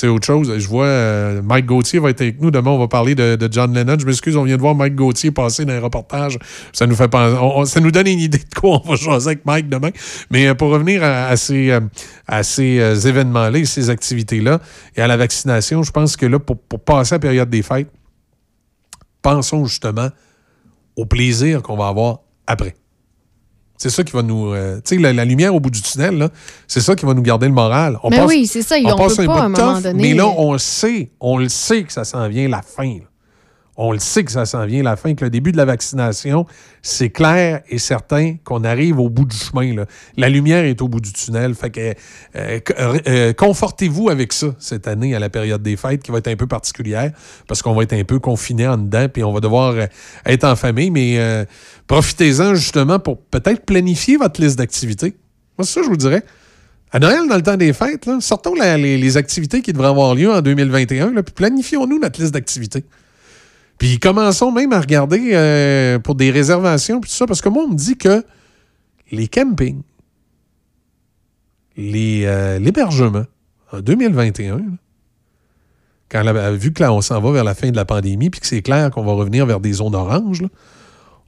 autre 0.05 0.27
chose. 0.27 0.57
Je 0.57 0.69
vois 0.69 1.41
Mike 1.43 1.67
Gauthier 1.67 1.99
va 1.99 2.11
être 2.11 2.21
avec 2.21 2.41
nous. 2.41 2.51
Demain, 2.51 2.71
on 2.71 2.79
va 2.79 2.87
parler 2.87 3.15
de, 3.15 3.49
John 3.51 3.75
Lennon. 3.75 3.97
Je 3.99 4.07
m'excuse, 4.07 4.37
on 4.37 4.45
vient 4.45 4.57
de 4.57 4.61
voir 4.61 4.75
Mike 4.75 4.95
Gauthier 4.95 5.31
passer 5.31 5.65
dans 5.65 5.73
un 5.73 5.81
reportage. 5.81 6.39
Ça 6.73 6.87
nous 6.87 6.95
fait 6.95 7.09
penser- 7.09 7.71
ça 7.71 7.81
nous 7.81 7.91
donne 7.91 8.07
une 8.07 8.21
idée 8.21 8.39
de 8.39 8.61
quoi 8.61 8.81
on 8.85 8.89
va 8.91 8.97
jaser 8.97 9.29
avec 9.31 9.47
Mike 9.47 9.69
demain. 9.69 9.91
Mais 10.31 10.55
pour 10.55 10.69
revenir 10.71 11.03
à, 11.03 11.37
ces, 11.37 11.77
à 12.27 12.43
ces 12.43 13.09
événements-là 13.09 13.65
ces 13.65 13.91
activités-là 13.91 14.61
et 14.97 15.01
à 15.01 15.07
la 15.07 15.17
vaccination, 15.17 15.83
je 15.83 15.91
pense 15.91 16.17
que 16.17 16.27
là, 16.27 16.39
pour, 16.39 16.59
pour 16.59 16.81
passer 16.81 17.15
la 17.15 17.19
période 17.19 17.51
des 17.51 17.63
fêtes, 17.63 17.91
pensons 19.23 19.65
justement 19.65 20.09
au 20.97 21.07
plaisir 21.07 21.63
qu'on 21.63 21.77
va 21.77 21.89
avoir 21.89 22.21
après. 22.47 22.75
C'est 23.79 23.91
ça 23.91 24.03
qui 24.03 24.13
va 24.13 24.23
nous. 24.23 24.55
euh, 24.55 24.77
tu 24.77 24.97
sais, 24.97 25.01
la, 25.01 25.13
la 25.13 25.25
lumière 25.27 25.55
au 25.55 25.61
bout 25.61 25.71
du 25.71 25.83
tunnel, 25.83 26.17
là, 26.17 26.31
c'est 26.67 26.81
ça 26.81 26.97
qui 26.97 27.05
va 27.05 27.13
nous 27.13 27.21
garder 27.23 27.47
le 27.47 27.53
moral. 27.53 27.99
On 28.03 28.09
Mais 28.09 28.23
oui, 28.23 28.47
c'est 28.47 28.63
ça, 28.63 28.77
on 28.83 28.97
passe 28.97 29.17
peut 29.17 29.23
un 29.25 29.27
pas, 29.27 29.35
à 29.35 29.45
un 29.45 29.51
de 29.51 29.57
moment 29.61 29.75
tough, 29.75 29.83
donné, 29.83 30.03
Mais 30.03 30.15
là, 30.15 30.27
on 30.29 30.53
le 30.55 30.59
sait. 30.59 31.11
On 31.21 31.37
le 31.37 31.49
sait 31.51 31.85
que 31.85 31.93
ça 31.93 32.05
s'en 32.05 32.27
vient 32.29 32.49
la 32.49 32.63
fin. 32.63 32.85
là. 32.95 33.05
On 33.79 33.93
le 33.93 33.99
sait 33.99 34.25
que 34.25 34.33
ça 34.33 34.47
s'en 34.47 34.65
vient 34.65 34.83
la 34.83 34.97
fin, 34.97 35.15
que 35.15 35.25
le 35.25 35.31
début 35.31 35.53
de 35.53 35.59
la 35.59 35.67
vaccination, 35.67 36.47
c'est 36.81 37.11
clair 37.11 37.61
et 37.69 37.79
certain 37.79 38.37
qu'on 38.43 38.65
arrive 38.65 38.99
au 38.99 39.11
bout 39.11 39.27
du 39.27 39.37
chemin. 39.37 39.85
La 40.17 40.29
lumière 40.31 40.65
est 40.65 40.81
au 40.81 40.89
bout 40.89 41.01
du 41.01 41.13
tunnel. 41.13 41.55
Fait 41.55 41.71
que 41.71 41.81
euh, 42.37 42.61
euh, 42.79 42.99
euh, 43.07 43.33
confortez-vous 43.35 44.09
avec 44.09 44.33
ça 44.33 44.49
cette 44.59 44.89
année 44.89 45.15
à 45.15 45.19
la 45.19 45.29
période 45.29 45.63
des 45.63 45.77
fêtes 45.77 46.03
qui 46.03 46.11
va 46.11 46.19
être 46.19 46.29
un 46.29 46.37
peu 46.37 46.47
particulière 46.47 47.13
parce 47.47 47.61
qu'on 47.61 47.75
va 47.75 47.83
être 47.83 47.93
un 47.93 48.05
peu 48.05 48.19
confiné 48.19 48.67
en 48.67 48.79
dedans 48.79 49.09
puis 49.13 49.23
on 49.23 49.33
va 49.33 49.41
devoir 49.41 49.75
être 50.25 50.45
en 50.45 50.57
famille. 50.57 50.91
Mais 50.91 51.47
profitez-en 51.87 52.55
justement 52.55 52.99
pour 52.99 53.19
peut-être 53.19 53.67
planifier 53.67 54.17
votre 54.17 54.41
liste 54.41 54.59
d'activités. 54.59 55.17
C'est 55.59 55.67
ça, 55.67 55.83
je 55.83 55.89
vous 55.89 55.97
dirais. 55.97 56.23
À 56.93 56.99
Noël, 56.99 57.29
dans 57.29 57.37
le 57.37 57.43
temps 57.43 57.57
des 57.57 57.73
fêtes, 57.73 58.09
sortons 58.21 58.55
les, 58.55 59.17
activités 59.17 59.61
qui 59.61 59.73
devraient 59.73 59.89
avoir 59.89 60.15
lieu 60.15 60.33
en 60.33 60.41
2021, 60.41 61.13
là, 61.13 61.23
puis 61.23 61.35
planifions-nous 61.35 61.99
notre 61.99 62.21
liste 62.21 62.33
d'activités. 62.33 62.85
Puis 63.79 63.99
commençons 63.99 64.51
même 64.53 64.73
à 64.73 64.81
regarder 64.81 65.31
euh, 65.35 65.99
pour 65.99 66.15
des 66.15 66.31
réservations, 66.31 67.01
puis 67.01 67.11
tout 67.11 67.17
ça, 67.17 67.27
parce 67.27 67.43
que 67.43 67.49
moi, 67.49 67.65
on 67.65 67.69
me 67.69 67.75
dit 67.77 67.97
que 67.97 68.25
les 69.13 69.29
campings, 69.29 69.83
les, 71.77 72.23
euh, 72.25 72.59
l'hébergement, 72.59 73.25
en 73.73 73.81
2021, 73.81 74.57
là, 74.59 74.63
quand 76.09 76.23
la- 76.23 76.53
vu 76.53 76.73
que 76.73 76.83
là, 76.83 76.93
on 76.93 77.01
s'en 77.01 77.21
va 77.21 77.33
vers 77.33 77.45
la 77.45 77.55
fin 77.55 77.71
de 77.71 77.77
la 77.77 77.85
pandémie, 77.85 78.31
puis 78.31 78.41
que 78.41 78.47
c'est 78.47 78.63
clair 78.63 78.91
qu'on 78.91 79.05
va 79.05 79.13
revenir 79.13 79.45
vers 79.45 79.61
des 79.61 79.73
zones 79.75 79.95
oranges, 79.95 80.43
là, 80.43 80.49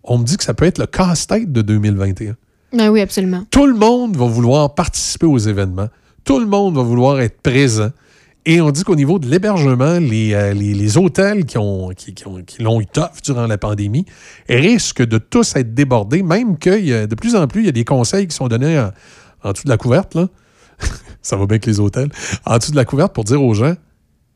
on 0.04 0.18
me 0.18 0.24
dit 0.24 0.36
que 0.36 0.44
ça 0.44 0.54
peut 0.54 0.64
être 0.64 0.78
le 0.78 0.86
casse-tête 0.86 1.52
de 1.52 1.60
2021. 1.62 2.36
Ben 2.72 2.88
oui, 2.90 3.00
absolument. 3.00 3.44
Tout 3.50 3.66
le 3.66 3.74
monde 3.74 4.16
va 4.16 4.26
vouloir 4.26 4.74
participer 4.74 5.26
aux 5.26 5.38
événements. 5.38 5.88
Tout 6.24 6.38
le 6.38 6.46
monde 6.46 6.76
va 6.76 6.82
vouloir 6.82 7.20
être 7.20 7.40
présent. 7.42 7.90
Et 8.46 8.60
on 8.60 8.70
dit 8.70 8.82
qu'au 8.82 8.96
niveau 8.96 9.18
de 9.18 9.28
l'hébergement, 9.28 9.98
les, 9.98 10.32
euh, 10.32 11.00
hôtels 11.00 11.44
qui, 11.44 11.58
ont, 11.58 11.90
l'ont 12.60 12.80
eu 12.80 12.86
tough 12.86 13.22
durant 13.22 13.46
la 13.46 13.58
pandémie 13.58 14.06
risquent 14.48 15.06
de 15.06 15.18
tous 15.18 15.54
être 15.56 15.74
débordés, 15.74 16.22
même 16.22 16.56
que 16.58 17.06
de 17.06 17.14
plus 17.14 17.36
en 17.36 17.46
plus, 17.46 17.62
il 17.62 17.66
y 17.66 17.68
a 17.68 17.72
des 17.72 17.84
conseils 17.84 18.26
qui 18.26 18.34
sont 18.34 18.48
donnés 18.48 18.78
en, 18.78 18.90
en 19.42 19.52
dessous 19.52 19.64
de 19.64 19.70
la 19.70 19.76
couverte. 19.76 20.14
Là. 20.14 20.28
Ça 21.22 21.36
va 21.36 21.44
bien 21.46 21.54
avec 21.54 21.66
les 21.66 21.80
hôtels. 21.80 22.10
En 22.46 22.58
dessous 22.58 22.70
de 22.70 22.76
la 22.76 22.84
couverte 22.84 23.12
pour 23.12 23.24
dire 23.24 23.42
aux 23.42 23.54
gens, 23.54 23.74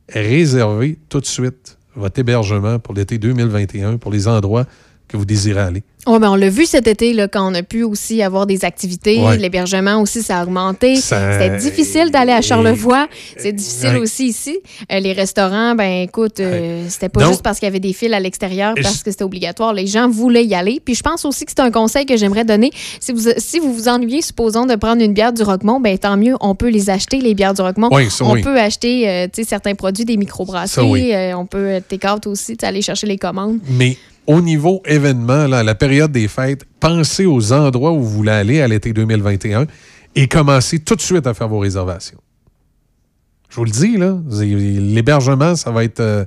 réservez 0.09 0.98
tout 1.09 1.20
de 1.20 1.26
suite 1.26 1.78
votre 1.94 2.18
hébergement 2.18 2.78
pour 2.78 2.94
l'été 2.94 3.18
2021, 3.18 3.98
pour 3.98 4.11
les 4.11 4.28
endroits 4.28 4.66
que 5.12 5.16
vous 5.16 5.24
désirez 5.24 5.60
aller. 5.60 5.82
Ouais, 6.04 6.18
ben 6.18 6.30
on 6.32 6.34
l'a 6.34 6.48
vu 6.48 6.66
cet 6.66 6.88
été 6.88 7.12
là, 7.12 7.28
quand 7.28 7.48
on 7.48 7.54
a 7.54 7.62
pu 7.62 7.84
aussi 7.84 8.22
avoir 8.22 8.44
des 8.46 8.64
activités. 8.64 9.20
Ouais. 9.22 9.36
L'hébergement 9.38 10.00
aussi, 10.02 10.20
ça 10.20 10.40
a 10.40 10.42
augmenté. 10.42 10.96
Ça- 10.96 11.38
C'était 11.38 11.56
difficile 11.58 12.10
d'aller 12.10 12.32
à 12.32 12.40
Charlevoix. 12.42 13.06
C'est 13.36 13.52
difficile 13.52 13.90
Ouais. 13.90 13.98
aussi 14.00 14.26
ici. 14.26 14.58
Euh, 14.90 14.98
les 14.98 15.12
restaurants, 15.12 15.76
ben 15.76 16.02
écoute, 16.02 16.40
euh, 16.40 16.86
c'était 16.88 17.08
pas 17.08 17.20
Donc- 17.20 17.28
juste 17.30 17.42
parce 17.42 17.60
qu'il 17.60 17.66
y 17.66 17.70
avait 17.70 17.78
des 17.78 17.92
fils 17.92 18.12
à 18.12 18.18
l'extérieur, 18.18 18.74
parce 18.74 18.98
je- 18.98 19.04
que 19.04 19.10
c'était 19.12 19.22
obligatoire. 19.22 19.74
Les 19.74 19.86
gens 19.86 20.08
voulaient 20.08 20.44
y 20.44 20.56
aller. 20.56 20.80
Puis 20.84 20.96
je 20.96 21.02
pense 21.04 21.24
aussi 21.24 21.44
que 21.44 21.52
c'est 21.54 21.62
un 21.62 21.70
conseil 21.70 22.04
que 22.04 22.16
j'aimerais 22.16 22.44
donner. 22.44 22.70
Si 22.98 23.12
vous, 23.12 23.28
si 23.36 23.60
vous 23.60 23.72
vous 23.72 23.86
ennuyez, 23.86 24.22
supposons, 24.22 24.66
de 24.66 24.74
prendre 24.74 25.02
une 25.02 25.12
bière 25.14 25.32
du 25.32 25.44
Roquemont, 25.44 25.78
ben 25.78 25.96
tant 25.98 26.16
mieux, 26.16 26.34
on 26.40 26.56
peut 26.56 26.68
les 26.70 26.90
acheter, 26.90 27.20
les 27.20 27.34
bières 27.34 27.54
du 27.54 27.62
Roquemont. 27.62 27.90
Oui, 27.92 28.10
ça, 28.10 28.24
on 28.24 28.32
oui. 28.32 28.42
peut 28.42 28.58
acheter 28.58 29.08
euh, 29.08 29.26
certains 29.46 29.76
produits, 29.76 30.04
des 30.04 30.16
microbrasseries. 30.16 30.90
oui. 30.90 31.12
euh, 31.14 31.36
on 31.36 31.46
peut 31.46 31.58
euh, 31.58 31.80
take 31.86 32.08
out 32.08 32.26
aussi, 32.26 32.56
aller 32.62 32.82
chercher 32.82 33.06
les 33.06 33.18
commandes. 33.18 33.58
Mais 33.70 33.96
au 34.26 34.40
niveau 34.40 34.82
événement, 34.84 35.46
là, 35.46 35.58
à 35.58 35.62
la 35.62 35.74
période 35.74 36.12
des 36.12 36.28
fêtes, 36.28 36.64
pensez 36.80 37.26
aux 37.26 37.52
endroits 37.52 37.92
où 37.92 38.00
vous 38.02 38.10
voulez 38.10 38.32
aller 38.32 38.60
à 38.60 38.68
l'été 38.68 38.92
2021 38.92 39.66
et 40.14 40.28
commencez 40.28 40.78
tout 40.78 40.94
de 40.94 41.00
suite 41.00 41.26
à 41.26 41.34
faire 41.34 41.48
vos 41.48 41.58
réservations. 41.58 42.18
Je 43.50 43.56
vous 43.56 43.64
le 43.64 43.70
dis, 43.70 43.96
là, 43.96 44.18
l'hébergement, 44.30 45.56
ça 45.56 45.70
va 45.70 45.84
être, 45.84 46.00
euh, 46.00 46.24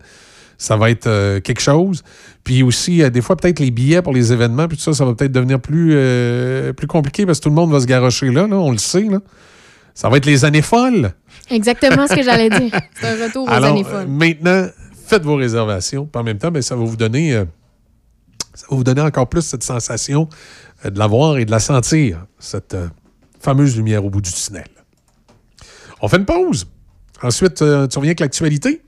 ça 0.58 0.78
va 0.78 0.92
être 0.92 1.08
euh, 1.08 1.40
quelque 1.40 1.62
chose. 1.62 2.04
Puis 2.44 2.62
aussi, 2.62 3.02
euh, 3.02 3.10
des 3.10 3.22
fois, 3.22 3.36
peut-être 3.36 3.60
les 3.60 3.72
billets 3.72 4.02
pour 4.02 4.14
les 4.14 4.32
événements, 4.32 4.68
puis 4.68 4.78
tout 4.78 4.84
ça, 4.84 4.94
ça 4.94 5.06
va 5.06 5.16
peut-être 5.16 5.32
devenir 5.32 5.60
plus, 5.60 5.96
plus 6.76 6.88
compliqué 6.88 7.26
parce 7.26 7.40
que 7.40 7.44
tout 7.44 7.50
le 7.50 7.56
monde 7.56 7.72
va 7.72 7.80
se 7.80 7.86
garocher 7.88 8.30
là, 8.32 8.46
là, 8.46 8.58
on 8.58 8.72
le 8.72 8.78
sait. 8.78 9.04
Là. 9.04 9.20
Ça 9.96 10.10
va 10.10 10.18
être 10.18 10.26
les 10.26 10.44
années 10.44 10.62
folles. 10.62 11.14
Exactement 11.50 12.06
ce 12.08 12.16
que 12.16 12.22
j'allais 12.24 12.50
dire. 12.50 12.72
C'est 13.00 13.08
un 13.08 13.26
retour 13.26 13.48
aux 13.48 13.52
Alors, 13.52 13.72
années 13.72 13.86
euh, 13.88 13.90
folles. 13.90 14.08
maintenant, 14.08 14.68
faites 15.08 15.24
vos 15.24 15.36
réservations. 15.36 16.06
Puis 16.06 16.20
en 16.20 16.24
même 16.24 16.38
temps, 16.38 16.52
ben, 16.52 16.62
ça 16.62 16.76
va 16.76 16.84
vous 16.84 16.98
donner 16.98 17.44
ça 18.56 18.68
va 18.70 18.76
vous 18.78 18.84
donner 18.84 19.02
encore 19.02 19.28
plus 19.28 19.42
cette 19.42 19.64
sensation 19.64 20.30
euh, 20.86 20.90
de 20.90 20.98
la 20.98 21.08
voir 21.08 21.38
et 21.38 21.46
de 21.46 21.52
la 21.52 21.60
sentir, 21.60 22.26
cette 22.40 22.74
euh, 22.74 22.88
fameuse 23.40 23.76
lumière 23.76 24.04
au 24.06 24.10
bout 24.10 24.22
du 24.22 24.32
tunnel. 24.32 24.68
On 26.02 26.08
fait 26.08 26.18
une 26.18 26.26
pause. 26.26 26.68
Ensuite, 27.22 27.62
euh, 27.62 27.88
tu 27.88 27.98
reviens 27.98 28.10
avec 28.10 28.20
l'actualité. 28.22 28.82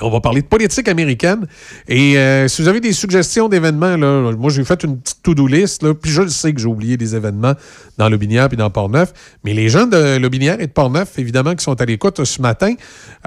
On 0.00 0.10
va 0.10 0.20
parler 0.20 0.42
de 0.42 0.46
politique 0.46 0.88
américaine. 0.88 1.46
Et 1.88 2.18
euh, 2.18 2.48
si 2.48 2.60
vous 2.60 2.68
avez 2.68 2.80
des 2.80 2.92
suggestions 2.92 3.48
d'événements, 3.48 3.96
là, 3.96 4.32
moi 4.36 4.50
j'ai 4.50 4.64
fait 4.64 4.82
une 4.84 4.98
petite 4.98 5.22
to-do 5.22 5.46
list, 5.46 5.82
là, 5.82 5.94
puis 5.94 6.10
je 6.10 6.22
le 6.22 6.28
sais 6.28 6.52
que 6.52 6.60
j'ai 6.60 6.66
oublié 6.66 6.96
des 6.96 7.14
événements 7.16 7.54
dans 7.96 8.08
Lobinière 8.08 8.48
et 8.52 8.56
dans 8.56 8.68
Port-Neuf. 8.68 9.12
Mais 9.44 9.54
les 9.54 9.68
gens 9.68 9.86
de 9.86 10.18
Lobinière 10.18 10.60
et 10.60 10.66
de 10.66 10.72
Port-Neuf, 10.72 11.18
évidemment, 11.18 11.54
qui 11.54 11.64
sont 11.64 11.80
à 11.80 11.84
l'écoute 11.84 12.22
ce 12.24 12.42
matin, 12.42 12.74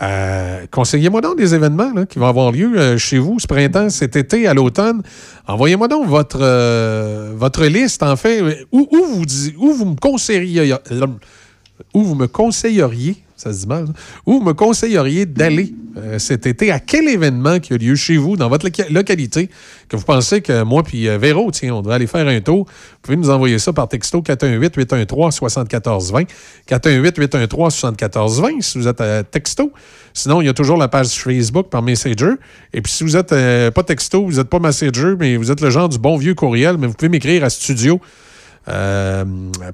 euh, 0.01 0.65
conseillez-moi 0.70 1.22
donc 1.22 1.38
des 1.38 1.55
événements 1.55 1.91
là, 1.93 2.05
qui 2.05 2.20
vont 2.20 2.28
avoir 2.28 2.51
lieu 2.51 2.78
euh, 2.78 2.97
chez 2.97 3.17
vous 3.17 3.39
ce 3.39 3.47
printemps, 3.47 3.89
cet 3.89 4.15
été, 4.15 4.47
à 4.47 4.53
l'automne. 4.53 5.01
Envoyez-moi 5.47 5.88
donc 5.88 6.07
votre, 6.07 6.39
votre 7.36 7.65
liste, 7.65 8.03
en 8.03 8.15
fait, 8.15 8.67
où, 8.72 8.88
vous, 8.91 9.24
où 9.57 9.74
vous 9.74 9.86
me 9.86 9.95
conseilleriez 9.95 10.76
où 11.93 12.03
vous 12.03 12.15
me 12.15 12.28
conseilleriez, 12.28 13.17
ça 13.40 13.54
se 13.54 13.62
dit 13.62 13.68
mal, 13.68 13.86
hein, 13.88 13.94
où 14.26 14.40
vous 14.40 14.46
me 14.46 14.54
conseilleriez 14.54 15.26
d'aller 15.26 15.74
euh, 15.98 16.20
cet 16.20 16.46
été, 16.46 16.72
à 16.72 16.80
quel 16.80 17.08
événement 17.08 17.60
qui 17.60 17.74
a 17.74 17.78
lieu 17.78 17.96
chez 17.96 18.18
vous, 18.18 18.36
dans 18.36 18.50
votre 18.50 18.66
loca- 18.66 18.90
localité, 18.90 19.50
que 19.88 19.96
vous 19.96 20.04
pensez 20.04 20.42
que 20.42 20.64
moi 20.64 20.84
puis 20.84 21.08
euh, 21.08 21.18
Véro, 21.18 21.50
tiens, 21.52 21.76
on 21.76 21.82
devrait 21.82 21.96
aller 21.96 22.08
faire 22.08 22.28
un 22.28 22.42
tour. 22.42 22.66
Vous 22.68 22.98
pouvez 23.02 23.18
nous 23.18 23.30
envoyer 23.30 23.58
ça 23.58 23.72
par 23.72 23.88
texto 23.88 24.22
418-813-7420. 24.22 26.28
418-813-7420 26.70 28.62
si 28.62 28.78
vous 28.78 28.88
êtes 28.88 29.02
à 29.02 29.24
texto. 29.24 29.72
Sinon, 30.14 30.42
il 30.42 30.46
y 30.46 30.50
a 30.50 30.54
toujours 30.54 30.78
la 30.78 30.88
page 30.88 31.08
Facebook 31.08 31.70
par 31.70 31.82
Messenger. 31.82 32.34
Et 32.74 32.82
puis 32.82 32.92
si 32.92 33.04
vous 33.04 33.16
êtes 33.16 33.32
euh, 33.32 33.72
pas 33.72 33.84
texto, 33.84 34.26
vous 34.26 34.38
n'êtes 34.38 34.50
pas 34.50 34.60
Messenger, 34.60 35.16
mais 35.18 35.38
vous 35.38 35.52
êtes 35.52 35.62
le 35.62 35.70
genre 35.70 35.88
du 35.88 35.98
bon 35.98 36.18
vieux 36.18 36.36
courriel, 36.36 36.78
mais 36.78 36.88
vous 36.88 36.94
pouvez 36.94 37.10
m'écrire 37.10 37.44
à 37.44 37.50
studio 37.50 38.02
euh, 38.68 39.24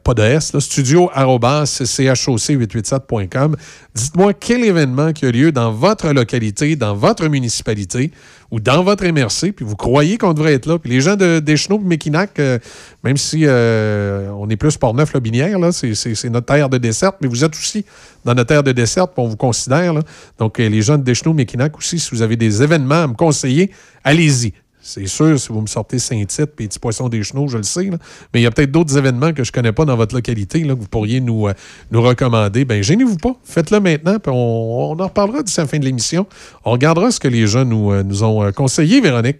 pas 0.03 0.13
de 0.13 0.21
S, 0.21 0.53
là, 0.53 0.59
studio 0.59 1.09
choc887.com. 1.15 3.55
Dites-moi 3.93 4.33
quel 4.33 4.63
événement 4.63 5.13
qui 5.13 5.25
a 5.25 5.31
lieu 5.31 5.51
dans 5.51 5.71
votre 5.71 6.11
localité, 6.11 6.75
dans 6.75 6.95
votre 6.95 7.27
municipalité 7.27 8.11
ou 8.51 8.59
dans 8.59 8.83
votre 8.83 9.05
MRC, 9.05 9.53
puis 9.53 9.65
vous 9.65 9.75
croyez 9.75 10.17
qu'on 10.17 10.33
devrait 10.33 10.53
être 10.53 10.67
là. 10.67 10.77
Puis 10.77 10.91
les 10.91 11.01
gens 11.01 11.15
de 11.15 11.39
Deschenaux 11.39 11.79
et 11.79 11.87
Mekinac, 11.87 12.39
euh, 12.39 12.59
même 13.03 13.17
si 13.17 13.41
euh, 13.43 14.29
on 14.37 14.49
est 14.49 14.55
plus 14.55 14.77
Port-Neuf, 14.77 15.13
la 15.13 15.19
Binière, 15.19 15.59
là, 15.59 15.71
c'est, 15.71 16.29
notre 16.29 16.45
terre 16.45 16.69
de 16.69 16.77
desserte, 16.77 17.17
mais 17.21 17.27
vous 17.27 17.43
êtes 17.43 17.53
aussi 17.53 17.85
dans 18.23 18.33
notre 18.33 18.49
terre 18.49 18.63
de 18.63 18.71
desserte, 18.71 19.13
puis 19.13 19.23
on 19.23 19.27
vous 19.27 19.35
considère. 19.35 19.93
Donc, 20.37 20.59
les 20.59 20.81
gens 20.81 20.97
de 20.97 21.03
Deschenaux, 21.03 21.33
Mekinac 21.33 21.77
aussi, 21.77 21.99
si 21.99 22.11
vous 22.11 22.21
avez 22.21 22.35
des 22.35 22.63
événements 22.63 23.03
à 23.03 23.07
me 23.07 23.13
conseiller, 23.13 23.71
allez-y. 24.03 24.53
C'est 24.87 25.07
sûr, 25.07 25.39
si 25.39 25.47
vous 25.47 25.61
me 25.61 25.65
sortez 25.65 25.97
Saint-Tite 25.97 26.41
et 26.41 26.45
Petit 26.45 26.77
Poisson 26.77 27.09
des 27.09 27.23
Chenaux, 27.23 27.47
je 27.47 27.57
le 27.57 27.63
sais, 27.63 27.85
là. 27.85 27.97
mais 28.31 28.39
il 28.39 28.43
y 28.43 28.45
a 28.45 28.51
peut-être 28.51 28.69
d'autres 28.69 28.95
événements 28.95 29.33
que 29.33 29.43
je 29.43 29.49
ne 29.49 29.51
connais 29.51 29.71
pas 29.71 29.83
dans 29.83 29.95
votre 29.95 30.13
localité 30.13 30.59
là, 30.63 30.75
que 30.75 30.79
vous 30.79 30.87
pourriez 30.87 31.21
nous, 31.21 31.47
euh, 31.47 31.53
nous 31.89 32.03
recommander. 32.03 32.65
Ben, 32.65 32.83
gênez-vous 32.83 33.17
pas, 33.17 33.35
faites-le 33.43 33.79
maintenant, 33.79 34.19
puis 34.19 34.31
on, 34.31 34.91
on 34.91 34.99
en 34.99 35.07
reparlera 35.07 35.41
d'ici 35.41 35.59
la 35.59 35.65
fin 35.65 35.79
de 35.79 35.85
l'émission. 35.85 36.27
On 36.65 36.71
regardera 36.71 37.09
ce 37.09 37.19
que 37.19 37.27
les 37.27 37.47
gens 37.47 37.65
nous, 37.65 37.91
euh, 37.91 38.03
nous 38.03 38.23
ont 38.23 38.43
euh, 38.43 38.51
conseillé, 38.51 39.01
Véronique. 39.01 39.37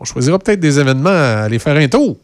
On 0.00 0.04
choisira 0.04 0.40
peut-être 0.40 0.58
des 0.58 0.80
événements 0.80 1.08
à 1.08 1.44
aller 1.44 1.60
faire 1.60 1.76
un 1.76 1.86
tour. 1.86 2.16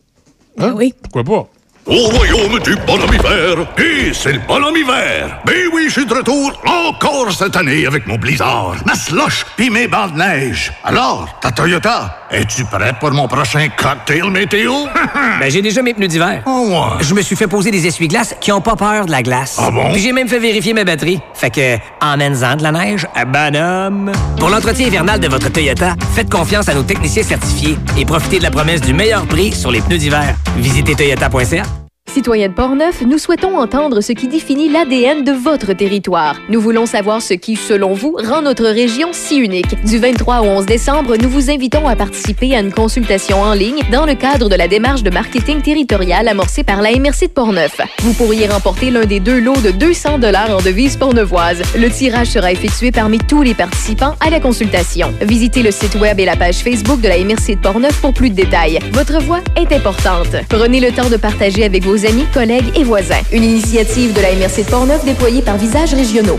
Hein? 0.59 0.75
Oui. 0.77 0.93
Pourquoi 1.01 1.23
pas? 1.23 1.49
Au 1.91 2.09
royaume 2.17 2.61
du 2.61 2.77
bonhomme 2.87 3.13
hiver, 3.13 3.67
et 3.77 4.15
c'est 4.15 4.35
le 4.35 4.39
bonhomme 4.47 4.77
hiver. 4.77 5.41
Ben 5.45 5.67
oui, 5.73 5.87
je 5.89 5.93
suis 5.95 6.07
de 6.07 6.15
retour 6.15 6.53
encore 6.65 7.33
cette 7.33 7.57
année 7.57 7.85
avec 7.85 8.07
mon 8.07 8.15
blizzard, 8.15 8.77
ma 8.87 8.95
slush 8.95 9.45
pis 9.57 9.71
mes 9.71 9.89
bancs 9.89 10.13
de 10.13 10.19
neige. 10.19 10.73
Alors, 10.85 11.27
ta 11.41 11.51
Toyota, 11.51 12.27
es-tu 12.31 12.65
prête 12.65 13.01
pour 13.01 13.11
mon 13.11 13.27
prochain 13.27 13.67
cocktail 13.77 14.31
météo? 14.31 14.73
Ben, 15.41 15.51
j'ai 15.51 15.63
déjà 15.63 15.83
mes 15.83 15.95
pneus 15.95 16.07
d'hiver. 16.07 16.43
Oh, 16.47 16.69
ouais. 16.69 17.03
Je 17.03 17.13
me 17.15 17.23
suis 17.23 17.35
fait 17.35 17.49
poser 17.49 17.71
des 17.71 17.87
essuie-glaces 17.87 18.37
qui 18.41 18.53
ont 18.53 18.61
pas 18.61 18.77
peur 18.77 19.07
de 19.07 19.11
la 19.11 19.23
glace. 19.23 19.57
Ah 19.59 19.71
bon? 19.71 19.91
Puis 19.93 20.03
j'ai 20.03 20.13
même 20.13 20.29
fait 20.29 20.39
vérifier 20.39 20.75
ma 20.75 20.85
batterie. 20.85 21.21
Fait 21.35 21.51
que, 21.51 21.79
emmène-en 22.01 22.57
de 22.57 22.63
la 22.63 22.73
neige, 22.73 23.07
bonhomme. 23.27 24.13
Pour 24.39 24.51
l'entretien 24.51 24.87
hivernal 24.87 25.19
de 25.19 25.29
votre 25.29 25.51
Toyota, 25.51 25.95
faites 26.15 26.31
confiance 26.31 26.69
à 26.69 26.75
nos 26.75 26.83
techniciens 26.83 27.23
certifiés 27.23 27.79
et 27.99 28.05
profitez 28.05 28.39
de 28.39 28.45
la 28.45 28.51
promesse 28.51 28.83
du 28.83 28.93
meilleur 28.93 29.27
prix 29.27 29.53
sur 29.53 29.73
les 29.73 29.81
pneus 29.81 29.99
d'hiver. 29.99 30.37
Visitez 30.57 30.95
toyota.ca. 30.95 31.80
Citoyens 32.13 32.49
de 32.49 32.55
Portneuf, 32.55 33.03
nous 33.03 33.19
souhaitons 33.19 33.57
entendre 33.57 34.01
ce 34.01 34.11
qui 34.11 34.27
définit 34.27 34.69
l'ADN 34.69 35.23
de 35.23 35.31
votre 35.31 35.75
territoire. 35.75 36.35
Nous 36.49 36.61
voulons 36.61 36.85
savoir 36.85 37.23
ce 37.23 37.35
qui, 37.35 37.55
selon 37.55 37.93
vous, 37.93 38.17
rend 38.21 38.43
notre 38.43 38.65
région 38.65 39.11
si 39.13 39.37
unique. 39.37 39.81
Du 39.85 39.99
23 39.99 40.41
au 40.41 40.47
11 40.47 40.67
décembre, 40.67 41.15
nous 41.23 41.29
vous 41.31 41.53
invitons 41.53 41.87
à 41.87 41.95
participer 41.95 42.57
à 42.57 42.61
une 42.61 42.73
consultation 42.73 43.41
en 43.41 43.55
ligne 43.55 43.83
dans 43.93 44.07
le 44.07 44.17
cadre 44.17 44.49
de 44.49 44.57
la 44.57 44.67
démarche 44.67 45.05
de 45.05 45.11
marketing 45.11 45.63
territorial 45.63 46.27
amorcée 46.27 46.65
par 46.65 46.83
la 46.83 46.91
MRC 46.91 47.29
de 47.29 47.33
Portneuf. 47.33 47.81
Vous 48.01 48.15
pourriez 48.15 48.49
remporter 48.49 48.91
l'un 48.91 49.05
des 49.05 49.21
deux 49.21 49.39
lots 49.39 49.61
de 49.63 49.71
200 49.71 50.19
dollars 50.19 50.51
en 50.51 50.61
devises 50.61 50.97
portneuvoises. 50.97 51.63
Le 51.79 51.91
tirage 51.91 52.31
sera 52.31 52.51
effectué 52.51 52.91
parmi 52.91 53.19
tous 53.19 53.43
les 53.43 53.55
participants 53.55 54.17
à 54.19 54.31
la 54.31 54.41
consultation. 54.41 55.15
Visitez 55.23 55.63
le 55.63 55.71
site 55.71 55.95
web 55.95 56.19
et 56.19 56.25
la 56.25 56.35
page 56.35 56.57
Facebook 56.57 57.01
de 57.01 57.09
la 57.09 57.19
MRC 57.19 57.55
de 57.55 57.61
Portneuf 57.61 58.01
pour 58.01 58.13
plus 58.13 58.31
de 58.31 58.35
détails. 58.35 58.81
Votre 58.95 59.23
voix 59.23 59.43
est 59.55 59.73
importante. 59.73 60.35
Prenez 60.49 60.81
le 60.81 60.91
temps 60.91 61.09
de 61.09 61.17
partager 61.17 61.63
avec 61.63 61.85
vos 61.85 62.00
amis, 62.07 62.27
collègues 62.33 62.73
et 62.77 62.85
voisins. 62.85 63.21
Une 63.33 63.45
initiative 63.45 64.13
de 64.13 64.21
la 64.21 64.35
MRC 64.35 64.65
de 64.65 64.71
Portneuf 64.71 65.05
déployée 65.05 65.43
par 65.43 65.57
Visages 65.57 65.95
Régionaux. 65.95 66.39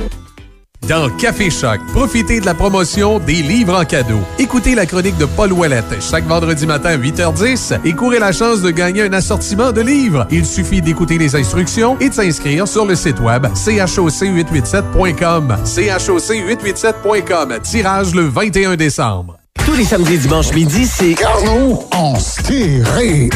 Dans 0.88 1.10
Café 1.16 1.52
Choc, 1.52 1.80
profitez 1.94 2.40
de 2.40 2.46
la 2.46 2.56
promotion 2.56 3.20
des 3.20 3.44
livres 3.44 3.80
en 3.80 3.86
cadeau. 3.86 4.20
Écoutez 4.40 4.74
la 4.74 4.88
chronique 4.88 5.18
de 5.18 5.26
Paul 5.26 5.54
Ouellette 5.54 6.02
chaque 6.02 6.26
vendredi 6.26 6.66
matin 6.66 6.90
à 6.90 6.98
8h10 6.98 7.82
et 7.86 7.94
courez 7.94 8.18
la 8.18 8.32
chance 8.32 8.62
de 8.62 8.72
gagner 8.72 9.04
un 9.04 9.14
assortiment 9.14 9.72
de 9.72 9.82
livres. 9.82 10.26
Il 10.32 10.46
suffit 10.46 10.82
d'écouter 10.82 11.20
les 11.20 11.36
instructions 11.36 12.00
et 12.00 12.10
de 12.10 12.14
s'inscrire 12.14 12.68
sur 12.68 12.86
le 12.86 12.96
site 12.96 13.20
web 13.20 13.46
choc887.com. 13.46 15.58
choc887.com. 15.66 17.60
Tirage 17.62 18.16
le 18.16 18.24
21 18.24 18.76
décembre. 18.76 19.41
Tous 19.66 19.74
les 19.74 19.86
samedis 19.86 20.14
et 20.14 20.18
dimanches 20.18 20.52
midi, 20.54 20.86
c'est 20.86 21.14
Garneau 21.14 21.84
en 21.92 22.16
stéréo. 22.20 23.30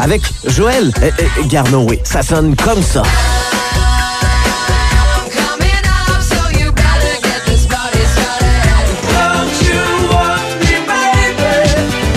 avec 0.00 0.22
Joël 0.46 0.92
euh, 1.02 1.10
euh, 1.20 1.42
Garneau, 1.46 1.86
oui. 1.88 2.00
Ça 2.04 2.22
sonne 2.22 2.54
comme 2.56 2.82
ça. 2.82 3.02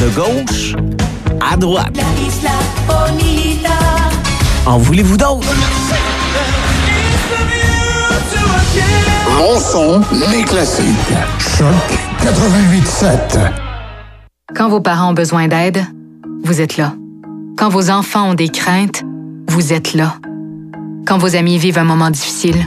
De 0.01 0.09
gauche 0.09 0.75
à 1.51 1.55
droite. 1.57 1.97
En 4.65 4.77
voulez-vous 4.79 5.17
d'autres? 5.17 5.47
Mon 9.37 9.59
son, 9.59 10.01
les 10.31 10.43
classiques. 10.43 10.85
Choc 11.39 12.14
88.7. 12.26 13.51
Quand 14.55 14.67
vos 14.67 14.82
parents 14.82 15.11
ont 15.11 15.13
besoin 15.13 15.47
d'aide, 15.47 15.86
vous 16.43 16.59
êtes 16.59 16.76
là. 16.76 16.95
Quand 17.55 17.69
vos 17.69 17.91
enfants 17.91 18.32
ont 18.32 18.34
des 18.34 18.49
craintes, 18.49 19.03
vous 19.47 19.73
êtes 19.73 19.93
là. 19.93 20.15
Quand 21.05 21.19
vos 21.19 21.36
amis 21.36 21.59
vivent 21.59 21.78
un 21.78 21.84
moment 21.84 22.09
difficile, 22.09 22.57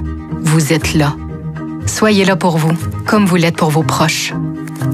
vous 0.42 0.72
êtes 0.72 0.94
là. 0.94 1.16
Soyez 1.86 2.24
là 2.24 2.36
pour 2.36 2.56
vous, 2.56 2.70
comme 3.04 3.26
vous 3.26 3.34
l'êtes 3.34 3.56
pour 3.56 3.70
vos 3.70 3.82
proches. 3.82 4.32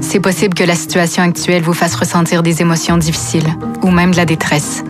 C'est 0.01 0.19
possible 0.19 0.55
que 0.55 0.63
la 0.63 0.75
situation 0.75 1.21
actuelle 1.21 1.61
vous 1.61 1.73
fasse 1.73 1.93
ressentir 1.93 2.41
des 2.41 2.63
émotions 2.63 2.97
difficiles 2.97 3.55
ou 3.83 3.91
même 3.91 4.13
de 4.13 4.17
la 4.17 4.25
détresse. 4.25 4.83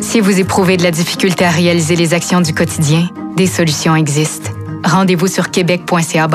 Si 0.00 0.20
vous 0.20 0.40
éprouvez 0.40 0.78
de 0.78 0.82
la 0.82 0.92
difficulté 0.92 1.44
à 1.44 1.50
réaliser 1.50 1.94
les 1.94 2.14
actions 2.14 2.40
du 2.40 2.54
quotidien, 2.54 3.10
des 3.36 3.46
solutions 3.46 3.94
existent. 3.94 4.50
Rendez-vous 4.84 5.26
sur 5.26 5.50
québec.ca 5.50 6.28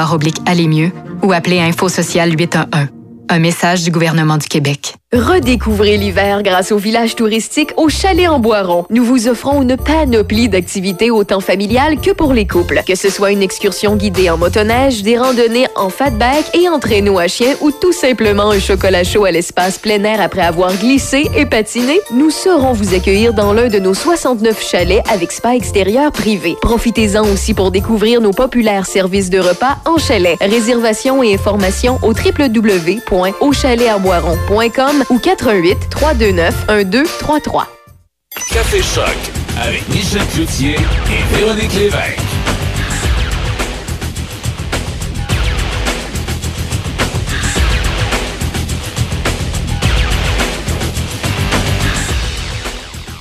aller 0.46 0.68
mieux 0.68 0.91
ou 1.24 1.34
appelez 1.34 1.60
Info 1.60 1.89
Social 1.89 2.32
811. 2.32 2.88
Un 3.30 3.39
message 3.39 3.84
du 3.84 3.91
gouvernement 3.91 4.38
du 4.38 4.48
Québec. 4.48 4.96
Redécouvrez 5.16 5.95
l'hiver 5.95 6.43
grâce 6.43 6.74
au 6.74 6.78
village 6.78 7.16
touristique 7.16 7.72
au 7.78 7.88
Chalet 7.88 8.28
en 8.28 8.39
Boiron. 8.39 8.86
Nous 8.89 9.05
vous 9.05 9.30
offrons 9.30 9.61
une 9.61 9.78
panoplie 9.78 10.49
d'activités 10.49 11.09
autant 11.09 11.39
familiales 11.39 12.01
que 12.01 12.11
pour 12.11 12.34
les 12.34 12.45
couples. 12.45 12.82
Que 12.86 12.95
ce 12.95 13.09
soit 13.09 13.32
une 13.32 13.41
excursion 13.41 13.95
guidée 13.95 14.30
en 14.30 14.38
motoneige, 14.38 15.03
des 15.03 15.18
randonnées 15.18 15.68
en 15.78 15.89
fatback 15.89 16.53
et 16.53 16.68
en 16.68 16.80
traîneau 16.80 17.18
à 17.18 17.30
chien 17.30 17.53
ou 17.61 17.72
tout 17.72 17.93
simplement 17.93 18.49
un 18.49 18.59
chocolat 18.59 19.05
chaud 19.05 19.24
à 19.24 19.32
l'espace 19.32 19.78
plein 19.78 20.03
air 20.03 20.20
après 20.20 20.41
avoir 20.41 20.76
glissé 20.76 21.30
et 21.34 21.45
patiné, 21.45 22.01
nous 22.13 22.30
saurons 22.30 22.74
vous 22.74 22.93
accueillir 22.93 23.34
dans 23.34 23.53
l'un 23.53 23.70
de 23.70 23.80
nos 23.80 23.93
69 23.93 24.61
chalets 24.61 25.01
avec 25.09 25.32
spa 25.32 25.55
extérieur 25.55 26.11
privé. 26.11 26.57
Profitez-en 26.61 27.26
aussi 27.32 27.53
pour 27.53 27.72
découvrir 27.72 28.20
nos 28.20 28.32
populaires 28.32 28.86
services 28.86 29.30
de 29.30 29.39
repas 29.39 29.78
en 29.86 29.97
chalet. 29.97 30.36
Réservation 30.41 31.24
et 31.24 31.36
informations 31.36 31.99
au 32.01 32.11
www.auchalet-en-boiron.com 32.11 35.05
ou 35.10 35.20
88 35.20 35.89
329 35.89 36.68
1233. 36.70 37.68
Café 38.51 38.82
Choc 38.82 39.06
avec 39.62 39.88
Michel 39.89 40.26
Cloutier 40.34 40.76
et 40.76 41.36
Véronique 41.36 41.74
Lévesque. 41.74 42.20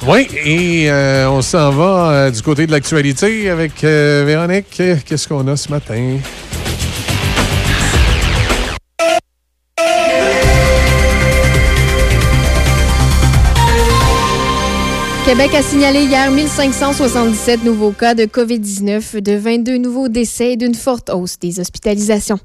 Oui, 0.07 0.29
et 0.45 0.91
euh, 0.91 1.31
on 1.31 1.41
s'en 1.41 1.71
va 1.71 2.11
euh, 2.11 2.31
du 2.31 2.43
côté 2.43 2.67
de 2.67 2.73
l'actualité 2.73 3.49
avec 3.49 3.83
euh, 3.85 4.25
Véronique. 4.27 4.83
Qu'est-ce 5.07 5.27
qu'on 5.27 5.49
a 5.49 5.57
ce 5.57 5.71
matin? 5.71 6.19
Québec 15.25 15.55
a 15.55 15.63
signalé 15.63 16.05
hier 16.05 16.31
1577 16.31 17.65
nouveaux 17.65 17.93
cas 17.93 18.15
de 18.15 18.25
COVID-19, 18.25 19.23
de 19.23 19.33
22 19.33 19.79
nouveaux 19.79 20.09
décès 20.09 20.53
et 20.53 20.57
d'une 20.57 20.75
forte 20.75 21.09
hausse 21.09 21.39
des 21.39 21.61
hospitalisations. 21.61 22.39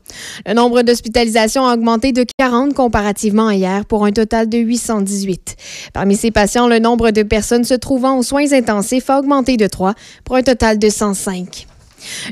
Le 0.46 0.54
nombre 0.54 0.82
d'hospitalisations 0.84 1.66
a 1.66 1.74
augmenté 1.74 2.14
de 2.14 2.26
40 2.38 2.74
comparativement 2.74 3.48
à 3.48 3.56
hier 3.56 3.84
pour 3.86 4.06
un 4.06 4.14
total 4.14 4.48
de 4.48 4.60
818. 4.60 5.58
Parmi 5.92 6.16
ces 6.16 6.32
patients, 6.32 6.70
le 6.70 6.80
nombre 6.80 7.12
de 7.12 7.24
personnes 7.24 7.66
se 7.66 7.74
trouvant 7.74 8.18
aux 8.18 8.24
soins 8.24 8.54
intensifs 8.54 9.10
a 9.10 9.20
augmenté 9.20 9.58
de 9.58 9.68
3 9.68 9.94
pour 10.24 10.38
un 10.38 10.44
total 10.44 10.80
de 10.80 10.90
105. 10.90 11.69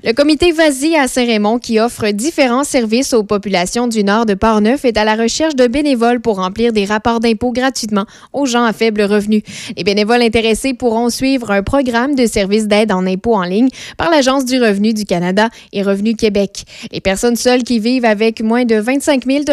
Le 0.04 0.14
comité 0.14 0.52
Vasi 0.52 0.96
à 0.96 1.08
Saint-Raymond, 1.08 1.60
qui 1.60 1.80
offre 1.80 2.10
différents 2.10 2.64
services 2.64 3.14
aux 3.14 3.24
populations 3.24 3.88
du 3.88 4.04
nord 4.04 4.26
de 4.26 4.34
Portneuf, 4.34 4.86
est 4.86 4.98
à 4.98 5.04
la 5.04 5.16
recherche 5.16 5.56
de 5.56 5.68
bénévoles 5.68 6.22
pour 6.22 6.38
remplir 6.38 6.74
des 6.74 6.86
rapports 6.86 7.20
d'impôts 7.20 7.52
gratuitement 7.52 8.06
aux 8.34 8.46
gens 8.46 8.64
à 8.64 8.74
faible 8.74 9.02
revenu. 9.02 9.44
Les 9.76 9.84
bénévoles 9.84 10.22
intéressés 10.22 10.74
pourront 10.74 11.10
suivre 11.10 11.52
un 11.52 11.64
programme 11.64 12.16
de 12.16 12.26
services 12.26 12.68
d'aide 12.68 12.92
en 12.92 13.06
impôts 13.06 13.36
en 13.36 13.44
ligne 13.44 13.70
par 13.98 14.10
l'Agence 14.10 14.46
du 14.46 14.62
revenu 14.62 14.94
du 14.94 15.06
Canada 15.06 15.50
et 15.74 15.82
Revenu 15.82 16.16
Québec. 16.16 16.64
Les 16.92 17.02
personnes 17.02 17.36
seules 17.36 17.64
qui 17.64 17.80
vivent 17.80 18.06
avec 18.06 18.42
moins 18.42 18.66
de 18.66 18.76
25 18.76 19.26
000 19.26 19.44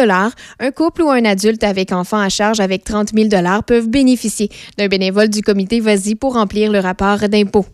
un 0.59 0.71
couple 0.71 1.03
ou 1.03 1.09
un 1.09 1.25
adulte 1.25 1.63
avec 1.63 1.91
enfant 1.91 2.19
à 2.19 2.29
charge 2.29 2.59
avec 2.59 2.83
30 2.83 3.09
000 3.15 3.29
peuvent 3.65 3.89
bénéficier 3.89 4.49
d'un 4.77 4.87
bénévole 4.87 5.29
du 5.29 5.41
comité 5.41 5.79
Vasi 5.79 6.15
pour 6.15 6.33
remplir 6.33 6.71
le 6.71 6.79
rapport 6.79 7.19
d'impôts. 7.29 7.65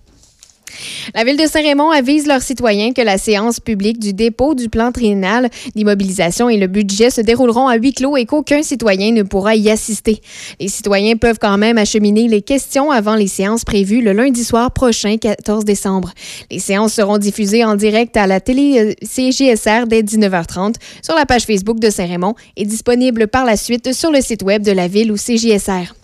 La 1.13 1.23
Ville 1.23 1.37
de 1.37 1.45
Saint-Raymond 1.45 1.91
avise 1.91 2.27
leurs 2.27 2.41
citoyens 2.41 2.93
que 2.93 3.01
la 3.01 3.17
séance 3.17 3.59
publique 3.59 3.99
du 3.99 4.13
dépôt 4.13 4.55
du 4.55 4.69
plan 4.69 4.91
triennal 4.91 5.49
d'immobilisation 5.75 6.49
et 6.49 6.57
le 6.57 6.67
budget 6.67 7.09
se 7.09 7.21
dérouleront 7.21 7.67
à 7.67 7.75
huis 7.75 7.93
clos 7.93 8.17
et 8.17 8.25
qu'aucun 8.25 8.63
citoyen 8.63 9.11
ne 9.11 9.23
pourra 9.23 9.55
y 9.55 9.69
assister. 9.69 10.21
Les 10.59 10.67
citoyens 10.67 11.15
peuvent 11.15 11.39
quand 11.39 11.57
même 11.57 11.77
acheminer 11.77 12.27
les 12.27 12.41
questions 12.41 12.91
avant 12.91 13.15
les 13.15 13.27
séances 13.27 13.65
prévues 13.65 14.01
le 14.01 14.13
lundi 14.13 14.43
soir 14.43 14.71
prochain, 14.71 15.17
14 15.17 15.65
décembre. 15.65 16.11
Les 16.49 16.59
séances 16.59 16.93
seront 16.93 17.17
diffusées 17.17 17.63
en 17.63 17.75
direct 17.75 18.17
à 18.17 18.27
la 18.27 18.39
télé 18.39 18.79
euh, 18.79 18.93
CJSR 19.03 19.87
dès 19.87 20.01
19h30 20.01 20.75
sur 21.01 21.15
la 21.15 21.25
page 21.25 21.43
Facebook 21.43 21.79
de 21.79 21.89
Saint-Raymond 21.89 22.35
et 22.57 22.65
disponibles 22.65 23.27
par 23.27 23.45
la 23.45 23.57
suite 23.57 23.93
sur 23.93 24.11
le 24.11 24.21
site 24.21 24.43
web 24.43 24.63
de 24.63 24.71
la 24.71 24.87
ville 24.87 25.11
ou 25.11 25.15
CJSR. 25.15 26.00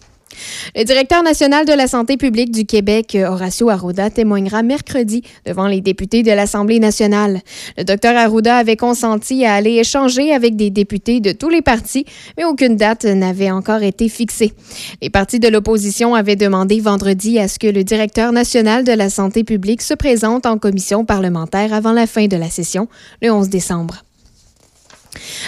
Le 0.76 0.84
directeur 0.84 1.24
national 1.24 1.66
de 1.66 1.74
la 1.74 1.88
santé 1.88 2.18
publique 2.18 2.52
du 2.52 2.66
Québec, 2.66 3.18
Horacio 3.20 3.70
Arruda, 3.70 4.10
témoignera 4.10 4.64
mercredi 4.64 5.24
devant 5.46 5.68
les 5.68 5.82
députés 5.82 6.24
de 6.24 6.32
l'Assemblée 6.32 6.80
nationale. 6.80 7.42
Le 7.78 7.84
docteur 7.84 8.16
Arruda 8.16 8.58
avait 8.58 8.76
consenti 8.76 9.46
à 9.46 9.54
aller 9.54 9.76
échanger 9.76 10.34
avec 10.34 10.56
des 10.56 10.70
députés 10.70 11.20
de 11.20 11.32
tous 11.32 11.50
les 11.50 11.62
partis, 11.62 12.06
mais 12.38 12.44
aucune 12.44 12.76
date 12.76 13.06
n'avait 13.06 13.52
encore 13.52 13.84
été 13.84 14.10
fixée. 14.10 14.54
Les 15.02 15.10
partis 15.10 15.40
de 15.40 15.48
l'opposition 15.48 16.16
avaient 16.16 16.36
demandé 16.36 16.80
vendredi 16.80 17.40
à 17.40 17.48
ce 17.48 17.60
que 17.60 17.68
le 17.68 17.84
directeur 17.84 18.32
national 18.32 18.84
de 18.84 18.94
la 18.94 19.10
santé 19.10 19.44
publique 19.44 19.82
se 19.82 19.94
présente 19.94 20.46
en 20.46 20.58
commission 20.58 21.06
parlementaire 21.06 21.74
avant 21.74 21.94
la 21.94 22.08
fin 22.08 22.28
de 22.28 22.38
la 22.38 22.50
session, 22.50 22.88
le 23.22 23.32
11 23.32 23.50
décembre. 23.50 24.07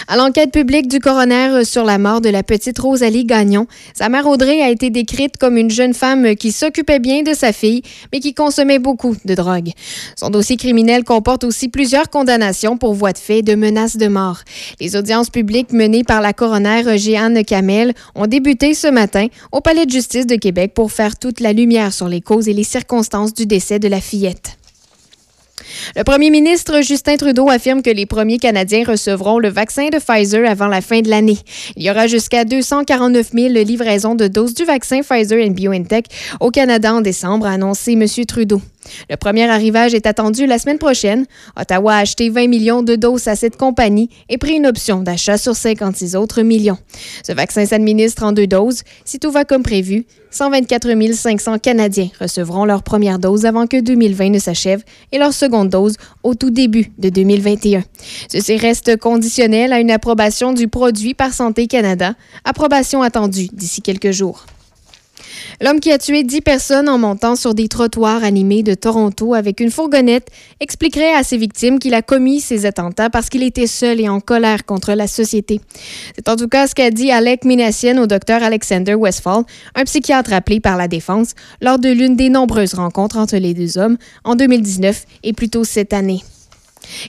À 0.08 0.16
l'enquête 0.16 0.52
publique 0.52 0.88
du 0.88 0.98
coroner 0.98 1.64
sur 1.64 1.84
la 1.84 1.98
mort 1.98 2.20
de 2.20 2.28
la 2.28 2.42
petite 2.42 2.78
Rosalie 2.78 3.24
Gagnon, 3.24 3.66
sa 3.94 4.08
mère 4.08 4.26
Audrey 4.26 4.62
a 4.62 4.70
été 4.70 4.90
décrite 4.90 5.36
comme 5.38 5.56
une 5.56 5.70
jeune 5.70 5.94
femme 5.94 6.34
qui 6.36 6.52
s'occupait 6.52 6.98
bien 6.98 7.22
de 7.22 7.34
sa 7.34 7.52
fille, 7.52 7.82
mais 8.12 8.20
qui 8.20 8.34
consommait 8.34 8.78
beaucoup 8.78 9.16
de 9.24 9.34
drogue. 9.34 9.70
Son 10.16 10.30
dossier 10.30 10.56
criminel 10.56 11.04
comporte 11.04 11.44
aussi 11.44 11.68
plusieurs 11.68 12.10
condamnations 12.10 12.76
pour 12.76 12.94
voie 12.94 13.12
de 13.12 13.18
fait 13.18 13.38
et 13.38 13.42
de 13.42 13.54
menaces 13.54 13.96
de 13.96 14.08
mort. 14.08 14.40
Les 14.80 14.96
audiences 14.96 15.30
publiques 15.30 15.72
menées 15.72 16.04
par 16.04 16.20
la 16.20 16.32
coroner 16.32 16.98
Jeanne 16.98 17.44
Kamel 17.44 17.94
ont 18.14 18.26
débuté 18.26 18.74
ce 18.74 18.88
matin 18.88 19.26
au 19.52 19.60
Palais 19.60 19.86
de 19.86 19.90
justice 19.90 20.26
de 20.26 20.36
Québec 20.36 20.72
pour 20.74 20.92
faire 20.92 21.18
toute 21.18 21.40
la 21.40 21.52
lumière 21.52 21.92
sur 21.92 22.08
les 22.08 22.20
causes 22.20 22.48
et 22.48 22.54
les 22.54 22.64
circonstances 22.64 23.34
du 23.34 23.46
décès 23.46 23.78
de 23.78 23.88
la 23.88 24.00
fillette. 24.00 24.59
Le 25.96 26.04
premier 26.04 26.30
ministre 26.30 26.82
Justin 26.82 27.16
Trudeau 27.16 27.48
affirme 27.48 27.82
que 27.82 27.90
les 27.90 28.06
premiers 28.06 28.38
Canadiens 28.38 28.84
recevront 28.86 29.38
le 29.38 29.48
vaccin 29.48 29.88
de 29.88 29.98
Pfizer 29.98 30.48
avant 30.48 30.66
la 30.66 30.80
fin 30.80 31.00
de 31.00 31.08
l'année. 31.08 31.38
Il 31.76 31.82
y 31.82 31.90
aura 31.90 32.06
jusqu'à 32.06 32.44
249 32.44 33.30
000 33.34 33.48
livraisons 33.64 34.14
de 34.14 34.28
doses 34.28 34.54
du 34.54 34.64
vaccin 34.64 35.00
Pfizer 35.00 35.38
et 35.38 35.50
BioNTech 35.50 36.06
au 36.40 36.50
Canada 36.50 36.94
en 36.94 37.00
décembre, 37.00 37.46
a 37.46 37.52
annoncé 37.52 37.92
M. 37.92 38.06
Trudeau. 38.26 38.60
Le 39.08 39.16
premier 39.16 39.48
arrivage 39.48 39.94
est 39.94 40.06
attendu 40.06 40.46
la 40.46 40.58
semaine 40.58 40.78
prochaine. 40.78 41.26
Ottawa 41.58 41.94
a 41.94 41.98
acheté 41.98 42.30
20 42.30 42.48
millions 42.48 42.82
de 42.82 42.96
doses 42.96 43.28
à 43.28 43.36
cette 43.36 43.56
compagnie 43.56 44.10
et 44.28 44.38
pris 44.38 44.54
une 44.54 44.66
option 44.66 45.00
d'achat 45.02 45.38
sur 45.38 45.54
56 45.54 46.16
autres 46.16 46.42
millions. 46.42 46.78
Ce 47.26 47.32
vaccin 47.32 47.66
s'administre 47.66 48.22
en 48.24 48.32
deux 48.32 48.46
doses. 48.46 48.82
Si 49.04 49.18
tout 49.18 49.30
va 49.30 49.44
comme 49.44 49.62
prévu, 49.62 50.06
124 50.30 51.12
500 51.12 51.58
Canadiens 51.58 52.08
recevront 52.20 52.64
leur 52.64 52.82
première 52.82 53.18
dose 53.18 53.46
avant 53.46 53.66
que 53.66 53.80
2020 53.80 54.30
ne 54.30 54.38
s'achève 54.38 54.82
et 55.12 55.18
leur 55.18 55.32
seconde 55.32 55.68
dose 55.70 55.96
au 56.22 56.34
tout 56.34 56.50
début 56.50 56.92
de 56.98 57.08
2021. 57.08 57.82
Ceci 58.30 58.56
reste 58.56 58.96
conditionnel 58.96 59.72
à 59.72 59.80
une 59.80 59.90
approbation 59.90 60.52
du 60.52 60.68
produit 60.68 61.14
par 61.14 61.32
Santé 61.32 61.66
Canada, 61.66 62.14
approbation 62.44 63.02
attendue 63.02 63.48
d'ici 63.52 63.82
quelques 63.82 64.12
jours. 64.12 64.46
L'homme 65.60 65.80
qui 65.80 65.92
a 65.92 65.98
tué 65.98 66.24
10 66.24 66.40
personnes 66.40 66.88
en 66.88 66.98
montant 66.98 67.36
sur 67.36 67.54
des 67.54 67.68
trottoirs 67.68 68.24
animés 68.24 68.62
de 68.62 68.74
Toronto 68.74 69.34
avec 69.34 69.60
une 69.60 69.70
fourgonnette 69.70 70.28
expliquerait 70.60 71.14
à 71.14 71.22
ses 71.22 71.36
victimes 71.36 71.78
qu'il 71.78 71.94
a 71.94 72.02
commis 72.02 72.40
ces 72.40 72.66
attentats 72.66 73.10
parce 73.10 73.28
qu'il 73.28 73.42
était 73.42 73.66
seul 73.66 74.00
et 74.00 74.08
en 74.08 74.20
colère 74.20 74.64
contre 74.64 74.92
la 74.92 75.06
société. 75.06 75.60
C'est 76.14 76.28
en 76.28 76.36
tout 76.36 76.48
cas 76.48 76.66
ce 76.66 76.74
qu'a 76.74 76.90
dit 76.90 77.10
Alec 77.10 77.44
Minassian 77.44 77.98
au 77.98 78.06
docteur 78.06 78.42
Alexander 78.42 78.94
Westphal, 78.94 79.44
un 79.74 79.84
psychiatre 79.84 80.32
appelé 80.32 80.60
par 80.60 80.76
la 80.76 80.88
défense, 80.88 81.34
lors 81.60 81.78
de 81.78 81.90
l'une 81.90 82.16
des 82.16 82.30
nombreuses 82.30 82.74
rencontres 82.74 83.18
entre 83.18 83.36
les 83.36 83.54
deux 83.54 83.78
hommes 83.78 83.96
en 84.24 84.34
2019 84.34 85.04
et 85.22 85.32
plus 85.32 85.48
tôt 85.48 85.64
cette 85.64 85.92
année. 85.92 86.22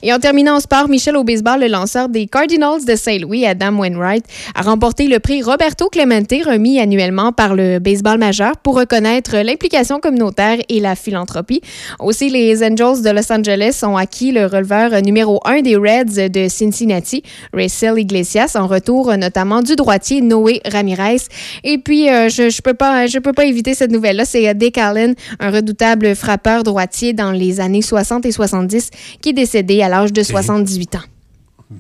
Et 0.04 0.14
en 0.14 0.20
terminant 0.20 0.56
en 0.56 0.60
sport, 0.60 0.90
Michel 0.90 1.16
au 1.18 1.24
baseball, 1.24 1.62
le 1.62 1.68
lanceur 1.68 2.10
des 2.10 2.28
Cardinals 2.28 2.86
de 2.86 2.96
Saint-Louis, 2.96 3.46
Adam 3.46 3.78
Wainwright, 3.78 4.26
a 4.56 4.62
remporté 4.62 5.08
le 5.08 5.20
prix 5.20 5.42
Roberto 5.42 5.90
Clemente 5.90 6.34
remis 6.46 6.80
annuellement 6.80 7.32
par 7.32 7.56
le 7.56 7.80
baseball 7.80 8.18
majeur 8.18 8.58
pour 8.58 8.76
reconnaître 8.76 9.38
l'implication 9.38 10.00
communautaire 10.00 10.58
et 10.70 10.80
la 10.80 10.96
philanthropie. 10.96 11.62
Aussi, 12.00 12.30
les 12.30 12.64
Angels 12.64 13.04
de 13.04 13.10
Los 13.10 13.32
Angeles 13.32 13.82
ont 13.84 13.98
acquis 13.98 14.32
le 14.32 14.46
releveur 14.46 15.02
numéro 15.02 15.40
1 15.46 15.62
des 15.62 15.76
Reds 15.76 16.30
de 16.30 16.48
Cincinnati, 16.48 17.24
Racel 17.54 18.00
Iglesias, 18.00 18.56
en 18.56 18.68
retour 18.68 19.16
notamment 19.18 19.62
du 19.62 19.76
droitier 19.76 20.22
Noé 20.22 20.62
Ramirez. 20.66 21.22
Et 21.64 21.78
puis, 21.78 22.10
euh, 22.10 22.30
je 22.30 22.44
ne 22.44 22.62
peux, 22.62 22.74
pas, 22.74 23.08
je 23.08 23.20
peux 23.20 23.34
pas 23.34 23.46
éviter 23.46 23.74
cette 23.74 23.92
nouvelle-là, 23.92 24.26
c'est 24.26 24.54
Dick 24.54 24.78
Allen, 24.78 25.16
un 25.40 25.52
redoutable 25.52 26.16
frappeur 26.16 26.64
droitier 26.64 27.14
dans 27.14 27.32
les 27.32 27.60
années 27.60 27.82
60 27.82 28.26
et 28.26 28.32
70, 28.32 28.90
qui 29.22 29.30
est 29.30 29.34
décédé 29.34 29.71
à 29.82 29.90
l'âge 29.90 30.12
de 30.12 30.24
78 30.24 30.96
ans. 30.96 31.00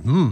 Hmm. 0.05 0.29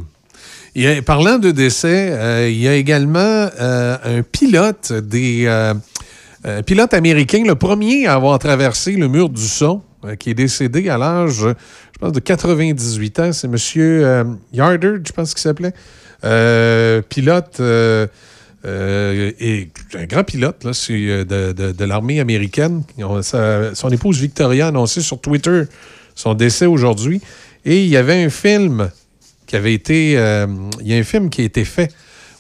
Il 0.76 0.84
y 0.84 0.88
a- 0.88 1.02
parlant 1.02 1.38
de 1.40 1.52
décès, 1.52 2.10
euh, 2.12 2.48
il 2.50 2.60
y 2.62 2.68
a 2.68 2.76
également 2.76 3.20
euh, 3.60 3.98
un 4.04 4.22
pilote 4.22 4.94
des 4.94 5.46
euh, 5.48 5.74
pilote 6.66 6.94
américain, 6.94 7.44
le 7.46 7.56
premier 7.56 8.08
à 8.08 8.14
avoir 8.14 8.38
traversé 8.40 8.94
le 8.94 9.08
mur 9.08 9.30
du 9.30 9.42
son, 9.46 9.82
qui 10.20 10.30
est 10.30 10.34
décédé 10.36 10.88
à 10.88 10.98
l'âge, 10.98 11.40
je 11.42 12.00
pense, 12.00 12.14
de 12.14 12.20
98 12.22 13.20
ans. 13.20 13.32
C'est 13.34 13.48
M. 13.48 14.38
Yardard, 14.54 14.94
je 15.06 15.12
pense 15.12 15.34
qu'il 15.34 15.42
s'appelait. 15.42 15.74
Pilote. 17.10 17.58
euh, 18.66 19.32
et 19.40 19.70
un 19.98 20.06
grand 20.06 20.24
pilote 20.26 20.66
là, 20.66 20.72
de, 20.72 21.24
de- 21.54 21.72
de 21.72 21.86
l'armée 21.86 22.20
américaine. 22.20 22.84
Sa- 23.22 23.74
son 23.74 23.90
épouse 23.90 24.20
Victoria 24.20 24.66
a 24.66 24.68
annoncé 24.70 25.00
sur 25.02 25.20
Twitter 25.22 25.64
son 26.14 26.34
décès 26.34 26.66
aujourd'hui. 26.66 27.22
Et 27.70 27.84
il 27.84 27.90
y 27.90 27.98
avait 27.98 28.24
un 28.24 28.30
film 28.30 28.90
qui 29.46 29.56
avait 29.56 29.74
été. 29.74 30.18
euh, 30.18 30.48
il 30.82 30.88
y 30.88 30.94
a 30.94 30.98
un 30.98 31.04
film 31.04 31.30
qui 31.30 31.42
a 31.42 31.46
été 31.46 31.64
fait 31.66 31.92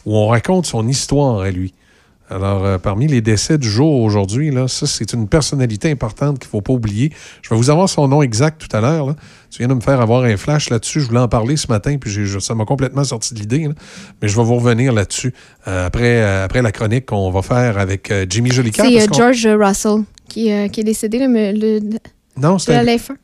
où 0.05 0.15
on 0.17 0.27
raconte 0.27 0.65
son 0.65 0.87
histoire 0.87 1.41
à 1.41 1.51
lui. 1.51 1.73
Alors, 2.31 2.63
euh, 2.63 2.77
parmi 2.77 3.07
les 3.07 3.21
décès 3.21 3.57
du 3.57 3.67
jour 3.69 4.01
aujourd'hui, 4.01 4.51
là, 4.51 4.67
ça, 4.67 4.85
c'est 4.85 5.13
une 5.13 5.27
personnalité 5.27 5.89
importante 5.89 6.37
qu'il 6.37 6.47
ne 6.47 6.51
faut 6.51 6.61
pas 6.61 6.73
oublier. 6.73 7.11
Je 7.41 7.49
vais 7.49 7.55
vous 7.55 7.69
avoir 7.71 7.89
son 7.89 8.07
nom 8.07 8.21
exact 8.21 8.61
tout 8.67 8.75
à 8.77 8.81
l'heure. 8.81 9.07
là. 9.07 9.15
Tu 9.49 9.59
viens 9.59 9.67
de 9.67 9.73
me 9.73 9.81
faire 9.81 9.99
avoir 9.99 10.23
un 10.23 10.37
flash 10.37 10.69
là-dessus. 10.69 11.01
Je 11.01 11.07
voulais 11.07 11.19
en 11.19 11.27
parler 11.27 11.57
ce 11.57 11.67
matin, 11.69 11.97
puis 11.99 12.11
j'ai- 12.11 12.39
ça 12.39 12.53
m'a 12.53 12.65
complètement 12.65 13.03
sorti 13.03 13.33
de 13.33 13.39
l'idée. 13.39 13.67
là. 13.67 13.73
Mais 14.21 14.27
je 14.27 14.35
vais 14.35 14.43
vous 14.43 14.55
revenir 14.57 14.93
là-dessus 14.93 15.33
euh, 15.67 15.87
après, 15.87 16.21
euh, 16.21 16.45
après 16.45 16.61
la 16.61 16.71
chronique 16.71 17.07
qu'on 17.07 17.31
va 17.31 17.41
faire 17.41 17.77
avec 17.79 18.13
Jimmy 18.29 18.51
Jolicoeur. 18.51 18.85
C'est 18.85 19.13
George 19.13 19.47
Russell 19.47 20.03
qui, 20.27 20.51
qui 20.71 20.81
est 20.81 20.83
décédé 20.83 21.17
le, 21.19 21.51
le, 21.53 21.79
Non, 22.37 22.57
c'était 22.59 22.75
un- 22.75 22.83
F1. 22.85 23.15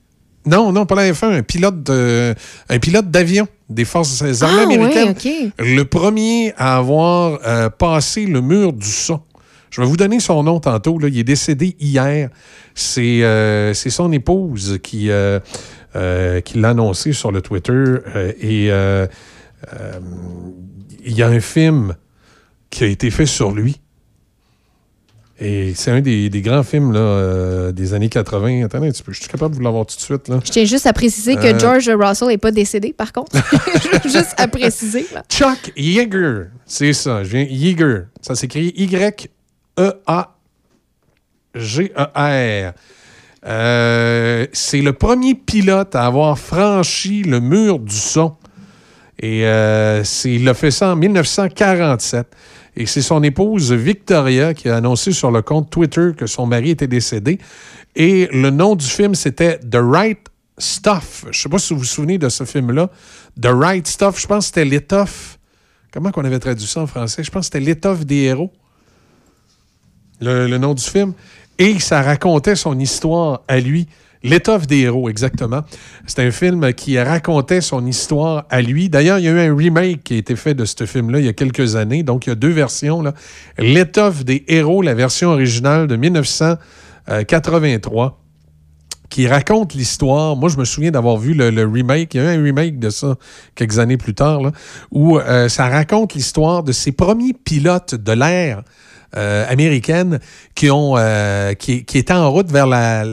Non, 0.46 0.72
non, 0.72 0.86
pas 0.86 0.96
la 0.96 1.12
F1, 1.12 1.38
un 1.40 1.44
pilote 1.44 1.84
de, 1.84 2.36
un 2.70 2.80
pilote 2.80 3.10
d'avion 3.10 3.48
des 3.70 3.86
forces 3.86 4.22
armées 4.42 4.60
Ah, 4.60 4.64
américaines. 4.64 5.16
Le 5.58 5.84
premier 5.84 6.54
à 6.58 6.78
avoir 6.78 7.40
euh, 7.46 7.70
passé 7.70 8.26
le 8.26 8.42
mur 8.42 8.74
du 8.74 8.88
son. 8.88 9.22
Je 9.72 9.82
vais 9.82 9.88
vous 9.88 9.98
donner 9.98 10.20
son 10.20 10.44
nom 10.44 10.60
tantôt. 10.60 11.00
Là. 11.00 11.08
Il 11.08 11.18
est 11.18 11.24
décédé 11.24 11.76
hier. 11.80 12.30
C'est 12.76 13.24
euh, 13.24 13.74
c'est 13.74 13.90
son 13.90 14.12
épouse 14.12 14.80
qui, 14.84 15.10
euh, 15.10 15.40
qui 16.42 16.60
l'a 16.60 16.70
annoncé 16.70 17.12
sur 17.12 17.32
le 17.32 17.42
Twitter. 17.42 17.96
et 18.40 18.70
il 21.08 21.14
y 21.14 21.22
a 21.24 21.28
un 21.28 21.40
film 21.40 21.96
qui 22.70 22.84
a 22.84 22.88
été 22.88 23.10
fait 23.12 23.26
sur 23.26 23.52
lui. 23.52 23.80
Et 25.38 25.74
c'est 25.76 25.92
un 25.92 26.00
des, 26.00 26.30
des 26.30 26.42
grands 26.42 26.64
films 26.64 26.94
là, 26.94 27.00
euh, 27.00 27.72
des 27.74 27.94
années 27.94 28.08
80. 28.08 28.64
Attendez 28.64 28.88
un 28.88 28.92
petit 28.92 29.04
peu, 29.04 29.12
je 29.12 29.20
suis 29.20 29.30
capable 29.30 29.52
de 29.52 29.58
vous 29.58 29.64
l'avoir 29.64 29.86
tout 29.86 29.98
de 29.98 30.02
suite. 30.02 30.30
Là. 30.30 30.40
Je 30.46 30.50
tiens 30.50 30.64
juste 30.64 30.86
à 30.88 30.94
préciser 30.94 31.36
que 31.36 31.46
Euh, 31.48 31.60
George 31.60 31.90
Russell 31.90 32.30
n'est 32.30 32.38
pas 32.38 32.52
décédé, 32.52 32.94
par 32.94 33.12
contre. 33.12 33.34
juste 34.06 34.34
à 34.38 34.48
préciser. 34.48 35.06
Là. 35.14 35.24
Chuck 35.30 35.74
Yeager, 35.76 36.46
c'est 36.66 36.94
ça. 36.94 37.24
Je 37.26 37.30
viens 37.32 37.44
Yeager. 37.44 38.04
Ça 38.22 38.36
s'écrit 38.36 38.74
Y-E-A-G-E-R. 41.56 42.74
Euh, 43.48 44.48
c'est 44.54 44.82
le 44.82 44.94
premier 44.94 45.36
pilote 45.36 45.96
à 45.96 46.06
avoir 46.06 46.40
franchi 46.40 47.24
le 47.24 47.40
mur 47.42 47.80
du 47.80 47.94
son. 47.96 48.36
Et 49.22 49.42
il 49.42 50.50
a 50.50 50.54
fait 50.54 50.72
ça 50.72 50.94
en 50.94 50.96
1947. 50.96 52.28
Et 52.78 52.86
c'est 52.86 53.02
son 53.02 53.24
épouse 53.24 53.72
Victoria 53.72 54.54
qui 54.54 54.68
a 54.70 54.76
annoncé 54.76 55.12
sur 55.12 55.32
le 55.32 55.42
compte 55.42 55.70
Twitter 55.70 56.12
que 56.18 56.28
son 56.28 56.46
mari 56.46 56.72
était 56.72 56.88
décédé. 56.88 57.40
Et 57.96 58.28
le 58.32 58.50
nom 58.50 58.76
du 58.76 58.86
film, 58.86 59.16
c'était 59.16 59.60
The 59.60 59.78
Right 59.80 60.20
Stuff. 60.58 61.22
Je 61.24 61.28
ne 61.30 61.34
sais 61.34 61.50
pas 61.50 61.58
si 61.58 61.74
vous 61.74 61.80
vous 61.80 61.86
souvenez 61.86 62.18
de 62.18 62.28
ce 62.28 62.44
film-là. 62.44 62.90
The 63.42 63.48
Right 63.48 63.88
Stuff, 63.88 64.20
je 64.20 64.28
pense 64.28 64.46
que 64.46 64.56
c'était 64.56 64.66
l'étoffe. 64.66 65.40
Comment 65.92 66.12
qu'on 66.12 66.26
avait 66.26 66.40
traduit 66.40 66.68
ça 66.68 66.82
en 66.82 66.88
français? 66.88 67.24
Je 67.24 67.32
pense 67.32 67.48
que 67.48 67.54
c'était 67.54 67.66
l'étoffe 67.66 68.06
des 68.06 68.24
héros. 68.24 68.52
Le, 70.20 70.48
le 70.48 70.58
nom 70.58 70.74
du 70.74 70.84
film. 70.84 71.14
Et 71.58 71.80
ça 71.80 72.02
racontait 72.02 72.58
son 72.58 72.78
histoire 72.78 73.42
à 73.48 73.60
lui. 73.62 73.88
L'étoffe 74.26 74.66
des 74.66 74.80
héros, 74.80 75.08
exactement. 75.08 75.62
C'est 76.08 76.26
un 76.26 76.32
film 76.32 76.74
qui 76.74 77.00
racontait 77.00 77.62
son 77.62 77.86
histoire 77.86 78.46
à 78.50 78.60
lui. 78.62 78.90
D'ailleurs, 78.90 79.20
il 79.20 79.26
y 79.26 79.28
a 79.28 79.32
eu 79.32 79.40
un 79.40 79.56
remake 79.56 80.04
qui 80.04 80.16
a 80.16 80.18
été 80.18 80.36
fait 80.36 80.56
de 80.56 80.66
ce 80.66 80.88
film-là 80.88 81.20
il 81.20 81.26
y 81.26 81.30
a 81.30 81.34
quelques 81.34 81.76
années. 81.76 82.02
Donc, 82.02 82.26
il 82.26 82.30
y 82.30 82.32
a 82.32 82.36
deux 82.36 82.50
versions. 82.50 83.04
L'étoffe 83.60 84.26
des 84.26 84.44
héros, 84.48 84.82
la 84.82 84.96
version 84.96 85.30
originale 85.30 85.86
de 85.86 85.96
1983 85.96 88.20
qui 89.12 89.28
raconte 89.28 89.76
l'histoire. 89.76 90.36
Moi, 90.36 90.50
je 90.50 90.58
me 90.58 90.66
souviens 90.66 90.90
d'avoir 90.90 91.18
vu 91.18 91.36
le, 91.36 91.68
remake. 91.68 92.16
Il 92.16 92.18
y 92.18 92.22
a 92.26 92.34
eu 92.34 92.38
un 92.40 92.44
remake 92.44 92.80
de 92.80 92.90
ça 92.90 93.18
quelques 93.54 93.78
années 93.78 93.98
plus 93.98 94.16
tard, 94.16 94.42
où 94.90 95.20
euh, 95.20 95.50
ça 95.50 95.70
raconte 95.70 96.16
l'histoire 96.16 96.64
de 96.64 96.72
ces 96.72 96.92
premiers 96.92 97.34
pilotes 97.34 97.94
de 97.94 98.12
l'air 98.12 98.64
euh, 99.18 99.46
américaine 99.48 100.20
qui, 100.56 100.70
ont, 100.70 100.96
euh, 100.98 101.54
qui, 101.54 101.86
qui 101.86 101.98
étaient 101.98 102.14
en 102.14 102.32
route 102.32 102.52
vers 102.52 102.68
la, 102.68 103.04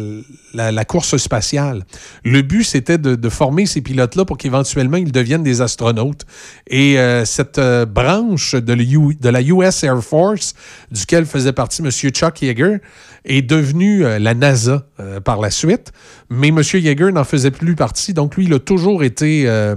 la, 0.55 0.85
course 0.85 1.17
spatiale. 1.17 1.85
Le 2.25 2.43
but, 2.43 2.65
c'était 2.65 2.99
de, 2.99 3.29
former 3.29 3.67
ces 3.67 3.81
pilotes-là 3.81 4.25
pour 4.25 4.37
qu'éventuellement 4.37 4.97
ils 4.97 5.13
deviennent 5.13 5.43
des 5.43 5.61
astronautes. 5.61 6.27
Et 6.67 6.99
euh, 6.99 7.25
cette 7.25 7.61
branche 7.89 8.55
de, 8.55 8.75
de 8.75 9.29
la 9.29 9.43
US 9.43 9.85
Air 9.85 10.03
Force, 10.03 10.55
duquel 10.91 11.25
faisait 11.25 11.53
partie 11.53 11.83
M. 11.83 11.91
Chuck 11.91 12.43
Yeager, 12.43 12.79
est 13.25 13.43
devenue 13.43 14.05
euh, 14.05 14.19
la 14.19 14.35
NASA 14.35 14.87
euh, 14.99 15.21
par 15.21 15.41
la 15.41 15.51
suite. 15.51 15.93
Mais 16.29 16.49
M. 16.49 16.61
Yeager 16.61 17.13
n'en 17.13 17.25
faisait 17.25 17.51
plus 17.51 17.77
partie. 17.77 18.15
Donc, 18.15 18.37
lui, 18.37 18.47
il 18.47 18.55
a 18.55 18.59
toujours 18.59 19.05
été 19.05 19.45
euh, 19.47 19.77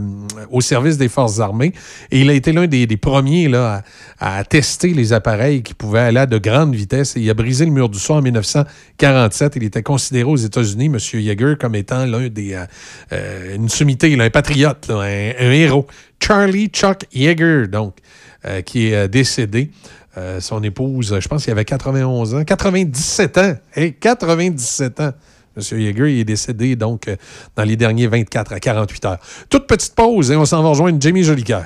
au 0.50 0.62
service 0.62 0.98
des 0.98 1.10
forces 1.10 1.40
armées. 1.40 1.74
Et 2.12 2.22
il 2.22 2.30
a 2.30 2.34
été 2.34 2.54
l'un 2.54 2.68
des, 2.68 2.88
premiers 2.98 3.48
là, 3.48 3.84
à, 4.20 4.44
tester 4.44 4.90
les 4.90 5.14
appareils 5.14 5.62
qui 5.64 5.74
pouvaient 5.74 6.00
aller 6.00 6.20
à 6.20 6.26
de 6.26 6.38
grandes 6.38 6.74
vitesses. 6.74 7.14
Il 7.18 7.30
a 7.30 7.34
brisé 7.34 7.66
le 7.66 7.72
mur 7.72 7.90
du 7.90 8.00
son 8.00 8.16
en 8.16 8.22
1947. 8.22 9.54
Il 9.58 9.64
était 9.64 9.84
considéré 9.84 10.30
aux 10.30 10.36
États-Unis, 10.36 10.86
M. 10.86 10.98
Yeager, 11.14 11.56
comme 11.60 11.76
étant 11.76 12.06
l'un 12.06 12.30
des. 12.30 12.58
une 13.54 13.70
sommité, 13.70 14.16
un 14.20 14.30
patriote, 14.30 14.90
un, 14.90 15.02
un 15.02 15.52
héros. 15.52 15.86
Charlie 16.20 16.68
Chuck 16.68 17.02
Yeager, 17.14 17.68
donc, 17.68 17.98
qui 18.66 18.88
est 18.88 19.08
décédé. 19.08 19.70
Euh, 20.18 20.40
son 20.40 20.64
épouse, 20.64 21.18
je 21.20 21.28
pense 21.28 21.44
qu'il 21.44 21.52
avait 21.52 21.66
91 21.66 22.36
ans, 22.36 22.44
97 22.44 23.38
ans. 23.38 23.56
Hey, 23.76 23.94
97 23.94 25.00
ans. 25.02 25.12
Monsieur 25.56 25.80
Yeager, 25.80 26.14
il 26.14 26.20
est 26.20 26.26
décédé 26.26 26.76
donc 26.76 27.08
euh, 27.08 27.16
dans 27.56 27.64
les 27.64 27.76
derniers 27.78 28.08
24 28.08 28.54
à 28.54 28.60
48 28.60 29.06
heures. 29.06 29.20
Toute 29.50 29.68
petite 29.68 29.96
pause 29.96 30.32
et 30.32 30.36
on 30.36 30.46
s'en 30.46 30.62
va 30.62 30.70
rejoindre 30.70 31.02
Jamie 31.02 31.24
Jolicoeur. 31.24 31.66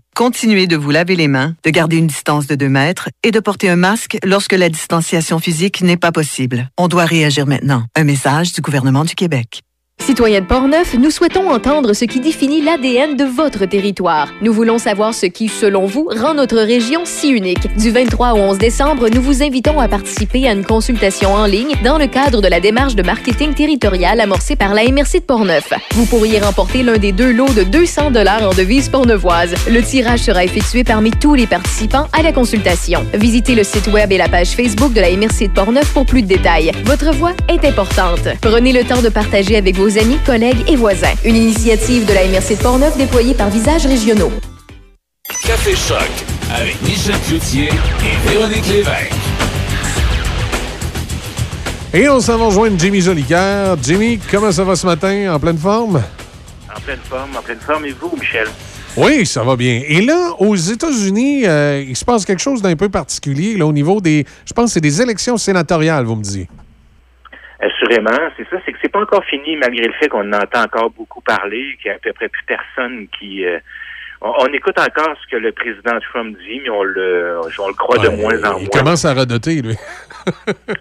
Continuez 0.15 0.67
de 0.67 0.75
vous 0.75 0.91
laver 0.91 1.15
les 1.15 1.27
mains, 1.27 1.55
de 1.63 1.69
garder 1.69 1.97
une 1.97 2.07
distance 2.07 2.45
de 2.45 2.55
2 2.55 2.67
mètres 2.67 3.09
et 3.23 3.31
de 3.31 3.39
porter 3.39 3.69
un 3.69 3.77
masque 3.77 4.17
lorsque 4.23 4.53
la 4.53 4.69
distanciation 4.69 5.39
physique 5.39 5.81
n'est 5.81 5.97
pas 5.97 6.11
possible. 6.11 6.69
On 6.77 6.87
doit 6.87 7.05
réagir 7.05 7.47
maintenant. 7.47 7.85
Un 7.95 8.03
message 8.03 8.51
du 8.51 8.61
gouvernement 8.61 9.05
du 9.05 9.15
Québec. 9.15 9.61
Citoyens 10.01 10.41
de 10.41 10.47
Portneuf, 10.47 10.95
nous 10.95 11.11
souhaitons 11.11 11.51
entendre 11.51 11.93
ce 11.93 12.05
qui 12.05 12.19
définit 12.19 12.59
l'ADN 12.59 13.15
de 13.15 13.23
votre 13.23 13.67
territoire. 13.67 14.33
Nous 14.41 14.51
voulons 14.51 14.79
savoir 14.79 15.13
ce 15.13 15.27
qui, 15.27 15.47
selon 15.47 15.85
vous, 15.85 16.09
rend 16.09 16.33
notre 16.33 16.57
région 16.57 17.01
si 17.05 17.29
unique. 17.29 17.73
Du 17.77 17.91
23 17.91 18.33
au 18.33 18.37
11 18.37 18.57
décembre, 18.57 19.09
nous 19.09 19.21
vous 19.21 19.43
invitons 19.43 19.79
à 19.79 19.87
participer 19.87 20.47
à 20.47 20.53
une 20.53 20.65
consultation 20.65 21.35
en 21.35 21.45
ligne 21.45 21.75
dans 21.83 21.99
le 21.99 22.07
cadre 22.07 22.41
de 22.41 22.47
la 22.47 22.59
démarche 22.59 22.95
de 22.95 23.03
marketing 23.03 23.53
territorial 23.53 24.19
amorcée 24.19 24.55
par 24.55 24.73
la 24.73 24.83
MRC 24.85 25.19
de 25.19 25.25
Portneuf. 25.25 25.71
Vous 25.91 26.07
pourriez 26.07 26.39
remporter 26.39 26.81
l'un 26.81 26.97
des 26.97 27.11
deux 27.11 27.31
lots 27.31 27.53
de 27.53 27.61
200 27.63 28.09
dollars 28.09 28.41
en 28.41 28.53
devises 28.55 28.89
portneuvoises. 28.89 29.53
Le 29.69 29.83
tirage 29.83 30.21
sera 30.21 30.43
effectué 30.43 30.83
parmi 30.83 31.11
tous 31.11 31.35
les 31.35 31.45
participants 31.45 32.07
à 32.11 32.23
la 32.23 32.33
consultation. 32.33 33.05
Visitez 33.13 33.53
le 33.53 33.63
site 33.63 33.87
web 33.87 34.11
et 34.11 34.17
la 34.17 34.29
page 34.29 34.49
Facebook 34.49 34.93
de 34.93 35.01
la 35.01 35.11
MRC 35.11 35.47
de 35.47 35.53
Portneuf 35.53 35.93
pour 35.93 36.07
plus 36.07 36.23
de 36.23 36.27
détails. 36.27 36.71
Votre 36.85 37.13
voix 37.13 37.33
est 37.47 37.63
importante. 37.65 38.27
Prenez 38.41 38.73
le 38.73 38.83
temps 38.83 39.03
de 39.03 39.09
partager 39.09 39.57
avec 39.57 39.75
vos 39.75 39.90
amis, 39.97 40.17
collègues 40.25 40.63
et 40.67 40.75
voisins. 40.75 41.13
Une 41.25 41.35
initiative 41.35 42.05
de 42.05 42.13
la 42.13 42.25
MRC 42.27 42.57
de 42.57 42.61
Portneuf 42.61 42.97
déployée 42.97 43.33
par 43.33 43.49
Visages 43.49 43.85
Régionaux. 43.85 44.31
Café 45.45 45.75
Choc 45.75 46.09
avec 46.53 46.81
Michel 46.81 47.15
Cloutier 47.27 47.69
et 47.69 48.29
Véronique 48.29 48.67
Lévesque. 48.67 49.13
Et 51.93 52.07
on 52.07 52.19
s'en 52.19 52.37
va 52.37 52.45
rejoindre 52.45 52.79
Jimmy 52.79 53.01
Jolicoeur. 53.01 53.77
Jimmy, 53.81 54.19
comment 54.29 54.51
ça 54.51 54.63
va 54.63 54.75
ce 54.75 54.85
matin? 54.85 55.33
En 55.33 55.39
pleine 55.39 55.57
forme? 55.57 56.01
En 56.75 56.79
pleine 56.79 56.99
forme, 57.03 57.35
en 57.37 57.41
pleine 57.41 57.59
forme. 57.59 57.85
Et 57.85 57.91
vous, 57.91 58.15
Michel? 58.17 58.47
Oui, 58.97 59.25
ça 59.25 59.43
va 59.43 59.55
bien. 59.55 59.81
Et 59.87 60.01
là, 60.01 60.31
aux 60.39 60.55
États-Unis, 60.55 61.45
euh, 61.45 61.83
il 61.87 61.95
se 61.95 62.03
passe 62.03 62.25
quelque 62.25 62.41
chose 62.41 62.61
d'un 62.61 62.75
peu 62.75 62.89
particulier 62.89 63.57
là, 63.57 63.65
au 63.65 63.73
niveau 63.73 64.01
des. 64.01 64.25
Je 64.45 64.53
pense 64.53 64.65
que 64.65 64.71
c'est 64.73 64.81
des 64.81 65.01
élections 65.01 65.37
sénatoriales, 65.37 66.05
vous 66.05 66.15
me 66.15 66.23
dites. 66.23 66.49
Assurément, 67.61 68.29
c'est 68.37 68.47
ça. 68.49 68.57
C'est 68.65 68.71
que 68.73 68.79
c'est 68.81 68.91
pas 68.91 69.01
encore 69.01 69.23
fini, 69.25 69.55
malgré 69.55 69.85
le 69.85 69.93
fait 69.93 70.09
qu'on 70.09 70.33
entend 70.33 70.63
encore 70.63 70.89
beaucoup 70.89 71.21
parler, 71.21 71.77
qu'il 71.81 71.89
y 71.89 71.93
a 71.93 71.95
à 71.95 71.99
peu 71.99 72.11
près 72.13 72.27
plus 72.29 72.43
personne 72.45 73.07
qui. 73.19 73.45
euh, 73.45 73.59
on, 74.21 74.33
on 74.39 74.45
écoute 74.53 74.77
encore 74.79 75.15
ce 75.21 75.27
que 75.29 75.37
le 75.37 75.51
président 75.51 75.99
Trump 76.11 76.35
dit, 76.39 76.59
mais 76.63 76.69
on 76.69 76.83
le, 76.83 77.39
on 77.59 77.67
le 77.67 77.73
croit 77.73 77.97
de 77.99 78.09
moins 78.09 78.33
en 78.43 78.57
il 78.57 78.61
moins. 78.63 78.69
commence 78.71 79.05
à 79.05 79.13
radoter, 79.13 79.61
lui. 79.61 79.75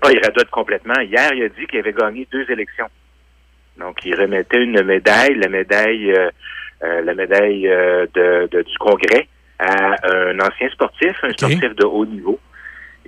Ah, 0.03 0.11
il 0.13 0.21
radote 0.23 0.51
complètement. 0.51 0.99
Hier, 1.01 1.31
il 1.35 1.43
a 1.45 1.49
dit 1.49 1.67
qu'il 1.67 1.79
avait 1.79 1.93
gagné 1.93 2.27
deux 2.33 2.45
élections. 2.51 2.89
Donc, 3.79 3.99
il 4.05 4.15
remettait 4.15 4.63
une 4.63 4.83
médaille, 4.83 5.35
la 5.37 5.49
médaille, 5.49 6.13
euh, 6.13 6.31
euh, 6.83 7.01
la 7.03 7.15
médaille 7.15 7.67
euh, 7.69 8.07
de, 8.15 8.49
de- 8.51 8.63
du 8.63 8.79
Congrès 8.79 9.27
à 9.59 9.97
un 10.15 10.39
ancien 10.41 10.69
sportif, 10.71 11.17
un 11.23 11.33
sportif 11.33 11.75
de 11.77 11.85
haut 11.85 12.05
niveau. 12.07 12.39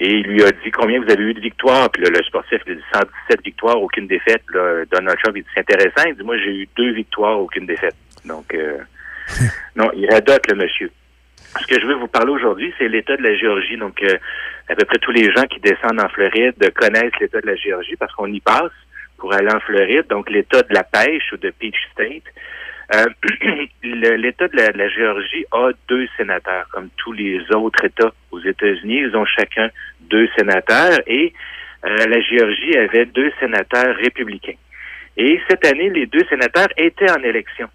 Et 0.05 0.15
il 0.15 0.23
lui 0.23 0.43
a 0.43 0.51
dit 0.51 0.73
combien 0.73 1.01
vous 1.01 1.09
avez 1.09 1.23
eu 1.23 1.33
de 1.33 1.41
victoires. 1.41 1.89
Puis 1.89 2.03
là, 2.03 2.11
le 2.11 2.25
sportif, 2.25 2.61
il 2.67 2.73
a 2.73 2.75
dit 2.75 2.83
117 2.93 3.45
victoires, 3.45 3.81
aucune 3.81 4.09
défaite. 4.09 4.43
Là, 4.53 4.85
Donald 4.91 5.17
Trump, 5.23 5.37
il 5.37 5.45
dit 5.45 5.49
c'est 5.55 5.61
intéressant. 5.61 6.09
Il 6.09 6.17
dit 6.17 6.25
moi, 6.25 6.37
j'ai 6.39 6.53
eu 6.53 6.69
deux 6.77 6.91
victoires, 6.91 7.39
aucune 7.39 7.67
défaite. 7.67 7.95
Donc, 8.25 8.53
euh, 8.53 8.79
non, 9.77 9.93
il 9.95 10.11
radote 10.11 10.45
le 10.51 10.57
monsieur. 10.57 10.91
Ce 11.61 11.67
que 11.69 11.81
je 11.81 11.87
veux 11.87 11.95
vous 11.95 12.09
parler 12.09 12.33
aujourd'hui, 12.33 12.75
c'est 12.79 12.89
l'état 12.89 13.17
de 13.17 13.23
la 13.23 13.37
Géorgie. 13.37 13.77
Donc, 13.77 14.03
euh, 14.03 14.19
à 14.69 14.75
peu 14.75 14.85
près 14.87 14.99
tous 14.99 15.13
les 15.13 15.31
gens 15.31 15.45
qui 15.45 15.61
descendent 15.61 16.01
en 16.01 16.09
Floride 16.09 16.57
connaissent 16.75 17.17
l'état 17.21 17.41
de 17.41 17.47
la 17.47 17.55
Géorgie 17.55 17.95
parce 17.95 18.13
qu'on 18.15 18.27
y 18.27 18.41
passe 18.41 18.73
pour 19.19 19.33
aller 19.33 19.55
en 19.55 19.61
Floride. 19.61 20.09
Donc, 20.09 20.29
l'état 20.31 20.63
de 20.63 20.75
la 20.75 20.83
pêche 20.83 21.33
ou 21.33 21.37
de 21.37 21.51
Peach 21.51 21.77
State. 21.93 22.25
Euh, 22.95 23.07
L'État 23.83 24.49
de 24.49 24.57
la 24.57 24.89
Géorgie 24.89 25.45
a 25.53 25.71
deux 25.89 26.09
sénateurs, 26.17 26.67
comme 26.73 26.89
tous 26.97 27.13
les 27.13 27.41
autres 27.53 27.85
États 27.85 28.13
aux 28.31 28.41
États-Unis. 28.41 29.03
Ils 29.09 29.17
ont 29.17 29.25
chacun 29.25 29.71
deux 30.11 30.29
sénateurs 30.37 31.01
et 31.07 31.33
euh, 31.85 31.97
la 32.07 32.21
Géorgie 32.21 32.77
avait 32.77 33.07
deux 33.07 33.33
sénateurs 33.41 33.97
républicains. 33.97 34.59
Et 35.17 35.41
cette 35.49 35.67
année, 35.67 35.91
les 35.91 36.07
deux 36.07 36.25
sénateurs 36.29 36.69
étaient 36.77 37.11
en 37.11 37.23
élection, 37.23 37.69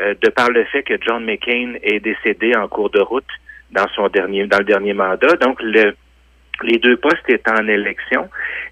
euh, 0.00 0.14
de 0.20 0.28
par 0.30 0.50
le 0.50 0.64
fait 0.64 0.82
que 0.82 0.94
John 1.00 1.24
McCain 1.24 1.74
est 1.82 2.00
décédé 2.00 2.54
en 2.56 2.68
cours 2.68 2.90
de 2.90 3.00
route 3.00 3.24
dans 3.70 3.88
son 3.94 4.08
dernier, 4.08 4.46
dans 4.46 4.58
le 4.58 4.64
dernier 4.64 4.92
mandat. 4.92 5.34
Donc, 5.40 5.60
le, 5.62 5.94
les 6.62 6.78
deux 6.78 6.96
postes 6.96 7.28
étaient 7.28 7.50
en 7.50 7.66
élection. 7.66 8.28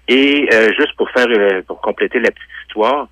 Et 0.07 0.47
euh, 0.53 0.71
juste 0.77 0.95
pour 0.95 1.09
faire, 1.11 1.27
euh, 1.27 1.61
pour 1.67 1.81
compléter 1.81 2.19
la 2.19 2.31
petite 2.31 2.49
histoire, 2.61 3.07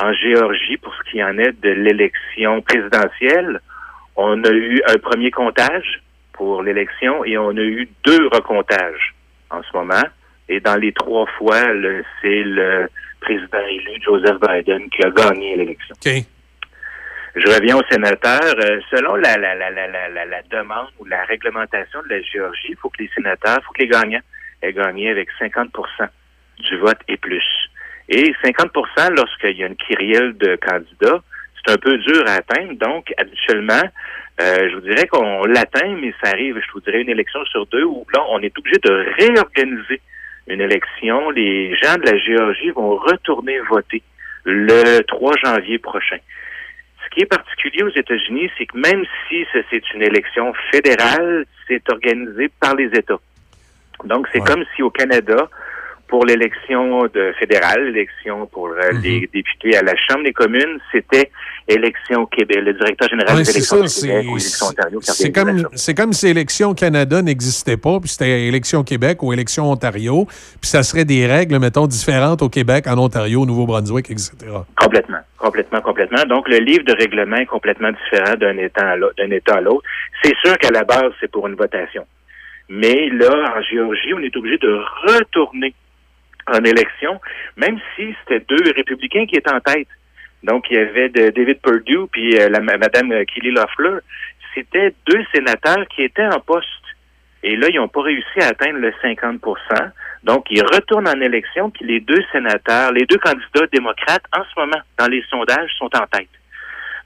en 0.00 0.12
Géorgie, 0.12 0.76
pour 0.76 0.94
ce 0.94 1.10
qui 1.10 1.22
en 1.22 1.38
est 1.38 1.52
de 1.60 1.70
l'élection 1.70 2.60
présidentielle, 2.62 3.60
on 4.16 4.42
a 4.44 4.50
eu 4.50 4.80
un 4.88 4.98
premier 4.98 5.30
comptage 5.30 6.02
pour 6.32 6.62
l'élection 6.62 7.24
et 7.24 7.36
on 7.38 7.50
a 7.50 7.62
eu 7.62 7.88
deux 8.04 8.28
recomptages 8.28 9.14
en 9.50 9.62
ce 9.62 9.68
moment. 9.76 10.02
Et 10.48 10.60
dans 10.60 10.76
les 10.76 10.92
trois 10.92 11.26
fois, 11.38 11.66
le- 11.72 12.04
c'est 12.22 12.42
le 12.42 12.88
président 13.20 13.58
élu 13.68 14.00
Joseph 14.02 14.38
Biden 14.40 14.88
qui 14.90 15.02
a 15.04 15.10
gagné 15.10 15.56
l'élection. 15.56 15.94
Je 17.36 17.46
reviens 17.54 17.76
au 17.76 17.82
sénateur. 17.90 18.40
Euh, 18.58 18.80
selon 18.90 19.14
la, 19.16 19.36
la, 19.36 19.54
la, 19.54 19.70
la, 19.70 19.86
la, 19.86 20.08
la- 20.08 20.24
la 20.26 20.42
demande 20.50 20.88
ou 20.98 21.04
la 21.04 21.24
réglementation 21.24 22.00
de 22.02 22.08
la 22.16 22.22
Géorgie, 22.22 22.68
il 22.70 22.76
faut 22.76 22.88
que 22.88 23.02
les 23.02 23.10
sénateurs, 23.14 23.58
il 23.60 23.64
faut 23.64 23.72
que 23.72 23.82
les 23.82 23.88
gagnants 23.88 24.20
aient 24.62 24.72
gagné 24.72 25.10
avec 25.10 25.28
50% 25.38 26.08
du 26.60 26.76
vote 26.78 26.98
et 27.08 27.16
plus. 27.16 27.44
Et 28.08 28.32
50% 28.42 29.10
lorsqu'il 29.16 29.56
y 29.58 29.62
a 29.62 29.66
une 29.66 29.76
kyrielle 29.76 30.36
de 30.38 30.56
candidats, 30.56 31.22
c'est 31.64 31.72
un 31.74 31.76
peu 31.76 31.98
dur 31.98 32.22
à 32.26 32.36
atteindre. 32.36 32.72
Donc, 32.78 33.12
habituellement, 33.18 33.82
euh, 34.40 34.68
je 34.70 34.74
vous 34.74 34.80
dirais 34.82 35.06
qu'on 35.06 35.44
l'atteint, 35.44 35.96
mais 36.00 36.12
ça 36.22 36.30
arrive, 36.30 36.58
je 36.64 36.72
vous 36.72 36.80
dirais, 36.80 37.02
une 37.02 37.08
élection 37.10 37.44
sur 37.46 37.66
deux 37.66 37.84
où 37.84 38.06
là, 38.12 38.24
on 38.30 38.40
est 38.40 38.56
obligé 38.58 38.78
de 38.82 39.06
réorganiser 39.18 40.00
une 40.46 40.60
élection. 40.60 41.30
Les 41.30 41.74
gens 41.76 41.96
de 41.96 42.06
la 42.10 42.16
Géorgie 42.18 42.70
vont 42.70 42.96
retourner 42.96 43.58
voter 43.68 44.02
le 44.44 45.00
3 45.02 45.34
janvier 45.44 45.78
prochain. 45.78 46.18
Ce 47.04 47.10
qui 47.14 47.22
est 47.22 47.26
particulier 47.26 47.82
aux 47.82 47.90
États-Unis, 47.90 48.50
c'est 48.56 48.66
que 48.66 48.76
même 48.78 49.04
si 49.28 49.44
ce- 49.52 49.62
c'est 49.70 49.92
une 49.94 50.02
élection 50.02 50.52
fédérale, 50.70 51.44
c'est 51.66 51.82
organisé 51.90 52.48
par 52.60 52.74
les 52.76 52.86
États. 52.86 53.18
Donc, 54.04 54.28
c'est 54.32 54.40
comme 54.40 54.64
si 54.76 54.82
au 54.82 54.90
Canada, 54.90 55.48
pour 56.08 56.24
l'élection 56.24 57.02
de 57.06 57.32
fédérale, 57.38 57.92
l'élection 57.92 58.46
pour 58.46 58.68
euh, 58.68 58.92
les 59.02 59.28
députés 59.32 59.76
à 59.76 59.82
la 59.82 59.94
Chambre 59.96 60.24
des 60.24 60.32
communes, 60.32 60.78
c'était 60.90 61.30
élection 61.68 62.26
Québec, 62.26 62.58
le 62.62 62.72
directeur 62.72 63.08
général 63.08 63.36
Ouais, 63.36 63.42
des 63.42 63.52
c'est 63.52 64.06
Québec 64.06 64.26
ou 64.26 64.36
élection 64.38 64.66
Ontario 64.66 65.00
comme, 65.32 65.68
c'est 65.74 65.94
comme 65.94 66.12
si 66.12 66.28
Élection 66.28 66.74
Canada 66.74 67.20
n'existait 67.22 67.76
pas, 67.76 68.00
puis 68.00 68.08
c'était 68.08 68.46
Élection 68.46 68.82
Québec 68.82 69.22
ou 69.22 69.32
Élection 69.32 69.70
Ontario, 69.70 70.26
puis 70.60 70.70
ça 70.70 70.82
serait 70.82 71.04
des 71.04 71.26
règles, 71.26 71.58
mettons, 71.58 71.86
différentes 71.86 72.42
au 72.42 72.48
Québec, 72.48 72.86
en 72.86 72.98
Ontario, 72.98 73.42
au 73.42 73.46
Nouveau-Brunswick, 73.46 74.10
etc. 74.10 74.32
Complètement, 74.76 75.20
complètement, 75.36 75.80
complètement. 75.80 76.24
Donc, 76.24 76.48
le 76.48 76.58
livre 76.58 76.84
de 76.84 76.92
règlement 76.92 77.36
est 77.36 77.46
complètement 77.46 77.90
différent 77.92 78.34
d'un 78.36 78.56
État 78.56 78.88
à 78.88 78.96
l'autre. 78.96 79.14
d'un 79.18 79.30
État 79.30 79.56
à 79.56 79.60
l'autre. 79.60 79.82
C'est 80.22 80.34
sûr 80.44 80.56
qu'à 80.58 80.70
la 80.70 80.84
base, 80.84 81.12
c'est 81.20 81.30
pour 81.30 81.46
une 81.46 81.54
votation. 81.54 82.06
Mais 82.68 83.08
là, 83.10 83.54
en 83.56 83.62
Géorgie, 83.62 84.14
on 84.14 84.20
est 84.20 84.36
obligé 84.36 84.58
de 84.58 84.80
retourner 85.06 85.74
en 86.52 86.64
élection, 86.64 87.20
même 87.56 87.78
si 87.96 88.14
c'était 88.20 88.44
deux 88.48 88.72
républicains 88.74 89.26
qui 89.26 89.36
étaient 89.36 89.52
en 89.52 89.60
tête. 89.60 89.88
Donc, 90.42 90.66
il 90.70 90.76
y 90.76 90.80
avait 90.80 91.08
David 91.08 91.60
Perdue 91.60 92.06
puis 92.12 92.38
euh, 92.38 92.48
la 92.48 92.60
ma- 92.60 92.76
Madame 92.78 93.10
euh, 93.12 93.24
Kelly 93.24 93.50
Loeffler. 93.50 93.98
C'était 94.54 94.94
deux 95.06 95.24
sénateurs 95.34 95.86
qui 95.88 96.02
étaient 96.02 96.26
en 96.26 96.40
poste. 96.40 96.66
Et 97.42 97.54
là, 97.56 97.68
ils 97.70 97.76
n'ont 97.76 97.88
pas 97.88 98.02
réussi 98.02 98.40
à 98.40 98.48
atteindre 98.48 98.78
le 98.78 98.90
50% 99.02 99.38
Donc, 100.24 100.46
ils 100.50 100.62
retournent 100.62 101.08
en 101.08 101.20
élection, 101.20 101.70
puis 101.70 101.84
les 101.84 102.00
deux 102.00 102.22
sénateurs, 102.32 102.92
les 102.92 103.06
deux 103.06 103.18
candidats 103.18 103.66
démocrates, 103.72 104.24
en 104.36 104.42
ce 104.42 104.60
moment, 104.60 104.80
dans 104.98 105.06
les 105.06 105.22
sondages, 105.30 105.70
sont 105.78 105.90
en 105.94 106.06
tête. 106.06 106.28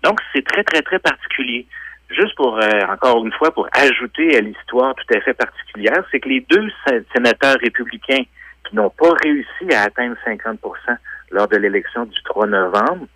Donc, 0.02 0.20
c'est 0.35 0.44
très, 0.47 0.64
très, 0.64 0.81
très 0.82 0.98
particulier. 0.98 1.66
Juste 2.10 2.35
pour, 2.36 2.59
euh, 2.59 2.81
encore 2.90 3.24
une 3.24 3.32
fois, 3.32 3.52
pour 3.52 3.69
ajouter 3.74 4.36
à 4.36 4.40
l'histoire 4.40 4.94
tout 4.94 5.14
à 5.16 5.20
fait 5.20 5.35
particulière, 5.35 6.02
c'est 6.10 6.20
que 6.20 6.28
les 6.28 6.40
deux 6.48 6.69
sé- 6.86 7.02
sénateurs 7.14 7.56
républicains 7.62 8.24
qui 8.69 8.77
n'ont 8.77 8.91
pas 8.91 9.13
réussi 9.23 9.73
à 9.75 9.83
atteindre 9.83 10.17
50% 10.27 10.57
lors 11.31 11.49
de 11.49 11.57
l'élection 11.57 12.05
du 12.05 12.23
3 12.25 12.47
novembre 12.47 13.07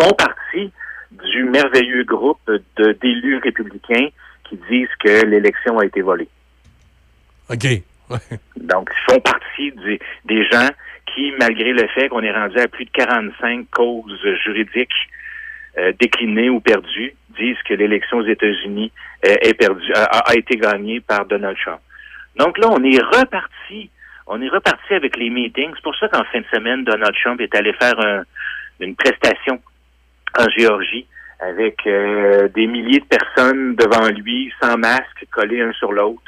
font 0.00 0.12
partie 0.12 0.72
du 1.12 1.44
merveilleux 1.44 2.04
groupe 2.04 2.40
de- 2.76 2.92
d'élus 2.92 3.38
républicains 3.38 4.08
qui 4.44 4.56
disent 4.70 4.94
que 5.02 5.24
l'élection 5.24 5.78
a 5.78 5.86
été 5.86 6.02
volée. 6.02 6.28
OK. 7.50 7.66
Donc, 8.56 8.90
ils 8.92 9.12
font 9.12 9.20
partie 9.20 9.72
des 10.24 10.44
gens 10.50 10.68
qui, 11.14 11.32
malgré 11.38 11.72
le 11.72 11.86
fait 11.88 12.08
qu'on 12.08 12.22
est 12.22 12.32
rendu 12.32 12.58
à 12.58 12.68
plus 12.68 12.84
de 12.84 12.90
45 12.90 13.68
causes 13.70 14.20
juridiques 14.44 14.90
euh, 15.78 15.92
déclinées 16.00 16.50
ou 16.50 16.60
perdues, 16.60 17.14
disent 17.38 17.60
que 17.68 17.74
l'élection 17.74 18.18
aux 18.18 18.26
États-Unis 18.26 18.92
euh, 19.26 19.34
est 19.42 19.54
perdue, 19.54 19.92
a 19.94 20.34
été 20.34 20.56
gagnée 20.56 21.00
par 21.00 21.26
Donald 21.26 21.56
Trump. 21.62 21.80
Donc 22.36 22.58
là, 22.58 22.68
on 22.70 22.82
est 22.82 23.00
reparti. 23.02 23.90
On 24.26 24.40
est 24.42 24.48
reparti 24.48 24.94
avec 24.94 25.16
les 25.16 25.30
meetings. 25.30 25.72
C'est 25.76 25.82
pour 25.82 25.96
ça 25.96 26.08
qu'en 26.08 26.24
fin 26.24 26.40
de 26.40 26.46
semaine, 26.52 26.84
Donald 26.84 27.14
Trump 27.22 27.40
est 27.40 27.54
allé 27.54 27.72
faire 27.74 27.98
un- 28.00 28.22
une 28.80 28.96
prestation 28.96 29.60
en 30.38 30.48
Géorgie 30.56 31.06
avec 31.40 31.86
euh, 31.86 32.48
des 32.48 32.66
milliers 32.66 33.00
de 33.00 33.04
personnes 33.04 33.74
devant 33.76 34.08
lui, 34.08 34.52
sans 34.60 34.76
masque, 34.78 35.26
collés 35.30 35.60
un 35.62 35.72
sur 35.74 35.92
l'autre. 35.92 36.22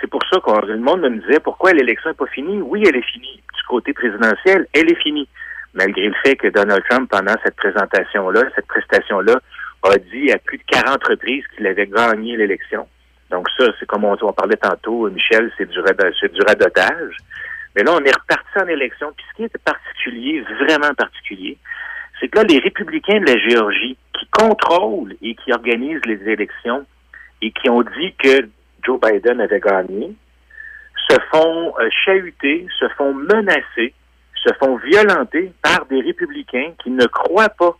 C'est 0.00 0.08
pour 0.10 0.22
ça 0.32 0.40
que 0.40 0.66
le 0.66 0.78
monde 0.78 1.02
me 1.02 1.20
disait 1.20 1.40
pourquoi 1.40 1.72
l'élection 1.72 2.10
n'est 2.10 2.16
pas 2.16 2.26
finie? 2.26 2.60
Oui, 2.62 2.82
elle 2.86 2.96
est 2.96 3.10
finie. 3.12 3.42
Du 3.54 3.62
côté 3.68 3.92
présidentiel, 3.92 4.66
elle 4.72 4.90
est 4.90 5.02
finie. 5.02 5.28
malgré 5.72 6.08
le 6.08 6.14
fait 6.24 6.34
que 6.34 6.48
Donald 6.48 6.82
Trump, 6.90 7.08
pendant 7.08 7.36
cette 7.44 7.54
présentation-là, 7.54 8.42
cette 8.56 8.66
prestation-là, 8.66 9.36
a 9.84 9.96
dit 9.98 10.32
à 10.32 10.38
plus 10.38 10.58
de 10.58 10.64
40 10.66 11.04
reprises 11.04 11.44
qu'il 11.54 11.64
avait 11.66 11.86
gagné 11.86 12.36
l'élection. 12.36 12.88
Donc 13.30 13.48
ça, 13.56 13.66
c'est 13.78 13.86
comme 13.86 14.04
on, 14.04 14.16
on, 14.20 14.32
parlait 14.32 14.56
tantôt, 14.56 15.08
Michel, 15.10 15.52
c'est 15.56 15.66
du, 15.66 15.74
du 15.74 16.42
radotage. 16.42 17.16
Mais 17.76 17.82
là, 17.84 17.92
on 17.94 18.04
est 18.04 18.14
reparti 18.14 18.58
en 18.58 18.66
élection. 18.66 19.12
Puis 19.16 19.24
ce 19.30 19.36
qui 19.36 19.42
est 19.44 19.58
particulier, 19.58 20.42
vraiment 20.60 20.92
particulier, 20.94 21.56
c'est 22.18 22.28
que 22.28 22.38
là, 22.38 22.44
les 22.44 22.58
républicains 22.58 23.20
de 23.20 23.26
la 23.26 23.38
Géorgie 23.38 23.96
qui 24.18 24.26
contrôlent 24.26 25.14
et 25.22 25.34
qui 25.36 25.52
organisent 25.52 26.04
les 26.04 26.28
élections 26.28 26.84
et 27.40 27.52
qui 27.52 27.70
ont 27.70 27.82
dit 27.82 28.14
que 28.18 28.48
Joe 28.82 29.00
Biden 29.00 29.40
avait 29.40 29.60
gagné, 29.60 30.14
se 31.08 31.16
font 31.32 31.74
euh, 31.78 31.88
chahuter, 32.04 32.66
se 32.78 32.88
font 32.90 33.14
menacer, 33.14 33.94
se 34.34 34.52
font 34.54 34.76
violenter 34.76 35.52
par 35.62 35.86
des 35.86 36.00
républicains 36.00 36.72
qui 36.82 36.90
ne 36.90 37.06
croient 37.06 37.48
pas 37.50 37.76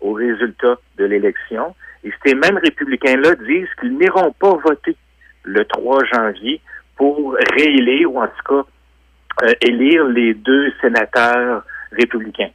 aux 0.00 0.12
résultats 0.12 0.78
de 0.96 1.04
l'élection. 1.04 1.74
Et 2.04 2.12
ces 2.24 2.34
mêmes 2.34 2.58
républicains-là 2.58 3.34
disent 3.36 3.68
qu'ils 3.78 3.96
n'iront 3.96 4.32
pas 4.32 4.54
voter 4.54 4.96
le 5.44 5.64
3 5.64 6.04
janvier 6.04 6.60
pour 6.96 7.36
réélire, 7.56 8.12
ou 8.12 8.20
en 8.20 8.28
tout 8.28 8.62
cas 8.62 9.46
euh, 9.46 9.52
élire 9.60 10.04
les 10.04 10.34
deux 10.34 10.72
sénateurs 10.80 11.64
républicains. 11.92 12.50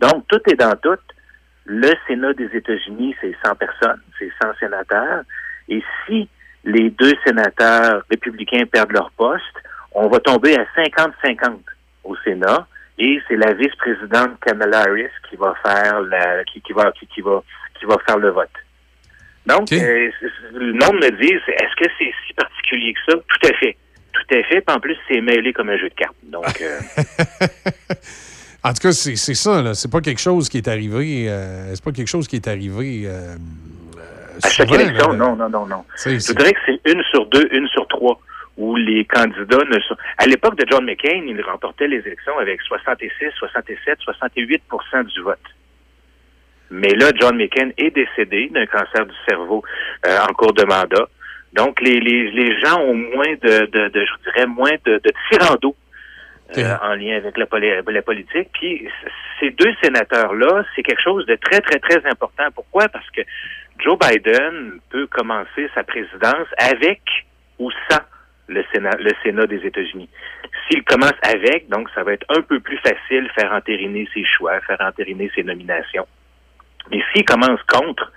Donc, 0.00 0.26
tout 0.28 0.40
est 0.50 0.56
dans 0.56 0.74
tout. 0.76 0.98
Le 1.66 1.92
Sénat 2.06 2.32
des 2.32 2.48
États-Unis, 2.56 3.14
c'est 3.20 3.34
100 3.44 3.54
personnes, 3.56 4.00
c'est 4.18 4.30
100 4.42 4.54
sénateurs. 4.58 5.22
Et 5.68 5.82
si 6.06 6.28
les 6.64 6.90
deux 6.90 7.12
sénateurs 7.24 8.02
républicains 8.10 8.64
perdent 8.66 8.92
leur 8.92 9.10
poste, 9.12 9.44
on 9.92 10.08
va 10.08 10.18
tomber 10.20 10.56
à 10.56 10.64
50-50 10.76 11.58
au 12.04 12.16
Sénat 12.24 12.66
et 12.98 13.20
c'est 13.26 13.36
la 13.36 13.54
vice-présidente 13.54 14.38
Kamala 14.40 14.80
Harris 14.80 15.08
qui 15.28 15.36
va 15.36 15.54
faire 15.64 16.00
la, 16.02 16.44
qui, 16.44 16.60
qui 16.60 16.72
va 16.72 16.92
qui, 16.92 17.20
va 17.22 17.42
qui 17.78 17.86
va 17.86 17.96
faire 18.06 18.18
le 18.18 18.30
vote. 18.30 18.50
Donc, 19.46 19.72
euh, 19.72 20.10
le 20.54 20.72
nombre 20.72 21.00
me 21.00 21.10
dit, 21.20 21.32
est-ce 21.32 21.76
que 21.76 21.90
c'est 21.98 22.12
si 22.26 22.34
particulier 22.34 22.92
que 22.94 23.12
ça? 23.12 23.18
Tout 23.18 23.48
à 23.48 23.52
fait, 23.54 23.76
tout 24.12 24.34
à 24.34 24.42
fait. 24.44 24.60
Puis 24.60 24.76
en 24.76 24.80
plus, 24.80 24.96
c'est 25.08 25.20
mêlé 25.20 25.52
comme 25.52 25.70
un 25.70 25.78
jeu 25.78 25.88
de 25.88 25.94
cartes. 25.94 26.14
Donc. 26.24 26.60
Euh... 26.60 26.78
en 28.64 28.72
tout 28.72 28.80
cas, 28.82 28.92
c'est 28.92 29.16
ça. 29.16 29.62
Là. 29.62 29.74
C'est 29.74 29.90
pas 29.90 30.00
quelque 30.00 30.20
chose 30.20 30.48
qui 30.48 30.58
est 30.58 30.68
arrivé. 30.68 31.28
Euh, 31.28 31.74
c'est 31.74 31.84
pas 31.84 31.92
quelque 31.92 32.08
chose 32.08 32.28
qui 32.28 32.36
est 32.36 32.48
arrivé. 32.48 33.08
À 34.42 34.48
chaque 34.48 34.72
élection, 34.72 35.12
non, 35.14 35.36
non, 35.36 35.48
non, 35.48 35.66
non. 35.66 35.84
Je 36.04 36.32
dirais 36.32 36.52
que 36.52 36.60
c'est 36.66 36.92
une 36.92 37.02
sur 37.10 37.26
deux, 37.26 37.48
une 37.52 37.66
sur 37.68 37.86
trois 37.88 38.20
où 38.60 38.76
les 38.76 39.04
candidats 39.06 39.64
ne 39.70 39.80
sont... 39.80 39.96
À 40.18 40.26
l'époque 40.26 40.56
de 40.56 40.66
John 40.68 40.84
McCain, 40.84 41.22
il 41.26 41.40
remportait 41.40 41.88
les 41.88 41.98
élections 41.98 42.38
avec 42.38 42.60
66, 42.62 43.10
67, 43.38 43.98
68% 44.06 45.04
du 45.06 45.20
vote. 45.22 45.38
Mais 46.70 46.94
là, 46.94 47.10
John 47.14 47.36
McCain 47.36 47.70
est 47.76 47.90
décédé 47.90 48.48
d'un 48.48 48.66
cancer 48.66 49.06
du 49.06 49.14
cerveau 49.28 49.62
euh, 50.06 50.18
en 50.28 50.32
cours 50.34 50.52
de 50.52 50.64
mandat. 50.64 51.08
Donc, 51.52 51.80
les, 51.80 51.98
les, 51.98 52.30
les 52.30 52.60
gens 52.60 52.80
ont 52.80 52.94
moins 52.94 53.34
de, 53.42 53.66
de, 53.66 53.88
de 53.88 54.04
je 54.06 54.30
dirais, 54.30 54.46
moins 54.46 54.76
de, 54.84 55.00
de 55.02 55.12
tirando 55.30 55.74
euh, 56.56 56.76
en 56.82 56.94
lien 56.94 57.16
avec 57.16 57.36
la, 57.36 57.46
la, 57.86 58.02
politique. 58.02 58.48
Puis, 58.52 58.88
ces 59.40 59.50
deux 59.50 59.72
sénateurs-là, 59.82 60.64
c'est 60.74 60.82
quelque 60.82 61.02
chose 61.02 61.26
de 61.26 61.36
très, 61.36 61.60
très, 61.60 61.78
très 61.78 62.08
important. 62.08 62.44
Pourquoi? 62.54 62.88
Parce 62.88 63.08
que 63.10 63.22
Joe 63.78 63.98
Biden 63.98 64.78
peut 64.90 65.06
commencer 65.08 65.68
sa 65.74 65.82
présidence 65.82 66.46
avec 66.58 67.00
ou 67.58 67.70
sans 67.88 68.00
le 68.48 68.64
Sénat, 68.72 68.96
le 68.98 69.12
Sénat 69.22 69.46
des 69.46 69.64
États-Unis. 69.64 70.08
S'il 70.68 70.82
commence 70.82 71.14
avec, 71.22 71.68
donc 71.68 71.88
ça 71.94 72.02
va 72.02 72.12
être 72.12 72.26
un 72.28 72.42
peu 72.42 72.60
plus 72.60 72.78
facile 72.78 73.30
faire 73.34 73.52
entériner 73.52 74.08
ses 74.12 74.24
choix, 74.24 74.60
faire 74.60 74.80
entériner 74.80 75.30
ses 75.34 75.42
nominations. 75.42 76.06
Mais 76.90 77.02
s'il 77.12 77.24
commence 77.24 77.62
contre, 77.64 78.12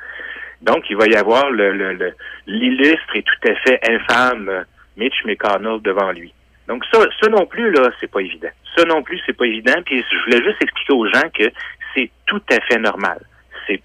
donc 0.62 0.90
il 0.90 0.98
va 0.98 1.08
y 1.08 1.16
avoir 1.16 1.50
le, 1.52 2.14
l'illustre 2.48 3.16
et 3.16 3.24
tout 3.24 3.50
à 3.50 3.56
fait 3.56 3.80
infâme 3.90 4.66
Mitch 4.98 5.26
McConnell 5.26 5.82
devant 5.82 6.12
lui. 6.12 6.34
Donc 6.68 6.84
ça, 6.92 7.00
ça 7.22 7.30
non 7.30 7.46
plus 7.46 7.72
là, 7.72 7.92
c'est 8.00 8.10
pas 8.10 8.22
évident. 8.22 8.50
Ça 8.78 8.86
non 8.86 9.04
plus, 9.04 9.20
c'est 9.26 9.38
pas 9.38 9.46
évident. 9.46 9.82
Puis 9.86 10.04
je 10.10 10.18
voulais 10.24 10.44
juste 10.44 10.62
expliquer 10.62 10.94
aux 10.94 11.08
gens 11.08 11.30
que 11.38 11.52
c'est 11.94 12.10
tout 12.26 12.42
à 12.50 12.60
fait 12.62 12.80
normal. 12.80 13.22
C'est 13.68 13.82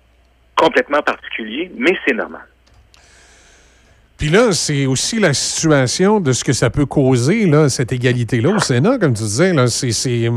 complètement 0.55 1.03
particulier, 1.03 1.71
mais 1.77 1.99
c'est 2.07 2.15
normal. 2.15 2.47
Puis 4.19 4.31
là, 4.31 4.51
c'est 4.51 4.87
aussi 4.87 5.21
la 5.21 5.33
situation 5.33 6.19
de 6.19 6.33
ce 6.33 6.43
que 6.43 6.53
ça 6.53 6.71
peut 6.71 6.87
causer, 6.87 7.47
là, 7.47 7.69
cette 7.69 7.93
égalité-là 7.93 8.51
au 8.51 8.59
Sénat, 8.59 8.99
comme 8.99 9.15
tu 9.15 9.23
disais. 9.23 9.53
Là, 9.55 9.69
c'est, 9.69 9.93
c'est, 9.93 10.29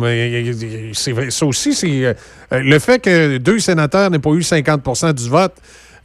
ça 1.32 1.45
aussi, 1.48 1.74
c'est 1.74 2.06
euh, 2.06 2.14
le 2.52 2.78
fait 2.78 3.03
que 3.03 3.40
deux 3.40 3.58
sénateurs 3.58 4.12
n'aient 4.12 4.20
pas 4.20 4.30
eu 4.30 4.41
50% 4.41 5.16
du 5.16 5.28
vote. 5.28 5.56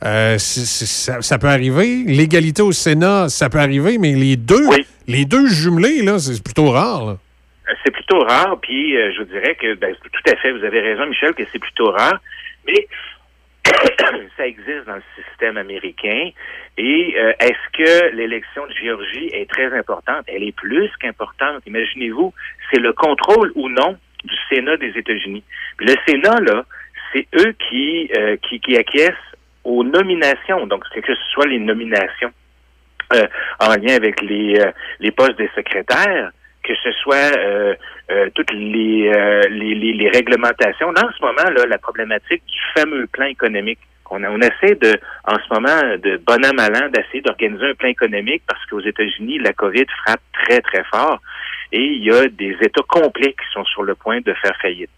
Euh, 0.03 0.39
ça, 0.39 1.39
peut 1.39 1.49
arriver. 1.49 2.05
L'égalité 2.07 2.63
au 2.63 2.73
Sénat, 2.73 3.29
ça 3.29 3.51
peut 3.51 3.59
arriver, 3.59 3.99
mais 3.99 4.13
les 4.13 4.37
deux, 4.37 4.67
les 5.07 5.27
deux 5.27 5.47
jumelés, 5.47 6.01
là, 6.03 6.19
c'est 6.19 6.43
plutôt 6.43 6.71
rare. 6.71 7.09
Euh, 7.09 7.75
c'est 7.85 7.91
plutôt 7.91 8.21
rare, 8.21 8.59
puis 8.63 8.93
je 8.93 9.19
vous 9.19 9.29
dirais 9.29 9.55
que, 9.55 9.75
ben, 9.75 9.95
tout 10.01 10.33
à 10.33 10.37
fait, 10.37 10.51
vous 10.51 10.65
avez 10.65 10.81
raison, 10.81 11.05
Michel, 11.07 11.35
que 11.35 11.43
c'est 11.53 11.59
plutôt 11.59 11.91
rare. 11.91 12.23
Mais 12.67 12.89
ça 14.39 14.47
existe 14.47 14.87
dans 14.87 14.97
le 14.97 15.03
système 15.15 15.59
américain. 15.59 16.31
Et 16.79 17.15
euh, 17.19 17.33
est-ce 17.41 17.73
que 17.73 18.15
l'élection 18.15 18.67
de 18.67 18.73
Géorgie 18.73 19.31
est 19.33 19.49
très 19.49 19.73
importante? 19.77 20.25
Elle 20.27 20.43
est 20.43 20.55
plus 20.55 20.91
qu'importante. 21.01 21.63
Imaginez-vous, 21.67 22.35
c'est 22.71 22.81
le 22.81 22.93
contrôle 22.93 23.53
ou 23.55 23.69
non 23.69 23.97
du 24.25 24.35
Sénat 24.51 24.77
des 24.77 24.93
États-Unis. 24.97 25.45
le 25.79 25.95
Sénat, 26.07 26.41
là, 26.41 26.65
c'est 27.13 27.27
eux 27.37 27.55
qui, 27.69 28.11
euh, 28.17 28.37
qui, 28.37 28.61
qui 28.61 28.77
acquiescent 28.77 29.15
aux 29.65 29.85
nominations. 29.85 30.67
Donc, 30.67 30.85
que 30.91 31.15
ce 31.15 31.31
soit 31.33 31.47
les 31.47 31.61
nominations 31.61 32.33
euh, 33.15 33.27
en 33.61 33.75
lien 33.77 33.95
avec 33.95 34.21
les, 34.21 34.61
les 35.01 35.11
postes 35.13 35.39
des 35.39 35.51
secrétaires, 35.55 36.33
que 36.67 36.75
ce 36.83 36.93
soit 36.93 37.37
euh, 37.39 37.75
euh, 38.11 38.29
toutes 38.35 38.53
les, 38.53 39.11
euh, 39.15 39.43
les, 39.49 39.75
les, 39.75 40.09
réglementations. 40.11 40.93
Dans 40.93 41.09
ce 41.17 41.25
moment, 41.25 41.49
là, 41.51 41.67
la 41.67 41.79
problématique 41.79 42.43
du 42.47 42.59
fameux 42.75 43.07
plan 43.07 43.27
économique. 43.27 43.79
On, 44.11 44.23
on 44.23 44.41
essaie 44.41 44.75
de, 44.77 44.99
en 45.25 45.37
ce 45.37 45.55
moment, 45.55 45.97
de 45.99 46.21
bon 46.27 46.45
an 46.45 46.55
mal 46.55 46.91
d'essayer 46.91 47.21
d'organiser 47.21 47.71
un 47.71 47.75
plan 47.75 47.89
économique 47.89 48.43
parce 48.47 48.65
qu'aux 48.67 48.81
États-Unis, 48.81 49.39
la 49.39 49.53
COVID 49.53 49.87
frappe 50.05 50.21
très, 50.33 50.61
très 50.61 50.85
fort 50.85 51.21
et 51.73 51.83
il 51.83 52.05
y 52.05 52.11
a 52.11 52.29
des 52.29 52.57
États 52.61 52.83
complets 52.89 53.33
qui 53.33 53.53
sont 53.53 53.65
sur 53.65 53.83
le 53.83 53.95
point 53.95 54.21
de 54.21 54.33
faire 54.35 54.57
faillite. 54.63 54.91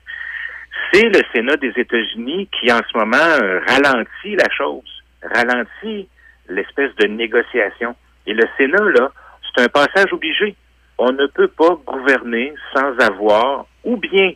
C'est 0.93 1.09
le 1.09 1.21
Sénat 1.35 1.57
des 1.57 1.73
États-Unis 1.77 2.49
qui, 2.59 2.71
en 2.73 2.81
ce 2.91 2.97
moment, 2.97 3.61
ralentit 3.67 4.37
la 4.37 4.49
chose, 4.57 5.03
ralentit 5.23 6.09
l'espèce 6.49 6.95
de 6.97 7.07
négociation. 7.07 7.95
Et 8.27 8.35
le 8.35 8.45
Sénat, 8.57 8.85
là, 8.99 9.11
c'est 9.43 9.63
un 9.65 9.69
passage 9.69 10.13
obligé 10.13 10.55
on 10.99 11.13
ne 11.13 11.27
peut 11.27 11.49
pas 11.49 11.79
gouverner 11.87 12.53
sans 12.75 12.99
avoir 12.99 13.67
ou 13.85 13.97
bien 13.97 14.33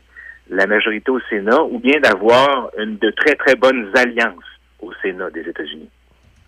la 0.48 0.66
majorité 0.66 1.10
au 1.10 1.20
Sénat 1.28 1.62
ou 1.64 1.78
bien 1.78 2.00
d'avoir 2.00 2.70
de 2.78 3.10
très 3.10 3.34
très 3.34 3.56
bonnes 3.56 3.90
alliances 3.96 4.51
au 4.82 4.92
Sénat 5.00 5.30
des 5.30 5.48
États-Unis. 5.48 5.88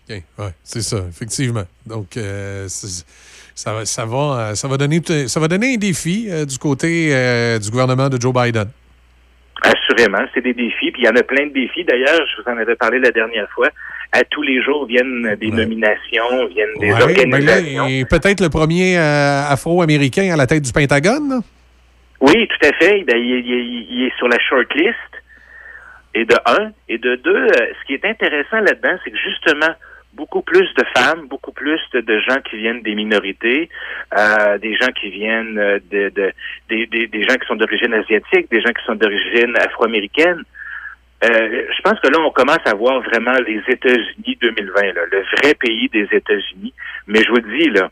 Oui, 0.09 0.21
ouais, 0.37 0.51
c'est 0.63 0.81
ça, 0.81 0.97
effectivement. 1.09 1.63
Donc, 1.85 2.15
euh, 2.15 2.67
ça, 2.67 3.73
va, 3.73 3.85
ça, 3.85 4.05
va, 4.05 4.53
ça, 4.53 4.67
va 4.67 4.77
donner, 4.77 5.01
ça 5.27 5.39
va 5.39 5.47
donner 5.47 5.73
un 5.73 5.77
défi 5.77 6.27
euh, 6.29 6.45
du 6.45 6.59
côté 6.59 7.09
euh, 7.11 7.57
du 7.57 7.71
gouvernement 7.71 8.09
de 8.09 8.21
Joe 8.21 8.33
Biden. 8.33 8.69
Assurément, 9.63 10.23
c'est 10.33 10.41
des 10.41 10.53
défis. 10.53 10.91
Puis 10.91 11.01
il 11.01 11.05
y 11.05 11.09
en 11.09 11.15
a 11.15 11.23
plein 11.23 11.47
de 11.47 11.53
défis. 11.53 11.83
D'ailleurs, 11.85 12.21
je 12.27 12.41
vous 12.41 12.49
en 12.51 12.57
avais 12.57 12.75
parlé 12.75 12.99
la 12.99 13.11
dernière 13.11 13.49
fois 13.49 13.69
à 14.15 14.23
tous 14.23 14.41
les 14.41 14.61
jours 14.61 14.85
viennent 14.85 15.35
des 15.39 15.51
nominations, 15.51 16.47
viennent 16.49 16.79
des 16.79 16.91
ben 16.91 17.01
organisations. 17.01 18.05
peut-être 18.09 18.39
le 18.41 18.49
premier 18.49 18.97
euh, 18.97 19.49
Afro-Américain 19.49 20.33
à 20.33 20.37
la 20.37 20.47
tête 20.47 20.63
du 20.63 20.71
Pentagone? 20.71 21.41
Oui, 22.21 22.47
tout 22.47 22.67
à 22.67 22.73
fait. 22.73 23.03
Ben, 23.03 23.17
il, 23.17 24.05
est 24.05 24.17
sur 24.17 24.27
la 24.27 24.39
shortlist. 24.39 24.95
Et 26.15 26.23
de 26.23 26.35
un. 26.45 26.71
Et 26.87 26.97
de 26.97 27.15
deux, 27.17 27.35
euh, 27.35 27.73
ce 27.79 27.85
qui 27.85 27.93
est 27.93 28.05
intéressant 28.05 28.61
là-dedans, 28.61 28.97
c'est 29.03 29.11
que 29.11 29.17
justement, 29.17 29.73
beaucoup 30.13 30.41
plus 30.41 30.73
de 30.75 30.83
femmes, 30.95 31.27
beaucoup 31.27 31.51
plus 31.51 31.79
de, 31.93 32.19
gens 32.19 32.39
qui 32.49 32.55
viennent 32.55 32.81
des 32.81 32.95
minorités, 32.95 33.69
euh, 34.17 34.57
des 34.57 34.75
gens 34.75 34.91
qui 34.99 35.09
viennent 35.09 35.55
de, 35.55 36.09
de 36.09 36.31
des, 36.69 37.23
gens 37.27 37.35
qui 37.35 37.45
sont 37.47 37.57
d'origine 37.57 37.93
asiatique, 37.93 38.49
des 38.49 38.61
gens 38.61 38.71
qui 38.71 38.85
sont 38.85 38.95
d'origine 38.95 39.53
afro-américaine. 39.57 40.41
Euh, 41.25 41.65
je 41.75 41.81
pense 41.81 41.99
que 41.99 42.07
là, 42.07 42.19
on 42.19 42.31
commence 42.31 42.65
à 42.65 42.73
voir 42.75 43.01
vraiment 43.01 43.35
les 43.45 43.61
États-Unis 43.67 44.37
2020, 44.41 44.81
le 45.11 45.23
vrai 45.37 45.53
pays 45.55 45.89
des 45.89 46.07
États-Unis. 46.11 46.73
Mais 47.07 47.21
je 47.23 47.29
vous 47.29 47.41
dis, 47.41 47.69
là, 47.71 47.89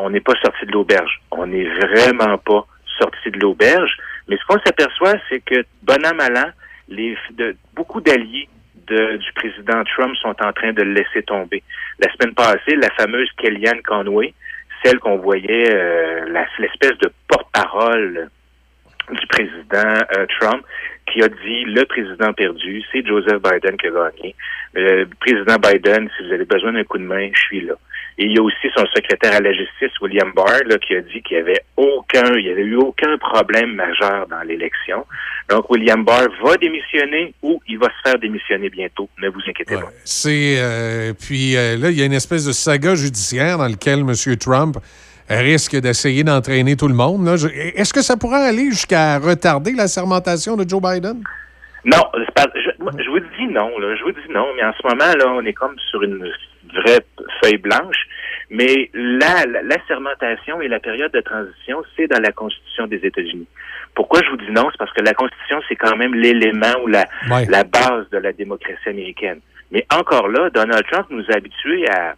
on 0.00 0.10
n'est 0.10 0.20
pas 0.20 0.34
sorti 0.42 0.66
de 0.66 0.72
l'auberge. 0.72 1.20
On 1.30 1.46
n'est 1.46 1.68
vraiment 1.68 2.36
pas 2.36 2.66
sorti 2.98 3.30
de 3.30 3.38
l'auberge. 3.38 3.96
Mais 4.28 4.36
ce 4.36 4.44
qu'on 4.46 4.60
s'aperçoit, 4.64 5.14
c'est 5.30 5.40
que, 5.40 5.64
bon 5.82 6.04
an, 6.04 6.14
mal 6.14 6.52
les, 6.88 7.16
de, 7.32 7.56
beaucoup 7.74 8.00
d'alliés 8.00 8.48
du 8.88 9.32
président 9.34 9.84
Trump 9.84 10.14
sont 10.16 10.34
en 10.40 10.52
train 10.52 10.72
de 10.72 10.82
le 10.82 10.92
laisser 10.92 11.22
tomber. 11.22 11.62
La 11.98 12.10
semaine 12.12 12.34
passée, 12.34 12.74
la 12.76 12.90
fameuse 12.90 13.28
Kellyanne 13.36 13.82
Conway, 13.82 14.32
celle 14.82 14.98
qu'on 14.98 15.18
voyait, 15.18 15.74
euh, 15.74 16.24
l'espèce 16.58 16.96
de 16.98 17.10
porte-parole 17.28 18.30
du 19.10 19.26
président 19.26 20.04
euh, 20.16 20.26
Trump, 20.38 20.64
qui 21.12 21.22
a 21.22 21.28
dit 21.28 21.64
le 21.64 21.84
président 21.84 22.32
perdu, 22.32 22.82
c'est 22.92 23.06
Joseph 23.06 23.42
Biden 23.42 23.76
qui 23.76 23.86
a 23.86 23.90
gagné. 23.90 24.34
Le 24.74 25.04
président 25.20 25.56
Biden, 25.56 26.08
si 26.16 26.26
vous 26.26 26.32
avez 26.32 26.44
besoin 26.44 26.72
d'un 26.72 26.84
coup 26.84 26.98
de 26.98 27.04
main, 27.04 27.30
je 27.32 27.40
suis 27.40 27.60
là. 27.62 27.74
Et 28.20 28.24
il 28.24 28.32
y 28.32 28.38
a 28.38 28.42
aussi 28.42 28.68
son 28.76 28.84
secrétaire 28.94 29.32
à 29.32 29.40
la 29.40 29.52
justice, 29.52 29.92
William 30.00 30.32
Barr, 30.34 30.64
là, 30.66 30.76
qui 30.78 30.96
a 30.96 31.00
dit 31.02 31.22
qu'il 31.22 31.36
y 31.36 31.40
avait 31.40 31.62
aucun, 31.76 32.34
il 32.36 32.46
y 32.46 32.50
avait 32.50 32.64
eu 32.64 32.74
aucun 32.74 33.16
problème 33.16 33.74
majeur 33.74 34.26
dans 34.26 34.42
l'élection. 34.42 35.06
Donc, 35.48 35.70
William 35.70 36.04
Barr 36.04 36.26
va 36.42 36.56
démissionner 36.56 37.32
ou 37.42 37.60
il 37.68 37.78
va 37.78 37.86
se 37.86 38.10
faire 38.10 38.18
démissionner 38.18 38.70
bientôt. 38.70 39.08
Ne 39.22 39.28
vous 39.28 39.40
inquiétez 39.48 39.76
pas. 39.76 39.90
C'est 40.04 40.56
euh, 40.58 41.12
puis 41.12 41.56
euh, 41.56 41.76
là, 41.76 41.90
il 41.90 41.98
y 41.98 42.02
a 42.02 42.06
une 42.06 42.12
espèce 42.12 42.44
de 42.44 42.52
saga 42.52 42.96
judiciaire 42.96 43.58
dans 43.58 43.68
lequel 43.68 44.00
M. 44.00 44.36
Trump 44.36 44.78
risque 45.30 45.76
d'essayer 45.76 46.24
d'entraîner 46.24 46.74
tout 46.74 46.88
le 46.88 46.94
monde. 46.94 47.28
Est-ce 47.28 47.94
que 47.94 48.02
ça 48.02 48.16
pourrait 48.16 48.48
aller 48.48 48.70
jusqu'à 48.70 49.18
retarder 49.18 49.72
la 49.72 49.86
sermentation 49.86 50.56
de 50.56 50.68
Joe 50.68 50.82
Biden? 50.82 51.22
Non, 51.84 52.02
je, 52.14 53.02
je 53.04 53.10
vous 53.10 53.20
dis 53.20 53.46
non, 53.52 53.78
là. 53.78 53.94
Je 53.94 54.02
vous 54.02 54.12
dis 54.12 54.32
non, 54.32 54.46
mais 54.56 54.64
en 54.64 54.72
ce 54.72 54.86
moment, 54.86 55.12
là, 55.16 55.32
on 55.34 55.44
est 55.44 55.52
comme 55.52 55.78
sur 55.90 56.02
une 56.02 56.28
vraie 56.74 57.00
feuille 57.42 57.58
blanche. 57.58 57.96
Mais 58.50 58.90
là, 58.94 59.44
la, 59.46 59.62
la 59.62 59.76
sermentation 59.86 60.60
et 60.62 60.68
la 60.68 60.80
période 60.80 61.12
de 61.12 61.20
transition, 61.20 61.82
c'est 61.96 62.06
dans 62.06 62.20
la 62.20 62.32
Constitution 62.32 62.86
des 62.86 62.96
États-Unis. 63.04 63.46
Pourquoi 63.94 64.20
je 64.24 64.30
vous 64.30 64.36
dis 64.38 64.50
non? 64.50 64.68
C'est 64.70 64.78
parce 64.78 64.92
que 64.92 65.02
la 65.02 65.12
Constitution, 65.14 65.60
c'est 65.68 65.76
quand 65.76 65.96
même 65.96 66.14
l'élément 66.14 66.74
ou 66.82 66.86
la, 66.86 67.04
Ouais. 67.30 67.44
la 67.48 67.64
base 67.64 68.08
de 68.10 68.18
la 68.18 68.32
démocratie 68.32 68.88
américaine. 68.88 69.40
Mais 69.70 69.86
encore 69.94 70.28
là, 70.28 70.48
Donald 70.50 70.84
Trump 70.90 71.06
nous 71.10 71.24
a 71.30 71.36
habitués 71.36 71.86
à, 71.90 72.14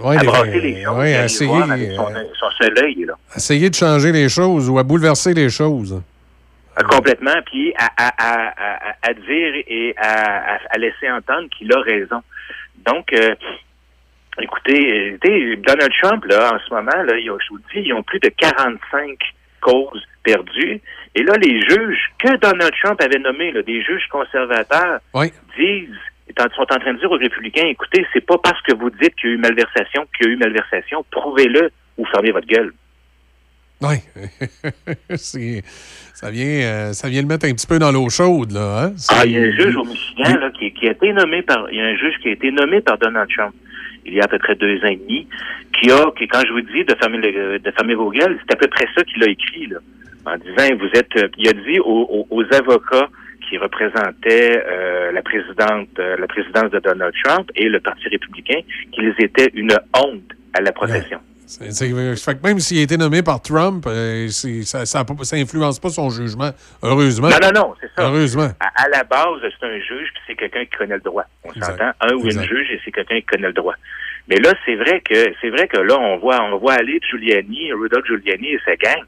Ouais, 0.00 0.16
à 0.16 0.22
brasser 0.22 0.60
les 0.60 0.84
choses, 0.84 0.96
ouais, 0.96 1.16
à 1.16 1.24
essayer, 1.24 1.50
voir 1.50 1.70
avec 1.72 1.90
son, 1.92 2.14
euh, 2.14 2.22
son 2.38 2.50
seul 2.60 2.84
œil, 2.84 3.04
là. 3.04 3.14
Essayer 3.34 3.68
de 3.68 3.74
changer 3.74 4.12
les 4.12 4.28
choses 4.28 4.70
ou 4.70 4.78
à 4.78 4.84
bouleverser 4.84 5.34
les 5.34 5.48
choses. 5.50 6.00
Ah, 6.76 6.84
Complètement, 6.84 7.34
puis 7.46 7.74
à, 7.76 7.88
à, 7.96 8.52
à, 9.02 9.12
dire 9.14 9.54
et 9.66 9.94
à 9.98 10.78
laisser 10.78 11.10
entendre 11.10 11.48
qu'il 11.56 11.72
a 11.72 11.80
raison. 11.80 12.22
Donc, 12.86 13.12
euh, 13.12 13.34
écoutez, 14.40 15.08
écoutez, 15.08 15.56
Donald 15.56 15.92
Trump, 16.02 16.24
là, 16.26 16.54
en 16.54 16.58
ce 16.58 16.74
moment, 16.74 17.02
là, 17.04 17.18
ils 17.18 17.30
ont- 17.30 17.38
je 17.38 17.48
vous 17.50 17.58
dis, 17.72 17.80
ils 17.86 17.92
ont 17.92 18.02
plus 18.02 18.20
de 18.20 18.28
45 18.28 19.18
causes 19.60 20.04
perdues. 20.22 20.80
Et 21.14 21.22
là, 21.22 21.34
les 21.42 21.60
juges 21.68 22.10
que 22.18 22.36
Donald 22.36 22.72
Trump 22.82 23.00
avait 23.02 23.18
nommés, 23.18 23.50
là, 23.52 23.62
des 23.62 23.82
juges 23.82 24.06
conservateurs, 24.10 25.00
Oui. 25.14 25.32
disent, 25.58 25.88
sont 26.54 26.62
en 26.62 26.78
train 26.78 26.92
de 26.94 26.98
dire 27.00 27.10
aux 27.10 27.16
républicains, 27.18 27.66
écoutez, 27.66 28.06
c'est 28.12 28.24
pas 28.24 28.38
parce 28.38 28.60
que 28.62 28.72
vous 28.74 28.90
dites 28.90 29.14
qu'il 29.16 29.30
y 29.30 29.32
a 29.32 29.34
eu 29.36 29.38
malversation 29.38 30.06
qu'il 30.16 30.26
y 30.26 30.30
a 30.30 30.32
eu 30.34 30.36
malversation, 30.36 31.04
prouvez-le 31.10 31.70
ou 31.96 32.04
fermez 32.06 32.30
votre 32.30 32.46
gueule. 32.46 32.72
Oui. 33.80 33.96
Ça, 35.16 36.30
vient, 36.30 36.44
euh, 36.46 36.92
ça 36.92 37.08
vient 37.08 37.22
le 37.22 37.28
mettre 37.28 37.46
un 37.46 37.52
petit 37.52 37.66
peu 37.66 37.78
dans 37.78 37.92
l'eau 37.92 38.08
chaude, 38.10 38.50
là. 38.52 38.84
Hein? 38.86 38.92
Ah, 39.08 39.24
il 39.24 39.32
y 39.32 39.36
a 39.38 39.40
un 39.42 39.50
juge 39.52 39.76
au 39.76 39.84
Michigan 39.84 40.36
là, 40.40 40.50
qui, 40.50 40.72
qui 40.72 40.88
a 40.88 40.92
été 40.92 41.12
nommé 41.12 41.42
par. 41.42 41.70
Il 41.70 41.76
y 41.78 41.80
a 41.80 41.84
un 41.84 41.96
juge 41.96 42.14
qui 42.20 42.28
a 42.28 42.32
été 42.32 42.50
nommé 42.50 42.80
par 42.80 42.98
Donald 42.98 43.28
Trump 43.30 43.54
il 44.08 44.14
y 44.14 44.20
a 44.20 44.24
à 44.24 44.28
peu 44.28 44.38
près 44.38 44.54
deux 44.56 44.78
ans 44.84 44.88
et 44.88 44.96
demi, 44.96 45.26
qui 45.72 45.90
a, 45.90 46.10
qui, 46.16 46.26
quand 46.26 46.42
je 46.46 46.52
vous 46.52 46.60
dis 46.62 46.84
de 46.84 46.94
fermer, 46.96 47.18
le- 47.18 47.58
de 47.58 47.70
fermer 47.70 47.94
vos 47.94 48.10
gueules, 48.10 48.38
c'est 48.40 48.54
à 48.54 48.56
peu 48.56 48.66
près 48.68 48.86
ça 48.96 49.04
qu'il 49.04 49.22
a 49.22 49.28
écrit, 49.28 49.66
là, 49.66 49.78
en 50.26 50.36
disant, 50.36 50.76
vous 50.78 50.90
êtes, 50.98 51.16
euh, 51.16 51.28
il 51.38 51.48
a 51.48 51.52
dit 51.52 51.78
aux, 51.80 52.06
aux- 52.10 52.26
aux 52.30 52.44
avocats 52.54 53.08
qui 53.48 53.56
représentaient 53.58 54.62
euh, 54.66 55.12
la 55.12 55.22
présidente, 55.22 55.88
euh, 55.98 56.16
la 56.18 56.26
présidence 56.26 56.70
de 56.70 56.80
Donald 56.80 57.14
Trump 57.24 57.50
et 57.56 57.68
le 57.68 57.80
Parti 57.80 58.08
républicain 58.08 58.60
qu'ils 58.92 59.14
étaient 59.20 59.50
une 59.54 59.72
honte 59.96 60.32
à 60.54 60.60
la 60.60 60.72
profession. 60.72 61.18
C'est- 61.48 61.70
c'est- 61.72 62.16
fait 62.24 62.34
que 62.38 62.46
même 62.46 62.58
s'il 62.60 62.78
a 62.78 62.82
été 62.82 62.96
nommé 62.98 63.22
par 63.22 63.40
Trump, 63.40 63.84
euh, 63.86 64.28
c'est- 64.28 64.62
ça, 64.64 64.80
a 65.00 65.04
pas- 65.04 65.14
ça 65.24 65.36
influence 65.36 65.80
pas 65.80 65.88
son 65.88 66.10
jugement. 66.10 66.50
Heureusement. 66.82 67.28
Non, 67.30 67.38
non, 67.42 67.52
non, 67.60 67.74
c'est 67.80 67.90
ça. 67.96 68.06
Heureusement. 68.06 68.50
À, 68.60 68.84
à 68.84 68.88
la 68.90 69.02
base, 69.04 69.40
c'est 69.42 69.66
un 69.66 69.78
juge, 69.80 70.08
puis 70.12 70.22
c'est 70.26 70.34
quelqu'un 70.34 70.64
qui 70.66 70.76
connaît 70.76 70.96
le 70.96 71.00
droit. 71.00 71.24
On 71.44 71.52
s'entend, 71.54 71.90
un 72.02 72.14
ou 72.14 72.26
Exact. 72.26 72.42
une 72.42 72.48
juge, 72.48 72.70
et 72.70 72.80
c'est 72.84 72.92
quelqu'un 72.92 73.16
qui 73.20 73.26
connaît 73.26 73.46
le 73.48 73.54
droit. 73.54 73.74
Mais 74.28 74.36
là, 74.36 74.52
c'est 74.66 74.74
vrai 74.74 75.00
que 75.00 75.14
c'est 75.40 75.48
vrai 75.48 75.66
que 75.68 75.78
là, 75.78 75.98
on 75.98 76.18
voit, 76.18 76.38
on 76.44 76.58
voit 76.58 76.74
aller 76.74 77.00
Giuliani, 77.10 77.72
Rudolph 77.72 78.04
Giuliani 78.06 78.48
et 78.48 78.60
sa 78.66 78.76
gang, 78.76 79.02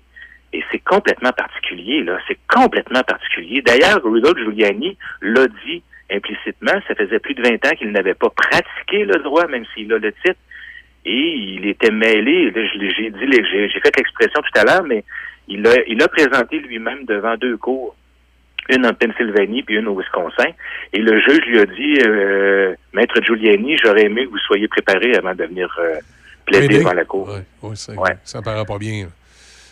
et 0.55 0.65
c'est 0.73 0.79
complètement 0.79 1.33
particulier. 1.33 2.03
Là, 2.05 2.19
c'est 2.27 2.39
complètement 2.49 3.03
particulier. 3.03 3.61
D'ailleurs, 3.61 4.01
Rudolph 4.03 4.39
Giuliani 4.39 4.97
l'a 5.21 5.47
dit 5.67 5.83
implicitement. 6.11 6.73
Ça 6.89 6.95
faisait 6.95 7.19
plus 7.19 7.35
de 7.35 7.43
20 7.43 7.65
ans 7.67 7.77
qu'il 7.77 7.93
n'avait 7.93 8.15
pas 8.15 8.31
pratiqué 8.31 9.05
le 9.05 9.23
droit, 9.23 9.47
même 9.47 9.65
s'il 9.75 9.93
a 9.93 9.99
le 9.99 10.11
titre. 10.25 10.41
Et 11.05 11.35
il 11.57 11.67
était 11.67 11.91
mêlé. 11.91 12.53
J'ai 12.55 13.11
dit, 13.11 13.19
j'ai 13.31 13.81
fait 13.81 13.97
l'expression 13.97 14.41
tout 14.43 14.61
à 14.61 14.65
l'heure, 14.65 14.83
mais 14.85 15.05
il 15.49 15.67
a, 15.67 15.75
il 15.89 16.03
a 16.03 16.09
présenté 16.09 16.59
lui-même 16.59 17.05
devant 17.07 17.37
deux 17.37 17.57
cours 17.57 17.97
une 18.69 18.87
en 18.87 18.93
Pennsylvanie 18.93 19.63
puis 19.63 19.77
une 19.77 19.89
au 19.89 19.99
Wisconsin. 19.99 20.51
Et 20.93 20.99
le 20.99 21.19
juge 21.21 21.41
lui 21.47 21.59
a 21.59 21.65
dit, 21.67 21.99
euh, 22.07 22.75
Maître 22.93 23.21
Giuliani, 23.23 23.77
j'aurais 23.83 24.05
aimé 24.05 24.27
que 24.27 24.31
vous 24.31 24.39
soyez 24.39 24.69
préparé 24.69 25.17
avant 25.17 25.35
de 25.35 25.45
venir 25.45 25.75
euh, 25.81 25.95
plaider 26.47 26.67
Aider. 26.67 26.79
devant 26.79 26.93
la 26.93 27.05
cour. 27.05 27.29
Ouais, 27.29 27.69
ouais, 27.69 27.77
ça, 27.77 27.93
Ouais. 27.95 28.17
ça 28.23 28.43
paraît 28.43 28.65
pas 28.67 28.79
bien. 28.79 29.09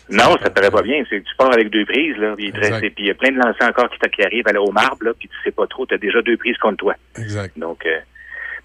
Non, 0.09 0.35
ça 0.41 0.49
paraît 0.49 0.71
pas 0.71 0.81
bien. 0.81 1.03
C'est 1.09 1.21
tu 1.21 1.35
pars 1.37 1.53
avec 1.53 1.69
deux 1.69 1.85
prises, 1.85 2.17
là, 2.17 2.33
puis 2.35 2.51
il 2.97 3.05
y 3.05 3.11
a 3.11 3.13
plein 3.13 3.31
de 3.31 3.37
lancers 3.37 3.69
encore 3.69 3.89
qui, 3.91 3.99
qui 4.09 4.23
arrivent 4.23 4.45
au 4.57 4.71
marbre, 4.71 4.97
là, 5.05 5.11
puis 5.17 5.29
tu 5.29 5.35
sais 5.45 5.51
pas 5.51 5.67
trop, 5.67 5.85
tu 5.85 5.93
as 5.93 5.97
déjà 5.99 6.21
deux 6.23 6.35
prises 6.35 6.57
contre 6.57 6.77
toi. 6.77 6.95
Exact. 7.17 7.57
Donc, 7.57 7.85
euh, 7.85 7.99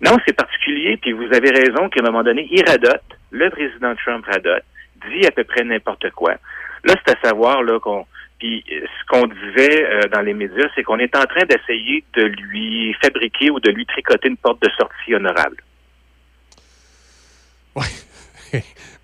non, 0.00 0.16
c'est 0.26 0.34
particulier, 0.36 0.96
puis 0.96 1.12
vous 1.12 1.26
avez 1.32 1.50
raison 1.50 1.88
qu'à 1.88 2.00
un 2.00 2.04
moment 2.04 2.22
donné, 2.22 2.46
il 2.50 2.64
radote, 2.68 3.02
le 3.30 3.48
président 3.50 3.94
Trump 3.96 4.24
radote, 4.26 4.64
dit 5.10 5.26
à 5.26 5.30
peu 5.30 5.44
près 5.44 5.62
n'importe 5.64 6.10
quoi. 6.10 6.32
Là, 6.84 6.94
c'est 7.06 7.16
à 7.16 7.20
savoir, 7.28 7.62
là, 7.62 7.78
qu'on... 7.80 8.06
Puis 8.38 8.64
euh, 8.72 8.80
ce 9.00 9.06
qu'on 9.06 9.26
disait 9.26 9.86
euh, 9.86 10.00
dans 10.12 10.20
les 10.20 10.34
médias, 10.34 10.66
c'est 10.74 10.82
qu'on 10.82 10.98
est 10.98 11.14
en 11.16 11.24
train 11.24 11.44
d'essayer 11.48 12.04
de 12.14 12.24
lui 12.24 12.94
fabriquer 13.02 13.50
ou 13.50 13.60
de 13.60 13.70
lui 13.70 13.86
tricoter 13.86 14.28
une 14.28 14.36
porte 14.36 14.60
de 14.60 14.68
sortie 14.76 15.14
honorable. 15.14 15.56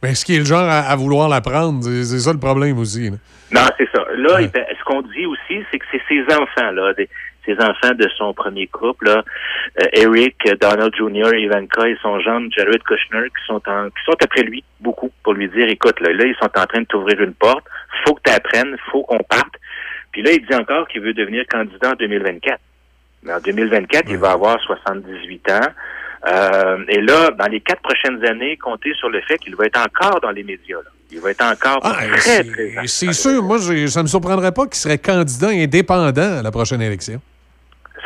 Mais 0.02 0.10
est-ce 0.12 0.24
qu'il 0.24 0.36
est 0.36 0.40
le 0.40 0.44
genre 0.44 0.60
à, 0.68 0.80
à 0.80 0.96
vouloir 0.96 1.28
la 1.28 1.40
prendre? 1.40 1.82
C'est 1.84 2.18
ça 2.20 2.32
le 2.32 2.38
problème 2.38 2.78
aussi. 2.78 3.10
là. 3.10 3.16
Non, 3.52 3.68
c'est 3.76 3.88
ça. 3.94 4.04
Là, 4.16 4.40
ce 4.42 4.84
qu'on 4.84 5.02
dit 5.02 5.26
aussi, 5.26 5.64
c'est 5.70 5.78
que 5.78 5.84
c'est 5.90 6.02
ses 6.08 6.22
enfants, 6.34 6.70
là, 6.70 6.94
des- 6.94 7.08
ses 7.44 7.54
enfants 7.60 7.94
de 7.94 8.08
son 8.16 8.34
premier 8.34 8.66
couple, 8.66 9.06
là, 9.06 9.24
euh, 9.80 9.86
Eric, 9.92 10.36
Donald 10.60 10.94
Jr., 10.94 11.36
Ivanka 11.38 11.88
et 11.88 11.96
son 12.02 12.20
gendre 12.20 12.48
Jared 12.56 12.82
Kushner, 12.82 13.28
qui 13.28 13.46
sont 13.46 13.62
en, 13.66 13.88
qui 13.88 14.02
sont 14.04 14.16
après 14.22 14.42
lui 14.42 14.64
beaucoup 14.80 15.10
pour 15.22 15.34
lui 15.34 15.48
dire, 15.48 15.68
écoute, 15.68 16.00
là, 16.00 16.12
là, 16.12 16.24
ils 16.24 16.36
sont 16.36 16.50
en 16.56 16.66
train 16.66 16.80
de 16.80 16.86
t'ouvrir 16.86 17.20
une 17.20 17.34
porte, 17.34 17.64
faut 18.04 18.14
que 18.14 18.22
tu 18.24 18.32
apprennes, 18.32 18.76
faut 18.90 19.02
qu'on 19.02 19.18
parte. 19.18 19.54
Puis 20.12 20.22
là, 20.22 20.32
il 20.32 20.44
dit 20.44 20.54
encore 20.54 20.88
qu'il 20.88 21.02
veut 21.02 21.14
devenir 21.14 21.44
candidat 21.48 21.90
en 21.90 21.94
2024. 21.94 22.60
Mais 23.22 23.32
en 23.32 23.40
2024, 23.40 24.06
il 24.10 24.16
va 24.16 24.32
avoir 24.32 24.58
78 24.60 25.50
ans. 25.50 25.60
Euh, 26.26 26.84
et 26.88 27.00
là, 27.00 27.30
dans 27.30 27.46
les 27.46 27.60
quatre 27.60 27.82
prochaines 27.82 28.24
années, 28.26 28.56
comptez 28.56 28.92
sur 28.94 29.08
le 29.08 29.20
fait 29.22 29.38
qu'il 29.38 29.56
va 29.56 29.66
être 29.66 29.78
encore 29.78 30.20
dans 30.20 30.30
les 30.30 30.42
médias. 30.42 30.78
là. 30.78 30.90
Il 31.12 31.20
va 31.20 31.30
être 31.30 31.42
encore 31.44 31.80
Ah, 31.82 31.94
très, 32.12 32.20
c'est- 32.20 32.50
présent. 32.52 32.80
C'est 32.86 33.12
sûr, 33.12 33.42
moi, 33.42 33.58
j'ai- 33.58 33.88
ça 33.88 34.02
me 34.02 34.08
surprendrait 34.08 34.52
pas 34.52 34.64
qu'il 34.66 34.76
serait 34.76 34.98
candidat 34.98 35.48
indépendant 35.48 36.38
à 36.38 36.42
la 36.42 36.50
prochaine 36.50 36.80
élection. 36.82 37.20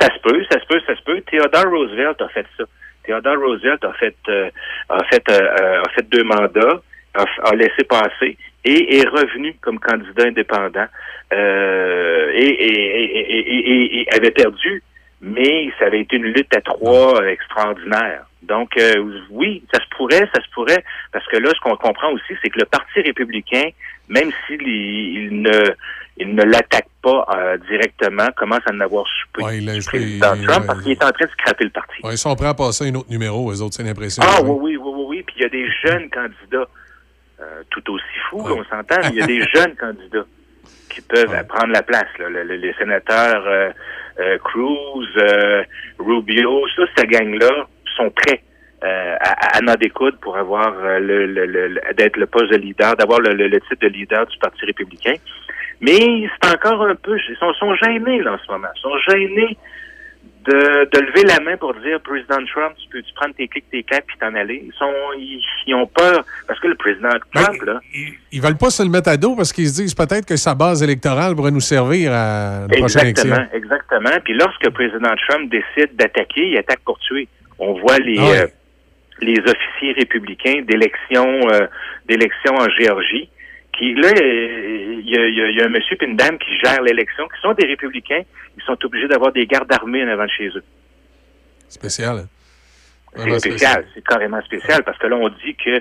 Ça 0.00 0.08
se 0.14 0.20
peut, 0.22 0.42
ça 0.50 0.58
se 0.60 0.66
peut, 0.66 0.80
ça 0.86 0.96
se 0.96 1.02
peut. 1.02 1.20
Theodore 1.30 1.70
Roosevelt 1.70 2.20
a 2.20 2.28
fait 2.28 2.46
ça. 2.56 2.64
Theodore 3.04 3.36
Roosevelt 3.38 3.84
a 3.84 3.92
fait 3.94 4.16
euh, 4.28 4.48
a 4.88 5.04
fait 5.04 5.22
euh, 5.30 5.82
a 5.82 5.88
fait 5.94 6.08
deux 6.08 6.24
mandats, 6.24 6.80
a, 7.14 7.24
a 7.44 7.54
laissé 7.54 7.84
passer 7.88 8.36
et 8.64 8.96
est 8.98 9.06
revenu 9.08 9.54
comme 9.60 9.78
candidat 9.78 10.24
indépendant 10.24 10.86
euh, 11.32 12.30
et- 12.34 14.00
et 14.00 14.06
avait 14.14 14.30
perdu, 14.30 14.82
mais 15.26 15.70
ça 15.78 15.86
avait 15.86 16.00
été 16.00 16.16
une 16.16 16.24
lutte 16.26 16.54
à 16.54 16.60
trois 16.60 17.20
euh, 17.22 17.28
extraordinaire. 17.28 18.24
Donc 18.42 18.76
euh, 18.76 18.92
oui, 19.30 19.64
ça 19.72 19.80
se 19.80 19.88
pourrait, 19.96 20.28
ça 20.34 20.42
se 20.42 20.50
pourrait, 20.54 20.84
parce 21.12 21.26
que 21.28 21.38
là, 21.38 21.50
ce 21.54 21.60
qu'on 21.60 21.76
comprend 21.76 22.10
aussi, 22.12 22.34
c'est 22.42 22.50
que 22.50 22.58
le 22.60 22.66
Parti 22.66 23.00
républicain, 23.00 23.68
même 24.08 24.30
s'il 24.46 24.60
il, 24.62 25.24
il 25.24 25.42
ne 25.42 25.70
il 26.18 26.32
ne 26.34 26.44
l'attaque 26.44 26.86
pas 27.02 27.26
euh, 27.34 27.56
directement, 27.68 28.26
commence 28.36 28.60
à 28.66 28.72
en 28.72 28.80
avoir 28.80 29.04
soupé 29.06 29.42
Ouais, 29.44 29.58
il 29.58 29.68
il- 29.68 29.84
président 29.84 30.34
il- 30.36 30.46
Trump 30.46 30.66
parce 30.66 30.80
qu'il 30.82 30.92
est 30.92 31.02
en 31.02 31.10
train 31.10 31.24
de 31.24 31.30
scraper 31.30 31.64
le 31.64 31.70
parti. 31.70 31.94
Ouais, 32.04 32.12
ils 32.14 32.18
sont 32.18 32.36
prêts 32.36 32.46
à 32.48 32.54
passer 32.54 32.88
un 32.90 32.94
autre 32.94 33.10
numéro, 33.10 33.50
eux 33.50 33.62
autres, 33.62 33.74
c'est 33.74 33.82
l'impression. 33.82 34.22
Ah 34.24 34.40
Oui. 34.42 34.50
oui, 34.50 34.76
oui, 34.76 34.82
oui, 34.84 34.92
oui, 34.94 35.04
oui. 35.08 35.22
Puis 35.26 35.36
il 35.38 35.42
y 35.42 35.44
a 35.46 35.48
des 35.48 35.66
jeunes 35.82 36.08
candidats 36.10 36.68
euh, 37.40 37.62
tout 37.70 37.90
aussi 37.90 38.04
fous, 38.30 38.46
là, 38.46 38.54
on 38.54 38.64
s'entend, 38.64 38.96
mais 39.02 39.08
il 39.10 39.16
y 39.16 39.22
a 39.22 39.26
des 39.26 39.40
jeunes 39.54 39.74
candidats 39.74 40.26
qui 40.90 41.00
peuvent 41.00 41.46
prendre 41.48 41.72
la 41.72 41.82
place. 41.82 42.06
Là. 42.20 42.28
Le- 42.28 42.44
le- 42.44 42.56
les 42.56 42.74
sénateurs 42.74 43.42
euh, 43.46 43.70
euh, 43.70 43.72
Cruz, 44.42 45.06
euh, 45.18 45.62
Rubio, 45.98 46.66
ça, 46.76 46.82
cette 46.96 47.08
gang-là 47.10 47.66
sont 47.96 48.10
prêts 48.10 48.42
euh, 48.84 49.16
à, 49.20 49.58
à 49.58 49.60
en 49.60 49.74
découdre 49.76 50.18
pour 50.18 50.36
avoir 50.36 50.72
euh, 50.84 50.98
le, 50.98 51.26
le- 51.26 51.46
le- 51.46 51.80
d'être 51.94 52.16
le 52.16 52.26
poste 52.26 52.50
de 52.52 52.56
leader, 52.58 52.96
d'avoir 52.96 53.20
le 53.20 53.50
titre 53.60 53.80
de 53.82 53.88
leader 53.88 54.26
du 54.26 54.36
Parti 54.38 54.64
républicain. 54.66 55.14
Mais 55.80 56.28
c'est 56.42 56.50
encore 56.52 56.82
un 56.86 56.94
peu, 56.94 57.16
ils 57.28 57.36
sont, 57.36 57.52
sont 57.54 57.74
gênés 57.74 58.22
là 58.22 58.34
en 58.34 58.38
ce 58.38 58.50
moment. 58.52 58.68
Ils 58.76 58.80
sont 58.80 58.98
gênés 59.10 59.56
de, 60.46 60.88
de 60.92 61.00
lever 61.00 61.22
la 61.24 61.40
main 61.40 61.56
pour 61.56 61.72
dire 61.74 62.00
président 62.00 62.38
Trump, 62.52 62.74
tu 62.82 62.88
peux-tu 62.90 63.12
prendre 63.14 63.34
tes 63.34 63.48
clics, 63.48 63.64
tes 63.70 63.82
claques 63.82 64.04
puis 64.06 64.16
t'en 64.20 64.34
aller? 64.34 64.62
Ils 64.66 64.72
sont 64.78 64.92
ils, 65.18 65.40
ils 65.66 65.74
ont 65.74 65.86
peur 65.86 66.24
parce 66.46 66.60
que 66.60 66.68
le 66.68 66.74
président 66.74 67.08
Trump, 67.34 67.62
là, 67.62 67.80
Ils 68.32 68.40
veulent 68.42 68.56
pas 68.58 68.70
se 68.70 68.82
le 68.82 68.88
mettre 68.90 69.08
à 69.10 69.16
dos 69.16 69.34
parce 69.36 69.52
qu'ils 69.52 69.68
se 69.68 69.82
disent 69.82 69.94
peut-être 69.94 70.26
que 70.26 70.36
sa 70.36 70.54
base 70.54 70.82
électorale 70.82 71.34
pourrait 71.34 71.50
nous 71.50 71.60
servir 71.60 72.12
à 72.12 72.66
la 72.68 72.76
prochaine 72.76 73.06
Exactement, 73.08 73.34
élection. 73.36 73.56
exactement. 73.58 74.10
Puis 74.24 74.34
lorsque 74.34 74.64
le 74.64 74.70
président 74.70 75.14
Trump 75.28 75.50
décide 75.50 75.96
d'attaquer, 75.96 76.48
il 76.50 76.58
attaque 76.58 76.80
pour 76.84 76.98
tuer. 76.98 77.28
On 77.58 77.74
voit 77.80 77.98
les 77.98 78.16
Ah 78.18 78.24
ouais. 78.30 78.40
euh, 78.42 78.46
les 79.20 79.38
officiers 79.38 79.92
républicains 79.92 80.62
d'élection 80.66 81.26
euh, 81.52 81.66
d'élection 82.06 82.54
en 82.56 82.68
Géorgie 82.70 83.28
qui 83.78 83.94
là 83.94 84.08
euh, 84.08 85.00
il 85.00 85.08
y 85.10 85.16
a, 85.18 85.26
il 85.28 85.34
y 85.34 85.40
a- 85.42 85.48
il 85.50 85.56
y 85.56 85.60
a 85.60 85.64
un 85.66 85.68
monsieur 85.68 85.96
et 86.00 86.04
une 86.06 86.16
dame 86.16 86.38
qui 86.38 86.56
gèrent 86.64 86.82
l'élection, 86.82 87.26
qui 87.28 87.40
sont 87.40 87.52
des 87.54 87.66
républicains, 87.66 88.22
ils 88.56 88.62
sont 88.64 88.76
obligés 88.84 89.08
d'avoir 89.08 89.32
des 89.32 89.46
gardes 89.46 89.72
armés 89.72 90.02
en 90.04 90.08
avant 90.08 90.24
de 90.24 90.30
chez 90.30 90.48
eux. 90.48 90.64
Spécial. 91.68 92.18
hein? 92.18 92.28
C'est 93.16 93.38
spécial, 93.50 93.86
c'est 93.94 94.04
carrément 94.04 94.42
spécial 94.42 94.82
parce 94.84 94.98
que 94.98 95.06
là 95.06 95.16
on 95.16 95.28
dit 95.28 95.54
que 95.54 95.80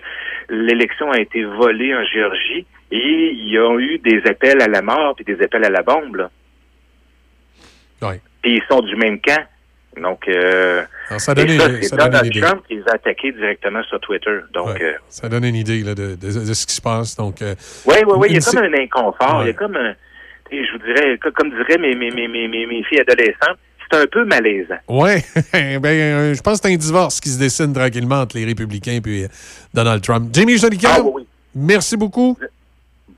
l'élection 0.49 1.09
a 1.11 1.19
été 1.19 1.43
volée 1.43 1.95
en 1.95 2.03
Géorgie 2.05 2.65
et 2.91 3.31
ils 3.33 3.59
ont 3.59 3.79
eu 3.79 3.97
des 3.99 4.21
appels 4.27 4.61
à 4.61 4.67
la 4.67 4.81
mort 4.83 5.15
puis 5.15 5.25
des 5.25 5.41
appels 5.43 5.65
à 5.65 5.69
la 5.69 5.81
bombe 5.81 6.15
là. 6.17 6.29
Ouais. 8.03 8.21
Puis 8.41 8.55
ils 8.57 8.63
sont 8.69 8.81
du 8.81 8.95
même 8.95 9.19
camp. 9.19 9.43
Donc 10.01 10.27
euh, 10.27 10.83
Alors, 11.09 11.21
ça 11.21 11.33
donne 11.35 11.49
et 11.49 11.53
une- 11.53 11.59
ça, 11.59 11.65
ça 11.67 11.77
c'est 11.81 11.89
donne 11.91 11.99
Donald 12.07 12.25
une 12.25 12.31
idée. 12.31 12.41
Trump 12.41 12.61
qui 12.67 12.75
les 12.75 12.83
a 12.87 12.93
attaqués 12.95 13.31
directement 13.31 13.83
sur 13.83 13.99
Twitter. 13.99 14.39
Donc 14.53 14.67
Ouais. 14.67 14.81
euh, 14.83 14.93
Ça 15.09 15.29
donne 15.29 15.43
une 15.45 15.55
idée 15.55 15.81
là, 15.83 15.93
de, 15.95 16.15
de- 16.15 16.45
de 16.45 16.53
ce 16.53 16.65
qui 16.65 16.73
se 16.73 16.81
passe. 16.81 17.15
Donc, 17.15 17.41
euh, 17.41 17.55
oui, 17.85 17.95
oui, 18.05 18.13
oui, 18.17 18.27
il 18.31 18.35
y 18.35 18.37
a 18.37 18.41
comme 18.41 18.63
un 18.63 18.73
inconfort, 18.73 19.41
il 19.43 19.47
y 19.47 19.49
a 19.49 19.53
comme 19.53 19.75
un 19.75 19.93
je 20.51 20.71
vous 20.71 20.85
dirais, 20.85 21.17
co- 21.17 21.31
comme 21.31 21.49
diraient 21.49 21.79
mes, 21.79 21.95
mes, 21.95 22.11
mes, 22.11 22.27
mes, 22.27 22.47
mes, 22.47 22.83
filles 22.83 22.99
adolescentes, 22.99 23.57
c'est 23.89 23.97
un 23.97 24.05
peu 24.05 24.23
malaisant. 24.23 24.77
Ouais, 24.87 25.23
ben, 25.53 25.85
euh, 25.85 26.33
je 26.35 26.41
pense 26.41 26.59
que 26.61 26.67
c'est 26.67 26.73
un 26.75 26.77
divorce 26.77 27.19
qui 27.19 27.29
se 27.29 27.39
dessine 27.39 27.73
tranquillement 27.73 28.21
entre 28.21 28.37
les 28.37 28.45
républicains 28.45 28.99
et 29.03 29.27
Donald 29.73 30.03
Trump. 30.03 30.29
Jimmy 30.31 30.59
Jolicoeur, 30.59 30.91
Ah, 30.97 31.01
oui, 31.01 31.11
oui. 31.15 31.27
merci 31.55 31.97
beaucoup 31.97 32.37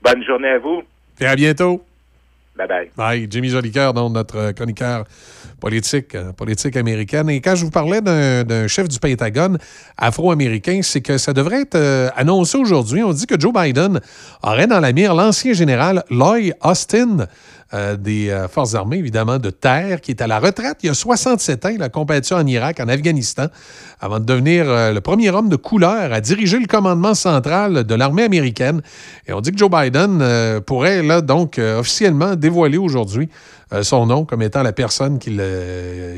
Bonne 0.02 0.24
journée 0.24 0.48
à 0.48 0.58
vous. 0.58 0.82
et 1.20 1.26
à 1.26 1.34
bientôt. 1.36 1.84
Bye 2.56 2.68
bye. 2.68 2.90
Bye. 2.96 3.26
Jimmy 3.30 3.50
Jolicoeur, 3.50 3.92
donc 3.92 4.12
notre 4.14 4.36
euh, 4.38 4.52
chroniqueur 4.52 5.04
politique, 5.60 6.14
euh, 6.14 6.32
politique 6.32 6.76
américaine. 6.76 7.28
Et 7.30 7.40
quand 7.40 7.54
je 7.54 7.64
vous 7.64 7.70
parlais 7.70 8.00
d'un 8.00 8.66
chef 8.68 8.88
du 8.88 8.98
Pentagone 8.98 9.58
afro-américain, 9.96 10.80
c'est 10.82 11.00
que 11.00 11.18
ça 11.18 11.32
devrait 11.32 11.62
être 11.62 11.76
euh, 11.76 12.08
annoncé 12.16 12.58
aujourd'hui. 12.58 13.02
On 13.02 13.12
dit 13.12 13.26
que 13.26 13.38
Joe 13.38 13.52
Biden 13.52 14.00
aurait 14.42 14.66
dans 14.66 14.80
la 14.80 14.92
mire 14.92 15.14
l'ancien 15.14 15.52
général 15.52 16.04
Lloyd 16.10 16.54
Austin 16.62 17.26
euh, 17.74 17.96
des 17.96 18.30
euh, 18.30 18.46
Forces 18.46 18.76
armées, 18.76 18.98
évidemment, 18.98 19.38
de 19.38 19.50
terre, 19.50 20.00
qui 20.00 20.12
est 20.12 20.22
à 20.22 20.28
la 20.28 20.38
retraite. 20.38 20.76
Il 20.84 20.86
y 20.86 20.88
a 20.88 20.94
67 20.94 21.66
ans, 21.66 21.70
il 21.74 21.82
a 21.82 21.88
combattu 21.88 22.32
en 22.32 22.46
Irak, 22.46 22.78
en 22.78 22.86
Afghanistan, 22.86 23.46
avant 23.98 24.20
de 24.20 24.24
devenir 24.24 24.70
euh, 24.70 24.92
le 24.92 25.00
premier 25.00 25.30
homme 25.30 25.48
de 25.48 25.56
couleur 25.56 26.12
à 26.12 26.20
diriger 26.20 26.60
le 26.60 26.68
commandement 26.68 27.14
central 27.14 27.82
de 27.82 27.94
l'armée 27.96 28.22
américaine. 28.22 28.82
Et 29.26 29.32
on 29.32 29.40
dit 29.40 29.50
que 29.50 29.58
Joe 29.58 29.68
Biden 29.68 30.22
pourrait, 30.64 31.02
là, 31.02 31.20
donc, 31.22 31.58
officiellement 31.58 32.36
dévoiler 32.36 32.78
aujourd'hui 32.78 33.28
son 33.82 34.06
nom 34.06 34.24
comme 34.24 34.42
étant 34.42 34.62
la 34.62 34.72
personne 34.72 35.18
qu'il 35.18 35.42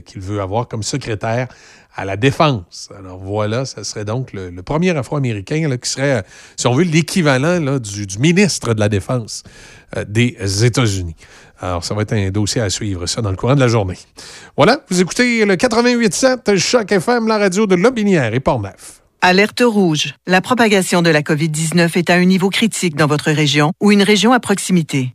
qu'il 0.05 0.21
veut 0.21 0.43
avoir 0.43 0.69
comme 0.69 0.83
secrétaire 0.83 1.49
à 1.97 2.05
la 2.05 2.17
défense. 2.17 2.91
Alors 2.97 3.19
voilà, 3.19 3.65
ça 3.65 3.85
serait 3.85 4.05
donc 4.05 4.33
le, 4.33 4.51
premier 4.63 4.91
Afro-Américain 4.91 5.77
qui 5.83 5.91
serait, 5.91 6.25
si 6.57 6.67
on 6.67 6.75
veut, 6.75 6.85
l'équivalent 6.85 7.79
du, 7.79 8.07
du 8.07 8.19
ministre 8.19 8.75
de 8.75 8.81
la 8.81 8.89
Défense 8.89 9.45
des 10.07 10.65
États-Unis. 10.65 11.17
Alors, 11.61 11.85
ça 11.85 11.95
va 11.95 12.03
être 12.03 12.13
un 12.13 12.31
dossier 12.31 12.61
à 12.61 12.71
suivre, 12.71 13.07
ça, 13.07 13.21
dans 13.21 13.31
le 13.31 13.37
courant 13.37 13.55
de 13.55 13.61
la 13.61 13.69
journée. 13.69 13.99
Voilà, 14.57 14.81
vous 14.89 15.01
écoutez 15.01 15.45
le 15.45 15.57
88.7 15.57 16.57
Choc 16.57 16.93
FM, 16.93 17.27
la 17.27 17.39
radio 17.39 17.67
de 17.67 17.75
Lobinière 17.75 18.33
et 18.33 18.41
Port-Neuf. 18.41 19.01
Alerte 19.21 19.63
rouge. 19.65 20.15
La 20.29 20.41
propagation 20.41 21.03
de 21.03 21.11
la 21.11 21.23
COVID-19 21.23 21.99
est 21.99 22.11
à 22.11 22.15
un 22.15 22.25
niveau 22.25 22.51
critique 22.51 22.95
dans 22.95 23.09
votre 23.09 23.33
région 23.33 23.73
ou 23.81 23.91
une 23.91 24.03
région 24.03 24.33
à 24.33 24.39
proximité. 24.39 25.15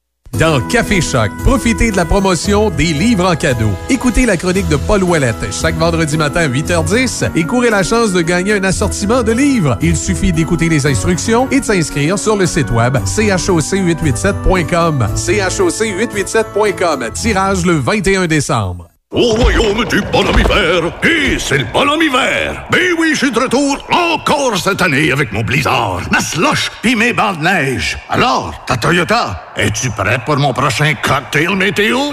Dans 0.39 0.61
Café 0.67 1.01
Choc, 1.01 1.29
profitez 1.43 1.91
de 1.91 1.97
la 1.97 2.05
promotion 2.05 2.69
des 2.69 2.93
livres 2.93 3.29
en 3.29 3.35
cadeau. 3.35 3.69
Écoutez 3.89 4.25
la 4.25 4.37
chronique 4.37 4.67
de 4.69 4.75
Paul 4.75 5.03
Ouellette 5.03 5.51
chaque 5.51 5.77
vendredi 5.77 6.17
matin 6.17 6.41
à 6.41 6.47
8h10 6.47 7.31
et 7.35 7.43
courez 7.43 7.69
la 7.69 7.83
chance 7.83 8.13
de 8.13 8.21
gagner 8.21 8.53
un 8.53 8.63
assortiment 8.63 9.23
de 9.23 9.33
livres. 9.33 9.77
Il 9.81 9.97
suffit 9.97 10.31
d'écouter 10.31 10.69
les 10.69 10.87
instructions 10.87 11.47
et 11.51 11.59
de 11.59 11.65
s'inscrire 11.65 12.17
sur 12.17 12.37
le 12.37 12.45
site 12.45 12.71
web 12.71 12.97
choc887.com. 12.97 15.07
choc887.com. 15.15 17.11
Tirage 17.13 17.65
le 17.65 17.73
21 17.73 18.27
décembre. 18.27 18.90
Au 19.13 19.33
royaume 19.33 19.83
du 19.89 20.01
bonhomme 20.09 20.39
hiver, 20.39 20.89
et 21.03 21.37
c'est 21.37 21.57
le 21.57 21.65
bonhomme 21.65 22.01
hiver. 22.01 22.65
Ben 22.71 22.93
oui, 22.97 23.09
je 23.11 23.17
suis 23.25 23.31
de 23.31 23.41
retour 23.41 23.77
encore 23.91 24.57
cette 24.57 24.81
année 24.81 25.11
avec 25.11 25.33
mon 25.33 25.41
blizzard, 25.41 25.99
ma 26.09 26.21
slush 26.21 26.71
pis 26.81 26.95
mes 26.95 27.11
bancs 27.11 27.37
de 27.37 27.43
neige. 27.43 27.97
Alors, 28.09 28.53
ta 28.65 28.77
Toyota, 28.77 29.43
es-tu 29.57 29.89
prêt 29.89 30.17
pour 30.25 30.37
mon 30.37 30.53
prochain 30.53 30.93
cocktail 30.93 31.57
météo? 31.57 31.97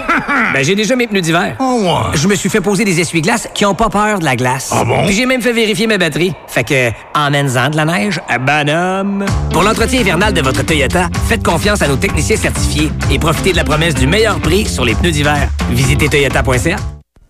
Ben, 0.53 0.63
j'ai 0.65 0.75
déjà 0.75 0.95
mes 0.95 1.05
pneus 1.07 1.21
d'hiver. 1.21 1.55
Oh, 1.59 1.83
ouais. 1.83 2.17
Je 2.17 2.27
me 2.27 2.33
suis 2.35 2.49
fait 2.49 2.59
poser 2.59 2.83
des 2.83 2.99
essuie-glaces 2.99 3.47
qui 3.53 3.65
ont 3.65 3.75
pas 3.75 3.87
peur 3.89 4.17
de 4.19 4.25
la 4.25 4.35
glace. 4.35 4.71
Ah 4.73 4.83
bon? 4.83 5.05
Puis 5.05 5.15
j'ai 5.15 5.27
même 5.27 5.41
fait 5.43 5.53
vérifier 5.53 5.85
mes 5.85 5.99
batteries. 5.99 6.33
Fait 6.47 6.63
que, 6.63 6.89
emmène-en 7.13 7.69
de 7.69 7.77
la 7.77 7.85
neige, 7.85 8.19
à 8.27 8.39
bonhomme. 8.39 9.25
Pour 9.51 9.61
l'entretien 9.61 10.01
hivernal 10.01 10.33
de 10.33 10.41
votre 10.41 10.65
Toyota, 10.65 11.07
faites 11.27 11.43
confiance 11.45 11.83
à 11.83 11.87
nos 11.87 11.97
techniciens 11.97 12.35
certifiés 12.35 12.89
et 13.11 13.19
profitez 13.19 13.51
de 13.51 13.57
la 13.57 13.63
promesse 13.63 13.93
du 13.93 14.07
meilleur 14.07 14.39
prix 14.39 14.65
sur 14.65 14.83
les 14.83 14.95
pneus 14.95 15.11
d'hiver. 15.11 15.47
Visitez 15.69 16.09
toyota.ca. 16.09 16.77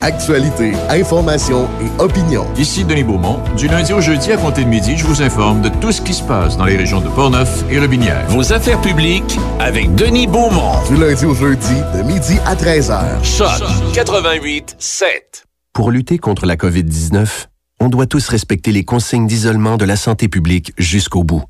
Actualité, 0.01 0.71
information 0.89 1.67
et 1.81 2.01
opinion. 2.01 2.47
Ici 2.55 2.85
Denis 2.85 3.03
Beaumont. 3.03 3.43
Du 3.57 3.67
lundi 3.67 3.91
au 3.91 3.99
jeudi 3.99 4.31
à 4.31 4.37
compter 4.37 4.63
de 4.63 4.69
midi, 4.69 4.95
je 4.95 5.05
vous 5.05 5.21
informe 5.21 5.61
de 5.61 5.67
tout 5.67 5.91
ce 5.91 6.01
qui 6.01 6.13
se 6.13 6.23
passe 6.23 6.55
dans 6.55 6.63
les 6.63 6.77
régions 6.77 7.01
de 7.01 7.09
Portneuf 7.09 7.65
et 7.69 7.77
Robinière. 7.81 8.25
Vos 8.29 8.53
affaires 8.53 8.79
publiques 8.79 9.37
avec 9.59 9.93
Denis 9.95 10.25
Beaumont. 10.25 10.81
Du 10.87 10.95
lundi 10.95 11.25
au 11.25 11.35
jeudi, 11.35 11.75
de 11.93 12.03
midi 12.03 12.37
à 12.45 12.55
13h. 12.55 13.21
Choc 13.25 13.61
88 13.93 14.77
7. 14.79 15.43
Pour 15.73 15.91
lutter 15.91 16.17
contre 16.17 16.45
la 16.45 16.55
COVID-19, 16.55 17.47
on 17.81 17.89
doit 17.89 18.05
tous 18.07 18.29
respecter 18.29 18.71
les 18.71 18.85
consignes 18.85 19.27
d'isolement 19.27 19.75
de 19.75 19.83
la 19.83 19.97
santé 19.97 20.29
publique 20.29 20.71
jusqu'au 20.77 21.25
bout. 21.25 21.43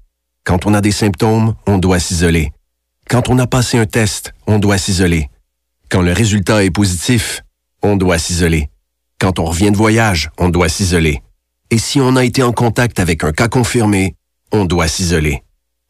Quand 0.43 0.65
on 0.65 0.73
a 0.73 0.81
des 0.81 0.91
symptômes, 0.91 1.53
on 1.67 1.77
doit 1.77 1.99
s'isoler. 1.99 2.51
Quand 3.07 3.29
on 3.29 3.37
a 3.37 3.45
passé 3.45 3.77
un 3.77 3.85
test, 3.85 4.33
on 4.47 4.57
doit 4.57 4.79
s'isoler. 4.79 5.29
Quand 5.91 6.01
le 6.01 6.13
résultat 6.13 6.63
est 6.63 6.71
positif, 6.71 7.43
on 7.81 7.95
doit 7.95 8.17
s'isoler. 8.17 8.69
Quand 9.19 9.39
on 9.39 9.45
revient 9.45 9.71
de 9.71 9.77
voyage, 9.77 10.29
on 10.37 10.49
doit 10.49 10.69
s'isoler. 10.69 11.21
Et 11.71 11.77
si 11.77 11.99
on 11.99 12.15
a 12.15 12.23
été 12.23 12.41
en 12.43 12.51
contact 12.51 12.99
avec 12.99 13.23
un 13.23 13.31
cas 13.31 13.47
confirmé, 13.47 14.15
on 14.51 14.65
doit 14.65 14.87
s'isoler. 14.87 15.43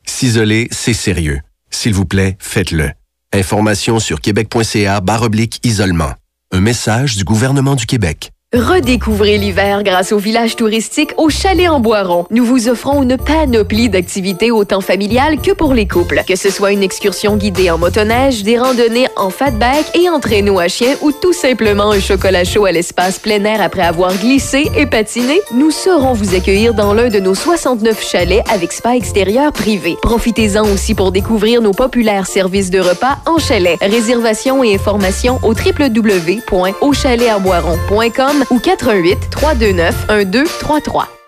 S'isoler, 0.05 0.67
c'est 0.71 0.93
sérieux. 0.93 1.39
S'il 1.69 1.93
vous 1.93 2.05
plaît, 2.05 2.37
faites-le. 2.39 2.91
Information 3.33 3.99
sur 3.99 4.21
québec.ca 4.21 5.01
barre 5.01 5.23
oblique 5.23 5.59
isolement. 5.63 6.13
Un 6.51 6.61
message 6.61 7.15
du 7.15 7.23
gouvernement 7.23 7.75
du 7.75 7.85
Québec. 7.85 8.31
Redécouvrez 8.51 9.37
l'hiver 9.37 9.83
grâce 9.83 10.11
au 10.11 10.17
village 10.17 10.55
touristique 10.55 11.11
au 11.17 11.29
Chalet 11.29 11.69
en 11.69 11.79
Boiron. 11.79 12.25
Nous 12.31 12.43
vous 12.43 12.67
offrons 12.67 13.03
une 13.03 13.15
panoplie 13.15 13.89
d'activités 13.89 14.49
autant 14.49 14.81
familiales 14.81 15.39
que 15.39 15.51
pour 15.51 15.75
les 15.75 15.87
couples. 15.87 16.23
Que 16.27 16.35
ce 16.35 16.49
soit 16.49 16.71
une 16.71 16.81
excursion 16.81 17.37
guidée 17.37 17.69
en 17.69 17.77
motoneige, 17.77 18.41
des 18.41 18.57
randonnées 18.57 19.05
en 19.17 19.29
fatback 19.29 19.95
et 19.95 20.09
en 20.09 20.19
traîneau 20.19 20.57
à 20.57 20.67
chien 20.67 20.95
ou 21.03 21.11
tout 21.11 21.31
simplement 21.31 21.91
un 21.91 21.99
chocolat 21.99 22.43
chaud 22.43 22.65
à 22.65 22.71
l'espace 22.71 23.19
plein 23.19 23.43
air 23.43 23.61
après 23.61 23.83
avoir 23.83 24.17
glissé 24.17 24.71
et 24.75 24.87
patiné, 24.87 25.39
nous 25.53 25.69
saurons 25.69 26.13
vous 26.13 26.33
accueillir 26.33 26.73
dans 26.73 26.95
l'un 26.95 27.09
de 27.09 27.19
nos 27.19 27.35
69 27.35 28.03
chalets 28.03 28.41
avec 28.49 28.71
spa 28.71 28.95
extérieur 28.95 29.53
privé. 29.53 29.95
Profitez-en 30.01 30.63
aussi 30.63 30.95
pour 30.95 31.11
découvrir 31.11 31.61
nos 31.61 31.73
populaires 31.73 32.25
services 32.25 32.71
de 32.71 32.79
repas 32.79 33.19
en 33.27 33.37
chalet. 33.37 33.77
Réservation 33.79 34.63
et 34.63 34.73
informations 34.73 35.37
au 35.43 35.53
www.auchaletarboiron.com 35.53 38.38
ou 38.49 38.59
88 38.59 39.29
329 39.29 39.95
1233. 40.25 41.18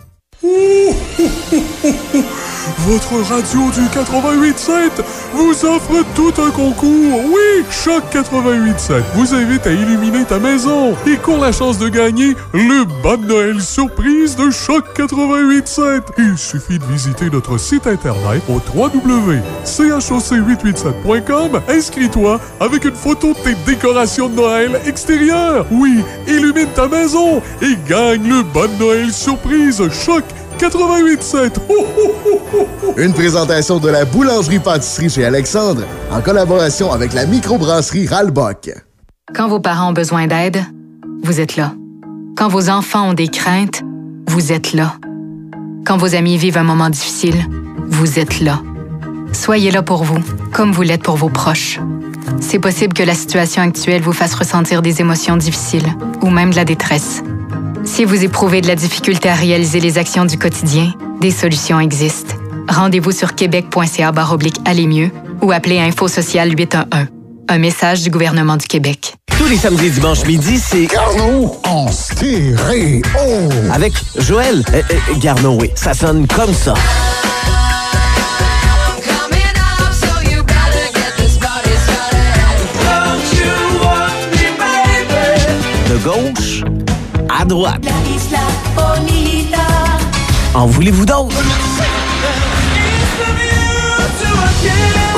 votre 2.79 3.13
radio 3.29 3.69
du 3.71 3.81
88.7 3.95 5.03
vous 5.33 5.65
offre 5.65 6.03
tout 6.15 6.33
un 6.41 6.49
concours. 6.49 7.19
Oui, 7.27 7.63
Choc 7.69 8.01
88.7 8.11 9.03
vous 9.13 9.35
invite 9.35 9.67
à 9.67 9.71
illuminer 9.71 10.25
ta 10.25 10.39
maison 10.39 10.95
et 11.05 11.17
court 11.17 11.37
la 11.37 11.51
chance 11.51 11.77
de 11.77 11.89
gagner 11.89 12.35
le 12.53 12.85
bas 13.03 13.17
de 13.17 13.25
Noël 13.25 13.61
surprise 13.61 14.35
de 14.35 14.49
Choc 14.49 14.83
88.7. 14.97 16.01
Il 16.17 16.35
suffit 16.37 16.79
de 16.79 16.85
visiter 16.85 17.29
notre 17.29 17.59
site 17.59 17.85
internet 17.85 18.41
au 18.49 18.59
www.choc887.com. 18.75 21.61
Inscris-toi 21.69 22.39
avec 22.59 22.85
une 22.85 22.95
photo 22.95 23.33
de 23.33 23.39
tes 23.39 23.53
décorations 23.67 24.27
de 24.27 24.37
Noël 24.37 24.81
extérieures. 24.87 25.67
Oui, 25.69 26.03
illumine 26.27 26.69
ta 26.73 26.87
maison 26.87 27.43
et 27.61 27.77
gagne 27.87 28.27
le 28.27 28.41
bas 28.41 28.65
de 28.67 28.73
Noël 28.79 29.13
surprise 29.13 29.87
Choc 29.91 30.23
88.7. 30.61 31.59
Une 32.97 33.13
présentation 33.13 33.79
de 33.79 33.89
la 33.89 34.05
boulangerie-pâtisserie 34.05 35.09
chez 35.09 35.25
Alexandre 35.25 35.81
en 36.11 36.21
collaboration 36.21 36.91
avec 36.91 37.13
la 37.13 37.25
microbrasserie 37.25 38.05
Ralbock. 38.05 38.69
Quand 39.33 39.47
vos 39.47 39.59
parents 39.59 39.89
ont 39.89 39.93
besoin 39.93 40.27
d'aide, 40.27 40.63
vous 41.23 41.39
êtes 41.39 41.55
là. 41.55 41.73
Quand 42.37 42.47
vos 42.47 42.69
enfants 42.69 43.09
ont 43.09 43.13
des 43.13 43.27
craintes, 43.27 43.81
vous 44.27 44.51
êtes 44.51 44.73
là. 44.73 44.93
Quand 45.83 45.97
vos 45.97 46.13
amis 46.13 46.37
vivent 46.37 46.59
un 46.59 46.63
moment 46.63 46.91
difficile, 46.91 47.43
vous 47.87 48.19
êtes 48.19 48.39
là. 48.39 48.61
Soyez 49.33 49.71
là 49.71 49.81
pour 49.81 50.03
vous, 50.03 50.19
comme 50.53 50.71
vous 50.71 50.83
l'êtes 50.83 51.01
pour 51.01 51.15
vos 51.15 51.29
proches. 51.29 51.79
C'est 52.39 52.59
possible 52.59 52.93
que 52.93 53.01
la 53.01 53.15
situation 53.15 53.63
actuelle 53.63 54.03
vous 54.03 54.13
fasse 54.13 54.35
ressentir 54.35 54.83
des 54.83 55.01
émotions 55.01 55.37
difficiles 55.37 55.87
ou 56.21 56.29
même 56.29 56.51
de 56.51 56.55
la 56.55 56.65
détresse. 56.65 57.23
Si 57.91 58.05
vous 58.05 58.23
éprouvez 58.23 58.61
de 58.61 58.67
la 58.67 58.75
difficulté 58.75 59.27
à 59.27 59.35
réaliser 59.35 59.81
les 59.81 59.97
actions 59.97 60.23
du 60.23 60.37
quotidien, 60.37 60.93
des 61.19 61.29
solutions 61.29 61.77
existent. 61.77 62.35
Rendez-vous 62.69 63.11
sur 63.11 63.35
québec.ca 63.35 64.13
oblique 64.31 64.55
aller 64.63 64.87
mieux 64.87 65.11
ou 65.41 65.51
appelez 65.51 65.77
Info 65.77 66.07
Social 66.07 66.57
811. 66.57 66.85
Un 67.49 67.57
message 67.57 68.01
du 68.03 68.09
gouvernement 68.09 68.55
du 68.55 68.65
Québec. 68.65 69.15
Tous 69.37 69.45
les 69.45 69.57
samedis 69.57 69.87
et 69.87 69.89
dimanches 69.89 70.25
midi, 70.25 70.57
c'est 70.57 70.85
Garneau 70.85 71.57
en 71.65 71.91
stéréo. 71.91 73.01
avec 73.73 73.93
Joël 74.17 74.63
euh, 74.73 74.81
euh, 74.89 75.15
Garneau, 75.19 75.57
oui. 75.59 75.69
Ça 75.75 75.93
sonne 75.93 76.25
comme 76.27 76.53
ça. 76.53 76.73
De 85.89 85.97
gauche 85.97 86.63
à 87.41 87.45
droite. 87.45 87.81
En 90.53 90.67
voulez-vous 90.67 91.05
d'autres? 91.05 91.35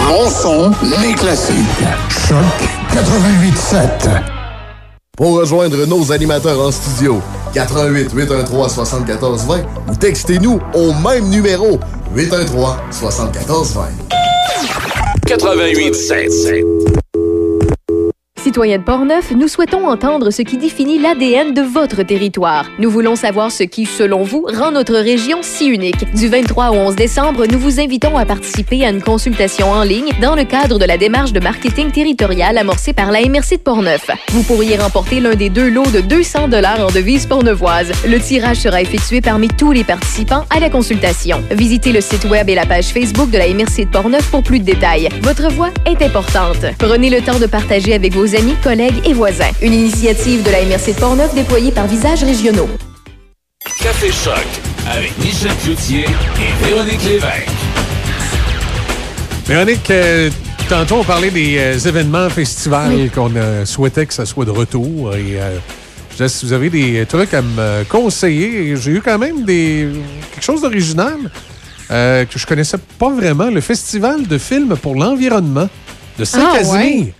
Mon 0.07 0.29
son, 0.29 0.71
les 1.01 1.13
classiques. 1.13 1.55
Choc 2.09 2.37
88.7. 2.93 4.21
Pour 5.17 5.37
rejoindre 5.37 5.85
nos 5.85 6.11
animateurs 6.11 6.59
en 6.59 6.71
studio, 6.71 7.21
88 7.53 8.11
813 8.13 8.73
74 8.73 9.45
20 9.45 9.63
ou 9.89 9.95
textez-nous 9.95 10.59
au 10.73 10.93
même 10.93 11.29
numéro 11.29 11.79
813 12.15 12.51
74 12.91 13.73
20. 13.73 13.81
88.7. 15.27 17.02
Citoyens 18.43 18.79
de 18.79 18.83
Portneuf, 18.83 19.31
nous 19.31 19.47
souhaitons 19.47 19.87
entendre 19.87 20.29
ce 20.29 20.41
qui 20.41 20.57
définit 20.57 20.99
l'ADN 20.99 21.53
de 21.53 21.61
votre 21.61 22.03
territoire. 22.03 22.65
Nous 22.77 22.89
voulons 22.89 23.15
savoir 23.15 23.53
ce 23.53 23.63
qui, 23.63 23.85
selon 23.85 24.23
vous, 24.23 24.45
rend 24.53 24.71
notre 24.71 24.95
région 24.95 25.37
si 25.41 25.67
unique. 25.67 26.13
Du 26.13 26.27
23 26.27 26.71
au 26.71 26.73
11 26.73 26.95
décembre, 26.97 27.45
nous 27.45 27.57
vous 27.57 27.79
invitons 27.79 28.17
à 28.17 28.25
participer 28.25 28.83
à 28.83 28.89
une 28.89 29.01
consultation 29.01 29.71
en 29.71 29.83
ligne 29.83 30.11
dans 30.21 30.35
le 30.35 30.43
cadre 30.43 30.77
de 30.77 30.83
la 30.83 30.97
démarche 30.97 31.31
de 31.31 31.39
marketing 31.39 31.91
territorial 31.91 32.57
amorcée 32.57 32.91
par 32.91 33.11
la 33.11 33.21
MRC 33.21 33.51
de 33.51 33.61
Portneuf. 33.63 34.11
Vous 34.31 34.43
pourriez 34.43 34.75
remporter 34.75 35.21
l'un 35.21 35.35
des 35.35 35.49
deux 35.49 35.69
lots 35.69 35.89
de 35.93 36.01
200 36.01 36.49
dollars 36.49 36.85
en 36.85 36.91
devises 36.91 37.27
portneuvoises. 37.27 37.93
Le 38.05 38.19
tirage 38.19 38.57
sera 38.57 38.81
effectué 38.81 39.21
parmi 39.21 39.47
tous 39.47 39.71
les 39.71 39.85
participants 39.85 40.43
à 40.49 40.59
la 40.59 40.69
consultation. 40.69 41.41
Visitez 41.51 41.93
le 41.93 42.01
site 42.01 42.25
web 42.25 42.49
et 42.49 42.55
la 42.55 42.65
page 42.65 42.87
Facebook 42.87 43.29
de 43.29 43.37
la 43.37 43.47
MRC 43.47 43.85
de 43.85 43.89
Portneuf 43.89 44.29
pour 44.29 44.43
plus 44.43 44.59
de 44.59 44.65
détails. 44.65 45.07
Votre 45.21 45.49
voix 45.49 45.69
est 45.85 46.01
importante. 46.01 46.65
Prenez 46.77 47.09
le 47.09 47.21
temps 47.21 47.39
de 47.39 47.45
partager 47.45 47.93
avec 47.93 48.11
vos 48.11 48.32
amis, 48.35 48.55
collègues 48.63 49.01
et 49.05 49.13
voisins. 49.13 49.51
Une 49.61 49.73
initiative 49.73 50.43
de 50.43 50.51
la 50.51 50.63
MRC 50.63 50.93
de 50.93 50.99
Portneuf 50.99 51.33
déployée 51.35 51.71
par 51.71 51.87
Visages 51.87 52.23
Régionaux. 52.23 52.69
Café 53.81 54.11
Choc 54.11 54.43
avec 54.89 55.17
Michel 55.19 55.51
Cloutier 55.63 56.05
et 56.05 56.65
Véronique 56.65 57.03
Lévesque. 57.03 57.49
Véronique, 59.45 59.91
euh, 59.91 60.29
tantôt, 60.69 60.97
on 60.97 61.03
parlait 61.03 61.29
des 61.31 61.57
euh, 61.57 61.77
événements 61.79 62.29
festivals 62.29 63.09
qu'on 63.13 63.35
euh, 63.35 63.65
souhaitait 63.65 64.05
que 64.05 64.13
ça 64.13 64.25
soit 64.25 64.45
de 64.45 64.51
retour. 64.51 65.13
Et 65.15 65.39
euh, 65.41 65.57
je 66.11 66.17
sais, 66.17 66.29
si 66.29 66.45
vous 66.45 66.53
avez 66.53 66.69
des 66.69 67.05
trucs 67.05 67.33
à 67.33 67.41
me 67.41 67.83
conseiller, 67.85 68.75
j'ai 68.77 68.91
eu 68.91 69.01
quand 69.01 69.17
même 69.17 69.43
des 69.43 69.89
quelque 70.33 70.43
chose 70.43 70.61
d'original 70.61 71.17
euh, 71.91 72.25
que 72.25 72.39
je 72.39 72.45
connaissais 72.45 72.77
pas 72.99 73.09
vraiment. 73.09 73.49
Le 73.49 73.61
Festival 73.61 74.25
de 74.27 74.37
films 74.37 74.75
pour 74.81 74.95
l'environnement 74.95 75.69
de 76.17 76.25
Saint-Casimir. 76.25 76.73
Ah, 76.73 76.83
ouais. 76.83 77.13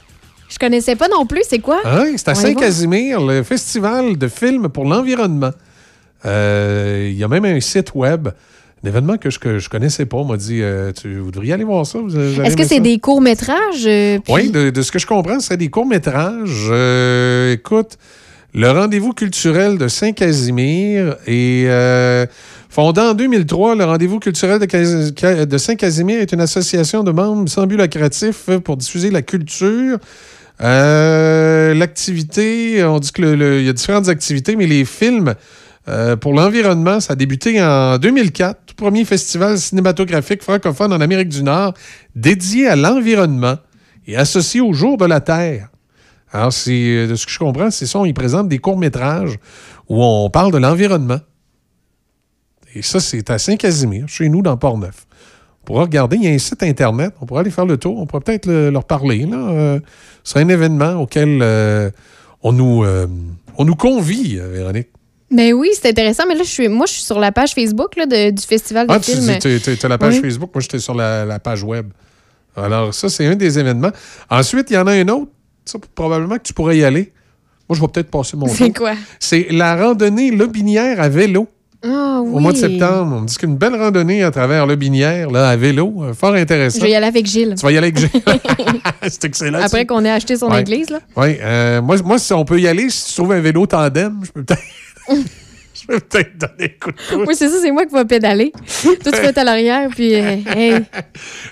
Je 0.53 0.59
connaissais 0.59 0.95
pas 0.95 1.07
non 1.07 1.25
plus, 1.25 1.41
c'est 1.49 1.57
quoi? 1.59 1.79
Ah 1.83 2.01
oui, 2.03 2.13
c'est 2.17 2.29
à. 2.29 2.35
Saint-Casimir, 2.35 3.19
le 3.21 3.41
Festival 3.41 4.17
de 4.19 4.27
films 4.27 4.69
pour 4.69 4.85
l'environnement. 4.85 5.49
Euh, 6.25 7.07
Il 7.11 7.17
y 7.17 7.23
a 7.23 7.27
même 7.27 7.43
un 7.45 7.59
site 7.59 7.95
web, 7.95 8.27
un 8.83 8.87
événement 8.87 9.17
que 9.17 9.31
je, 9.31 9.39
que 9.39 9.57
je 9.57 9.67
connaissais 9.67 10.05
pas. 10.05 10.17
On 10.17 10.25
m'a 10.25 10.37
dit, 10.37 10.61
euh, 10.61 10.91
tu, 10.91 11.17
vous 11.17 11.31
devriez 11.31 11.53
aller 11.53 11.63
voir 11.63 11.87
ça? 11.87 11.97
Est-ce 12.43 12.55
que 12.55 12.65
c'est 12.65 12.79
des 12.81 12.99
courts-métrages? 12.99 13.85
euh, 13.87 14.19
puis- 14.23 14.31
Oui, 14.33 14.49
de, 14.51 14.69
de 14.69 14.81
ce 14.83 14.91
que 14.91 14.99
je 14.99 15.07
comprends, 15.07 15.39
ce 15.39 15.47
serait 15.47 15.57
des 15.57 15.69
courts-métrages. 15.69 16.69
Écoute, 17.51 17.97
le 18.53 18.69
rendez-vous 18.69 19.13
culturel 19.13 19.79
de 19.79 19.87
Saint-Casimir 19.87 21.15
est 21.25 21.65
euh, 21.67 22.27
fondé 22.69 23.01
en 23.01 23.15
2003. 23.15 23.73
Le 23.75 23.85
rendez-vous 23.85 24.19
culturel 24.19 24.59
de, 24.59 25.45
de 25.45 25.57
Saint-Casimir 25.57 26.19
est 26.19 26.31
une 26.31 26.41
association 26.41 27.03
de 27.03 27.09
membres 27.11 27.49
sans 27.49 27.65
but 27.65 27.77
lucratif 27.77 28.51
pour 28.63 28.77
diffuser 28.77 29.09
la 29.09 29.23
culture. 29.23 29.97
Euh, 30.61 31.73
L'activité, 31.73 32.83
on 32.83 32.99
dit 32.99 33.11
qu'il 33.11 33.63
y 33.63 33.69
a 33.69 33.73
différentes 33.73 34.09
activités, 34.09 34.55
mais 34.55 34.67
les 34.67 34.85
films 34.85 35.35
euh, 35.87 36.15
pour 36.15 36.33
l'environnement, 36.33 36.99
ça 36.99 37.13
a 37.13 37.15
débuté 37.15 37.61
en 37.61 37.97
2004, 37.97 38.59
tout 38.67 38.75
premier 38.75 39.03
festival 39.03 39.57
cinématographique 39.57 40.41
francophone 40.41 40.93
en 40.93 41.01
Amérique 41.01 41.29
du 41.29 41.43
Nord 41.43 41.73
dédié 42.15 42.67
à 42.67 42.75
l'environnement 42.75 43.57
et 44.07 44.15
associé 44.15 44.61
au 44.61 44.73
jour 44.73 44.97
de 44.97 45.05
la 45.05 45.19
Terre. 45.19 45.69
Alors, 46.31 46.51
euh, 46.67 47.07
de 47.07 47.15
ce 47.15 47.25
que 47.25 47.31
je 47.31 47.39
comprends, 47.39 47.69
c'est 47.69 47.85
ça, 47.85 47.99
ils 48.05 48.13
présentent 48.13 48.49
des 48.49 48.59
courts-métrages 48.59 49.37
où 49.89 50.03
on 50.03 50.29
parle 50.29 50.51
de 50.51 50.57
l'environnement. 50.57 51.19
Et 52.75 52.81
ça, 52.81 52.99
c'est 52.99 53.29
à 53.29 53.37
Saint-Casimir, 53.37 54.07
chez 54.07 54.29
nous, 54.29 54.41
dans 54.41 54.57
Port-Neuf. 54.57 55.05
On 55.63 55.65
pourra 55.65 55.83
regarder, 55.83 56.17
il 56.17 56.23
y 56.25 56.27
a 56.27 56.31
un 56.31 56.37
site 56.37 56.61
Internet, 56.63 57.13
on 57.21 57.25
pourra 57.25 57.39
aller 57.39 57.49
faire 57.49 57.65
le 57.65 57.77
tour, 57.77 57.97
on 57.97 58.05
pourra 58.05 58.19
peut-être 58.21 58.47
le- 58.47 58.69
leur 58.69 58.83
parler. 58.83 59.25
Là. 59.25 59.37
Euh, 59.37 59.79
c'est 60.23 60.39
un 60.39 60.49
événement 60.49 60.95
auquel 61.01 61.39
euh, 61.41 61.89
on, 62.41 62.51
nous, 62.51 62.83
euh, 62.83 63.07
on 63.57 63.63
nous 63.63 63.75
convie, 63.75 64.35
Véronique. 64.37 64.89
Mais 65.31 65.53
oui, 65.53 65.69
c'est 65.73 65.87
intéressant. 65.89 66.23
Mais 66.27 66.35
là, 66.35 66.43
je 66.43 66.49
suis, 66.49 66.67
moi, 66.67 66.85
je 66.85 66.93
suis 66.93 67.03
sur 67.03 67.17
la 67.17 67.31
page 67.31 67.53
Facebook 67.55 67.95
là, 67.95 68.05
de- 68.05 68.31
du 68.31 68.43
Festival 68.43 68.87
de 68.87 68.93
Ah, 68.93 68.99
tu 68.99 69.11
films. 69.13 69.29
as 69.29 69.87
la 69.87 69.97
page 69.97 70.15
Oui. 70.15 70.21
Facebook, 70.21 70.51
moi 70.53 70.61
j'étais 70.61 70.79
sur 70.79 70.93
la, 70.93 71.23
la 71.25 71.39
page 71.39 71.63
web. 71.63 71.87
Alors, 72.57 72.93
ça, 72.93 73.07
c'est 73.09 73.25
un 73.25 73.35
des 73.35 73.57
événements. 73.57 73.91
Ensuite, 74.29 74.69
il 74.69 74.73
y 74.73 74.77
en 74.77 74.85
a 74.85 74.91
un 74.91 75.07
autre, 75.07 75.31
ça, 75.65 75.79
probablement 75.95 76.35
que 76.35 76.43
tu 76.43 76.53
pourrais 76.53 76.77
y 76.77 76.83
aller. 76.83 77.13
Moi, 77.69 77.77
je 77.77 77.81
vais 77.81 77.87
peut-être 77.87 78.11
passer 78.11 78.35
mon 78.35 78.47
C'est 78.47 78.75
quoi? 78.77 78.91
C'est 79.19 79.47
la 79.49 79.77
randonnée 79.77 80.29
Lobinière 80.29 80.99
à 81.01 81.07
vélo. 81.07 81.47
Ah 81.85 82.21
oui. 82.23 82.31
Au 82.33 82.39
mois 82.39 82.53
de 82.53 82.57
septembre, 82.57 83.15
on 83.17 83.21
me 83.21 83.27
dit 83.27 83.35
qu'une 83.37 83.57
belle 83.57 83.75
randonnée 83.75 84.23
à 84.23 84.31
travers 84.31 84.65
le 84.65 84.75
Binière, 84.77 85.29
là, 85.29 85.49
à 85.49 85.55
vélo, 85.57 85.93
euh, 86.03 86.13
fort 86.13 86.33
intéressant. 86.33 86.77
Je 86.79 86.83
vais 86.85 86.91
y 86.91 86.95
aller 86.95 87.07
avec 87.07 87.25
Gilles. 87.25 87.55
Tu 87.59 87.65
vas 87.65 87.71
y 87.73 87.77
aller 87.77 87.87
avec 87.87 87.99
Gilles. 87.99 88.09
C'est 89.09 89.25
excellent. 89.25 89.59
Après 89.61 89.85
qu'on 89.85 90.03
ait 90.05 90.09
acheté 90.11 90.37
son 90.37 90.49
Ouais. 90.49 90.61
église, 90.61 90.89
là. 90.89 90.99
Oui, 91.17 91.37
euh, 91.41 91.81
moi, 91.81 91.97
moi, 92.05 92.17
si 92.19 92.31
on 92.33 92.45
peut 92.45 92.59
y 92.59 92.67
aller, 92.67 92.89
si 92.89 93.07
tu 93.09 93.15
trouves 93.15 93.33
un 93.33 93.41
vélo 93.41 93.65
tandem, 93.65 94.19
je 94.23 94.31
peux 94.31 94.43
peut-être. 94.43 94.61
je 95.09 95.85
peux 95.87 95.99
peut-être 95.99 96.37
donner 96.37 96.73
un 96.75 96.79
coup 96.85 96.91
de 96.91 96.95
pouce. 97.15 97.27
Oui, 97.27 97.35
c'est 97.37 97.49
ça, 97.49 97.55
c'est 97.61 97.71
moi 97.71 97.85
qui 97.85 97.93
vais 97.93 98.05
pédaler. 98.05 98.53
Toi, 98.83 98.93
tu 99.03 99.09
vas 99.11 99.23
être 99.25 99.37
à 99.39 99.43
l'arrière, 99.43 99.89
puis 99.89 100.15
euh, 100.15 100.37
hey, 100.55 100.75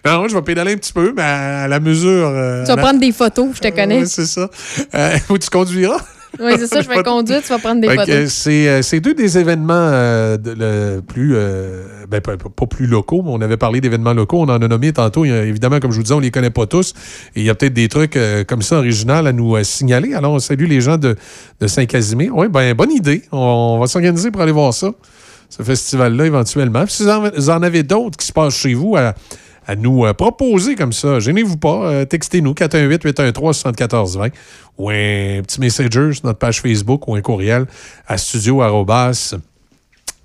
Non, 0.06 0.30
je 0.30 0.36
vais 0.36 0.42
pédaler 0.42 0.72
un 0.74 0.78
petit 0.78 0.94
peu, 0.94 1.12
mais 1.14 1.24
à 1.24 1.68
la 1.68 1.82
mesure. 1.82 2.30
euh, 2.30 2.64
tu 2.64 2.70
vas 2.70 2.76
la- 2.78 2.82
prendre 2.82 3.00
des 3.02 3.12
photos, 3.12 3.50
je 3.56 3.60
te 3.60 3.68
connais. 3.68 4.00
Ouais, 4.00 4.06
c'est 4.06 4.26
ça. 4.28 4.50
Où 5.30 5.38
tu 5.38 5.50
conduiras? 5.50 6.00
Oui, 6.40 6.54
c'est 6.58 6.68
ça, 6.68 6.82
je 6.82 6.88
vais 6.88 7.04
conduire, 7.04 7.42
tu 7.42 7.50
vas 7.50 7.60
prendre 7.60 7.82
des 7.82 7.90
Fait 7.90 7.96
photos. 7.98 8.30
c'est, 8.34 8.68
euh, 8.70 8.82
c'est 8.82 9.00
deux 9.02 9.14
des 9.14 9.38
événements 9.38 9.74
euh, 9.76 10.38
de- 10.38 10.56
le 10.58 11.02
plus, 11.02 11.34
euh, 11.36 11.84
ben, 12.10 12.22
pas, 12.22 12.38
pas 12.38 12.66
plus 12.66 12.88
locaux, 12.88 13.22
mais 13.24 13.32
on 13.34 13.42
avait 13.42 13.58
parlé 13.58 13.82
d'événements 13.82 14.14
locaux, 14.14 14.40
on 14.40 14.44
en 14.50 14.62
a 14.62 14.68
nommé 14.68 14.94
tantôt. 14.94 15.26
Évidemment, 15.26 15.80
comme 15.80 15.92
je 15.92 15.98
vous 15.98 16.04
disais, 16.04 16.16
on 16.16 16.20
les 16.20 16.32
connaît 16.32 16.50
pas 16.50 16.66
tous. 16.68 16.94
Et 17.36 17.42
il 17.42 17.44
y 17.46 17.50
a 17.50 17.56
peut-être 17.56 17.74
des 17.74 17.90
trucs 17.90 18.16
euh, 18.16 18.44
comme 18.46 18.62
ça 18.62 18.78
originaux 18.78 19.14
à 19.26 19.32
nous 19.34 19.62
signaler. 19.64 20.14
Alors, 20.14 20.32
on 20.34 20.40
salue 20.40 20.68
les 20.68 20.80
gens 20.82 20.98
de, 20.98 21.16
de 21.60 21.68
Saint-Casimir. 21.68 22.36
Oui, 22.36 22.48
ben, 22.48 22.74
bonne 22.76 22.92
idée. 22.92 23.24
On, 23.32 23.38
on 23.78 23.80
va 23.80 23.88
s'organiser 23.88 24.32
pour 24.32 24.42
aller 24.42 24.52
voir 24.54 24.74
ça. 24.74 24.92
ce 25.50 25.64
festival-là 25.64 26.26
éventuellement. 26.28 26.86
Puis 26.86 26.94
si 26.94 27.04
vous 27.04 27.10
en, 27.10 27.30
vous 27.30 27.50
en 27.50 27.62
avez 27.62 27.84
d'autres 27.84 28.18
qui 28.18 28.26
se 28.26 28.32
passent 28.32 28.56
chez 28.56 28.74
vous 28.74 28.96
à, 28.96 29.14
à 29.68 29.76
nous 29.76 30.06
euh, 30.06 30.14
proposer 30.14 30.76
comme 30.76 30.94
ça, 30.94 31.20
gênez-vous 31.20 31.58
pas, 31.58 31.86
euh, 31.86 32.06
textez-nous 32.06 32.54
418-813-7420 32.54 34.32
ou 34.78 34.90
un 34.90 35.42
petit 35.42 35.60
messenger 35.60 36.14
sur 36.14 36.26
notre 36.26 36.40
page 36.40 36.62
Facebook 36.62 37.08
ou 37.08 37.16
un 37.16 37.22
courriel 37.22 37.66
à 38.08 38.18
studio 38.18 38.62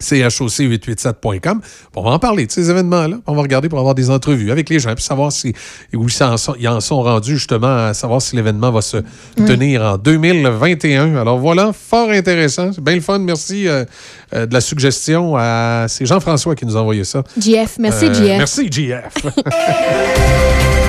choc887.com. 0.01 1.61
On 1.95 2.03
va 2.03 2.11
en 2.11 2.19
parler 2.19 2.47
de 2.47 2.53
ces 2.53 2.71
événements-là. 2.71 3.17
On 3.27 3.35
va 3.35 3.43
regarder 3.43 3.69
pour 3.69 3.79
avoir 3.79 3.95
des 3.95 4.11
entrevues 4.11 4.51
avec 4.51 4.69
les 4.69 4.79
gens, 4.79 4.95
puis 4.95 5.03
savoir 5.05 5.33
si, 5.33 5.55
où 5.95 6.07
ils 6.09 6.23
en 6.23 6.37
sont, 6.37 6.55
ils 6.59 6.69
en 6.69 6.81
sont 6.81 7.03
rendus 7.03 7.35
justement 7.39 7.87
à 7.87 7.95
savoir 7.95 8.21
si 8.23 8.37
l'événement 8.37 8.71
va 8.71 8.83
se 8.83 8.99
tenir 9.47 9.83
en 9.83 9.99
2021. 9.99 11.17
Alors 11.17 11.39
voilà, 11.39 11.73
fort 11.73 12.11
intéressant. 12.11 12.73
C'est 12.73 12.83
bien 12.85 12.95
le 12.95 13.01
fun. 13.01 13.19
Merci 13.19 13.67
euh, 13.69 13.85
euh, 14.35 14.47
de 14.47 14.53
la 14.55 14.61
suggestion 14.61 15.35
à... 15.37 15.87
C'est 15.89 16.07
Jean-François 16.07 16.55
qui 16.55 16.67
nous 16.67 16.77
a 16.77 16.81
envoyé 16.81 17.05
ça. 17.05 17.23
GF. 17.39 17.77
Merci, 17.79 18.07
Euh, 18.07 18.15
GF. 18.15 18.39
Merci, 18.39 18.69
GF. 18.71 19.15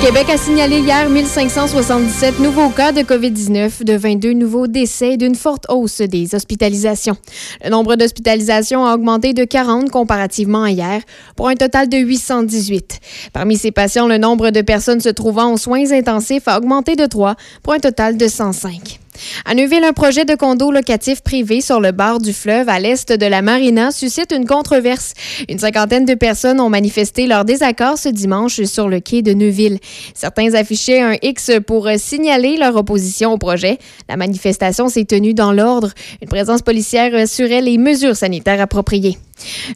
Québec 0.00 0.30
a 0.30 0.38
signalé 0.38 0.78
hier 0.78 1.10
1577 1.10 2.38
nouveaux 2.38 2.70
cas 2.70 2.90
de 2.90 3.02
COVID-19, 3.02 3.84
de 3.84 3.92
22 3.92 4.32
nouveaux 4.32 4.66
décès 4.66 5.12
et 5.12 5.16
d'une 5.18 5.34
forte 5.34 5.66
hausse 5.68 6.00
des 6.00 6.34
hospitalisations. 6.34 7.18
Le 7.62 7.68
nombre 7.68 7.96
d'hospitalisations 7.96 8.86
a 8.86 8.94
augmenté 8.94 9.34
de 9.34 9.44
40 9.44 9.90
comparativement 9.90 10.62
à 10.62 10.70
hier, 10.70 11.02
pour 11.36 11.48
un 11.48 11.54
total 11.54 11.90
de 11.90 11.98
818. 11.98 12.98
Parmi 13.34 13.58
ces 13.58 13.72
patients, 13.72 14.08
le 14.08 14.16
nombre 14.16 14.48
de 14.48 14.62
personnes 14.62 15.00
se 15.00 15.10
trouvant 15.10 15.52
aux 15.52 15.58
soins 15.58 15.92
intensifs 15.92 16.48
a 16.48 16.56
augmenté 16.56 16.96
de 16.96 17.04
3, 17.04 17.36
pour 17.62 17.74
un 17.74 17.78
total 17.78 18.16
de 18.16 18.26
105. 18.26 18.99
À 19.44 19.54
Neuville, 19.54 19.84
un 19.84 19.92
projet 19.92 20.24
de 20.24 20.34
condo 20.34 20.70
locatif 20.70 21.22
privé 21.22 21.60
sur 21.60 21.80
le 21.80 21.92
bord 21.92 22.20
du 22.20 22.32
fleuve 22.32 22.68
à 22.68 22.78
l'est 22.78 23.12
de 23.12 23.26
la 23.26 23.42
marina 23.42 23.90
suscite 23.90 24.32
une 24.32 24.46
controverse. 24.46 25.14
Une 25.48 25.58
cinquantaine 25.58 26.04
de 26.04 26.14
personnes 26.14 26.60
ont 26.60 26.68
manifesté 26.68 27.26
leur 27.26 27.44
désaccord 27.44 27.98
ce 27.98 28.08
dimanche 28.08 28.62
sur 28.62 28.88
le 28.88 29.00
quai 29.00 29.22
de 29.22 29.32
Neuville. 29.32 29.78
Certains 30.14 30.54
affichaient 30.54 31.00
un 31.00 31.16
X 31.22 31.52
pour 31.66 31.88
signaler 31.96 32.56
leur 32.56 32.76
opposition 32.76 33.32
au 33.32 33.38
projet. 33.38 33.78
La 34.08 34.16
manifestation 34.16 34.88
s'est 34.88 35.04
tenue 35.04 35.34
dans 35.34 35.52
l'ordre. 35.52 35.90
Une 36.22 36.28
présence 36.28 36.62
policière 36.62 37.14
assurait 37.14 37.62
les 37.62 37.78
mesures 37.78 38.16
sanitaires 38.16 38.60
appropriées. 38.60 39.18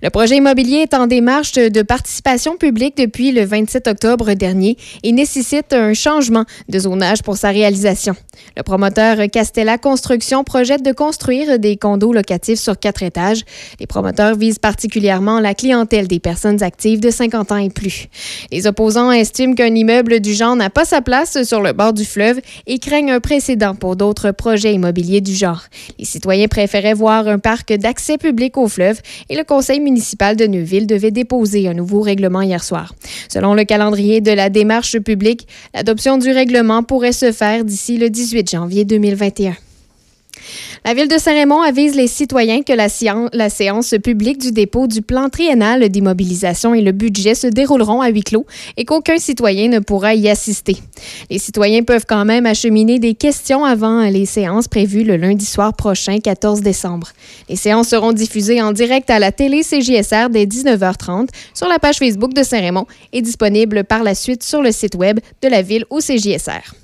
Le 0.03 0.11
projet 0.11 0.36
immobilier 0.36 0.78
est 0.78 0.95
en 0.95 1.07
démarche 1.07 1.53
de 1.53 1.82
participation 1.82 2.57
publique 2.57 2.97
depuis 2.97 3.32
le 3.32 3.45
27 3.45 3.89
octobre 3.89 4.32
dernier 4.35 4.77
et 5.03 5.12
nécessite 5.12 5.73
un 5.73 5.95
changement 5.95 6.45
de 6.69 6.78
zonage 6.78 7.23
pour 7.23 7.36
sa 7.36 7.51
réalisation. 7.51 8.15
Le 8.57 8.62
promoteur 8.62 9.19
Castella 9.32 9.78
Construction 9.78 10.45
projette 10.45 10.85
de 10.85 10.93
construire 10.93 11.59
des 11.59 11.77
condos 11.77 12.12
locatifs 12.12 12.59
sur 12.61 12.78
quatre 12.78 13.03
étages. 13.03 13.43
Les 13.81 13.86
promoteurs 13.86 14.36
visent 14.36 14.59
particulièrement 14.59 15.41
la 15.41 15.55
clientèle 15.55 16.09
des 16.09 16.20
personnes 16.20 16.62
actives 16.62 17.01
de 17.01 17.11
50 17.11 17.53
ans 17.53 17.57
et 17.57 17.70
plus. 17.70 18.09
Les 18.51 18.66
opposants 18.66 19.12
estiment 19.12 19.55
qu'un 19.55 19.74
immeuble 19.74 20.20
du 20.20 20.35
genre 20.35 20.57
n'a 20.57 20.70
pas 20.70 20.85
sa 20.85 21.01
place 21.01 21.43
sur 21.45 21.61
le 21.61 21.73
bord 21.73 21.93
du 21.93 22.05
fleuve 22.05 22.41
et 22.66 22.78
craignent 22.78 23.12
un 23.12 23.20
précédent 23.20 23.74
pour 23.74 23.97
d'autres 23.97 24.31
projets 24.31 24.74
immobiliers 24.74 25.20
du 25.20 25.35
genre. 25.35 25.62
Les 25.99 26.05
citoyens 26.05 26.49
préféraient 26.49 26.95
voir 26.95 27.28
un 27.28 27.39
parc 27.39 27.73
d'accès 27.73 28.19
public 28.19 28.57
au 28.57 28.69
fleuve 28.69 29.01
et 29.28 29.36
le 29.36 29.45
conseil 29.55 29.78
municipal 29.78 30.35
de 30.35 30.47
Neuville 30.48 30.89
devait 30.89 31.12
déposer 31.12 31.68
un 31.68 31.74
nouveau 31.74 32.01
règlement 32.01 32.43
hier 32.43 32.64
soir. 32.64 32.93
Selon 33.28 33.55
le 33.55 33.62
calendrier 33.62 34.20
de 34.20 34.32
la 34.32 34.51
démarche 34.51 34.98
publique, 34.98 35.47
l'adoption 35.72 36.18
du 36.18 36.32
règlement 36.32 36.82
pourrait 36.82 37.12
se 37.12 37.31
faire 37.31 37.64
d'ici 37.64 37.97
le 37.97 38.10
18 38.10 38.51
janvier 38.51 38.85
2021. 38.85 39.55
La 40.85 40.93
Ville 40.93 41.09
de 41.09 41.16
Saint-Raymond 41.19 41.62
avise 41.62 41.94
les 41.94 42.06
citoyens 42.09 42.62
que 42.62 42.73
la, 42.73 42.89
séan- 42.89 43.28
la 43.32 43.48
séance 43.48 43.94
publique 44.02 44.39
du 44.39 44.52
dépôt 44.52 44.86
du 44.86 45.01
plan 45.01 45.28
triennal 45.31 45.89
d'immobilisation 45.89 46.74
et 46.74 46.82
le 46.82 46.93
budget 46.93 47.35
se 47.35 47.47
dérouleront 47.47 48.02
à 48.02 48.09
huis 48.09 48.23
clos 48.23 48.44
et 48.77 48.85
qu'aucun 48.85 49.19
citoyen 49.19 49.69
ne 49.69 49.78
pourra 49.78 50.15
y 50.15 50.28
assister. 50.28 50.77
Les 51.31 51.39
citoyens 51.39 51.82
peuvent 51.82 52.05
quand 52.06 52.24
même 52.24 52.44
acheminer 52.47 52.98
des 52.98 53.15
questions 53.15 53.65
avant 53.65 54.02
les 54.02 54.27
séances 54.27 54.69
prévues 54.69 55.05
le 55.05 55.16
lundi 55.16 55.47
soir 55.47 55.73
prochain, 55.74 56.19
14 56.19 56.61
décembre. 56.61 57.09
Les 57.48 57.56
séances 57.56 57.89
seront 57.89 58.12
diffusées 58.12 58.61
en 58.61 58.73
direct 58.73 59.09
à 59.11 59.19
la 59.19 59.32
télé 59.32 59.62
CJSR 59.62 60.28
dès 60.31 60.44
19h30 60.44 61.28
sur 61.55 61.69
la 61.69 61.78
page 61.78 61.97
Facebook 61.98 62.35
de 62.35 62.43
Saint-Raymond 62.43 62.86
et 63.12 63.23
disponibles 63.23 63.85
par 63.85 64.02
la 64.02 64.15
suite 64.15 64.43
sur 64.43 64.61
le 64.61 64.73
site 64.73 64.94
web 64.97 65.20
de 65.43 65.48
la 65.48 65.62
ville 65.62 65.85
ou 65.90 66.01
CJSR. 66.01 66.74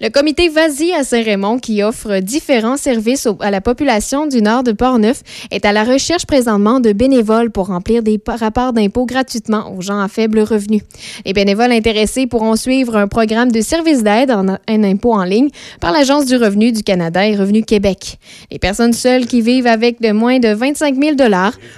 Le 0.00 0.08
comité 0.08 0.48
Vas-y 0.48 0.92
à 0.92 1.04
Saint-Raymond, 1.04 1.58
qui 1.58 1.82
offre 1.82 2.20
différents 2.20 2.76
services 2.76 3.28
à 3.40 3.50
la 3.50 3.60
population 3.60 4.26
du 4.26 4.42
nord 4.42 4.62
de 4.62 4.72
Portneuf, 4.72 5.22
est 5.50 5.64
à 5.64 5.72
la 5.72 5.84
recherche 5.84 6.26
présentement 6.26 6.80
de 6.80 6.92
bénévoles 6.92 7.50
pour 7.50 7.66
remplir 7.66 8.02
des 8.02 8.20
rapports 8.26 8.72
d'impôts 8.72 9.06
gratuitement 9.06 9.74
aux 9.76 9.80
gens 9.80 10.00
à 10.00 10.08
faible 10.08 10.40
revenu. 10.40 10.82
Les 11.24 11.32
bénévoles 11.32 11.72
intéressés 11.72 12.26
pourront 12.26 12.56
suivre 12.56 12.96
un 12.96 13.08
programme 13.08 13.50
de 13.52 13.60
service 13.60 14.02
d'aide 14.02 14.30
en 14.30 14.46
un 14.48 14.84
impôt 14.84 15.12
en 15.12 15.24
ligne 15.24 15.48
par 15.80 15.92
l'Agence 15.92 16.26
du 16.26 16.36
revenu 16.36 16.72
du 16.72 16.82
Canada 16.82 17.26
et 17.26 17.36
Revenu 17.36 17.62
Québec. 17.62 18.18
Les 18.50 18.58
personnes 18.58 18.92
seules 18.92 19.26
qui 19.26 19.40
vivent 19.40 19.66
avec 19.66 20.00
de 20.00 20.12
moins 20.12 20.38
de 20.38 20.52
25 20.52 20.96
000 20.96 21.16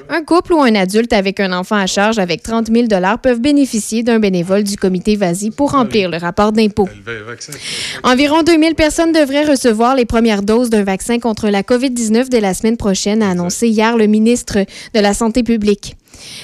un 0.08 0.22
couple 0.24 0.54
ou 0.54 0.60
un 0.60 0.74
adulte 0.74 1.12
avec 1.12 1.40
un 1.40 1.52
enfant 1.52 1.76
à 1.76 1.86
charge 1.86 2.18
avec 2.18 2.42
30 2.42 2.68
000 2.68 2.86
peuvent 3.22 3.40
bénéficier 3.40 4.02
d'un 4.02 4.18
bénévole 4.18 4.64
du 4.64 4.76
comité 4.76 5.16
Vas-y 5.16 5.50
pour 5.50 5.72
remplir 5.72 6.08
le 6.10 6.16
rapport 6.16 6.52
d'impôt. 6.52 6.88
Environ 8.02 8.42
2000 8.42 8.74
personnes 8.74 9.12
devraient 9.12 9.44
recevoir 9.44 9.94
les 9.94 10.04
premières 10.04 10.42
doses 10.42 10.70
d'un 10.70 10.84
vaccin 10.84 11.18
contre 11.18 11.48
la 11.48 11.62
COVID-19 11.62 12.28
dès 12.28 12.40
la 12.40 12.54
semaine 12.54 12.76
prochaine, 12.76 13.22
a 13.22 13.30
annoncé 13.30 13.68
hier 13.68 13.96
le 13.96 14.06
ministre 14.06 14.58
de 14.94 15.00
la 15.00 15.14
Santé 15.14 15.42
publique. 15.42 15.96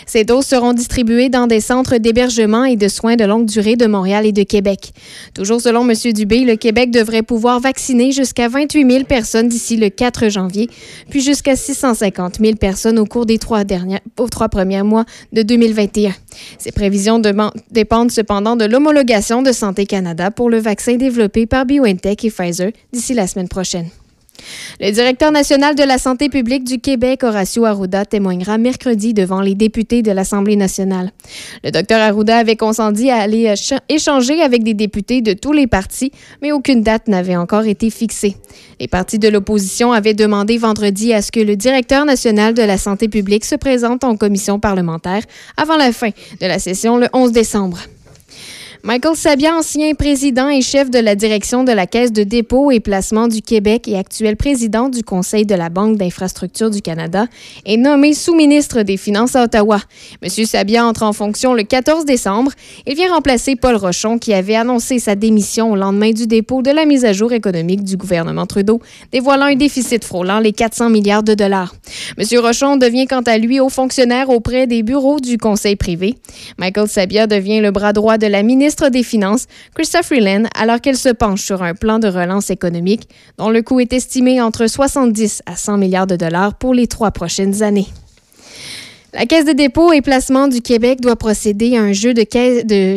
Ces 0.08 0.24
doses 0.24 0.46
seront 0.46 0.72
distribuées 0.72 1.28
dans 1.28 1.46
des 1.46 1.60
centres 1.60 1.98
d'hébergement 1.98 2.64
et 2.64 2.76
de 2.76 2.88
soins 2.88 3.16
de 3.16 3.24
longue 3.24 3.44
durée 3.44 3.76
de 3.76 3.86
Montréal 3.86 4.24
et 4.24 4.32
de 4.32 4.42
Québec. 4.42 4.92
Toujours 5.34 5.60
selon 5.60 5.86
M. 5.86 5.94
Dubé, 6.14 6.40
le 6.40 6.56
Québec 6.56 6.90
devrait 6.90 7.22
pouvoir 7.22 7.60
vacciner 7.60 8.10
jusqu'à 8.10 8.48
28 8.48 8.90
000 8.90 9.04
personnes 9.04 9.48
d'ici 9.48 9.76
le 9.76 9.90
4 9.90 10.30
janvier, 10.30 10.70
puis 11.10 11.20
jusqu'à 11.20 11.56
650 11.56 12.38
000 12.40 12.54
personnes 12.56 12.98
au 12.98 13.04
cours 13.04 13.26
des 13.26 13.36
trois, 13.36 13.64
trois 14.30 14.48
premiers 14.48 14.82
mois 14.82 15.04
de 15.34 15.42
2021. 15.42 16.14
Ces 16.56 16.72
prévisions 16.72 17.20
dépendent 17.70 18.10
cependant 18.10 18.56
de 18.56 18.64
l'homologation 18.64 19.42
de 19.42 19.52
Santé 19.52 19.84
Canada 19.84 20.30
pour 20.30 20.48
le 20.48 20.58
vaccin 20.58 20.96
développé 20.96 21.44
par 21.44 21.66
BioNTech 21.66 22.24
et 22.24 22.30
Pfizer 22.30 22.70
d'ici 22.94 23.12
la 23.12 23.26
semaine 23.26 23.48
prochaine. 23.48 23.88
Le 24.80 24.90
directeur 24.90 25.32
national 25.32 25.74
de 25.74 25.82
la 25.82 25.98
santé 25.98 26.28
publique 26.28 26.64
du 26.64 26.78
Québec, 26.78 27.24
Horacio 27.24 27.64
Arruda, 27.64 28.04
témoignera 28.04 28.58
mercredi 28.58 29.14
devant 29.14 29.40
les 29.40 29.54
députés 29.54 30.02
de 30.02 30.10
l'Assemblée 30.12 30.56
nationale. 30.56 31.10
Le 31.64 31.70
docteur 31.70 32.00
Arruda 32.00 32.38
avait 32.38 32.56
consenti 32.56 33.10
à 33.10 33.16
aller 33.16 33.44
écha- 33.46 33.80
échanger 33.88 34.40
avec 34.42 34.62
des 34.62 34.74
députés 34.74 35.20
de 35.20 35.32
tous 35.32 35.52
les 35.52 35.66
partis, 35.66 36.12
mais 36.42 36.52
aucune 36.52 36.82
date 36.82 37.08
n'avait 37.08 37.36
encore 37.36 37.64
été 37.66 37.90
fixée. 37.90 38.36
Les 38.80 38.88
partis 38.88 39.18
de 39.18 39.28
l'opposition 39.28 39.92
avaient 39.92 40.14
demandé 40.14 40.56
vendredi 40.58 41.12
à 41.12 41.22
ce 41.22 41.32
que 41.32 41.40
le 41.40 41.56
directeur 41.56 42.04
national 42.04 42.54
de 42.54 42.62
la 42.62 42.78
santé 42.78 43.08
publique 43.08 43.44
se 43.44 43.56
présente 43.56 44.04
en 44.04 44.16
commission 44.16 44.60
parlementaire 44.60 45.22
avant 45.56 45.76
la 45.76 45.92
fin 45.92 46.10
de 46.40 46.46
la 46.46 46.58
session 46.58 46.96
le 46.96 47.08
11 47.12 47.32
décembre. 47.32 47.78
Michael 48.84 49.16
Sabia, 49.16 49.56
ancien 49.56 49.92
président 49.94 50.48
et 50.48 50.62
chef 50.62 50.88
de 50.88 51.00
la 51.00 51.16
direction 51.16 51.64
de 51.64 51.72
la 51.72 51.88
Caisse 51.88 52.12
de 52.12 52.22
dépôt 52.22 52.70
et 52.70 52.78
placement 52.78 53.26
du 53.26 53.42
Québec 53.42 53.88
et 53.88 53.98
actuel 53.98 54.36
président 54.36 54.88
du 54.88 55.02
Conseil 55.02 55.44
de 55.44 55.54
la 55.56 55.68
Banque 55.68 55.96
d'infrastructure 55.96 56.70
du 56.70 56.80
Canada, 56.80 57.26
est 57.66 57.76
nommé 57.76 58.14
sous-ministre 58.14 58.82
des 58.82 58.96
Finances 58.96 59.34
à 59.34 59.42
Ottawa. 59.42 59.80
M. 60.22 60.28
Sabia 60.46 60.86
entre 60.86 61.02
en 61.02 61.12
fonction 61.12 61.54
le 61.54 61.64
14 61.64 62.04
décembre. 62.04 62.52
Il 62.86 62.94
vient 62.94 63.12
remplacer 63.12 63.56
Paul 63.56 63.74
Rochon 63.74 64.16
qui 64.18 64.32
avait 64.32 64.54
annoncé 64.54 65.00
sa 65.00 65.16
démission 65.16 65.72
au 65.72 65.76
lendemain 65.76 66.12
du 66.12 66.28
dépôt 66.28 66.62
de 66.62 66.70
la 66.70 66.84
mise 66.84 67.04
à 67.04 67.12
jour 67.12 67.32
économique 67.32 67.82
du 67.82 67.96
gouvernement 67.96 68.46
Trudeau, 68.46 68.80
dévoilant 69.10 69.46
un 69.46 69.56
déficit 69.56 70.04
frôlant 70.04 70.38
les 70.38 70.52
400 70.52 70.88
milliards 70.90 71.24
de 71.24 71.34
dollars. 71.34 71.74
M. 72.16 72.24
Rochon 72.38 72.76
devient 72.76 73.08
quant 73.08 73.22
à 73.22 73.38
lui 73.38 73.58
haut 73.58 73.70
fonctionnaire 73.70 74.30
auprès 74.30 74.68
des 74.68 74.84
bureaux 74.84 75.18
du 75.18 75.36
Conseil 75.36 75.74
privé. 75.74 76.14
Michael 76.58 76.88
Sabia 76.88 77.26
devient 77.26 77.60
le 77.60 77.72
bras 77.72 77.92
droit 77.92 78.18
de 78.18 78.28
la 78.28 78.44
ministre 78.44 78.67
des 78.90 79.02
Finances, 79.02 79.46
Christophe 79.74 80.06
Freeland, 80.06 80.44
alors 80.54 80.80
qu'elle 80.80 80.96
se 80.96 81.08
penche 81.08 81.42
sur 81.42 81.62
un 81.62 81.74
plan 81.74 81.98
de 81.98 82.08
relance 82.08 82.50
économique 82.50 83.08
dont 83.38 83.50
le 83.50 83.62
coût 83.62 83.80
est 83.80 83.92
estimé 83.92 84.40
entre 84.40 84.66
70 84.66 85.42
à 85.46 85.56
100 85.56 85.78
milliards 85.78 86.06
de 86.06 86.16
dollars 86.16 86.54
pour 86.54 86.74
les 86.74 86.86
trois 86.86 87.10
prochaines 87.10 87.62
années. 87.62 87.86
La 89.14 89.24
Caisse 89.24 89.46
de 89.46 89.52
dépôt 89.52 89.90
et 89.94 90.02
placement 90.02 90.48
du 90.48 90.60
Québec 90.60 91.00
doit 91.00 91.16
procéder 91.16 91.78
à 91.78 91.80
un 91.80 91.94
jeu 91.94 92.12
de, 92.12 92.26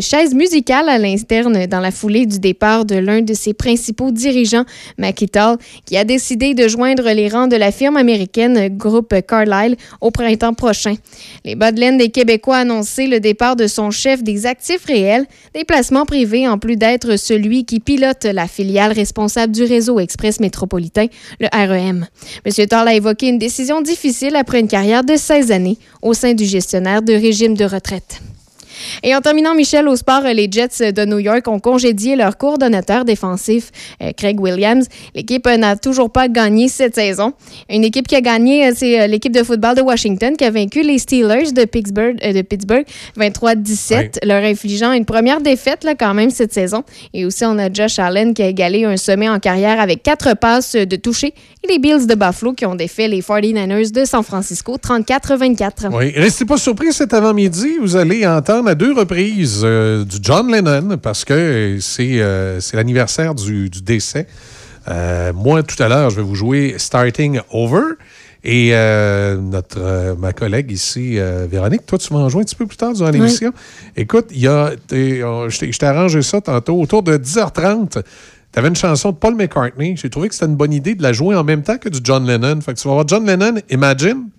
chaises 0.02 0.36
musicales 0.36 0.90
à 0.90 0.98
l'interne 0.98 1.68
dans 1.68 1.80
la 1.80 1.90
foulée 1.90 2.26
du 2.26 2.38
départ 2.38 2.84
de 2.84 2.96
l'un 2.96 3.22
de 3.22 3.34
ses 3.34 3.54
principaux 3.54 4.12
dirigeants, 4.12 4.66
McItall, 4.98 5.56
qui 5.86 5.96
a 5.96 6.04
décidé 6.04 6.54
de 6.54 6.68
joindre 6.68 7.10
les 7.14 7.30
rangs 7.30 7.48
de 7.48 7.56
la 7.56 7.72
firme 7.72 7.96
américaine 7.96 8.68
Groupe 8.76 9.16
Carlyle 9.26 9.78
au 10.02 10.12
printemps 10.12 10.54
prochain. 10.54 10.96
Les 11.46 11.56
bas 11.56 11.72
de 11.72 11.80
laine 11.80 11.98
des 11.98 12.10
Québécois 12.10 12.58
a 12.58 12.60
annoncé 12.60 13.08
le 13.08 13.22
départ 13.22 13.56
de 13.56 13.68
son 13.68 13.90
chef 13.90 14.22
des 14.22 14.46
actifs 14.46 14.84
réels, 14.84 15.26
des 15.54 15.64
placements 15.64 16.06
privés, 16.06 16.46
en 16.46 16.58
plus 16.58 16.76
d'être 16.76 17.18
celui 17.18 17.64
qui 17.64 17.80
pilote 17.80 18.26
la 18.26 18.48
filiale 18.48 18.92
responsable 18.92 19.54
du 19.54 19.64
réseau 19.64 19.98
express 20.02 20.42
métropolitain, 20.42 21.08
le 21.40 21.48
REM. 21.54 22.06
M. 22.44 22.68
Tall 22.68 22.90
a 22.90 22.96
évoqué 22.96 23.30
une 23.30 23.40
décision 23.40 23.82
difficile 23.82 24.36
après 24.36 24.60
une 24.60 24.68
carrière 24.68 25.06
de 25.06 25.16
16 25.16 25.54
années 25.54 25.78
au 26.02 26.14
sein 26.14 26.34
du 26.34 26.46
gestionnaire 26.46 27.02
de 27.02 27.14
régime 27.14 27.56
de 27.56 27.66
retraite. 27.66 28.22
Et 29.04 29.16
en 29.16 29.22
terminant, 29.22 29.56
Michel, 29.56 29.88
au 29.88 29.96
sport, 29.96 30.22
les 30.22 30.48
Jets 30.52 30.92
de 30.92 31.06
New 31.06 31.20
York 31.20 31.48
ont 31.48 31.60
congédié 31.60 32.16
leur 32.16 32.38
coordonnateur 32.38 33.06
défensif, 33.06 33.72
euh, 34.02 34.12
Craig 34.16 34.40
Williams. 34.40 34.88
L'équipe 35.16 35.48
n'a 35.48 35.76
toujours 35.76 36.12
pas 36.12 36.28
gagné 36.28 36.68
cette 36.68 36.96
saison. 36.96 37.34
Une 37.70 37.84
équipe 37.84 38.08
qui 38.08 38.16
a 38.16 38.22
gagné, 38.22 38.68
euh, 38.68 38.74
c'est 38.76 39.02
euh, 39.02 39.08
l'équipe 39.08 39.32
de 39.32 39.44
football 39.44 39.76
de 39.76 39.82
Washington 39.82 40.36
qui 40.38 40.46
a 40.46 40.52
vaincu 40.52 40.82
les 40.82 41.00
Steelers 41.00 41.52
de 41.52 41.66
Pittsburgh, 41.66 42.18
euh, 42.24 42.34
de 42.34 42.42
Pittsburgh 42.42 42.86
23-17, 43.18 44.26
leur 44.26 44.44
infligeant 44.44 44.92
une 44.92 45.06
première 45.06 45.42
défaite 45.42 45.84
là, 45.84 45.96
quand 45.96 46.14
même 46.14 46.30
cette 46.30 46.54
saison. 46.54 46.84
Et 47.14 47.26
aussi, 47.26 47.46
on 47.46 47.58
a 47.58 47.72
Josh 47.72 48.00
Allen 48.00 48.34
qui 48.34 48.44
a 48.44 48.48
égalé 48.48 48.86
un 48.86 48.98
sommet 48.98 49.30
en 49.30 49.40
carrière 49.40 49.80
avec 49.80 50.04
quatre 50.04 50.36
passes 50.36 50.76
de 50.76 50.96
toucher. 50.96 51.34
Et 51.64 51.68
les 51.72 51.80
Bills 51.80 52.08
de 52.08 52.16
Buffalo 52.16 52.54
qui 52.54 52.66
ont 52.66 52.76
défait 52.76 53.08
les 53.08 53.22
49ers 53.22 53.92
de 53.92 54.06
San 54.06 54.24
Francisco 54.24 54.78
34-24. 54.78 55.96
Oui, 55.96 56.12
restez 56.16 56.46
pas 56.46 56.58
surpris 56.58 56.92
cet 56.92 57.14
avant-midi, 57.14 57.78
vous 57.80 57.96
allez 57.96 58.26
entendre 58.26 58.71
à 58.72 58.76
deux 58.76 58.94
reprises 58.94 59.64
euh, 59.66 60.06
du 60.06 60.16
John 60.22 60.50
Lennon 60.50 60.98
parce 60.98 61.26
que 61.26 61.78
c'est 61.82 62.22
euh, 62.22 62.62
l'anniversaire 62.72 63.36
du, 63.36 63.70
du 63.70 63.82
décès. 63.82 64.28
Euh, 64.88 65.34
moi, 65.34 65.62
tout 65.62 65.82
à 65.84 65.90
l'heure, 65.90 66.10
je 66.10 66.16
vais 66.16 66.22
vous 66.22 66.36
jouer 66.36 66.76
Starting 66.78 67.42
Over. 67.52 67.96
Et 68.46 68.70
euh, 68.72 69.36
notre, 69.36 70.16
ma 70.18 70.32
collègue 70.32 70.72
ici, 70.72 71.20
Véronique, 71.50 71.86
toi, 71.86 71.98
tu 72.00 72.14
m'en 72.14 72.30
jouer 72.30 72.44
un 72.44 72.46
petit 72.46 72.56
peu 72.56 72.66
plus 72.66 72.78
tard 72.78 72.94
durant 72.94 73.10
l'émission. 73.10 73.52
Écoute, 73.98 74.28
il 74.32 74.40
y 74.40 74.48
a, 74.48 74.72
je 74.90 75.78
t'ai 75.78 75.86
arrangé 75.86 76.22
ça 76.22 76.40
tantôt. 76.40 76.80
Autour 76.80 77.04
de 77.04 77.18
10h30, 77.18 78.02
tu 78.54 78.60
avais 78.60 78.70
une 78.70 78.76
chanson 78.78 79.12
de 79.12 79.18
Paul 79.18 79.36
McCartney. 79.36 79.98
J'ai 79.98 80.10
trouvé 80.10 80.30
que 80.30 80.34
c'était 80.34 80.48
une 80.48 80.56
bonne 80.56 80.74
idée 80.74 80.96
de 80.96 81.04
la 81.04 81.12
jouer 81.12 81.36
en 81.36 81.44
même 81.44 81.62
temps 81.62 81.78
que 81.78 81.90
du 81.90 82.00
John 82.02 82.26
Lennon. 82.26 82.62
Fait 82.62 82.74
que 82.74 82.80
tu 82.80 82.88
vas 82.88 82.94
voir 82.94 83.08
John 83.08 83.26
Lennon, 83.26 83.56
Imagine. 83.70 84.30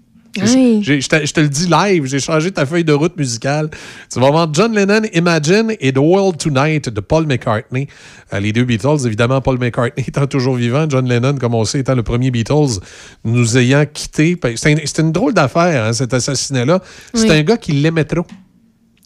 Oui. 0.41 0.81
Je 0.83 1.07
te, 1.09 1.27
je 1.27 1.33
te 1.33 1.41
le 1.41 1.49
dis 1.49 1.67
live, 1.69 2.07
j'ai 2.07 2.19
changé 2.21 2.51
ta 2.51 2.65
feuille 2.65 2.85
de 2.85 2.93
route 2.95 3.17
musicale. 3.19 3.69
Tu 4.11 4.19
vas 4.19 4.31
voir 4.31 4.49
John 4.53 4.75
Lennon, 4.75 5.03
Imagine 5.13 5.75
et 5.79 5.93
The 5.93 5.99
World 5.99 6.39
Tonight 6.39 6.89
de 6.89 7.01
Paul 7.01 7.27
McCartney. 7.27 7.87
Euh, 8.33 8.41
les 8.41 8.53
deux 8.53 8.65
Beatles, 8.65 9.07
évidemment, 9.07 9.41
Paul 9.43 9.59
McCartney 9.59 10.05
étant 10.09 10.27
toujours 10.27 10.55
vivant, 10.55 10.87
John 10.89 11.07
Lennon, 11.07 11.37
comme 11.37 11.55
on 11.55 11.65
sait, 11.65 11.81
étant 11.81 11.95
le 11.95 12.03
premier 12.03 12.31
Beatles, 12.31 12.81
nous 13.25 13.59
ayant 13.59 13.85
quittés. 13.85 14.39
C'était 14.55 14.73
une, 14.73 14.87
c'était 14.87 15.03
une 15.03 15.13
drôle 15.13 15.35
d'affaire, 15.35 15.85
hein, 15.85 15.93
cet 15.93 16.15
assassinat-là. 16.15 16.81
C'est 17.13 17.25
Oui. 17.29 17.37
un 17.37 17.43
gars 17.43 17.57
qui 17.59 17.73
l'aimait 17.73 18.05
trop. 18.05 18.25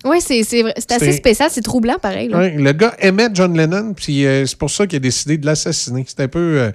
Oui, 0.04 0.18
c'est 0.20 0.42
assez 0.92 1.12
spécial, 1.12 1.48
c'est 1.50 1.62
troublant 1.62 1.98
pareil. 2.00 2.28
là. 2.28 2.38
Ouais, 2.38 2.50
le 2.56 2.70
gars 2.72 2.94
aimait 3.00 3.28
John 3.34 3.56
Lennon, 3.56 3.92
puis 3.94 4.24
euh, 4.24 4.46
c'est 4.46 4.56
pour 4.56 4.70
ça 4.70 4.86
qu'il 4.86 4.96
a 4.98 5.00
décidé 5.00 5.36
de 5.36 5.46
l'assassiner. 5.46 6.04
C'est 6.06 6.20
un 6.20 6.28
peu, 6.28 6.38
euh, 6.60 6.70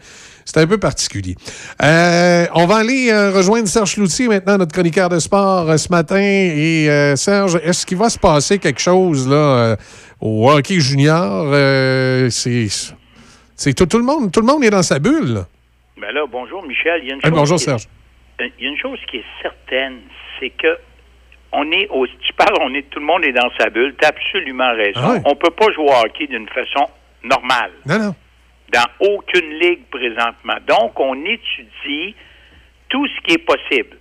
c'est 0.46 0.58
un 0.58 0.68
peu 0.68 0.78
particulier. 0.78 1.36
Euh, 1.82 2.46
on 2.54 2.66
va 2.66 2.78
aller 2.78 3.10
euh, 3.12 3.32
rejoindre 3.32 3.68
Serge 3.68 3.98
Loutier 3.98 4.28
maintenant, 4.28 4.58
notre 4.58 4.74
chroniqueur 4.74 5.10
de 5.10 5.20
sport 5.20 5.70
euh, 5.70 5.78
ce 5.78 5.90
matin. 5.90 6.20
Et 6.22 6.88
Serge, 7.16 7.60
est-ce 7.64 7.86
qu'il 7.86 7.98
va 7.98 8.10
se 8.10 8.20
passer 8.20 8.60
quelque 8.60 8.80
chose 8.82 9.28
là 9.28 9.76
au 10.20 10.50
hockey 10.52 10.80
junior? 10.80 11.46
C'est, 12.32 12.68
c'est 13.56 13.74
tout, 13.74 13.86
tout 13.86 13.98
le 13.98 14.04
monde, 14.04 14.32
tout 14.32 14.40
le 14.42 14.46
monde 14.48 14.64
est 14.64 14.70
dans 14.70 14.84
sa 14.84 15.00
bulle. 15.00 15.34
là. 15.34 15.46
Ben 16.00 16.12
là, 16.14 16.22
bonjour 16.32 16.64
Michel. 16.66 17.02
Il 17.04 17.10
y 17.10 17.12
a 17.12 17.16
une 17.16 17.22
chose 17.22 17.32
bonjour 17.32 17.56
est- 17.56 17.60
Serge. 17.66 17.88
il 18.40 18.64
y 18.64 18.68
a 18.68 18.72
une 18.72 18.78
chose 18.78 18.98
qui 19.10 19.18
est 19.18 19.26
certaine, 19.42 19.98
c'est 20.40 20.50
que 20.50 20.78
on 21.54 21.70
est 21.72 21.88
au, 21.90 22.08
tu 22.08 22.34
parles, 22.38 22.56
on 22.62 22.74
est, 22.74 22.90
tout 22.90 23.00
le 23.00 23.06
monde 23.06 23.24
est 23.26 23.34
dans 23.34 23.50
sa 23.60 23.70
bulle. 23.70 23.94
Tu 24.00 24.06
as 24.06 24.10
absolument 24.10 24.72
raison. 24.74 25.00
Ah. 25.04 25.18
On 25.26 25.36
peut 25.36 25.52
pas 25.52 25.66
jouer 25.74 25.84
au 25.86 25.92
hockey 26.06 26.26
d'une 26.28 26.48
façon 26.48 26.90
normale. 27.24 27.72
Non, 27.86 28.00
non. 28.00 28.16
Dans 28.72 28.88
aucune 29.00 29.60
ligue 29.60 29.86
présentement. 29.90 30.56
Donc, 30.68 31.00
on 31.00 31.26
étudie 31.26 32.16
tout 32.90 33.06
ce 33.08 33.22
qui 33.22 33.34
est 33.34 33.46
possible. 33.46 33.98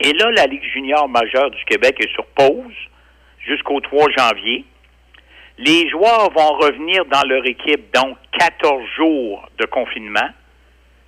Et 0.00 0.12
là, 0.12 0.30
la 0.30 0.46
Ligue 0.46 0.64
junior 0.72 1.08
majeure 1.08 1.50
du 1.50 1.64
Québec 1.64 1.96
est 2.00 2.12
sur 2.12 2.24
pause 2.26 2.74
jusqu'au 3.46 3.80
3 3.80 4.06
janvier. 4.16 4.64
Les 5.58 5.88
joueurs 5.90 6.30
vont 6.30 6.56
revenir 6.58 7.04
dans 7.06 7.22
leur 7.28 7.44
équipe, 7.46 7.92
donc 7.94 8.16
14 8.38 8.82
jours 8.96 9.48
de 9.58 9.66
confinement. 9.66 10.28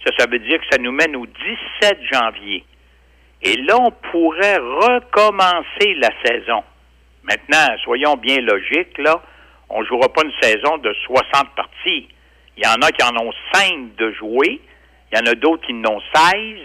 Ça, 0.04 0.12
ça 0.18 0.26
veut 0.26 0.40
dire 0.40 0.58
que 0.58 0.66
ça 0.70 0.78
nous 0.78 0.92
mène 0.92 1.16
au 1.16 1.26
17 1.26 1.98
janvier. 2.12 2.64
Et 3.42 3.56
là, 3.62 3.78
on 3.80 3.90
pourrait 4.10 4.58
recommencer 4.58 5.94
la 5.94 6.10
saison. 6.24 6.62
Maintenant, 7.22 7.76
soyons 7.82 8.16
bien 8.16 8.40
logiques, 8.40 8.98
là, 8.98 9.22
on 9.70 9.80
ne 9.80 9.86
jouera 9.86 10.12
pas 10.12 10.22
une 10.22 10.32
saison 10.40 10.78
de 10.78 10.92
60 11.06 11.54
parties. 11.56 12.08
Il 12.56 12.64
y 12.64 12.66
en 12.66 12.80
a 12.82 12.90
qui 12.90 13.02
en 13.02 13.16
ont 13.16 13.32
5 13.54 13.96
de 13.96 14.12
jouer, 14.12 14.60
il 15.10 15.18
y 15.18 15.20
en 15.20 15.30
a 15.30 15.34
d'autres 15.34 15.66
qui 15.66 15.72
en 15.72 15.84
ont 15.86 16.00
16. 16.14 16.58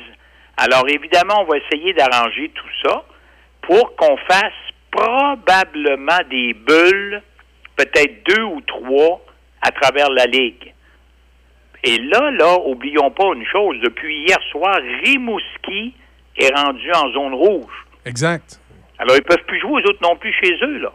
Alors, 0.58 0.88
évidemment, 0.90 1.42
on 1.42 1.46
va 1.46 1.58
essayer 1.58 1.94
d'arranger 1.94 2.52
tout 2.54 2.68
ça 2.84 3.06
pour 3.62 3.96
qu'on 3.96 4.18
fasse 4.18 4.54
probablement 4.92 6.20
des 6.30 6.54
bulles, 6.54 7.22
peut-être 7.76 8.24
deux 8.26 8.44
ou 8.44 8.62
trois, 8.62 9.22
à 9.62 9.72
travers 9.72 10.10
la 10.10 10.26
Ligue. 10.26 10.74
Et 11.84 11.98
là, 11.98 12.32
là, 12.32 12.58
oublions 12.66 13.12
pas 13.12 13.26
une 13.36 13.46
chose, 13.46 13.80
depuis 13.82 14.26
hier 14.26 14.40
soir, 14.52 14.78
Rimouski 15.04 15.94
est 16.38 16.56
rendu 16.56 16.92
en 16.92 17.12
zone 17.12 17.34
rouge. 17.34 17.86
Exact. 18.06 18.60
Alors, 18.98 19.16
ils 19.16 19.24
peuvent 19.24 19.46
plus 19.46 19.60
jouer, 19.60 19.84
aux 19.84 19.90
autres 19.90 20.02
non 20.02 20.16
plus 20.16 20.34
chez 20.34 20.58
eux, 20.64 20.80
là. 20.80 20.92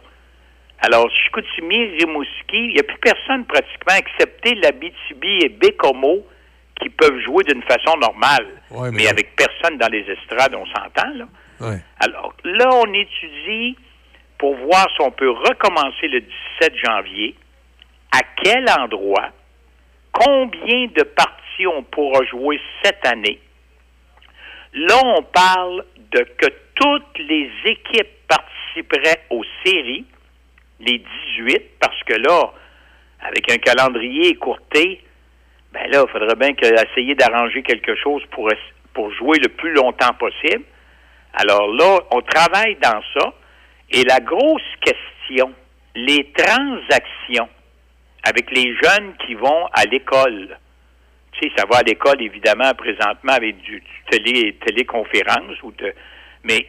Alors, 0.85 1.09
Chicoutimi, 1.11 1.95
Rimouski, 1.97 2.57
il 2.57 2.73
n'y 2.73 2.79
a 2.79 2.83
plus 2.83 2.97
personne 2.97 3.45
pratiquement, 3.45 3.95
excepté 3.95 4.53
l'Abitibi 4.55 5.39
et 5.45 5.49
Bécomo, 5.49 6.27
qui 6.81 6.89
peuvent 6.89 7.19
jouer 7.21 7.45
d'une 7.45 7.63
façon 7.63 7.97
normale. 7.97 8.47
Ouais, 8.69 8.91
mais 8.91 9.07
avec 9.07 9.33
personne 9.37 9.77
dans 9.77 9.87
les 9.87 10.01
estrades, 10.01 10.53
on 10.53 10.65
s'entend, 10.65 11.13
là. 11.15 11.25
Ouais. 11.61 11.77
Alors, 12.01 12.33
là, 12.43 12.69
on 12.73 12.93
étudie 12.93 13.77
pour 14.37 14.57
voir 14.57 14.89
si 14.93 15.01
on 15.01 15.11
peut 15.11 15.29
recommencer 15.29 16.09
le 16.09 16.19
17 16.59 16.73
janvier, 16.85 17.35
à 18.11 18.19
quel 18.43 18.65
endroit, 18.77 19.29
combien 20.11 20.87
de 20.87 21.03
parties 21.03 21.65
on 21.65 21.83
pourra 21.83 22.25
jouer 22.25 22.59
cette 22.83 23.07
année. 23.07 23.39
Là, 24.73 24.99
on 25.05 25.23
parle 25.23 25.85
de 26.11 26.27
que 26.37 26.47
toutes 26.75 27.19
les 27.19 27.49
équipes 27.65 28.27
participeraient 28.27 29.23
aux 29.29 29.45
séries, 29.63 30.05
les 30.85 31.03
18, 31.37 31.79
parce 31.79 32.01
que 32.03 32.13
là, 32.13 32.53
avec 33.21 33.51
un 33.51 33.57
calendrier 33.57 34.29
écourté, 34.29 35.01
ben 35.71 35.89
là, 35.89 36.05
il 36.07 36.11
faudrait 36.11 36.35
bien 36.35 36.53
essayer 36.59 37.15
d'arranger 37.15 37.63
quelque 37.63 37.95
chose 37.95 38.21
pour, 38.31 38.49
pour 38.93 39.11
jouer 39.13 39.39
le 39.39 39.49
plus 39.49 39.73
longtemps 39.73 40.13
possible. 40.13 40.63
Alors 41.33 41.67
là, 41.73 41.99
on 42.11 42.21
travaille 42.21 42.75
dans 42.81 43.01
ça. 43.17 43.33
Et 43.91 44.03
la 44.03 44.19
grosse 44.19 44.61
question, 44.81 45.53
les 45.95 46.31
transactions 46.35 47.49
avec 48.23 48.51
les 48.51 48.75
jeunes 48.81 49.13
qui 49.25 49.35
vont 49.35 49.67
à 49.73 49.83
l'école. 49.85 50.57
Tu 51.33 51.47
sais, 51.47 51.53
ça 51.57 51.65
va 51.69 51.79
à 51.79 51.83
l'école, 51.83 52.21
évidemment, 52.21 52.71
présentement, 52.75 53.33
avec 53.33 53.57
du, 53.61 53.79
du 53.79 54.03
télé, 54.09 54.55
téléconférence 54.65 55.61
ou 55.63 55.71
de. 55.71 55.93
Mais 56.43 56.65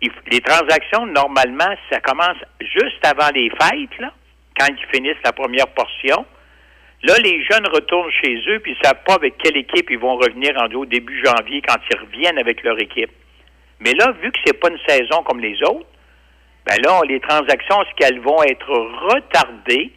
les 0.00 0.40
transactions, 0.40 1.06
normalement, 1.06 1.74
ça 1.90 2.00
commence 2.00 2.36
juste 2.60 3.04
avant 3.04 3.30
les 3.34 3.50
fêtes, 3.50 3.98
là, 3.98 4.12
quand 4.58 4.66
ils 4.68 4.96
finissent 4.96 5.22
la 5.24 5.32
première 5.32 5.68
portion. 5.68 6.26
Là, 7.02 7.14
les 7.22 7.44
jeunes 7.44 7.66
retournent 7.66 8.10
chez 8.22 8.36
eux, 8.48 8.58
puis 8.60 8.72
ils 8.72 8.78
ne 8.78 8.84
savent 8.84 9.02
pas 9.06 9.14
avec 9.14 9.36
quelle 9.38 9.56
équipe 9.56 9.90
ils 9.90 9.98
vont 9.98 10.16
revenir 10.16 10.56
en 10.56 10.66
au 10.74 10.86
début 10.86 11.22
janvier 11.24 11.62
quand 11.66 11.76
ils 11.90 11.98
reviennent 11.98 12.38
avec 12.38 12.62
leur 12.62 12.80
équipe. 12.80 13.10
Mais 13.80 13.92
là, 13.92 14.12
vu 14.22 14.32
que 14.32 14.38
c'est 14.44 14.58
pas 14.58 14.70
une 14.70 14.78
saison 14.86 15.22
comme 15.22 15.40
les 15.40 15.62
autres, 15.62 15.86
ben 16.66 16.76
là, 16.82 17.00
les 17.08 17.20
transactions, 17.20 17.82
est-ce 17.82 17.94
qu'elles 17.96 18.20
vont 18.20 18.42
être 18.42 18.70
retardées 19.12 19.92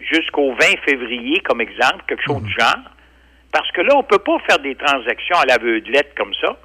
jusqu'au 0.00 0.52
20 0.52 0.58
février, 0.88 1.40
comme 1.40 1.60
exemple, 1.60 2.04
quelque 2.08 2.24
chose 2.24 2.42
du 2.42 2.52
genre? 2.52 2.90
Parce 3.52 3.70
que 3.72 3.82
là, 3.82 3.94
on 3.96 4.02
peut 4.02 4.18
pas 4.18 4.38
faire 4.48 4.58
des 4.60 4.74
transactions 4.76 5.36
à 5.36 5.46
l'aveuglette 5.46 6.14
comme 6.16 6.32
ça. 6.40 6.56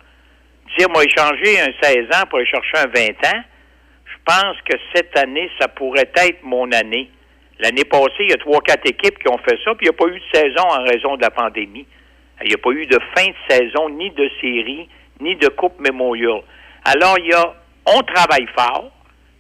Dire, 0.77 0.89
moi, 0.89 1.03
échanger 1.03 1.59
un 1.59 1.71
16 1.81 2.05
ans 2.15 2.25
pour 2.29 2.39
aller 2.39 2.47
chercher 2.47 2.77
un 2.77 2.87
20 2.87 3.09
ans, 3.35 3.43
je 4.05 4.17
pense 4.25 4.57
que 4.69 4.77
cette 4.93 5.17
année, 5.17 5.49
ça 5.59 5.67
pourrait 5.67 6.11
être 6.15 6.43
mon 6.43 6.71
année. 6.71 7.09
L'année 7.59 7.83
passée, 7.83 8.21
il 8.21 8.29
y 8.29 8.33
a 8.33 8.37
trois, 8.37 8.61
quatre 8.61 8.87
équipes 8.87 9.19
qui 9.19 9.27
ont 9.29 9.37
fait 9.39 9.57
ça, 9.65 9.75
puis 9.75 9.87
il 9.87 9.89
n'y 9.89 9.89
a 9.89 9.93
pas 9.93 10.07
eu 10.07 10.19
de 10.19 10.25
saison 10.33 10.63
en 10.63 10.83
raison 10.83 11.17
de 11.17 11.21
la 11.21 11.31
pandémie. 11.31 11.85
Il 12.41 12.47
n'y 12.47 12.53
a 12.53 12.57
pas 12.57 12.71
eu 12.71 12.85
de 12.85 12.99
fin 13.15 13.27
de 13.27 13.35
saison, 13.49 13.89
ni 13.89 14.11
de 14.11 14.29
série, 14.39 14.87
ni 15.19 15.35
de 15.35 15.47
Coupe 15.49 15.79
Memorial. 15.79 16.41
Alors, 16.85 17.17
il 17.19 17.27
y 17.27 17.33
a, 17.33 17.53
on 17.85 18.01
travaille 18.01 18.47
fort, 18.57 18.91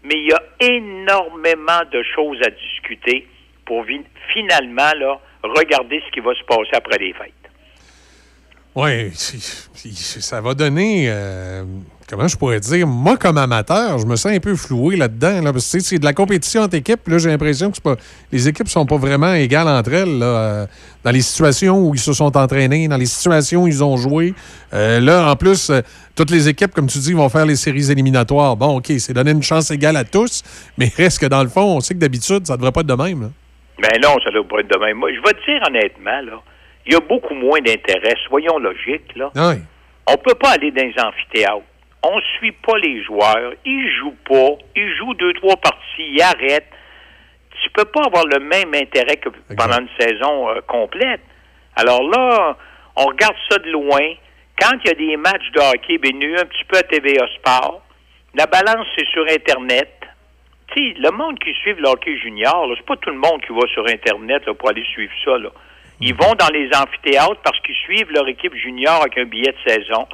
mais 0.03 0.15
il 0.15 0.27
y 0.27 0.33
a 0.33 0.41
énormément 0.59 1.81
de 1.91 2.03
choses 2.15 2.39
à 2.45 2.49
discuter 2.49 3.27
pour 3.65 3.85
finalement 4.33 4.91
là, 4.97 5.19
regarder 5.43 6.01
ce 6.05 6.11
qui 6.11 6.19
va 6.19 6.33
se 6.33 6.43
passer 6.43 6.71
après 6.73 6.97
les 6.97 7.13
fêtes. 7.13 7.38
Oui, 8.75 9.11
ça 9.15 10.41
va 10.41 10.53
donner. 10.53 11.05
euh, 11.09 11.63
comment 12.07 12.27
je 12.27 12.37
pourrais 12.37 12.59
dire? 12.59 12.85
Moi, 12.85 13.17
comme 13.17 13.37
amateur, 13.37 13.97
je 13.97 14.05
me 14.05 14.15
sens 14.15 14.31
un 14.31 14.39
peu 14.39 14.55
floué 14.55 14.95
là-dedans. 14.95 15.41
Là, 15.41 15.51
parce 15.51 15.69
que 15.71 15.79
c'est 15.79 15.97
de 15.97 16.05
la 16.05 16.13
compétition 16.13 16.61
entre 16.61 16.75
équipes. 16.75 17.07
Là, 17.07 17.17
j'ai 17.17 17.29
l'impression 17.29 17.71
que 17.71 17.79
pas, 17.81 17.95
les 18.31 18.47
équipes 18.47 18.67
sont 18.69 18.85
pas 18.85 18.97
vraiment 18.97 19.33
égales 19.33 19.67
entre 19.67 19.93
elles. 19.93 20.19
Là, 20.19 20.25
euh, 20.25 20.65
dans 21.03 21.11
les 21.11 21.21
situations 21.21 21.79
où 21.79 21.95
ils 21.95 21.99
se 21.99 22.13
sont 22.13 22.37
entraînés, 22.37 22.87
dans 22.87 22.97
les 22.97 23.07
situations 23.07 23.63
où 23.63 23.67
ils 23.67 23.83
ont 23.83 23.97
joué. 23.97 24.33
Euh, 24.73 24.99
là, 24.99 25.29
en 25.31 25.35
plus, 25.35 25.71
toutes 26.15 26.29
les 26.29 26.47
équipes, 26.47 26.71
comme 26.73 26.87
tu 26.87 26.99
dis, 26.99 27.13
vont 27.13 27.29
faire 27.29 27.47
les 27.47 27.55
séries 27.55 27.91
éliminatoires. 27.91 28.55
Bon, 28.55 28.77
OK, 28.77 28.91
c'est 28.99 29.13
donner 29.13 29.31
une 29.31 29.43
chance 29.43 29.71
égale 29.71 29.97
à 29.97 30.03
tous, 30.03 30.43
mais 30.77 30.91
reste 30.95 31.19
que 31.19 31.25
dans 31.25 31.41
le 31.43 31.49
fond, 31.49 31.77
on 31.77 31.79
sait 31.79 31.95
que 31.95 31.99
d'habitude, 31.99 32.45
ça 32.45 32.55
devrait 32.55 32.71
pas 32.71 32.81
être 32.81 32.87
de 32.87 32.93
même. 32.93 33.21
là? 33.23 33.29
Ben 33.81 33.99
non, 34.01 34.15
ça 34.23 34.29
doit 34.31 34.47
pas 34.47 34.59
être 34.59 34.69
de 34.69 34.79
même. 34.85 34.97
Moi, 34.97 35.09
je 35.13 35.21
vais 35.21 35.33
te 35.33 35.45
dire 35.51 35.61
honnêtement, 35.67 36.21
là, 36.31 36.41
il 36.85 36.93
y 36.93 36.95
a 36.95 36.99
beaucoup 36.99 37.35
moins 37.35 37.59
d'intérêt. 37.59 38.15
Soyons 38.27 38.57
logiques, 38.57 39.15
là. 39.15 39.31
Oui. 39.35 39.61
On 40.07 40.17
peut 40.17 40.35
pas 40.35 40.51
aller 40.51 40.71
dans 40.71 40.83
les 40.83 40.95
amphithéâtres. 40.99 41.61
On 42.01 42.19
suit 42.37 42.53
pas 42.53 42.77
les 42.77 43.03
joueurs. 43.03 43.53
Ils 43.65 43.91
jouent 43.99 44.17
pas. 44.27 44.57
Ils 44.75 44.95
jouent 44.95 45.13
deux, 45.15 45.33
trois 45.33 45.57
parties. 45.57 45.77
Ils 45.99 46.21
arrêtent. 46.21 46.71
Tu 47.61 47.69
peux 47.71 47.85
pas 47.85 48.03
avoir 48.05 48.25
le 48.25 48.39
même 48.39 48.73
intérêt 48.73 49.17
que 49.17 49.29
pendant 49.55 49.79
une 49.79 49.89
saison 49.99 50.49
euh, 50.49 50.61
complète. 50.67 51.21
Alors 51.75 52.01
là, 52.03 52.57
on 52.95 53.05
regarde 53.05 53.35
ça 53.49 53.57
de 53.57 53.69
loin. 53.69 54.13
Quand 54.59 54.77
il 54.83 54.87
y 54.87 54.91
a 54.91 54.95
des 54.95 55.17
matchs 55.17 55.51
de 55.53 55.59
hockey, 55.59 55.99
eu 56.01 56.37
un 56.37 56.45
petit 56.45 56.63
peu 56.67 56.77
à 56.77 56.83
TVA 56.83 57.27
Sport. 57.35 57.81
La 58.35 58.45
balance, 58.45 58.87
c'est 58.97 59.07
sur 59.07 59.25
Internet. 59.29 59.91
Tu 60.73 60.93
sais, 60.93 60.99
le 60.99 61.11
monde 61.11 61.39
qui 61.39 61.53
suit 61.53 61.73
le 61.73 61.87
hockey 61.87 62.17
junior, 62.17 62.67
c'est 62.77 62.85
pas 62.85 62.95
tout 62.97 63.09
le 63.09 63.17
monde 63.17 63.41
qui 63.45 63.53
va 63.53 63.67
sur 63.73 63.85
Internet 63.87 64.45
là, 64.45 64.53
pour 64.53 64.69
aller 64.69 64.83
suivre 64.83 65.11
ça. 65.25 65.37
Là. 65.37 65.49
Ils 66.01 66.15
vont 66.15 66.33
dans 66.35 66.49
les 66.53 66.69
amphithéâtres 66.75 67.41
parce 67.43 67.59
qu'ils 67.61 67.75
suivent 67.75 68.11
leur 68.11 68.27
équipe 68.27 68.55
junior 68.55 69.01
avec 69.01 69.17
un 69.17 69.25
billet 69.25 69.53
de 69.53 69.71
saison 69.71 70.07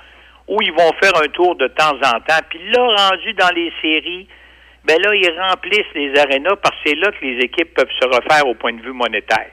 ou 0.48 0.62
ils 0.62 0.72
vont 0.72 0.92
faire 1.02 1.16
un 1.22 1.28
tour 1.28 1.56
de 1.56 1.68
temps 1.68 1.96
en 1.96 2.20
temps. 2.22 2.42
Puis 2.50 2.60
là, 2.72 3.10
rendu 3.10 3.34
dans 3.34 3.54
les 3.56 3.72
séries, 3.82 4.28
ben 4.84 5.00
là, 5.02 5.14
ils 5.16 5.40
remplissent 5.50 5.94
les 5.96 6.18
arénas 6.20 6.56
parce 6.62 6.76
que 6.76 6.90
c'est 6.90 6.96
là 6.96 7.12
que 7.12 7.26
les 7.26 7.40
équipes 7.44 7.74
peuvent 7.74 7.90
se 8.00 8.08
refaire 8.08 8.48
au 8.48 8.54
point 8.56 8.74
de 8.74 8.82
vue 8.82 8.94
monétaire. 8.94 9.52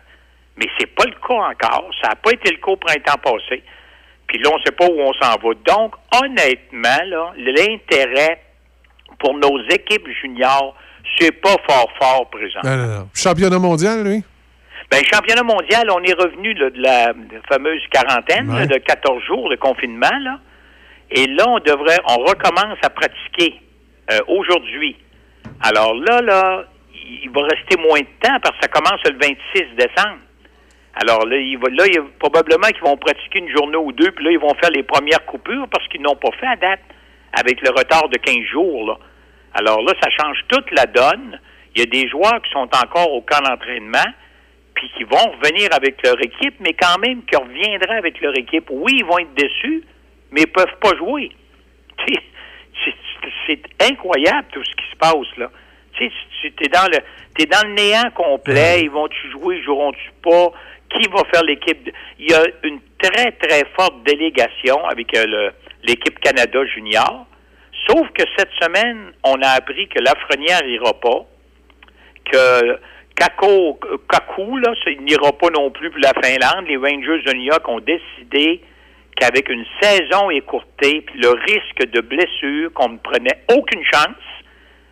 Mais 0.57 0.67
c'est 0.79 0.95
pas 0.95 1.05
le 1.05 1.13
cas 1.13 1.35
encore. 1.35 1.91
Ça 2.03 2.11
n'a 2.11 2.17
pas 2.17 2.33
été 2.33 2.51
le 2.51 2.59
cas 2.59 2.73
au 2.73 2.77
printemps 2.77 3.19
passé. 3.23 3.63
Puis 4.27 4.39
là, 4.39 4.51
on 4.53 4.59
ne 4.59 4.63
sait 4.65 4.73
pas 4.73 4.87
où 4.87 5.01
on 5.01 5.13
s'en 5.15 5.37
va. 5.37 5.55
Donc, 5.67 5.95
honnêtement, 6.23 7.05
là, 7.07 7.33
l'intérêt 7.37 8.43
pour 9.19 9.35
nos 9.35 9.59
équipes 9.71 10.09
juniors, 10.21 10.75
c'est 11.19 11.33
pas 11.33 11.57
fort 11.69 11.91
fort 12.01 12.31
présent. 12.31 12.61
Non, 12.65 12.77
non, 12.77 12.87
non. 12.99 13.09
Championnat 13.15 13.59
mondial, 13.59 14.05
lui? 14.05 14.23
Ben, 14.93 15.03
championnat 15.11 15.43
mondial, 15.43 15.89
on 15.91 16.03
est 16.03 16.13
revenu 16.13 16.53
là, 16.53 16.69
de 16.69 16.83
la 16.83 17.15
fameuse 17.49 17.81
quarantaine 17.91 18.55
là, 18.55 18.67
de 18.67 18.77
14 18.77 19.23
jours 19.25 19.49
de 19.49 19.57
confinement. 19.57 20.19
Là. 20.21 20.39
Et 21.11 21.27
là, 21.29 21.49
on 21.49 21.61
devrait, 21.61 21.99
on 22.11 22.19
recommence 22.19 22.77
à 22.83 22.91
pratiquer 22.91 23.59
euh, 24.11 24.19
aujourd'hui. 24.29 24.99
Alors 25.63 25.95
là, 25.95 26.21
là, 26.21 26.65
il 26.93 27.31
va 27.31 27.41
rester 27.41 27.79
moins 27.79 28.01
de 28.01 28.21
temps 28.21 28.39
parce 28.43 28.55
que 28.59 28.65
ça 28.65 28.69
commence 28.69 29.01
le 29.09 29.17
26 29.17 29.77
décembre. 29.77 30.19
Alors 31.01 31.25
là, 31.25 31.39
il 31.39 31.57
va, 31.57 31.71
là, 31.71 31.87
il 31.87 31.95
y 31.95 31.99
a 31.99 32.03
probablement 32.19 32.67
qu'ils 32.67 32.85
vont 32.85 32.99
pratiquer 32.99 33.39
une 33.39 33.57
journée 33.57 33.79
ou 33.79 33.93
deux, 33.93 34.11
puis 34.11 34.27
là, 34.27 34.33
ils 34.33 34.39
vont 34.39 34.55
faire 34.61 34.73
les 34.73 34.83
premières 34.83 35.25
coupures 35.25 35.69
parce 35.71 35.89
qu'ils 35.89 36.03
n'ont 36.03 36.17
pas 36.17 36.33
fait 36.39 36.49
à 36.49 36.57
date 36.57 36.81
avec 37.33 37.63
le 37.63 37.71
retard 37.71 38.11
de 38.11 38.19
15 38.19 38.37
jours. 38.53 38.89
Là. 38.89 38.99
Alors 39.55 39.81
là, 39.81 39.95
ça 40.03 40.11
change 40.11 40.37
toute 40.49 40.71
la 40.73 40.85
donne. 40.85 41.41
Il 41.75 41.81
y 41.81 41.83
a 41.83 41.87
des 41.87 42.11
joueurs 42.11 42.43
qui 42.43 42.51
sont 42.51 42.69
encore 42.77 43.11
au 43.11 43.23
camp 43.23 43.41
d'entraînement, 43.41 44.05
puis 44.75 44.91
qui 44.97 45.05
vont 45.05 45.31
revenir 45.33 45.69
avec 45.73 46.03
leur 46.05 46.21
équipe, 46.21 46.55
mais 46.61 46.73
quand 46.75 46.99
même 46.99 47.25
qui 47.25 47.37
reviendraient 47.37 47.99
avec 47.99 48.21
leur 48.21 48.37
équipe. 48.37 48.69
Oui, 48.71 48.93
ils 48.99 49.05
vont 49.05 49.19
être 49.19 49.35
déçus, 49.35 49.85
mais 50.31 50.43
ils 50.43 50.53
peuvent 50.53 50.79
pas 50.81 50.97
jouer. 50.97 51.31
C'est 53.47 53.63
incroyable 53.81 54.49
tout 54.53 54.65
ce 54.65 54.71
qui 54.71 54.91
se 54.91 54.97
passe 54.97 55.37
là. 55.37 55.51
Tu 55.93 56.07
sais, 56.07 56.53
tu 56.57 56.65
es 56.65 56.69
dans 56.69 56.91
le 56.91 56.99
t'es 57.37 57.47
dans 57.47 57.67
le 57.67 57.75
néant 57.75 58.11
complet. 58.15 58.83
Ils 58.83 58.91
vont-tu 58.91 59.31
jouer, 59.31 59.63
joueront-tu 59.63 60.11
pas? 60.23 60.53
Qui 60.91 61.09
va 61.09 61.23
faire 61.33 61.43
l'équipe 61.45 61.91
Il 62.19 62.31
y 62.31 62.35
a 62.35 62.43
une 62.65 62.81
très 62.99 63.33
très 63.33 63.65
forte 63.77 64.03
délégation 64.05 64.85
avec 64.87 65.17
euh, 65.17 65.51
l'équipe 65.83 66.19
Canada 66.21 66.65
junior. 66.67 67.27
Sauf 67.89 68.09
que 68.13 68.23
cette 68.37 68.51
semaine, 68.61 69.13
on 69.25 69.41
a 69.43 69.49
appris 69.51 69.89
que 69.89 69.99
Lafrenière 70.01 70.65
ira 70.67 70.95
pas, 71.01 71.27
que 72.31 72.79
Kako, 73.17 73.79
Kaku, 74.09 74.57
là, 74.59 74.73
il 74.87 75.03
n'ira 75.05 75.33
pas 75.33 75.49
non 75.51 75.71
plus 75.71 75.91
pour 75.91 76.01
la 76.01 76.13
Finlande. 76.23 76.67
Les 76.67 76.77
Rangers 76.77 77.23
de 77.23 77.71
ont 77.71 77.81
décidé 77.81 78.63
qu'avec 79.17 79.49
une 79.49 79.65
saison 79.81 80.31
écourtée, 80.31 81.03
puis 81.03 81.21
le 81.21 81.31
risque 81.31 81.91
de 81.91 82.01
blessure, 82.01 82.73
qu'on 82.73 82.91
ne 82.91 82.99
prenait 82.99 83.45
aucune 83.55 83.85
chance. 83.85 84.17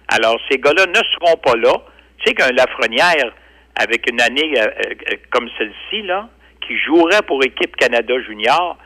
Alors, 0.08 0.38
ces 0.50 0.58
gars-là 0.58 0.86
ne 0.86 0.94
seront 0.94 1.36
pas 1.38 1.56
là. 1.56 1.72
Tu 2.18 2.28
sais 2.28 2.34
qu'un 2.34 2.52
Lafrenière, 2.52 3.32
avec 3.76 4.10
une 4.10 4.20
année 4.20 4.52
euh, 4.58 4.66
euh, 4.66 5.16
comme 5.30 5.48
celle-ci, 5.56 6.02
là, 6.02 6.28
qui 6.66 6.76
jouerait 6.78 7.22
pour 7.26 7.42
équipe 7.44 7.76
Canada 7.76 8.14
junior, 8.26 8.76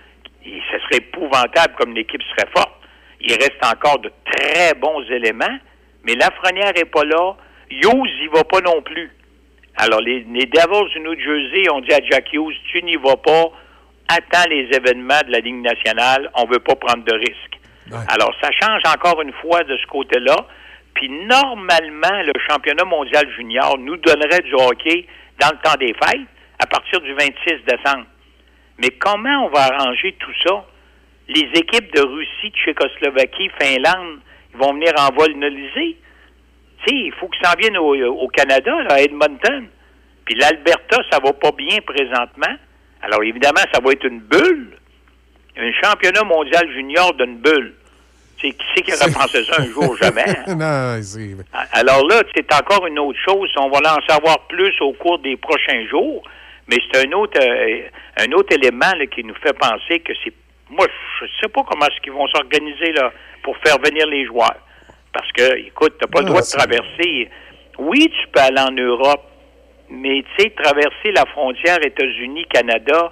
ce 0.45 0.79
serait 0.79 0.99
épouvantable 0.99 1.75
comme 1.79 1.95
l'équipe 1.95 2.23
serait 2.23 2.51
forte. 2.55 2.73
Il 3.21 3.33
reste 3.33 3.65
encore 3.65 3.99
de 3.99 4.13
très 4.31 4.75
bons 4.75 5.03
éléments, 5.11 5.59
mais 6.05 6.15
Lafrenière 6.15 6.73
n'est 6.77 6.85
pas 6.85 7.05
là. 7.05 7.35
Hughes 7.71 8.21
n'y 8.21 8.29
va 8.29 8.45
pas 8.45 8.61
non 8.61 8.83
plus. 8.83 9.11
Alors, 9.77 10.01
les, 10.01 10.21
les 10.21 10.47
Devils 10.47 10.93
du 10.93 11.01
New 11.01 11.19
Jersey 11.19 11.71
ont 11.71 11.81
dit 11.81 11.93
à 11.93 12.01
Jack 12.11 12.33
Hughes, 12.33 12.55
tu 12.71 12.83
n'y 12.83 12.97
vas 12.97 13.17
pas, 13.17 13.51
attends 14.09 14.49
les 14.49 14.69
événements 14.73 15.21
de 15.27 15.33
la 15.33 15.41
Ligue 15.41 15.63
nationale, 15.63 16.31
on 16.35 16.47
veut 16.47 16.61
pas 16.61 16.77
prendre 16.77 17.05
de 17.05 17.15
risques. 17.15 17.59
Alors, 18.09 18.35
ça 18.41 18.51
change 18.53 18.83
encore 18.87 19.21
une 19.21 19.33
fois 19.35 19.63
de 19.65 19.77
ce 19.77 19.87
côté-là. 19.87 20.37
Puis, 20.95 21.09
normalement, 21.09 22.23
le 22.23 22.33
championnat 22.49 22.85
mondial 22.85 23.29
junior 23.37 23.77
nous 23.79 23.97
donnerait 23.97 24.41
du 24.41 24.55
hockey 24.55 25.07
dans 25.41 25.51
le 25.51 25.59
temps 25.63 25.77
des 25.79 25.93
fêtes, 25.95 26.27
à 26.59 26.67
partir 26.67 27.01
du 27.01 27.13
26 27.13 27.65
décembre. 27.67 28.07
Mais 28.79 28.91
comment 28.91 29.47
on 29.47 29.49
va 29.49 29.65
arranger 29.75 30.15
tout 30.19 30.33
ça? 30.47 30.65
Les 31.29 31.49
équipes 31.55 31.93
de 31.95 32.01
Russie, 32.01 32.53
Tchécoslovaquie, 32.53 33.51
Finlande, 33.61 34.21
ils 34.53 34.59
vont 34.59 34.73
venir 34.75 34.93
en 34.99 35.13
vol 35.15 35.33
nolisé. 35.35 35.97
Sais, 36.87 36.95
il 36.95 37.13
faut 37.19 37.29
qu'ils 37.29 37.47
s'en 37.47 37.55
viennent 37.59 37.79
au, 37.79 37.95
au 37.95 38.29
Canada, 38.29 38.73
là, 38.83 38.95
à 38.95 39.01
Edmonton. 39.01 39.67
Puis 40.25 40.35
l'Alberta, 40.37 40.99
ça 41.11 41.19
va 41.19 41.33
pas 41.33 41.53
bien 41.53 41.79
présentement. 41.87 42.55
Alors 43.03 43.23
évidemment, 43.23 43.61
ça 43.73 43.81
va 43.81 43.93
être 43.93 44.05
une 44.05 44.21
bulle. 44.21 44.71
Un 45.57 45.71
championnat 45.83 46.25
mondial 46.25 46.69
junior 46.73 47.13
d'une 47.15 47.37
bulle. 47.37 47.75
Qui 48.39 48.55
c'est 48.75 48.83
qui 48.83 48.93
aurait 48.93 49.13
pensé 49.13 49.45
ça 49.45 49.61
un 49.61 49.67
jour? 49.67 49.97
Jamais. 49.97 50.25
hein? 50.27 50.55
non, 50.57 51.03
c'est... 51.03 51.37
Alors 51.73 52.07
là, 52.09 52.23
c'est 52.35 52.53
encore 52.53 52.87
une 52.87 52.99
autre 52.99 53.19
chose. 53.25 53.51
On 53.57 53.69
va 53.69 53.79
en 53.79 54.01
savoir 54.09 54.41
plus 54.49 54.75
au 54.81 54.93
cours 54.95 55.19
des 55.21 55.37
prochains 55.37 55.87
jours. 55.87 56.23
Mais 56.67 56.77
c'est 56.91 57.07
un 57.07 57.13
autre, 57.13 57.39
euh, 57.41 57.83
un 58.19 58.33
autre 58.33 58.55
élément 58.55 58.93
là, 58.99 59.07
qui 59.07 59.23
nous 59.23 59.35
fait 59.35 59.53
penser 59.53 60.01
que 60.01 60.13
c'est. 60.25 60.33
Moi, 60.71 60.87
je 61.21 61.27
sais 61.41 61.49
pas 61.49 61.63
comment 61.63 61.87
est-ce 61.87 62.01
qu'ils 62.01 62.13
vont 62.13 62.27
s'organiser 62.29 62.93
là 62.93 63.13
pour 63.43 63.57
faire 63.59 63.77
venir 63.85 64.07
les 64.07 64.25
joueurs. 64.25 64.57
Parce 65.15 65.31
que, 65.33 65.57
écoute, 65.67 65.95
t'as 66.01 66.09
pas 66.09 66.21
le 66.21 66.27
Ah, 66.27 66.31
droit 66.31 66.43
de 66.43 66.47
traverser. 66.47 67.31
Oui, 67.79 68.11
tu 68.11 68.29
peux 68.33 68.41
aller 68.41 68.61
en 68.61 68.73
Europe, 68.73 69.23
mais 69.89 70.25
tu 70.37 70.45
sais, 70.45 70.51
traverser 70.51 71.13
la 71.15 71.25
frontière 71.27 71.79
États-Unis-Canada, 71.83 73.11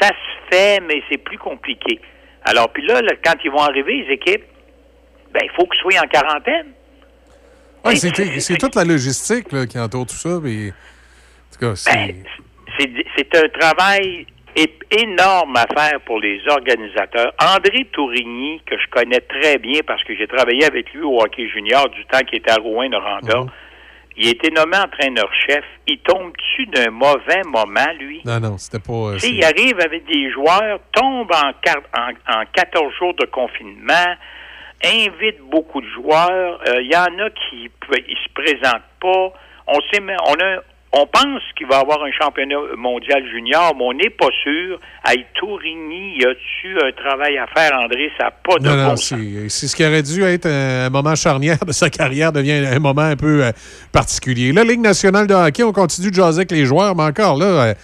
ça 0.00 0.08
se 0.08 0.54
fait, 0.54 0.80
mais 0.80 1.02
c'est 1.10 1.18
plus 1.18 1.38
compliqué. 1.38 2.00
Alors, 2.44 2.70
puis 2.70 2.86
là, 2.86 3.00
là, 3.00 3.12
quand 3.24 3.34
ils 3.42 3.50
vont 3.50 3.62
arriver, 3.62 4.04
les 4.06 4.14
équipes, 4.14 4.44
ben, 5.32 5.40
il 5.42 5.50
faut 5.56 5.66
qu'ils 5.66 5.80
soient 5.80 6.04
en 6.04 6.08
quarantaine. 6.08 6.72
Ouais, 7.84 7.96
c'est 7.96 8.58
toute 8.58 8.74
la 8.74 8.84
logistique 8.84 9.50
là, 9.52 9.66
qui 9.66 9.78
entoure 9.78 10.06
tout 10.06 10.14
ça. 10.16 10.38
Puis, 10.42 10.70
en 10.70 11.54
tout 11.54 11.60
cas, 11.60 11.76
c'est. 11.76 12.14
c'est 12.78 12.90
c'est 13.16 13.34
un 13.36 13.48
travail 13.48 14.26
énorme 14.90 15.56
à 15.56 15.66
faire 15.76 16.00
pour 16.00 16.18
les 16.20 16.40
organisateurs. 16.48 17.32
André 17.40 17.84
Tourigny, 17.92 18.60
que 18.66 18.76
je 18.78 18.86
connais 18.90 19.20
très 19.20 19.58
bien 19.58 19.80
parce 19.86 20.02
que 20.04 20.16
j'ai 20.16 20.26
travaillé 20.26 20.64
avec 20.64 20.92
lui 20.92 21.02
au 21.02 21.20
hockey 21.20 21.48
junior 21.48 21.88
du 21.90 22.04
temps 22.06 22.20
qu'il 22.20 22.38
était 22.38 22.50
à 22.50 22.56
Rouen-Noranda, 22.56 23.44
il 24.16 24.26
a 24.26 24.30
été 24.30 24.50
nommé 24.50 24.76
entraîneur-chef. 24.76 25.64
Il 25.86 25.98
tombe 26.00 26.32
dessus 26.36 26.66
d'un 26.66 26.90
mauvais 26.90 27.42
moment, 27.46 27.92
lui? 28.00 28.20
Non, 28.24 28.40
non, 28.40 28.58
c'était 28.58 28.80
pas. 28.80 28.92
euh, 29.12 29.18
il 29.22 29.44
arrive 29.44 29.78
avec 29.80 30.04
des 30.06 30.30
joueurs, 30.32 30.80
tombe 30.92 31.30
en, 31.32 31.50
en, 32.00 32.40
en 32.40 32.44
14 32.52 32.92
jours 32.98 33.14
de 33.14 33.26
confinement, 33.26 34.14
invite 34.84 35.40
beaucoup 35.42 35.80
de 35.80 35.86
joueurs. 35.88 36.60
Euh, 36.68 36.82
Il 36.82 36.90
y 36.92 36.96
en 36.96 37.16
a 37.24 37.30
qui 37.30 37.70
ne 37.90 38.14
se 38.14 38.28
présentent 38.34 38.82
pas. 39.00 39.32
On 39.68 39.78
sait, 39.92 40.00
on 40.02 40.34
a, 40.34 40.62
On 40.90 41.06
pense 41.06 41.42
qu'il 41.56 41.66
va 41.66 41.76
y 41.76 41.80
avoir 41.80 42.02
un 42.02 42.10
championnat 42.18 42.56
mondial 42.78 43.22
junior, 43.30 43.74
mais 43.76 43.84
on 43.84 43.92
n'est 43.92 44.08
pas 44.08 44.28
sûr. 44.42 44.80
À 45.04 45.12
Tourigny, 45.34 46.18
y 46.18 46.24
a-tu 46.24 46.76
un 46.82 46.92
travail 46.92 47.36
à 47.36 47.46
faire, 47.46 47.78
André? 47.78 48.10
Ça 48.16 48.24
n'a 48.24 48.30
pas 48.30 48.56
de 48.58 48.64
Non, 48.64 48.70
bon 48.70 48.76
non, 48.76 48.96
sens. 48.96 49.14
c'est 49.18 49.48
c'est 49.50 49.66
ce 49.68 49.76
qui 49.76 49.84
aurait 49.84 50.02
dû 50.02 50.22
être 50.24 50.46
un 50.46 50.88
moment 50.88 51.14
charnière 51.14 51.58
de 51.66 51.72
sa 51.72 51.90
carrière 51.90 52.32
devient 52.32 52.64
un 52.74 52.78
moment 52.78 53.02
un 53.02 53.16
peu 53.16 53.44
euh, 53.44 53.52
particulier. 53.92 54.50
La 54.52 54.64
Ligue 54.64 54.80
nationale 54.80 55.26
de 55.26 55.34
hockey, 55.34 55.62
on 55.62 55.72
continue 55.72 56.10
de 56.10 56.14
jaser 56.14 56.38
avec 56.38 56.50
les 56.52 56.64
joueurs, 56.64 56.96
mais 56.96 57.02
encore 57.04 57.36
là, 57.36 57.44
euh, 57.46 57.74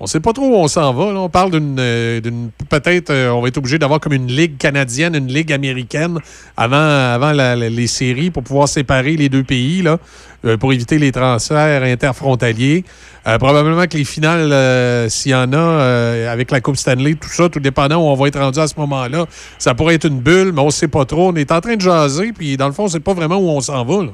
on 0.00 0.06
sait 0.06 0.20
pas 0.20 0.32
trop 0.32 0.46
où 0.46 0.54
on 0.54 0.68
s'en 0.68 0.92
va. 0.94 1.12
là. 1.12 1.20
On 1.20 1.28
parle 1.28 1.50
d'une. 1.52 1.76
euh, 1.78 2.20
d'une- 2.20 2.50
Peut-être, 2.68 3.10
euh, 3.10 3.30
on 3.30 3.40
va 3.40 3.48
être 3.48 3.56
obligé 3.58 3.78
d'avoir 3.78 3.98
comme 3.98 4.12
une 4.12 4.26
ligue 4.28 4.58
canadienne, 4.58 5.14
une 5.14 5.28
ligue 5.28 5.52
américaine 5.52 6.18
avant, 6.56 6.76
avant 6.76 7.32
la- 7.32 7.56
la- 7.56 7.68
les 7.70 7.86
séries 7.86 8.30
pour 8.30 8.42
pouvoir 8.42 8.68
séparer 8.68 9.16
les 9.16 9.28
deux 9.30 9.42
pays, 9.42 9.80
là, 9.82 9.98
euh, 10.44 10.56
pour 10.58 10.72
éviter 10.72 10.98
les 10.98 11.10
transferts 11.12 11.82
interfrontaliers. 11.82 12.84
Euh, 13.26 13.38
probablement 13.38 13.86
que 13.86 13.96
les 13.96 14.04
finales, 14.04 14.52
euh, 14.52 15.08
s'il 15.08 15.32
y 15.32 15.34
en 15.34 15.52
a, 15.52 15.56
euh, 15.56 16.32
avec 16.32 16.50
la 16.50 16.60
Coupe 16.60 16.76
Stanley, 16.76 17.14
tout 17.14 17.28
ça, 17.28 17.48
tout 17.48 17.60
dépendant 17.60 17.96
où 17.96 18.08
on 18.08 18.14
va 18.14 18.28
être 18.28 18.38
rendu 18.38 18.58
à 18.58 18.66
ce 18.68 18.74
moment-là, 18.78 19.26
ça 19.58 19.74
pourrait 19.74 19.94
être 19.96 20.06
une 20.06 20.20
bulle, 20.20 20.52
mais 20.54 20.60
on 20.60 20.70
sait 20.70 20.88
pas 20.88 21.04
trop. 21.04 21.28
On 21.30 21.34
est 21.36 21.50
en 21.52 21.60
train 21.60 21.76
de 21.76 21.80
jaser, 21.80 22.32
puis 22.32 22.56
dans 22.56 22.66
le 22.66 22.72
fond, 22.72 22.84
on 22.84 22.88
sait 22.88 23.00
pas 23.00 23.14
vraiment 23.14 23.36
où 23.38 23.48
on 23.48 23.60
s'en 23.60 23.84
va. 23.84 24.04
là. 24.04 24.10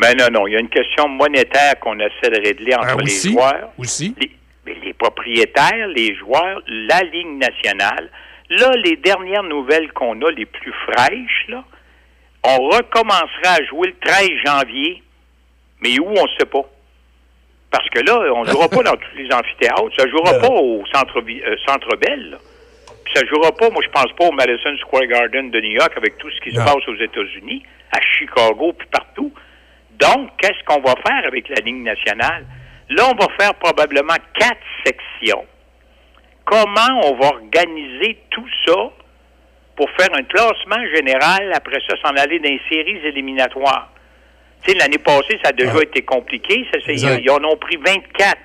Ben 0.00 0.14
non, 0.18 0.26
non. 0.40 0.46
Il 0.46 0.52
y 0.52 0.56
a 0.56 0.60
une 0.60 0.68
question 0.68 1.08
monétaire 1.08 1.74
qu'on 1.80 1.94
essaie 1.98 2.30
de 2.30 2.46
régler 2.46 2.74
entre 2.74 2.96
Ah, 2.98 3.02
les 3.02 3.30
joueurs. 3.32 3.68
Aussi. 3.78 4.14
Les, 4.20 4.30
mais 4.66 4.74
les 4.82 4.92
propriétaires, 4.92 5.88
les 5.88 6.14
joueurs, 6.16 6.60
la 6.66 7.00
Ligue 7.02 7.38
nationale. 7.38 8.10
Là, 8.50 8.72
les 8.84 8.96
dernières 8.96 9.44
nouvelles 9.44 9.92
qu'on 9.92 10.20
a, 10.22 10.30
les 10.30 10.46
plus 10.46 10.72
fraîches, 10.72 11.46
là, 11.48 11.64
on 12.44 12.68
recommencera 12.68 13.54
à 13.58 13.64
jouer 13.64 13.88
le 13.88 13.96
13 13.98 14.28
janvier, 14.44 15.02
mais 15.80 15.98
où, 15.98 16.06
on 16.08 16.24
ne 16.24 16.38
sait 16.38 16.46
pas. 16.46 16.64
Parce 17.70 17.88
que 17.90 18.00
là, 18.00 18.32
on 18.34 18.44
ne 18.44 18.50
jouera 18.50 18.68
pas 18.68 18.82
dans 18.82 18.96
tous 18.96 19.16
les 19.16 19.32
amphithéâtres. 19.32 19.94
Ça 19.96 20.04
ne 20.04 20.10
jouera 20.10 20.38
pas 20.38 20.48
au 20.48 20.84
Centre, 20.92 21.18
euh, 21.18 21.56
centre 21.66 21.96
Bell. 21.96 22.38
Puis 23.04 23.14
ça 23.14 23.22
ne 23.22 23.28
jouera 23.28 23.52
pas, 23.52 23.70
moi, 23.70 23.82
je 23.84 23.90
pense 23.90 24.12
pas 24.16 24.26
au 24.26 24.32
Madison 24.32 24.76
Square 24.78 25.06
Garden 25.06 25.50
de 25.50 25.60
New 25.60 25.72
York 25.72 25.92
avec 25.96 26.18
tout 26.18 26.30
ce 26.30 26.40
qui 26.40 26.54
se 26.54 26.56
passe 26.56 26.88
aux 26.88 26.96
États-Unis, 26.96 27.62
à 27.92 28.00
Chicago, 28.00 28.72
puis 28.76 28.88
partout. 28.90 29.32
Donc, 29.98 30.30
qu'est-ce 30.38 30.62
qu'on 30.64 30.80
va 30.80 30.94
faire 31.06 31.26
avec 31.26 31.48
la 31.48 31.60
Ligue 31.64 31.82
nationale? 31.82 32.44
Là, 32.90 33.04
on 33.10 33.14
va 33.20 33.28
faire 33.38 33.54
probablement 33.54 34.14
quatre 34.38 34.60
sections. 34.84 35.44
Comment 36.44 37.00
on 37.04 37.14
va 37.20 37.28
organiser 37.28 38.18
tout 38.30 38.46
ça 38.66 38.74
pour 39.76 39.88
faire 39.98 40.08
un 40.14 40.22
classement 40.22 40.82
général, 40.94 41.52
après 41.54 41.78
ça, 41.88 41.94
s'en 42.02 42.14
aller 42.16 42.38
dans 42.38 42.48
les 42.48 42.60
séries 42.70 42.98
éliminatoires? 43.04 43.90
Tu 44.62 44.72
sais, 44.72 44.78
l'année 44.78 44.98
passée, 44.98 45.38
ça 45.42 45.50
a 45.50 45.52
déjà 45.52 45.82
été 45.82 46.02
compliqué. 46.02 46.64
Ça, 46.72 46.78
ils 47.18 47.30
en 47.30 47.42
ont 47.44 47.56
pris 47.56 47.76
24 47.76 48.36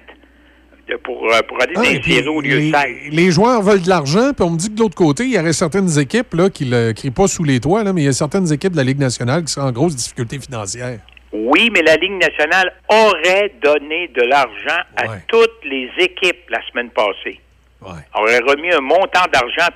de- 0.90 0.96
pour, 0.98 1.32
euh, 1.32 1.40
pour 1.48 1.62
aller 1.62 1.74
dans 1.74 1.82
Ah, 1.82 1.92
les 1.92 2.00
puis 2.00 2.14
séries 2.16 2.28
au 2.28 2.42
lieu 2.42 2.58
les, 2.58 2.72
de 2.72 2.76
16. 2.76 2.96
les 3.12 3.32
joueurs 3.32 3.62
veulent 3.62 3.82
de 3.84 3.90
l'argent, 3.90 4.34
puis 4.34 4.44
on 4.46 4.50
me 4.52 4.58
dit 4.58 4.70
que 4.70 4.74
de 4.76 4.80
l'autre 4.82 4.96
côté, 4.96 5.24
il 5.26 5.32
y 5.34 5.40
aurait 5.40 5.54
certaines 5.54 6.00
équipes 6.00 6.34
là, 6.34 6.50
qui 6.50 6.66
ne 6.66 6.92
crient 6.92 7.12
pas 7.12 7.28
sous 7.28 7.44
les 7.44 7.60
toits, 7.60 7.84
là, 7.84 7.94
mais 7.94 8.02
il 8.02 8.06
y 8.06 8.10
a 8.10 8.14
certaines 8.14 8.52
équipes 8.52 8.72
de 8.74 8.78
la 8.78 8.84
Ligue 8.84 9.00
nationale 9.00 9.44
qui 9.46 9.54
sont 9.54 9.62
en 9.62 9.72
grosse 9.72 9.96
difficulté 9.96 10.40
financière. 10.40 11.00
Oui, 11.32 11.70
mais 11.72 11.82
la 11.82 11.96
Ligue 11.96 12.22
nationale 12.22 12.74
aurait 12.90 13.54
donné 13.62 14.10
de 14.10 14.22
l'argent 14.24 14.82
à 14.98 15.18
toutes 15.28 15.64
les 15.64 15.90
équipes 15.98 16.50
la 16.50 16.62
semaine 16.70 16.90
passée. 16.90 17.40
Aurait 17.82 18.40
remis 18.40 18.72
un 18.74 18.82
montant 18.82 19.26
d'argent 19.32 19.68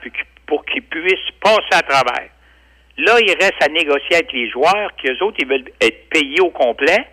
pour 0.47 0.65
qu'ils 0.65 0.83
puissent 0.83 1.31
passer 1.41 1.73
à 1.73 1.81
travers. 1.81 2.29
Là, 2.97 3.19
il 3.19 3.31
reste 3.31 3.61
à 3.61 3.67
négocier 3.67 4.15
avec 4.15 4.31
les 4.31 4.49
joueurs, 4.49 4.89
qu'eux 5.01 5.17
autres, 5.21 5.37
ils 5.39 5.47
veulent 5.47 5.71
être 5.81 6.09
payés 6.09 6.39
au 6.39 6.49
complet 6.49 7.07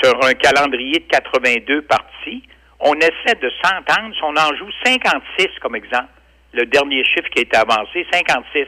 sur 0.00 0.14
un 0.24 0.34
calendrier 0.34 1.00
de 1.00 1.06
82 1.08 1.82
parties. 1.82 2.42
On 2.80 2.94
essaie 2.94 3.34
de 3.40 3.50
s'entendre. 3.62 4.14
Si 4.14 4.22
on 4.22 4.36
en 4.36 4.54
joue 4.56 4.70
56, 4.84 5.48
comme 5.60 5.74
exemple, 5.74 6.08
le 6.52 6.64
dernier 6.64 7.04
chiffre 7.04 7.28
qui 7.30 7.40
a 7.40 7.42
été 7.42 7.56
avancé, 7.56 8.06
56. 8.12 8.66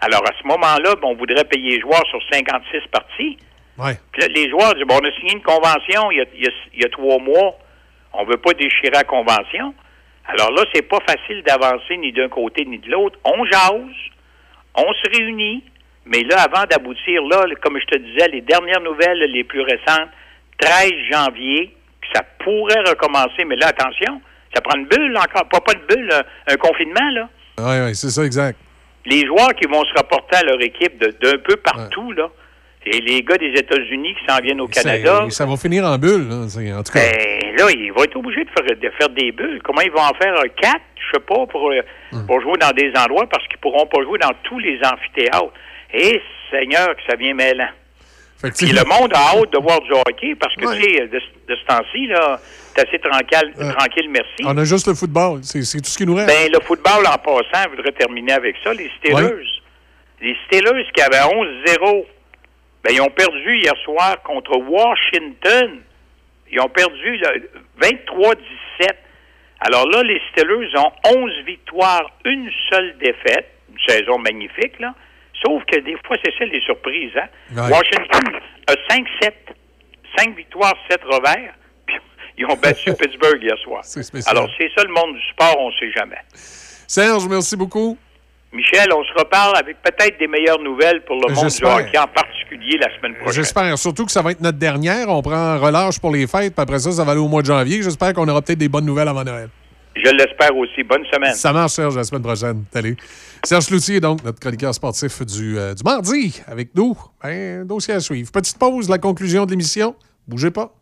Alors, 0.00 0.22
à 0.24 0.32
ce 0.40 0.46
moment-là, 0.46 0.94
ben, 0.96 1.08
on 1.08 1.14
voudrait 1.14 1.44
payer 1.44 1.76
les 1.76 1.80
joueurs 1.80 2.06
sur 2.10 2.20
56 2.32 2.80
parties. 2.90 3.38
Ouais. 3.78 3.98
Puis 4.12 4.22
là, 4.22 4.28
les 4.34 4.48
joueurs 4.48 4.74
disent, 4.74 4.84
bon, 4.86 4.98
on 5.02 5.06
a 5.06 5.12
signé 5.20 5.32
une 5.34 5.42
convention 5.42 6.10
il 6.10 6.18
y 6.18 6.20
a, 6.20 6.24
il 6.34 6.44
y 6.44 6.46
a- 6.46 6.50
il 6.74 6.82
y 6.82 6.84
a 6.84 6.88
trois 6.88 7.18
mois. 7.18 7.58
On 8.12 8.24
ne 8.24 8.30
veut 8.30 8.38
pas 8.38 8.52
déchirer 8.54 8.90
la 8.92 9.04
convention. 9.04 9.74
Alors 10.26 10.50
là, 10.52 10.64
c'est 10.74 10.82
pas 10.88 10.98
facile 11.06 11.42
d'avancer 11.42 11.96
ni 11.98 12.12
d'un 12.12 12.28
côté 12.28 12.64
ni 12.64 12.78
de 12.78 12.90
l'autre. 12.90 13.18
On 13.24 13.44
jase, 13.44 13.96
on 14.74 14.92
se 14.94 15.16
réunit, 15.18 15.62
mais 16.04 16.22
là, 16.22 16.42
avant 16.42 16.64
d'aboutir, 16.64 17.22
là, 17.22 17.44
comme 17.62 17.78
je 17.78 17.86
te 17.86 17.98
disais, 17.98 18.28
les 18.28 18.40
dernières 18.40 18.80
nouvelles 18.80 19.20
les 19.32 19.44
plus 19.44 19.60
récentes, 19.60 20.08
13 20.58 20.90
janvier, 21.12 21.76
que 22.00 22.06
ça 22.14 22.22
pourrait 22.40 22.80
recommencer, 22.88 23.44
mais 23.46 23.56
là, 23.56 23.68
attention, 23.68 24.20
ça 24.54 24.60
prend 24.62 24.78
une 24.78 24.86
bulle 24.86 25.16
encore, 25.16 25.48
pas, 25.48 25.60
pas 25.60 25.72
une 25.74 25.86
bulle, 25.96 26.10
un, 26.12 26.52
un 26.54 26.56
confinement, 26.56 27.10
là. 27.12 27.28
Oui, 27.58 27.86
oui, 27.86 27.94
c'est 27.94 28.10
ça, 28.10 28.24
exact. 28.24 28.58
Les 29.04 29.24
joueurs 29.26 29.54
qui 29.54 29.66
vont 29.68 29.84
se 29.84 29.92
rapporter 29.94 30.36
à 30.38 30.42
leur 30.42 30.60
équipe 30.60 30.98
d'un 30.98 31.38
peu 31.38 31.56
partout, 31.56 32.10
là, 32.12 32.28
et 32.86 33.00
les 33.00 33.22
gars 33.22 33.36
des 33.36 33.52
États-Unis 33.54 34.14
qui 34.14 34.32
s'en 34.32 34.40
viennent 34.40 34.60
au 34.60 34.68
Canada, 34.68 35.26
Ça, 35.30 35.44
va 35.46 35.56
finir 35.56 35.84
en 35.84 35.98
bulle, 35.98 36.28
là, 36.28 36.36
en 36.78 36.82
tout 36.82 36.92
cas. 36.92 37.00
ben, 37.00 37.56
là, 37.58 37.64
ils 37.74 37.92
vont 37.94 38.04
être 38.04 38.16
obligés 38.16 38.44
de 38.44 38.50
faire, 38.50 38.76
de 38.76 38.90
faire 38.98 39.08
des 39.10 39.32
bulles. 39.32 39.60
Comment 39.64 39.80
ils 39.82 39.90
vont 39.90 40.00
en 40.02 40.14
faire 40.14 40.34
un 40.38 40.48
quatre, 40.48 40.80
je 40.96 41.16
sais 41.18 41.24
pas, 41.26 41.46
pour, 41.46 41.70
euh, 41.70 41.80
Hmm. 42.12 42.24
pour 42.26 42.40
jouer 42.40 42.56
dans 42.60 42.70
des 42.70 42.92
endroits 42.96 43.26
parce 43.28 43.46
qu'ils 43.48 43.58
pourront 43.58 43.86
pas 43.86 44.00
jouer 44.02 44.18
dans 44.20 44.30
tous 44.44 44.58
les 44.60 44.78
amphithéâtres. 44.84 45.52
Et 45.92 46.20
Seigneur, 46.50 46.94
que 46.94 47.02
ça 47.08 47.16
vient 47.16 47.34
mêlant. 47.34 47.68
Puis 48.56 48.66
le 48.70 48.84
monde 48.84 49.12
a 49.14 49.18
hâte 49.34 49.50
de 49.52 49.58
voir 49.58 49.80
du 49.80 49.92
hockey 49.92 50.34
parce 50.38 50.54
que, 50.54 50.60
tu 50.76 50.82
sais, 50.82 51.06
de, 51.08 51.18
de 51.48 51.56
ce 51.56 51.64
temps-ci, 51.66 52.06
là, 52.06 52.38
c'est 52.74 52.86
assez 52.86 52.98
tranquille, 52.98 53.52
tranquille, 53.76 54.08
merci. 54.10 54.44
On 54.44 54.56
a 54.58 54.64
juste 54.64 54.86
le 54.86 54.94
football, 54.94 55.40
c'est 55.42 55.62
c'est 55.62 55.78
tout 55.80 55.88
ce 55.90 55.96
qui 55.98 56.06
nous 56.06 56.14
reste. 56.14 56.28
Ben, 56.28 56.52
le 56.52 56.60
football, 56.64 57.06
en 57.06 57.16
passant, 57.18 57.64
je 57.70 57.76
voudrais 57.76 57.92
terminer 57.92 58.32
avec 58.34 58.54
ça. 58.62 58.72
Les 58.74 58.90
Steelers. 58.98 59.42
Les 60.20 60.36
Steelers 60.46 60.84
qui 60.94 61.00
avaient 61.02 61.24
11-0, 61.34 62.04
ben, 62.86 62.94
ils 62.94 63.00
ont 63.00 63.10
perdu 63.10 63.58
hier 63.58 63.74
soir 63.84 64.22
contre 64.22 64.56
Washington. 64.58 65.80
Ils 66.52 66.60
ont 66.60 66.68
perdu 66.68 67.16
là, 67.16 67.32
23-17. 67.82 68.36
Alors 69.60 69.88
là, 69.88 70.04
les 70.04 70.20
Steelers 70.30 70.70
ont 70.76 70.92
11 71.04 71.30
victoires, 71.44 72.08
une 72.24 72.48
seule 72.70 72.96
défaite. 72.98 73.50
Une 73.68 73.78
saison 73.88 74.18
magnifique, 74.18 74.78
là. 74.78 74.94
Sauf 75.44 75.64
que 75.64 75.80
des 75.80 75.96
fois, 76.06 76.16
c'est 76.24 76.32
ça 76.38 76.44
les 76.44 76.60
surprises. 76.60 77.10
Hein? 77.16 77.28
Ouais. 77.56 77.72
Washington 77.72 78.40
a 78.68 78.72
5-7. 78.94 79.32
5 80.18 80.36
victoires, 80.36 80.74
7 80.88 81.02
revers. 81.04 81.54
Puis, 81.86 81.96
ils 82.38 82.46
ont 82.46 82.54
battu 82.54 82.94
Pittsburgh 82.98 83.42
hier 83.42 83.58
soir. 83.58 83.82
Alors, 84.26 84.48
c'est 84.58 84.70
ça 84.76 84.84
le 84.84 84.92
monde 84.94 85.16
du 85.16 85.22
sport, 85.32 85.56
on 85.58 85.70
ne 85.70 85.74
sait 85.74 85.90
jamais. 85.90 86.18
Serge, 86.32 87.26
merci 87.28 87.56
beaucoup. 87.56 87.98
Michel, 88.52 88.88
on 88.92 89.02
se 89.04 89.12
reparle 89.18 89.56
avec 89.56 89.76
peut-être 89.82 90.18
des 90.18 90.28
meilleures 90.28 90.60
nouvelles 90.60 91.04
pour 91.04 91.16
le 91.16 91.34
monde 91.34 91.48
du 91.48 91.64
hockey, 91.64 91.98
en 91.98 92.06
particulier 92.06 92.78
la 92.78 92.96
semaine 92.96 93.14
prochaine. 93.16 93.34
J'espère 93.34 93.76
surtout 93.78 94.06
que 94.06 94.12
ça 94.12 94.22
va 94.22 94.30
être 94.30 94.40
notre 94.40 94.58
dernière. 94.58 95.08
On 95.08 95.20
prend 95.20 95.58
relâche 95.58 95.98
pour 95.98 96.10
les 96.10 96.26
fêtes, 96.26 96.54
puis 96.54 96.62
après 96.62 96.78
ça, 96.78 96.92
ça 96.92 97.04
va 97.04 97.12
aller 97.12 97.20
au 97.20 97.28
mois 97.28 97.42
de 97.42 97.46
janvier. 97.46 97.82
J'espère 97.82 98.12
qu'on 98.14 98.26
aura 98.28 98.40
peut-être 98.40 98.58
des 98.58 98.68
bonnes 98.68 98.86
nouvelles 98.86 99.08
avant 99.08 99.24
Noël. 99.24 99.48
Je 99.96 100.10
l'espère 100.10 100.54
aussi. 100.56 100.82
Bonne 100.82 101.04
semaine. 101.12 101.34
Ça 101.34 101.52
marche, 101.52 101.72
Serge, 101.72 101.96
la 101.96 102.04
semaine 102.04 102.22
prochaine. 102.22 102.64
Salut. 102.72 102.96
Serge 103.42 103.70
Loutier, 103.70 104.00
donc, 104.00 104.22
notre 104.24 104.38
chroniqueur 104.38 104.74
sportif 104.74 105.22
du, 105.24 105.58
euh, 105.58 105.74
du 105.74 105.82
mardi, 105.82 106.40
avec 106.46 106.74
nous. 106.74 106.96
Ben, 107.22 107.64
dossier 107.64 107.94
à 107.94 108.00
suivre. 108.00 108.30
Petite 108.30 108.58
pause, 108.58 108.88
la 108.88 108.98
conclusion 108.98 109.46
de 109.46 109.50
l'émission. 109.50 109.94
Bougez 110.28 110.50
pas. 110.50 110.72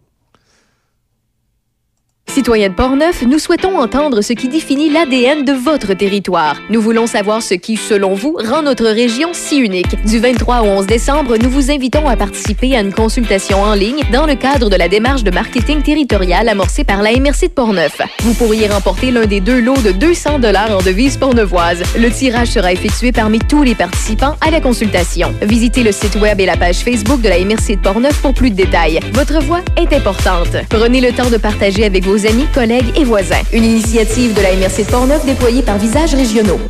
Citoyens 2.35 2.71
de 2.71 2.75
Portneuf, 2.75 3.23
nous 3.23 3.39
souhaitons 3.39 3.79
entendre 3.79 4.21
ce 4.21 4.33
qui 4.33 4.49
définit 4.49 4.91
l'ADN 4.91 5.45
de 5.45 5.53
votre 5.53 5.95
territoire. 5.95 6.57
Nous 6.69 6.81
voulons 6.81 7.07
savoir 7.07 7.43
ce 7.43 7.55
qui, 7.55 7.77
selon 7.77 8.15
vous, 8.15 8.37
rend 8.45 8.63
notre 8.63 8.87
région 8.87 9.29
si 9.33 9.59
unique. 9.59 10.05
Du 10.05 10.19
23 10.19 10.63
au 10.63 10.65
11 10.65 10.87
décembre, 10.87 11.37
nous 11.37 11.49
vous 11.49 11.71
invitons 11.71 12.09
à 12.09 12.17
participer 12.17 12.75
à 12.75 12.81
une 12.81 12.93
consultation 12.93 13.63
en 13.63 13.75
ligne 13.75 14.03
dans 14.13 14.27
le 14.27 14.35
cadre 14.35 14.69
de 14.69 14.75
la 14.75 14.89
démarche 14.89 15.23
de 15.23 15.31
marketing 15.31 15.83
territorial 15.83 16.49
amorcée 16.49 16.83
par 16.83 17.03
la 17.03 17.13
MRC 17.13 17.43
de 17.43 17.53
Portneuf. 17.55 18.01
Vous 18.23 18.35
pourriez 18.35 18.67
remporter 18.67 19.13
l'un 19.13 19.27
des 19.27 19.39
deux 19.39 19.61
lots 19.61 19.81
de 19.85 19.93
200 19.93 20.41
dollars 20.41 20.77
en 20.77 20.83
devises 20.83 21.17
portneuvoises. 21.17 21.85
Le 21.97 22.11
tirage 22.11 22.49
sera 22.49 22.73
effectué 22.73 23.13
parmi 23.13 23.39
tous 23.39 23.63
les 23.63 23.77
participants 23.77 24.35
à 24.41 24.51
la 24.51 24.61
consultation. 24.61 25.33
Visitez 25.43 25.85
le 25.85 25.93
site 25.93 26.17
web 26.17 26.41
et 26.41 26.47
la 26.47 26.57
page 26.57 26.79
Facebook 26.79 27.21
de 27.21 27.29
la 27.29 27.39
MRC 27.39 27.77
de 27.77 27.81
Portneuf 27.81 28.21
pour 28.21 28.35
plus 28.35 28.51
de 28.51 28.57
détails. 28.57 28.99
Votre 29.13 29.41
voix 29.41 29.61
est 29.77 29.93
importante. 29.93 30.57
Prenez 30.69 31.01
le 31.01 31.13
temps 31.13 31.31
de 31.31 31.37
partager 31.37 31.85
avec 31.85 32.03
vos 32.03 32.24
amis, 32.27 32.47
collègues 32.53 32.93
et 32.97 33.05
voisins. 33.05 33.43
Une 33.53 33.65
initiative 33.65 34.35
de 34.35 34.41
la 34.41 34.55
MRC 34.55 34.85
de 34.85 34.91
Portneuf 34.91 35.25
déployée 35.25 35.63
par 35.63 35.79
Visages 35.79 36.15
Régionaux. 36.15 36.61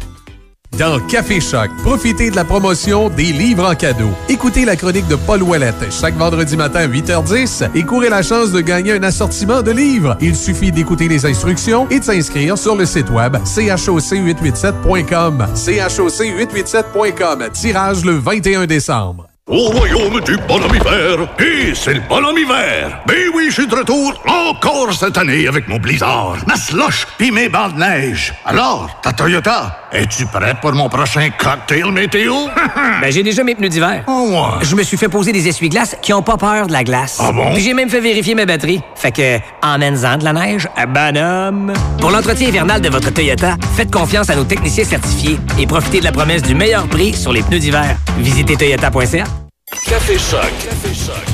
Dans 0.79 1.01
Café 1.07 1.41
Choc, 1.41 1.71
profitez 1.85 2.31
de 2.31 2.37
la 2.37 2.45
promotion 2.45 3.09
des 3.09 3.33
livres 3.33 3.71
en 3.71 3.77
cadeau. 3.77 4.11
Écoutez 4.29 4.65
la 4.65 4.75
chronique 4.75 5.07
de 5.07 5.15
Paul 5.15 5.41
Ouellette 5.43 5.93
chaque 5.93 6.17
vendredi 6.17 6.57
matin 6.57 6.81
à 6.81 6.89
8h10 6.89 7.71
et 7.77 7.85
courez 7.85 8.09
la 8.09 8.23
chance 8.23 8.51
de 8.51 8.61
gagner 8.61 8.91
un 8.93 9.05
assortiment 9.05 9.63
de 9.63 9.71
livres. 9.71 10.17
Il 10.21 10.35
suffit 10.35 10.73
d'écouter 10.73 11.07
les 11.07 11.27
instructions 11.27 11.89
et 11.91 12.01
de 12.01 12.05
s'inscrire 12.05 12.59
sur 12.59 12.75
le 12.75 12.87
site 12.87 13.11
web 13.11 13.37
choc887.com. 13.37 15.47
choc887.com. 15.55 17.51
Tirage 17.53 18.05
le 18.05 18.15
21 18.15 18.67
décembre. 18.67 19.29
Au 19.51 19.69
royaume 19.69 20.21
du 20.23 20.39
bonhomme 20.49 20.75
hiver, 20.75 21.29
et 21.39 21.75
c'est 21.75 21.93
le 21.93 22.01
bonhomme 22.09 22.39
hiver. 22.39 23.03
Ben 23.07 23.29
oui, 23.35 23.49
je 23.51 23.61
suis 23.61 23.67
de 23.67 23.75
retour 23.77 24.15
encore 24.27 24.93
cette 24.95 25.19
année 25.19 25.47
avec 25.47 25.69
mon 25.69 25.77
blizzard, 25.77 26.39
ma 26.47 26.57
slush 26.57 27.07
pis 27.19 27.31
mes 27.31 27.51
bancs 27.51 27.75
de 27.75 27.79
neige. 27.79 28.33
Alors, 28.47 28.89
ta 29.03 29.13
Toyota, 29.13 29.81
es-tu 29.93 30.25
prêt 30.25 30.55
pour 30.63 30.73
mon 30.73 30.89
prochain 30.89 31.29
cocktail 31.39 31.93
météo? 31.93 32.33
ben, 33.03 33.13
j'ai 33.13 33.23
déjà 33.23 33.45
mes 33.45 33.55
pneus 33.55 33.69
d'hiver. 33.69 34.03
Oh 34.09 34.31
ouais. 34.31 34.65
Je 34.65 34.75
me 34.75 34.83
suis 34.83 34.97
fait 34.97 35.11
poser 35.11 35.31
des 35.31 35.47
essuie-glaces 35.47 35.99
qui 36.01 36.15
ont 36.15 36.23
pas 36.23 36.39
peur 36.39 36.67
de 36.67 36.73
la 36.73 36.83
glace. 36.83 37.19
Ah 37.21 37.31
bon? 37.31 37.53
Puis 37.53 37.63
j'ai 37.63 37.75
même 37.75 37.91
fait 37.91 38.01
vérifier 38.01 38.35
mes 38.35 38.47
batteries. 38.47 38.81
Fait 38.97 39.13
que, 39.13 39.39
emmène-en 39.63 40.17
de 40.17 40.25
la 40.25 40.33
neige, 40.33 40.67
bonhomme. 40.89 41.75
Pour 42.01 42.11
l'entretien 42.11 42.49
hivernal 42.49 42.81
de 42.81 42.89
votre 42.89 43.13
Toyota, 43.13 43.57
faites 43.77 43.93
confiance 43.93 44.31
à 44.31 44.37
nos 44.37 44.45
techniciens 44.45 44.85
certifiés 44.85 45.39
et 45.59 45.67
profitez 45.67 46.01
de 46.01 46.05
la 46.05 46.13
promesse 46.13 46.43
du 46.43 46.55
meilleur 46.55 46.89
prix 46.89 47.13
sur 47.13 47.33
les 47.33 47.43
pneus 47.43 47.59
d'hiver. 47.61 47.95
Visitez 48.19 48.57
toyota.ca. 48.57 49.25
Café 49.75 50.19
Choc. 50.19 50.43
Café 50.63 50.95
Choc. 50.95 51.25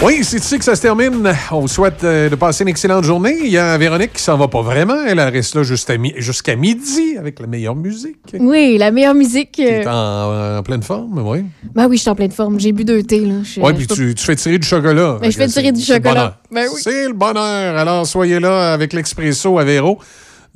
Oui, 0.00 0.20
c'est 0.22 0.36
ici 0.36 0.58
que 0.58 0.64
ça 0.64 0.76
se 0.76 0.82
termine. 0.82 1.32
On 1.50 1.60
vous 1.60 1.68
souhaite 1.68 2.04
euh, 2.04 2.28
de 2.28 2.34
passer 2.36 2.62
une 2.62 2.68
excellente 2.68 3.02
journée. 3.02 3.36
Il 3.42 3.48
y 3.50 3.56
a 3.58 3.76
Véronique 3.78 4.12
qui 4.12 4.22
s'en 4.22 4.36
va 4.36 4.46
pas 4.46 4.60
vraiment. 4.62 4.94
Elle 5.06 5.18
reste 5.20 5.54
là 5.56 5.62
jusqu'à 5.64 5.96
mi- 5.98 6.12
jusqu'à 6.18 6.54
midi 6.54 7.16
avec 7.18 7.40
la 7.40 7.46
meilleure 7.48 7.74
musique. 7.74 8.18
Oui, 8.38 8.76
la 8.78 8.90
meilleure 8.92 9.14
musique. 9.14 9.52
Qui 9.52 9.62
est 9.64 9.86
euh, 9.86 9.90
en, 9.90 10.58
en 10.58 10.62
pleine 10.62 10.82
forme, 10.82 11.20
oui. 11.26 11.44
Ben 11.74 11.88
oui, 11.88 11.96
je 11.96 12.02
suis 12.02 12.10
en 12.10 12.14
pleine 12.14 12.30
forme. 12.30 12.60
J'ai 12.60 12.70
bu 12.72 12.84
deux 12.84 13.02
thés. 13.02 13.26
Oui, 13.56 13.72
puis 13.72 13.86
tu, 13.88 14.14
tu 14.14 14.24
fais 14.24 14.36
tirer 14.36 14.58
du 14.58 14.68
chocolat. 14.68 15.16
Ben, 15.20 15.32
je 15.32 15.36
fais 15.36 15.48
C'est- 15.48 15.60
tirer 15.60 15.72
du 15.72 15.80
c'est 15.80 15.94
le 15.94 15.96
chocolat. 16.04 16.14
bonheur. 16.14 16.36
Ben 16.52 16.68
oui. 16.72 16.80
C'est 16.84 17.06
le 17.08 17.14
bonheur. 17.14 17.76
Alors, 17.78 18.06
soyez 18.06 18.38
là 18.38 18.74
avec 18.74 18.92
l'Expresso 18.92 19.58
à 19.58 19.64
Véro 19.64 19.98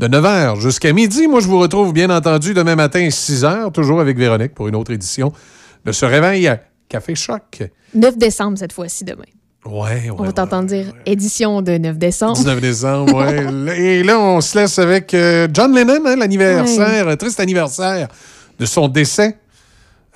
de 0.02 0.08
9h 0.08 0.60
jusqu'à 0.60 0.92
midi. 0.92 1.28
Moi, 1.28 1.38
je 1.40 1.46
vous 1.46 1.60
retrouve 1.60 1.92
bien 1.92 2.10
entendu 2.10 2.54
demain 2.54 2.74
matin 2.74 3.04
à 3.04 3.08
6h, 3.08 3.70
toujours 3.70 4.00
avec 4.00 4.16
Véronique 4.18 4.52
pour 4.52 4.66
une 4.66 4.74
autre 4.74 4.90
édition 4.92 5.32
de 5.84 5.92
ce 5.92 6.04
réveil 6.04 6.48
à 6.48 6.60
Café 6.88 7.14
Choc. 7.14 7.62
9 7.94 8.18
décembre 8.18 8.58
cette 8.58 8.72
fois-ci 8.72 9.04
demain. 9.04 9.22
Ouais, 9.64 10.10
On 10.10 10.24
va 10.24 10.32
t'entendre 10.32 10.66
dire 10.66 10.86
édition 11.06 11.62
de 11.62 11.78
9 11.78 11.96
décembre. 11.98 12.36
19 12.36 12.60
décembre, 12.60 13.14
ouais. 13.14 13.78
Et 13.80 14.02
là, 14.02 14.18
on 14.18 14.40
se 14.40 14.58
laisse 14.58 14.76
avec 14.80 15.14
euh, 15.14 15.46
John 15.52 15.72
Lennon, 15.72 16.00
hein, 16.04 16.16
l'anniversaire, 16.16 17.06
un 17.06 17.16
triste 17.16 17.38
anniversaire 17.38 18.08
de 18.58 18.66
son 18.66 18.88
décès. 18.88 19.36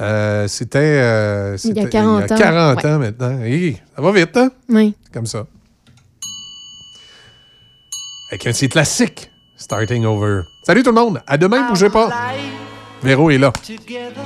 Euh, 0.00 0.48
c'était, 0.48 0.78
euh, 0.80 1.56
Il 1.62 1.68
y 1.76 1.78
a 1.78 1.82
c'était 1.84 1.90
40 1.90 2.32
ans. 2.32 2.36
40 2.36 2.76
Ouais. 2.84 2.90
ans 2.90 2.98
maintenant. 2.98 3.38
Et 3.44 3.76
ça 3.94 4.02
va 4.02 4.10
vite, 4.10 4.36
hein? 4.36 4.50
Oui. 4.68 4.96
Comme 5.14 5.26
ça. 5.26 5.46
Avec 8.32 8.46
un 8.48 8.52
titre 8.52 8.72
classique, 8.72 9.30
Starting 9.56 10.04
Over. 10.04 10.44
Salut 10.64 10.82
tout 10.82 10.90
le 10.90 11.00
monde. 11.00 11.22
À 11.26 11.38
demain, 11.38 11.68
bougez 11.68 11.88
pas. 11.88 12.10
Véro 13.02 13.30
est 13.30 13.38
là. 13.38 13.52
Together 13.64 14.22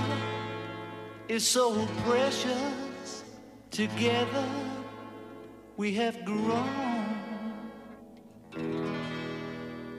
is 1.29 1.41
so 1.41 1.73
precious. 2.05 3.25
Together 3.71 4.45
we 5.77 5.95
have 5.97 6.25
grown. 6.25 6.67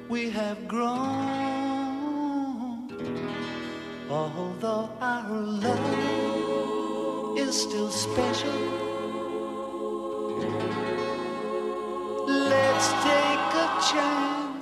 We 0.09 0.29
have 0.31 0.67
grown. 0.67 0.91
Although 4.09 4.89
our 4.99 5.29
love 5.31 5.79
is 7.37 7.53
still 7.53 7.89
special. 7.89 8.51
Let's 12.27 12.91
take 13.03 13.53
a 13.55 13.79
chance 13.81 14.40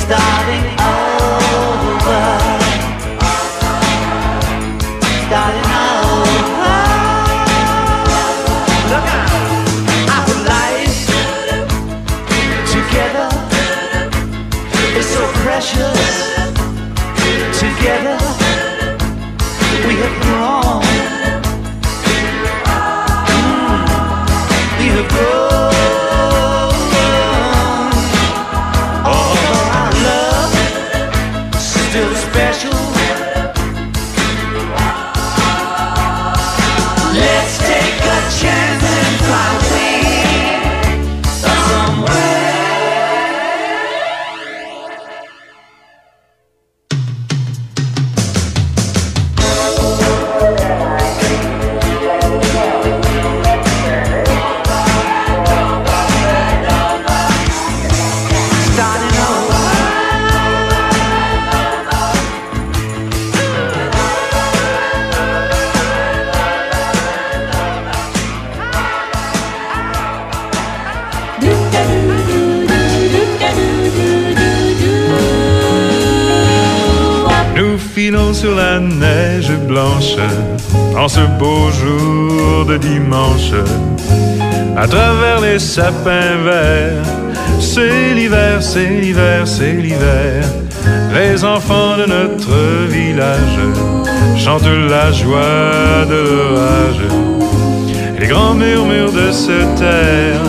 In 0.00 0.08
love 0.08 0.31
sur 78.10 78.56
la 78.56 78.80
neige 78.80 79.52
blanche 79.68 80.16
en 80.98 81.06
ce 81.06 81.20
beau 81.38 81.70
jour 81.70 82.64
de 82.66 82.76
dimanche. 82.76 83.52
À 84.76 84.88
travers 84.88 85.40
les 85.40 85.60
sapins 85.60 86.36
verts, 86.44 87.04
c'est 87.60 88.12
l'hiver, 88.14 88.60
c'est 88.60 88.88
l'hiver, 88.88 89.46
c'est 89.46 89.74
l'hiver. 89.74 90.42
Les 91.14 91.44
enfants 91.44 91.96
de 91.96 92.06
notre 92.06 92.88
village 92.88 93.60
chantent 94.36 94.74
la 94.90 95.12
joie 95.12 96.04
de 96.10 96.20
l'orage. 96.32 97.04
Les 98.18 98.26
grands 98.26 98.54
murmures 98.54 99.12
de 99.12 99.30
ce 99.30 99.58
terre, 99.78 100.42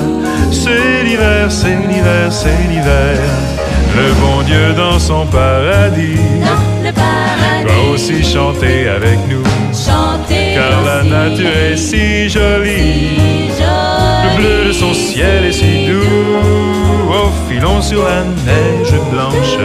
c'est 0.52 1.04
l'hiver, 1.04 1.52
c'est 1.52 1.78
l'hiver, 1.88 2.32
c'est 2.32 2.68
l'hiver. 2.68 3.20
Le 3.96 4.12
bon 4.22 4.42
Dieu 4.42 4.74
dans 4.76 4.98
son 4.98 5.28
paradis 5.28 6.18
aussi 7.94 8.24
chanter 8.24 8.90
avec 8.90 9.20
nous. 9.30 9.44
Car 10.56 10.84
la 10.84 11.04
nature 11.04 11.48
est 11.48 11.78
si 11.78 12.30
jolie, 12.30 13.50
le 14.24 14.38
bleu 14.38 14.68
de 14.68 14.72
son 14.72 14.94
ciel 14.94 15.46
est 15.46 15.52
si 15.52 15.88
doux. 15.88 16.02
Oh, 17.10 17.30
filons 17.48 17.82
sur 17.82 18.04
la 18.04 18.24
neige 18.24 18.96
blanche 19.12 19.58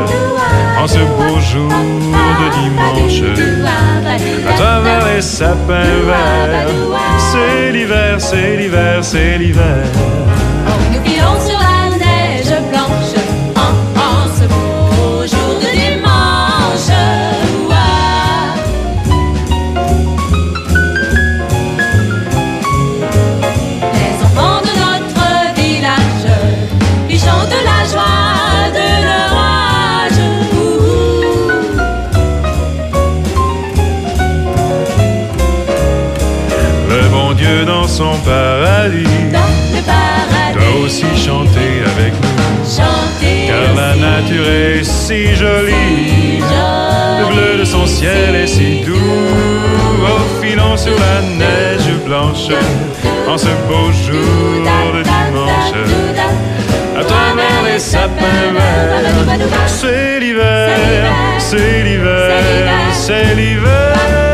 en 0.79 0.87
ce 0.87 0.99
beau 0.99 1.41
jour 1.41 1.73
de 2.41 2.47
dimanche. 2.61 3.23
À 4.49 4.53
travers 4.53 5.07
les 5.15 5.23
sapins 5.23 5.97
verts, 6.07 6.69
c'est 7.19 7.73
l'hiver, 7.73 8.17
c'est 8.19 8.57
l'hiver, 8.57 8.99
c'est 9.03 9.39
l'hiver. 9.39 9.85
Dans 38.29 38.35
paradis 38.35 39.05
Le 39.75 39.83
paradis, 39.83 40.55
doit 40.55 40.85
aussi 40.85 41.07
chanter 41.17 41.83
avec 41.85 42.13
nous. 42.21 42.65
chanter 42.65 43.47
Car 43.49 43.75
la 43.75 43.95
nature 43.97 44.49
est 44.49 44.85
si 44.85 45.35
jolie, 45.35 46.41
le 46.41 47.33
bleu 47.33 47.59
de 47.59 47.65
son 47.65 47.87
ciel 47.87 48.35
est 48.35 48.47
si 48.47 48.81
doux. 48.81 48.95
Oh, 48.95 50.43
filons 50.43 50.77
sur 50.77 50.93
la 50.93 51.21
neige 51.37 51.91
blanche. 52.07 52.51
En 53.29 53.37
ce 53.37 53.49
beau 53.69 53.93
jour 53.93 54.95
de 54.95 55.03
dimanche. 55.03 55.75
À 56.99 57.05
travers 57.05 57.63
les 57.71 57.79
sapins 57.79 58.53
verts, 58.53 59.49
c'est 59.67 60.19
l'hiver, 60.19 60.71
c'est 61.39 61.85
l'hiver, 61.85 62.33
c'est 62.93 63.35
l'hiver. 63.37 64.28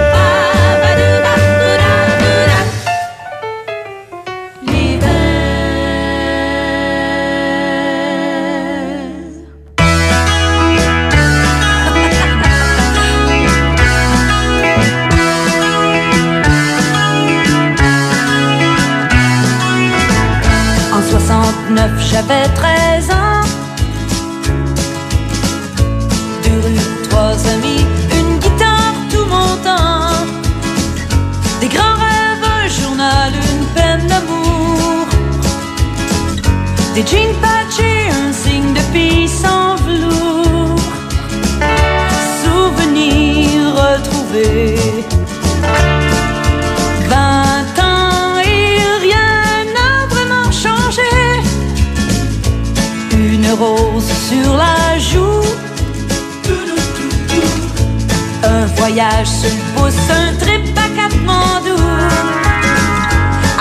Voyage 58.95 59.27
sur 59.27 59.51
le 59.51 59.91
un 60.12 60.35
trip 60.39 60.79
à 60.79 60.89
Katmandou. 60.97 61.77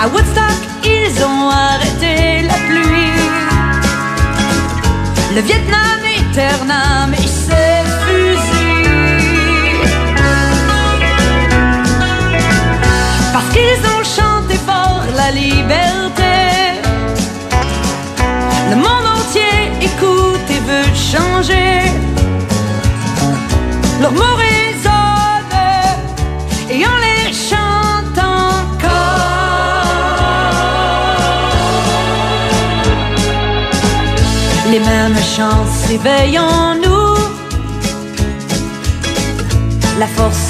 À 0.00 0.06
Woodstock, 0.08 0.60
ils 0.84 1.24
ont 1.24 1.50
arrêté 1.50 2.42
la 2.42 2.54
pluie. 2.68 3.12
Le 5.34 5.40
Vietnam 5.40 5.98
éternel, 6.20 7.08
mais 7.10 7.26
c'est 7.46 7.84
fusil. 8.04 8.88
Parce 13.32 13.48
qu'ils 13.54 13.82
ont 13.94 14.04
chanté 14.04 14.54
fort 14.66 15.02
la 15.16 15.30
liberté. 15.32 16.34
Le 18.70 18.76
monde 18.76 19.06
entier 19.16 19.72
écoute 19.80 20.48
et 20.50 20.60
veut 20.60 20.94
changer. 20.94 21.90
Leurs 24.00 24.12
mots 24.12 24.43
s'éveillent 35.94 36.40
en 36.40 36.74
nous. 36.74 37.14
La 40.00 40.08
force 40.08 40.44